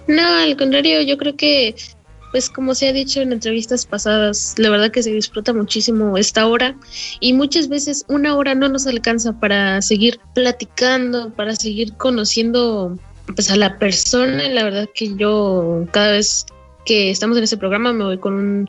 No, 0.09 0.23
al 0.29 0.57
contrario, 0.57 1.01
yo 1.03 1.17
creo 1.17 1.37
que, 1.37 1.75
pues 2.37 2.51
como 2.51 2.75
se 2.75 2.87
ha 2.87 2.93
dicho 2.93 3.23
en 3.23 3.33
entrevistas 3.33 3.87
pasadas, 3.87 4.57
la 4.59 4.69
verdad 4.69 4.91
que 4.91 5.03
se 5.03 5.11
disfruta 5.11 5.55
muchísimo 5.55 6.19
esta 6.19 6.47
hora 6.47 6.77
y 7.19 7.33
muchas 7.33 7.71
veces 7.71 8.05
una 8.09 8.37
hora 8.37 8.55
no 8.55 8.69
nos 8.69 8.87
alcanza 8.87 9.33
para 9.41 9.81
seguir 9.81 10.21
platicando, 10.35 11.31
para 11.33 11.57
seguir 11.57 11.95
conociendo 11.95 12.99
pues 13.35 13.51
a 13.51 13.57
la 13.57 13.79
persona. 13.79 14.51
La 14.51 14.65
verdad 14.65 14.87
que 14.95 15.17
yo 15.17 15.87
cada 15.93 16.13
vez 16.13 16.45
que 16.85 17.11
estamos 17.11 17.39
en 17.39 17.45
ese 17.45 17.57
programa 17.57 17.95
me 17.95 18.05
voy 18.05 18.19
con 18.19 18.35
un 18.35 18.69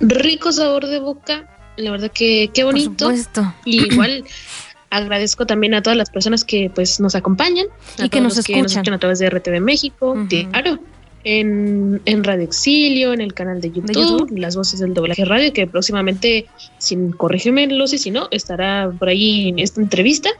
rico 0.00 0.50
sabor 0.50 0.86
de 0.86 1.00
boca. 1.00 1.50
La 1.76 1.90
verdad 1.90 2.10
que 2.10 2.48
qué 2.54 2.62
Por 2.64 2.72
bonito. 2.72 3.04
supuesto. 3.10 3.54
Y 3.66 3.92
igual 3.92 4.24
agradezco 4.88 5.44
también 5.44 5.74
a 5.74 5.82
todas 5.82 5.98
las 5.98 6.08
personas 6.08 6.46
que 6.46 6.70
pues 6.74 6.98
nos 6.98 7.14
acompañan 7.14 7.66
a 7.98 8.06
Y 8.06 8.08
que 8.08 8.20
todos 8.20 8.22
nos 8.22 8.36
los 8.38 8.46
que 8.46 8.62
nos 8.62 8.72
escuchan. 8.72 8.94
a 8.94 8.98
través 8.98 9.18
de 9.18 9.28
RTV 9.28 9.60
México, 9.60 10.12
Ujú. 10.12 10.26
claro, 10.50 10.78
en, 11.24 12.00
en 12.06 12.24
Radio 12.24 12.44
Exilio, 12.44 13.12
en 13.12 13.20
el 13.20 13.34
canal 13.34 13.60
de 13.60 13.70
YouTube, 13.70 13.94
YouTube. 13.94 14.38
las 14.38 14.56
voces 14.56 14.80
del 14.80 14.94
doblaje 14.94 15.24
radio, 15.24 15.52
que 15.52 15.66
próximamente, 15.66 16.46
sin 16.78 17.12
corrígeme, 17.12 17.66
Lucy, 17.66 17.98
si 17.98 18.10
no, 18.10 18.28
estará 18.30 18.90
por 18.98 19.08
ahí 19.08 19.48
en 19.50 19.58
esta 19.58 19.80
entrevista. 19.80 20.30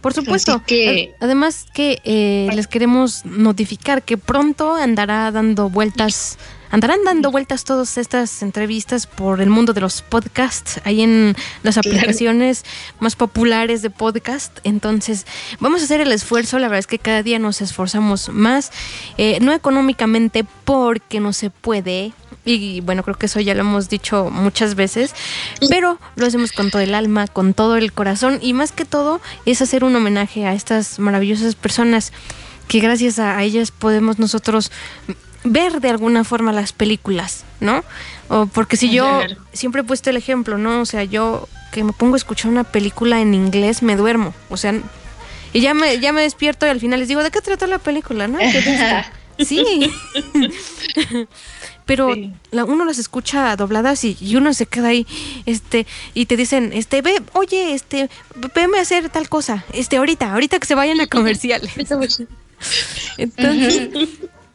Por 0.00 0.12
supuesto. 0.14 0.52
Así 0.52 0.64
que- 0.66 1.14
Ad- 1.18 1.24
Además 1.24 1.66
que 1.74 1.98
eh, 2.04 2.48
les 2.54 2.66
queremos 2.68 3.24
notificar 3.24 4.02
que 4.02 4.16
pronto 4.16 4.74
andará 4.74 5.30
dando 5.32 5.68
vueltas, 5.70 6.38
andarán 6.70 7.04
dando 7.04 7.30
vueltas 7.30 7.64
todas 7.64 7.98
estas 7.98 8.42
entrevistas 8.42 9.06
por 9.06 9.40
el 9.40 9.50
mundo 9.50 9.72
de 9.72 9.80
los 9.80 10.02
podcasts, 10.02 10.80
ahí 10.84 11.02
en 11.02 11.36
las 11.62 11.78
aplicaciones 11.78 12.64
más 13.00 13.16
populares 13.16 13.82
de 13.82 13.90
podcast. 13.90 14.58
Entonces, 14.64 15.26
vamos 15.60 15.80
a 15.80 15.84
hacer 15.84 16.00
el 16.00 16.12
esfuerzo, 16.12 16.58
la 16.58 16.68
verdad 16.68 16.80
es 16.80 16.86
que 16.86 16.98
cada 16.98 17.22
día 17.22 17.38
nos 17.38 17.60
esforzamos 17.60 18.28
más, 18.28 18.72
eh, 19.16 19.38
no 19.40 19.52
económicamente 19.52 20.44
porque 20.64 21.20
no 21.20 21.32
se 21.32 21.50
puede. 21.50 22.12
Y 22.44 22.80
bueno, 22.80 23.02
creo 23.02 23.16
que 23.16 23.26
eso 23.26 23.40
ya 23.40 23.54
lo 23.54 23.60
hemos 23.60 23.88
dicho 23.88 24.30
muchas 24.30 24.74
veces, 24.74 25.14
pero 25.68 25.98
lo 26.16 26.26
hacemos 26.26 26.52
con 26.52 26.70
todo 26.70 26.80
el 26.80 26.94
alma, 26.94 27.26
con 27.26 27.52
todo 27.52 27.76
el 27.76 27.92
corazón 27.92 28.38
y 28.40 28.54
más 28.54 28.72
que 28.72 28.86
todo 28.86 29.20
es 29.44 29.60
hacer 29.60 29.84
un 29.84 29.94
homenaje 29.94 30.46
a 30.46 30.54
estas 30.54 30.98
maravillosas 30.98 31.54
personas 31.54 32.12
que 32.68 32.80
gracias 32.80 33.18
a 33.18 33.42
ellas 33.42 33.70
podemos 33.70 34.18
nosotros 34.18 34.70
ver 35.48 35.80
de 35.80 35.90
alguna 35.90 36.24
forma 36.24 36.52
las 36.52 36.72
películas, 36.72 37.44
¿no? 37.60 37.84
O 38.28 38.46
porque 38.46 38.76
si 38.76 38.90
yo 38.90 39.20
siempre 39.52 39.80
he 39.82 39.84
puesto 39.84 40.10
el 40.10 40.16
ejemplo, 40.16 40.58
¿no? 40.58 40.80
O 40.80 40.86
sea, 40.86 41.04
yo 41.04 41.48
que 41.72 41.84
me 41.84 41.92
pongo 41.92 42.14
a 42.14 42.18
escuchar 42.18 42.50
una 42.50 42.64
película 42.64 43.20
en 43.20 43.34
inglés 43.34 43.82
me 43.82 43.96
duermo, 43.96 44.34
o 44.50 44.56
sea, 44.56 44.74
y 45.52 45.60
ya 45.60 45.74
me 45.74 45.98
ya 46.00 46.12
me 46.12 46.22
despierto 46.22 46.66
y 46.66 46.70
al 46.70 46.80
final 46.80 47.00
les 47.00 47.08
digo, 47.08 47.22
¿de 47.22 47.30
qué 47.30 47.40
trata 47.40 47.66
la 47.66 47.78
película, 47.78 48.28
no? 48.28 48.38
Sí. 49.38 49.88
Pero 51.86 52.12
Sí. 52.12 52.32
la- 52.50 52.64
uno 52.64 52.84
las 52.84 52.98
escucha 52.98 53.54
dobladas 53.56 54.02
y, 54.04 54.16
y 54.20 54.34
uno 54.36 54.52
se 54.52 54.66
queda 54.66 54.88
ahí, 54.88 55.06
este, 55.46 55.86
y 56.12 56.26
te 56.26 56.36
dicen, 56.36 56.72
este, 56.74 57.00
ve, 57.02 57.22
oye, 57.32 57.72
este, 57.72 58.10
veme 58.54 58.78
a 58.78 58.82
hacer 58.82 59.08
tal 59.10 59.28
cosa, 59.28 59.64
este, 59.72 59.96
ahorita, 59.96 60.32
ahorita 60.32 60.58
que 60.58 60.66
se 60.66 60.74
vayan 60.74 61.00
a 61.00 61.06
comerciales. 61.16 61.70
Entonces, 63.16 63.88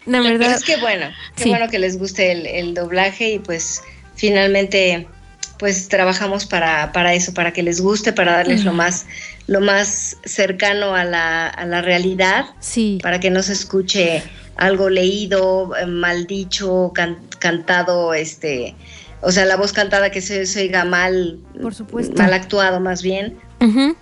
la 0.06 0.20
Pero 0.22 0.38
verdad, 0.40 0.56
es 0.56 0.64
que 0.64 0.78
bueno, 0.78 1.08
qué 1.36 1.44
Sí. 1.44 1.50
bueno 1.50 1.68
que 1.70 1.80
les 1.80 1.98
guste 1.98 2.32
el, 2.32 2.46
el 2.46 2.74
doblaje 2.74 3.34
y 3.34 3.40
pues 3.40 3.82
finalmente 4.16 5.08
pues 5.60 5.88
trabajamos 5.88 6.46
para, 6.46 6.92
para 6.92 7.14
eso, 7.14 7.34
para 7.34 7.54
que 7.54 7.64
les 7.64 7.80
guste, 7.80 8.12
para 8.12 8.34
darles 8.34 8.66
lo 8.66 8.74
más, 8.74 9.06
lo 9.48 9.62
más 9.62 10.18
cercano 10.26 10.96
a 10.96 11.06
la, 11.06 11.48
a 11.48 11.66
la 11.66 11.82
realidad, 11.82 12.46
sí, 12.60 13.00
para 13.02 13.20
que 13.20 13.30
no 13.30 13.42
se 13.44 13.54
escuche 13.54 14.24
algo 14.58 14.90
leído, 14.90 15.74
eh, 15.78 15.86
mal 15.86 16.26
dicho, 16.28 16.92
can- 16.94 17.20
cantado, 17.40 18.14
este, 18.14 18.76
o 19.22 19.32
sea, 19.32 19.46
la 19.46 19.56
voz 19.56 19.72
cantada 19.72 20.10
que 20.12 20.20
se, 20.22 20.46
se 20.48 20.62
oiga 20.64 20.84
mal, 20.86 21.40
Por 21.62 21.74
supuesto. 21.74 22.16
mal 22.22 22.34
actuado 22.34 22.80
más 22.82 23.02
bien. 23.02 23.38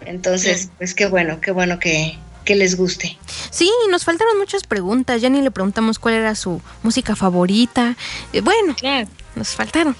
Entonces, 0.06 0.70
pues 0.80 0.96
qué 0.96 1.06
bueno, 1.06 1.40
qué 1.42 1.52
bueno 1.52 1.78
que, 1.78 2.18
que 2.46 2.56
les 2.56 2.76
guste. 2.76 3.18
Sí, 3.50 3.72
nos 3.90 4.04
faltaron 4.04 4.38
muchas 4.38 4.64
preguntas, 4.64 5.22
ya 5.22 5.30
ni 5.30 5.42
le 5.42 5.52
preguntamos 5.52 6.00
cuál 6.00 6.16
era 6.16 6.36
su 6.36 6.62
música 6.84 7.16
favorita. 7.16 7.96
Eh, 8.34 8.42
bueno, 8.42 8.76
Claro. 8.76 9.08
nos 9.36 9.50
faltaron. 9.50 9.96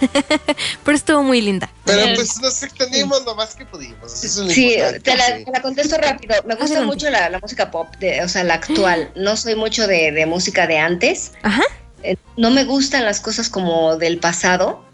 Pero 0.84 0.96
estuvo 0.96 1.22
muy 1.22 1.40
linda. 1.40 1.70
Pero 1.84 2.14
pues 2.14 2.40
nos 2.40 2.62
extendimos 2.62 3.24
lo 3.24 3.34
más 3.34 3.54
que 3.54 3.64
pudimos. 3.64 4.12
Eso 4.24 4.42
es 4.42 4.48
lo 4.48 4.50
Sí, 4.52 4.76
te 5.02 5.16
la, 5.16 5.26
sí. 5.38 5.44
te 5.44 5.50
la 5.52 5.62
contesto 5.62 5.96
rápido. 5.98 6.34
Me 6.46 6.54
gusta 6.54 6.64
Adelante. 6.76 6.86
mucho 6.86 7.10
la, 7.10 7.28
la 7.30 7.38
música 7.38 7.70
pop, 7.70 7.88
de, 8.00 8.22
o 8.22 8.28
sea, 8.28 8.44
la 8.44 8.54
actual. 8.54 9.10
No 9.16 9.36
soy 9.36 9.54
mucho 9.54 9.86
de, 9.86 10.10
de 10.12 10.26
música 10.26 10.66
de 10.66 10.78
antes. 10.78 11.32
Ajá. 11.42 11.62
Eh, 12.02 12.16
No 12.36 12.50
me 12.50 12.64
gustan 12.64 13.04
las 13.04 13.20
cosas 13.20 13.48
como 13.48 13.96
del 13.96 14.18
pasado. 14.18 14.84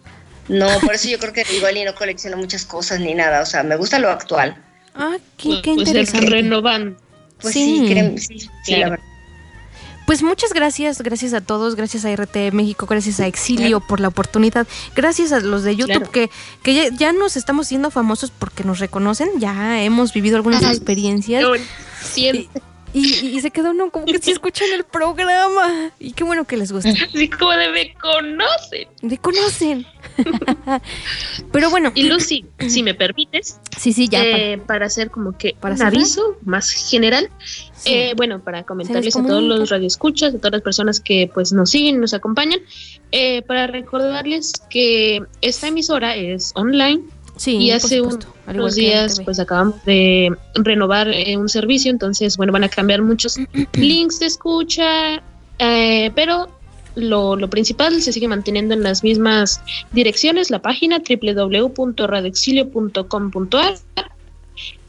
No, 0.49 0.69
por 0.81 0.95
eso 0.95 1.09
yo 1.09 1.19
creo 1.19 1.33
que 1.33 1.45
igual 1.55 1.77
y 1.77 1.85
no 1.85 1.95
colecciono 1.95 2.37
muchas 2.37 2.65
cosas 2.65 2.99
ni 3.01 3.15
nada. 3.15 3.41
O 3.43 3.47
sea, 3.47 3.63
me 3.63 3.77
gusta 3.77 3.99
lo 3.99 4.11
actual. 4.11 4.63
Ah, 4.95 5.17
qué, 5.37 5.61
qué 5.63 5.75
Pues 5.75 5.89
el 5.89 5.97
interesante. 5.97 6.27
renovando. 6.31 6.97
Pues 7.41 7.55
Sí. 7.55 7.87
sí, 7.89 8.19
sí, 8.19 8.39
sí, 8.41 8.49
Claro. 8.67 8.81
la 8.83 8.91
verdad. 8.91 9.05
Pues 10.07 10.23
muchas 10.25 10.53
gracias, 10.53 11.01
gracias 11.03 11.35
a 11.35 11.41
todos, 11.41 11.77
gracias 11.77 12.05
a 12.05 12.11
RT 12.11 12.51
México, 12.53 12.87
gracias 12.87 13.21
a 13.21 13.29
Exilio 13.29 13.79
por 13.81 14.01
la 14.01 14.09
oportunidad, 14.09 14.67
gracias 14.97 15.31
a 15.31 15.39
los 15.39 15.63
de 15.63 15.77
YouTube 15.77 16.11
Claro. 16.11 16.11
que, 16.11 16.31
que 16.65 16.75
ya, 16.75 16.89
ya 16.89 17.13
nos 17.13 17.37
estamos 17.37 17.69
siendo 17.69 17.93
famosos 17.93 18.33
porque 18.37 18.65
nos 18.65 18.81
reconocen, 18.81 19.29
ya 19.39 19.81
hemos 19.85 20.13
vivido 20.13 20.37
algunas 20.37 20.65
Ay. 20.65 20.75
experiencias 20.75 21.45
y, 22.17 22.49
y- 22.93 23.27
y 23.37 23.41
se 23.41 23.53
quedó 23.53 23.71
uno 23.71 23.91
como 23.93 24.05
que 24.07 24.19
sí 24.19 24.33
escuchan 24.33 24.67
el 24.75 24.83
programa 24.83 25.93
y 26.01 26.13
qué 26.13 26.25
bueno 26.25 26.45
que 26.45 26.57
les 26.57 26.73
gusta, 26.73 26.89
Así 27.15 27.29
como 27.29 27.53
de 27.53 27.69
me 27.71 27.95
conocen. 27.95 28.89
me 29.03 29.17
conocen. 29.17 29.87
Pero 31.53 31.71
bueno. 31.71 31.93
Y 31.95 32.05
Lucy, 32.05 32.45
si 32.69 32.83
me 32.83 32.95
permites, 32.95 33.61
sí, 33.77 33.93
sí, 33.93 34.09
ya. 34.09 34.23
Eh, 34.25 34.59
para, 34.59 34.87
hacer 34.87 35.11
como 35.11 35.37
que 35.37 35.55
¿Para 35.59 35.75
un 35.75 35.83
aviso 35.83 36.37
más 36.45 36.71
general, 36.71 37.29
eh, 37.85 38.15
bueno, 38.17 38.41
para 38.41 38.65
comentarles 38.65 39.17
a 39.17 39.23
todos 39.23 39.43
los 39.43 39.71
radioescuchas, 39.71 40.35
a 40.35 40.39
todas 40.39 40.53
las 40.53 40.63
personas 40.63 41.01
que 41.01 41.31
pues 41.33 41.53
nos 41.53 41.71
siguen, 41.71 42.01
nos 42.01 42.15
acompañan, 42.15 42.61
eh, 43.13 43.43
para 43.43 43.67
recordarles 43.67 44.53
que 44.69 45.23
esta 45.41 45.69
emisora 45.69 46.17
es 46.17 46.53
online. 46.55 47.03
Sí, 47.37 47.57
y 47.57 47.71
hace 47.71 48.03
unos 48.03 48.75
días 48.75 49.23
pues 49.25 49.39
acabamos 49.41 49.83
de 49.87 50.31
renovar 50.57 51.09
un 51.39 51.49
servicio, 51.49 51.91
entonces 51.91 52.37
bueno, 52.37 52.53
van 52.53 52.65
a 52.65 52.69
cambiar 52.69 53.01
muchos 53.01 53.39
links 53.73 54.21
de 54.21 54.27
escucha, 54.27 55.23
pero 55.57 56.60
lo, 56.95 57.37
lo, 57.37 57.51
principal 57.51 58.03
se 58.03 58.13
sigue 58.13 58.29
manteniendo 58.29 58.75
en 58.75 58.83
las 58.83 59.03
mismas 59.03 59.63
direcciones, 59.93 60.51
la 60.51 60.61
página 60.61 60.99
www.radexilio.com.ar 60.99 63.79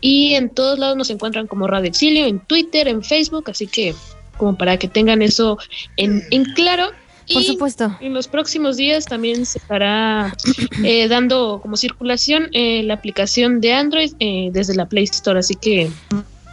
y 0.01 0.33
en 0.33 0.49
todos 0.49 0.79
lados 0.79 0.97
nos 0.97 1.09
encuentran 1.09 1.47
como 1.47 1.67
Radio 1.67 1.89
Exilio, 1.89 2.25
en 2.25 2.39
Twitter, 2.39 2.87
en 2.87 3.03
Facebook, 3.03 3.49
así 3.49 3.67
que 3.67 3.95
como 4.37 4.57
para 4.57 4.77
que 4.77 4.87
tengan 4.87 5.21
eso 5.21 5.57
en, 5.97 6.23
en 6.31 6.45
claro. 6.53 6.91
Por 7.31 7.43
supuesto. 7.43 7.95
En 8.01 8.13
los 8.13 8.27
próximos 8.27 8.75
días 8.75 9.05
también 9.05 9.45
se 9.45 9.59
estará 9.59 10.35
eh, 10.83 11.07
dando 11.07 11.59
como 11.61 11.77
circulación 11.77 12.49
eh, 12.51 12.81
la 12.83 12.95
aplicación 12.95 13.61
de 13.61 13.73
Android 13.73 14.13
eh, 14.19 14.49
desde 14.51 14.75
la 14.75 14.87
Play 14.87 15.05
Store, 15.05 15.39
así 15.39 15.55
que 15.55 15.89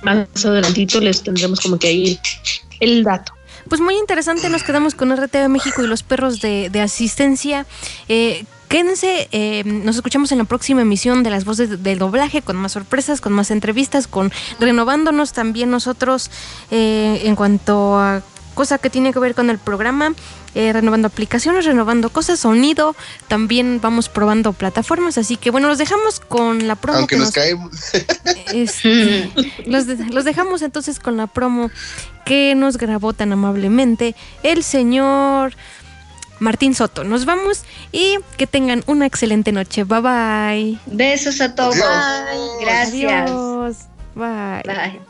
más 0.03 0.45
adelantito 0.45 1.01
les 1.01 1.23
tendremos 1.23 1.61
como 1.61 1.79
que 1.79 1.89
ahí 1.89 2.19
el 2.81 3.03
dato. 3.03 3.33
Pues 3.69 3.82
muy 3.82 3.97
interesante, 3.97 4.49
nos 4.49 4.62
quedamos 4.62 4.95
con 4.95 5.15
RTV 5.15 5.49
México 5.49 5.82
y 5.82 5.86
los 5.86 6.03
perros 6.03 6.40
de, 6.40 6.70
asistencia. 6.81 7.66
Eh, 8.09 8.47
quédense, 8.69 9.28
eh, 9.31 9.62
nos 9.65 9.97
escuchamos 9.97 10.32
en 10.32 10.39
la 10.39 10.45
próxima 10.45 10.81
emisión 10.81 11.23
de 11.23 11.31
las 11.31 11.45
voces 11.45 11.82
del 11.82 11.99
doblaje, 11.99 12.40
con 12.40 12.57
más 12.57 12.73
sorpresas, 12.73 13.20
con 13.20 13.35
más 13.35 13.51
entrevistas, 13.51 14.07
con 14.07 14.32
renovándonos 14.59 15.35
también 15.35 15.70
nosotros 15.70 16.31
eh, 16.70 17.20
en 17.24 17.36
cuanto 17.36 17.99
a 17.99 18.23
cosa 18.59 18.79
que 18.79 18.91
tiene 18.91 19.13
que 19.13 19.21
ver 19.21 19.37
con 19.37 19.51
el 19.51 19.59
programa, 19.59 20.15
eh, 20.57 20.73
renovando 20.73 21.07
aplicaciones, 21.07 21.65
renovando 21.65 22.11
cosas, 22.11 22.41
sonido, 22.41 22.97
también 23.29 23.79
vamos 23.81 24.09
probando 24.09 24.53
plataformas, 24.53 25.17
así 25.17 25.37
que 25.37 25.53
bueno, 25.53 25.69
los 25.69 25.79
dejamos 25.79 26.19
con 26.19 26.67
la 26.67 26.75
promo. 26.75 26.99
Aunque 26.99 27.17
nos, 27.17 27.31
caemos. 27.31 27.71
Este, 28.53 29.31
los, 29.65 29.87
los 29.87 30.25
dejamos 30.25 30.63
entonces 30.63 30.99
con 30.99 31.17
la 31.17 31.29
promo 31.29 31.71
que 32.25 32.57
nos 32.57 32.79
grabó 32.79 33.13
tan 33.13 33.33
amablemente 33.33 34.17
el 34.43 34.65
señor... 34.65 35.55
Martín 36.41 36.73
Soto. 36.73 37.03
Nos 37.03 37.25
vamos 37.25 37.65
y 37.91 38.15
que 38.37 38.47
tengan 38.47 38.85
una 38.87 39.07
excelente 39.07 39.51
noche. 39.51 39.83
Bye 39.83 40.01
bye. 40.01 40.79
Besos 40.87 41.41
a 41.41 41.53
todos. 41.53 41.75
Gracias. 42.61 43.29
Bye. 44.15 44.63
Bye. 44.65 45.01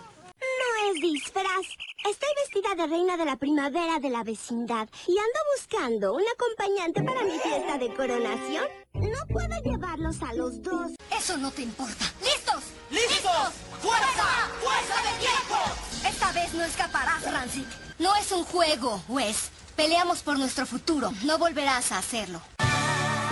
No 0.41 0.95
es 0.95 1.03
disfraz. 1.03 1.88
Estoy 2.11 2.31
vestida 2.37 2.75
de 2.75 2.87
reina 2.87 3.19
de 3.19 3.27
la 3.27 3.37
primavera 3.37 3.99
de 3.99 4.09
la 4.09 4.25
vecindad 4.25 4.89
y 5.07 5.19
ando 5.19 5.41
buscando 5.55 6.15
un 6.15 6.23
acompañante 6.23 7.03
para 7.03 7.23
mi 7.23 7.39
fiesta 7.39 7.77
de 7.77 7.93
coronación. 7.93 8.65
No 8.95 9.19
puedo 9.31 9.63
llevarlos 9.63 10.23
a 10.23 10.33
los 10.33 10.63
dos. 10.63 10.93
Eso 11.11 11.37
no 11.37 11.51
te 11.51 11.61
importa. 11.63 12.07
¿Listos? 12.23 12.65
¡Listos! 12.91 13.53
¡Fuerza! 13.83 14.49
¡Fuerza 14.63 15.03
de 15.03 15.19
tiempo! 15.19 16.09
Esta 16.09 16.33
vez 16.33 16.55
no 16.55 16.65
escaparás, 16.65 17.31
Rancid. 17.31 17.67
No 17.99 18.15
es 18.17 18.33
un 18.33 18.45
juego, 18.45 19.03
Wes. 19.09 19.51
Peleamos 19.77 20.23
por 20.23 20.39
nuestro 20.39 20.65
futuro. 20.65 21.11
No 21.25 21.37
volverás 21.37 21.93
a 21.93 21.99
hacerlo. 21.99 22.41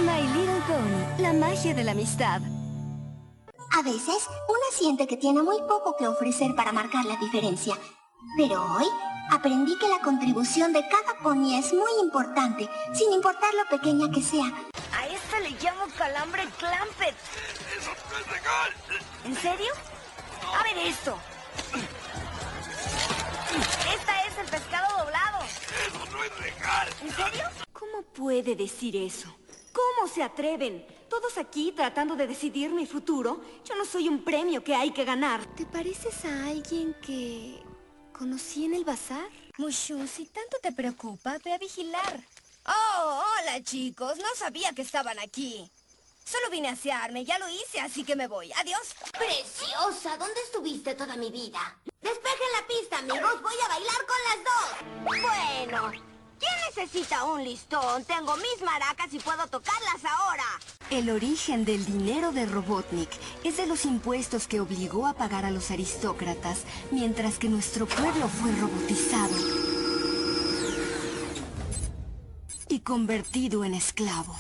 My 0.01 0.20
Little 0.35 0.61
Pony, 0.66 1.23
la 1.23 1.32
magia 1.32 1.73
de 1.73 1.82
la 1.82 1.93
amistad. 1.93 2.43
A 3.73 3.82
veces, 3.82 4.28
una 4.48 4.78
siente 4.78 5.07
que 5.07 5.16
tiene 5.16 5.43
muy 5.43 5.59
poco 5.62 5.97
que 5.97 6.07
ofrecer 6.07 6.55
para 6.55 6.73
marcar 6.73 7.07
la 7.07 7.16
diferencia. 7.16 7.74
Pero 8.37 8.63
hoy 8.75 8.87
aprendí 9.31 9.79
que 9.79 9.89
la 9.89 10.01
contribución 10.01 10.73
de 10.73 10.87
cada 10.89 11.19
pony 11.23 11.59
es 11.59 11.73
muy 11.73 11.91
importante, 12.03 12.69
sin 12.95 13.13
importar 13.13 13.53
lo 13.55 13.67
pequeña 13.69 14.11
que 14.11 14.23
sea. 14.23 14.53
A 14.93 15.07
esto 15.07 15.39
le 15.41 15.51
llamo 15.51 15.87
calambre 15.97 16.45
clampet. 16.59 17.15
¡Eso 17.79 17.91
no 18.11 18.19
es 18.19 18.27
legal! 18.31 18.73
¿En 19.25 19.37
serio? 19.37 19.73
A 20.59 20.63
ver 20.63 20.79
esto. 20.87 21.19
Esta 23.95 24.23
es 24.27 24.39
el 24.39 24.47
pescado 24.47 24.99
doblado. 24.99 25.45
¡Eso 25.45 26.13
no 26.13 26.25
es 26.25 26.41
legal! 26.41 26.89
¿En 27.03 27.11
serio? 27.11 27.45
¿Cómo 27.73 28.03
puede 28.03 28.55
decir 28.55 28.97
eso? 28.97 29.35
¿Cómo 29.73 30.09
se 30.09 30.23
atreven? 30.23 30.87
Todos 31.09 31.39
aquí 31.39 31.73
tratando 31.73 32.17
de 32.17 32.27
decidir 32.27 32.71
mi 32.71 32.87
futuro. 32.87 33.41
Yo 33.65 33.75
no 33.77 33.85
soy 33.85 34.09
un 34.09 34.25
premio 34.25 34.63
que 34.65 34.75
hay 34.75 34.91
que 34.91 35.05
ganar. 35.05 35.45
¿Te 35.55 35.67
pareces 35.67 36.25
a 36.25 36.47
alguien 36.47 36.95
que 37.03 37.63
conocí 38.17 38.65
en 38.65 38.75
el 38.75 38.85
bazar? 38.85 39.29
Mushu, 39.59 40.07
si 40.07 40.27
tanto 40.27 40.57
te 40.63 40.73
preocupa, 40.73 41.39
ve 41.45 41.53
a 41.53 41.59
vigilar. 41.59 42.25
Oh, 42.67 43.23
hola 43.23 43.63
chicos, 43.63 44.17
no 44.19 44.35
sabía 44.37 44.73
que 44.73 44.83
estaban 44.83 45.19
aquí. 45.19 45.71
Solo 46.25 46.51
vine 46.51 46.69
a 46.69 46.73
asearme, 46.73 47.25
ya 47.25 47.39
lo 47.39 47.49
hice, 47.49 47.79
así 47.81 48.05
que 48.05 48.17
me 48.17 48.27
voy. 48.27 48.51
Adiós. 48.57 48.95
Preciosa, 49.13 50.17
¿dónde 50.17 50.41
estuviste 50.41 50.95
toda 50.95 51.15
mi 51.17 51.31
vida? 51.31 51.79
Despejen 52.01 52.53
la 52.59 52.67
pista, 52.67 52.99
amigos, 52.99 53.43
voy 53.43 53.55
a 53.65 53.69
bailar 53.69 54.07
con 54.07 54.21
las 54.29 54.39
dos. 54.49 55.23
Bueno, 55.23 56.16
¿quién 56.39 56.53
necesita 56.69 57.25
un 57.25 57.45
listón? 57.45 58.05
Tengo 58.05 58.37
mis 58.37 58.65
maracas 58.65 59.13
y 59.13 59.19
puedo 59.19 59.47
tocarlas 59.47 60.05
ahora. 60.05 60.45
El 60.91 61.11
origen 61.11 61.65
del 61.65 61.85
dinero 61.85 62.33
de 62.33 62.47
Robotnik 62.47 63.11
es 63.45 63.57
de 63.57 63.67
los 63.67 63.85
impuestos 63.85 64.47
que 64.47 64.61
obligó 64.61 65.07
a 65.07 65.15
pagar 65.15 65.45
a 65.45 65.51
los 65.51 65.71
aristócratas, 65.71 66.65
mientras 66.91 67.39
que 67.39 67.49
nuestro 67.49 67.87
pueblo 67.87 68.29
fue 68.29 68.53
robotizado 68.53 69.35
y 72.69 72.81
convertido 72.81 73.65
en 73.65 73.75
esclavo. 73.75 74.37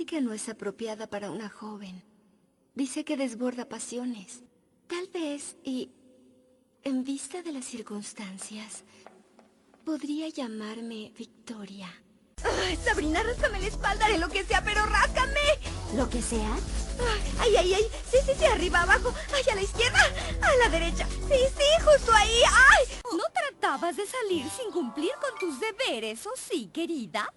Música 0.00 0.20
no 0.22 0.32
es 0.32 0.48
apropiada 0.48 1.08
para 1.08 1.30
una 1.30 1.50
joven. 1.50 2.02
Dice 2.74 3.04
que 3.04 3.18
desborda 3.18 3.68
pasiones. 3.68 4.44
Tal 4.86 5.06
vez, 5.08 5.58
y 5.62 5.90
en 6.84 7.04
vista 7.04 7.42
de 7.42 7.52
las 7.52 7.66
circunstancias, 7.66 8.84
podría 9.84 10.30
llamarme 10.30 11.12
Victoria. 11.18 11.92
Ay, 12.42 12.78
Sabrina, 12.82 13.22
ráscame 13.22 13.60
la 13.60 13.66
espalda, 13.66 14.06
haré 14.06 14.16
lo 14.16 14.30
que 14.30 14.42
sea, 14.42 14.64
pero 14.64 14.86
ráscame. 14.86 15.60
¿Lo 15.94 16.08
que 16.08 16.22
sea? 16.22 16.56
Ay, 17.38 17.56
ay, 17.56 17.74
ay. 17.74 17.84
Sí, 18.10 18.16
sí, 18.24 18.32
sí, 18.38 18.46
arriba, 18.46 18.80
abajo. 18.80 19.12
Ay, 19.34 19.42
a 19.52 19.54
la 19.54 19.62
izquierda, 19.62 20.00
a 20.40 20.56
la 20.64 20.70
derecha. 20.70 21.06
Sí, 21.28 21.40
sí, 21.58 21.84
justo 21.84 22.10
ahí. 22.14 22.40
Ay. 22.48 22.86
¿No 23.18 23.24
tratabas 23.34 23.98
de 23.98 24.06
salir 24.06 24.46
sin 24.48 24.72
cumplir 24.72 25.12
con 25.20 25.38
tus 25.38 25.60
deberes, 25.60 26.26
o 26.26 26.30
sí, 26.36 26.70
querida? 26.72 27.30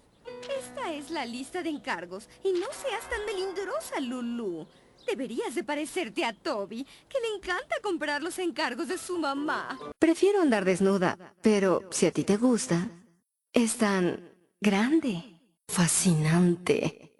Esta 0.48 0.92
es 0.92 1.10
la 1.10 1.24
lista 1.24 1.62
de 1.62 1.70
encargos. 1.70 2.28
Y 2.42 2.52
no 2.52 2.66
seas 2.72 3.08
tan 3.08 3.24
melindrosa, 3.26 4.00
Lulu. 4.00 4.66
Deberías 5.06 5.54
de 5.54 5.64
parecerte 5.64 6.24
a 6.24 6.32
Toby, 6.32 6.84
que 7.08 7.20
le 7.20 7.36
encanta 7.36 7.76
comprar 7.82 8.22
los 8.22 8.38
encargos 8.38 8.88
de 8.88 8.96
su 8.96 9.18
mamá. 9.18 9.78
Prefiero 9.98 10.40
andar 10.40 10.64
desnuda, 10.64 11.18
pero 11.42 11.82
si 11.90 12.06
a 12.06 12.10
ti 12.10 12.24
te 12.24 12.38
gusta, 12.38 12.88
es 13.52 13.76
tan 13.76 14.30
grande, 14.60 15.38
fascinante. 15.68 17.12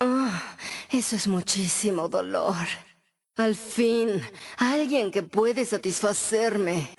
Ah, 0.00 0.56
eso 0.90 1.16
es 1.16 1.28
muchísimo 1.28 2.08
dolor. 2.08 2.66
Al 3.36 3.54
fin, 3.54 4.22
alguien 4.56 5.10
que 5.10 5.22
puede 5.22 5.64
satisfacerme. 5.66 6.90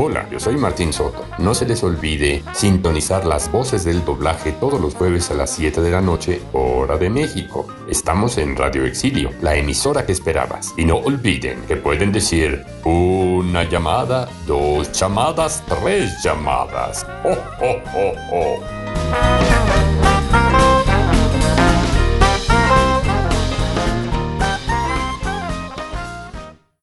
Hola, 0.00 0.28
yo 0.30 0.38
soy 0.38 0.56
Martín 0.56 0.92
Soto. 0.92 1.24
No 1.38 1.54
se 1.54 1.66
les 1.66 1.82
olvide 1.82 2.44
sintonizar 2.54 3.26
las 3.26 3.50
voces 3.50 3.84
del 3.84 4.04
doblaje 4.04 4.52
todos 4.52 4.80
los 4.80 4.94
jueves 4.94 5.28
a 5.32 5.34
las 5.34 5.50
7 5.50 5.80
de 5.80 5.90
la 5.90 6.00
noche, 6.00 6.40
hora 6.52 6.96
de 6.96 7.10
México. 7.10 7.66
Estamos 7.88 8.38
en 8.38 8.56
Radio 8.56 8.84
Exilio, 8.84 9.32
la 9.42 9.56
emisora 9.56 10.06
que 10.06 10.12
esperabas. 10.12 10.72
Y 10.76 10.84
no 10.84 10.98
olviden 10.98 11.62
que 11.66 11.74
pueden 11.74 12.12
decir 12.12 12.64
una 12.84 13.64
llamada, 13.64 14.28
dos 14.46 14.92
llamadas, 14.92 15.64
tres 15.66 16.22
llamadas. 16.22 17.04
¡Oh, 17.24 17.36
oh, 17.60 17.82
oh, 17.96 18.14
oh! 18.32 20.17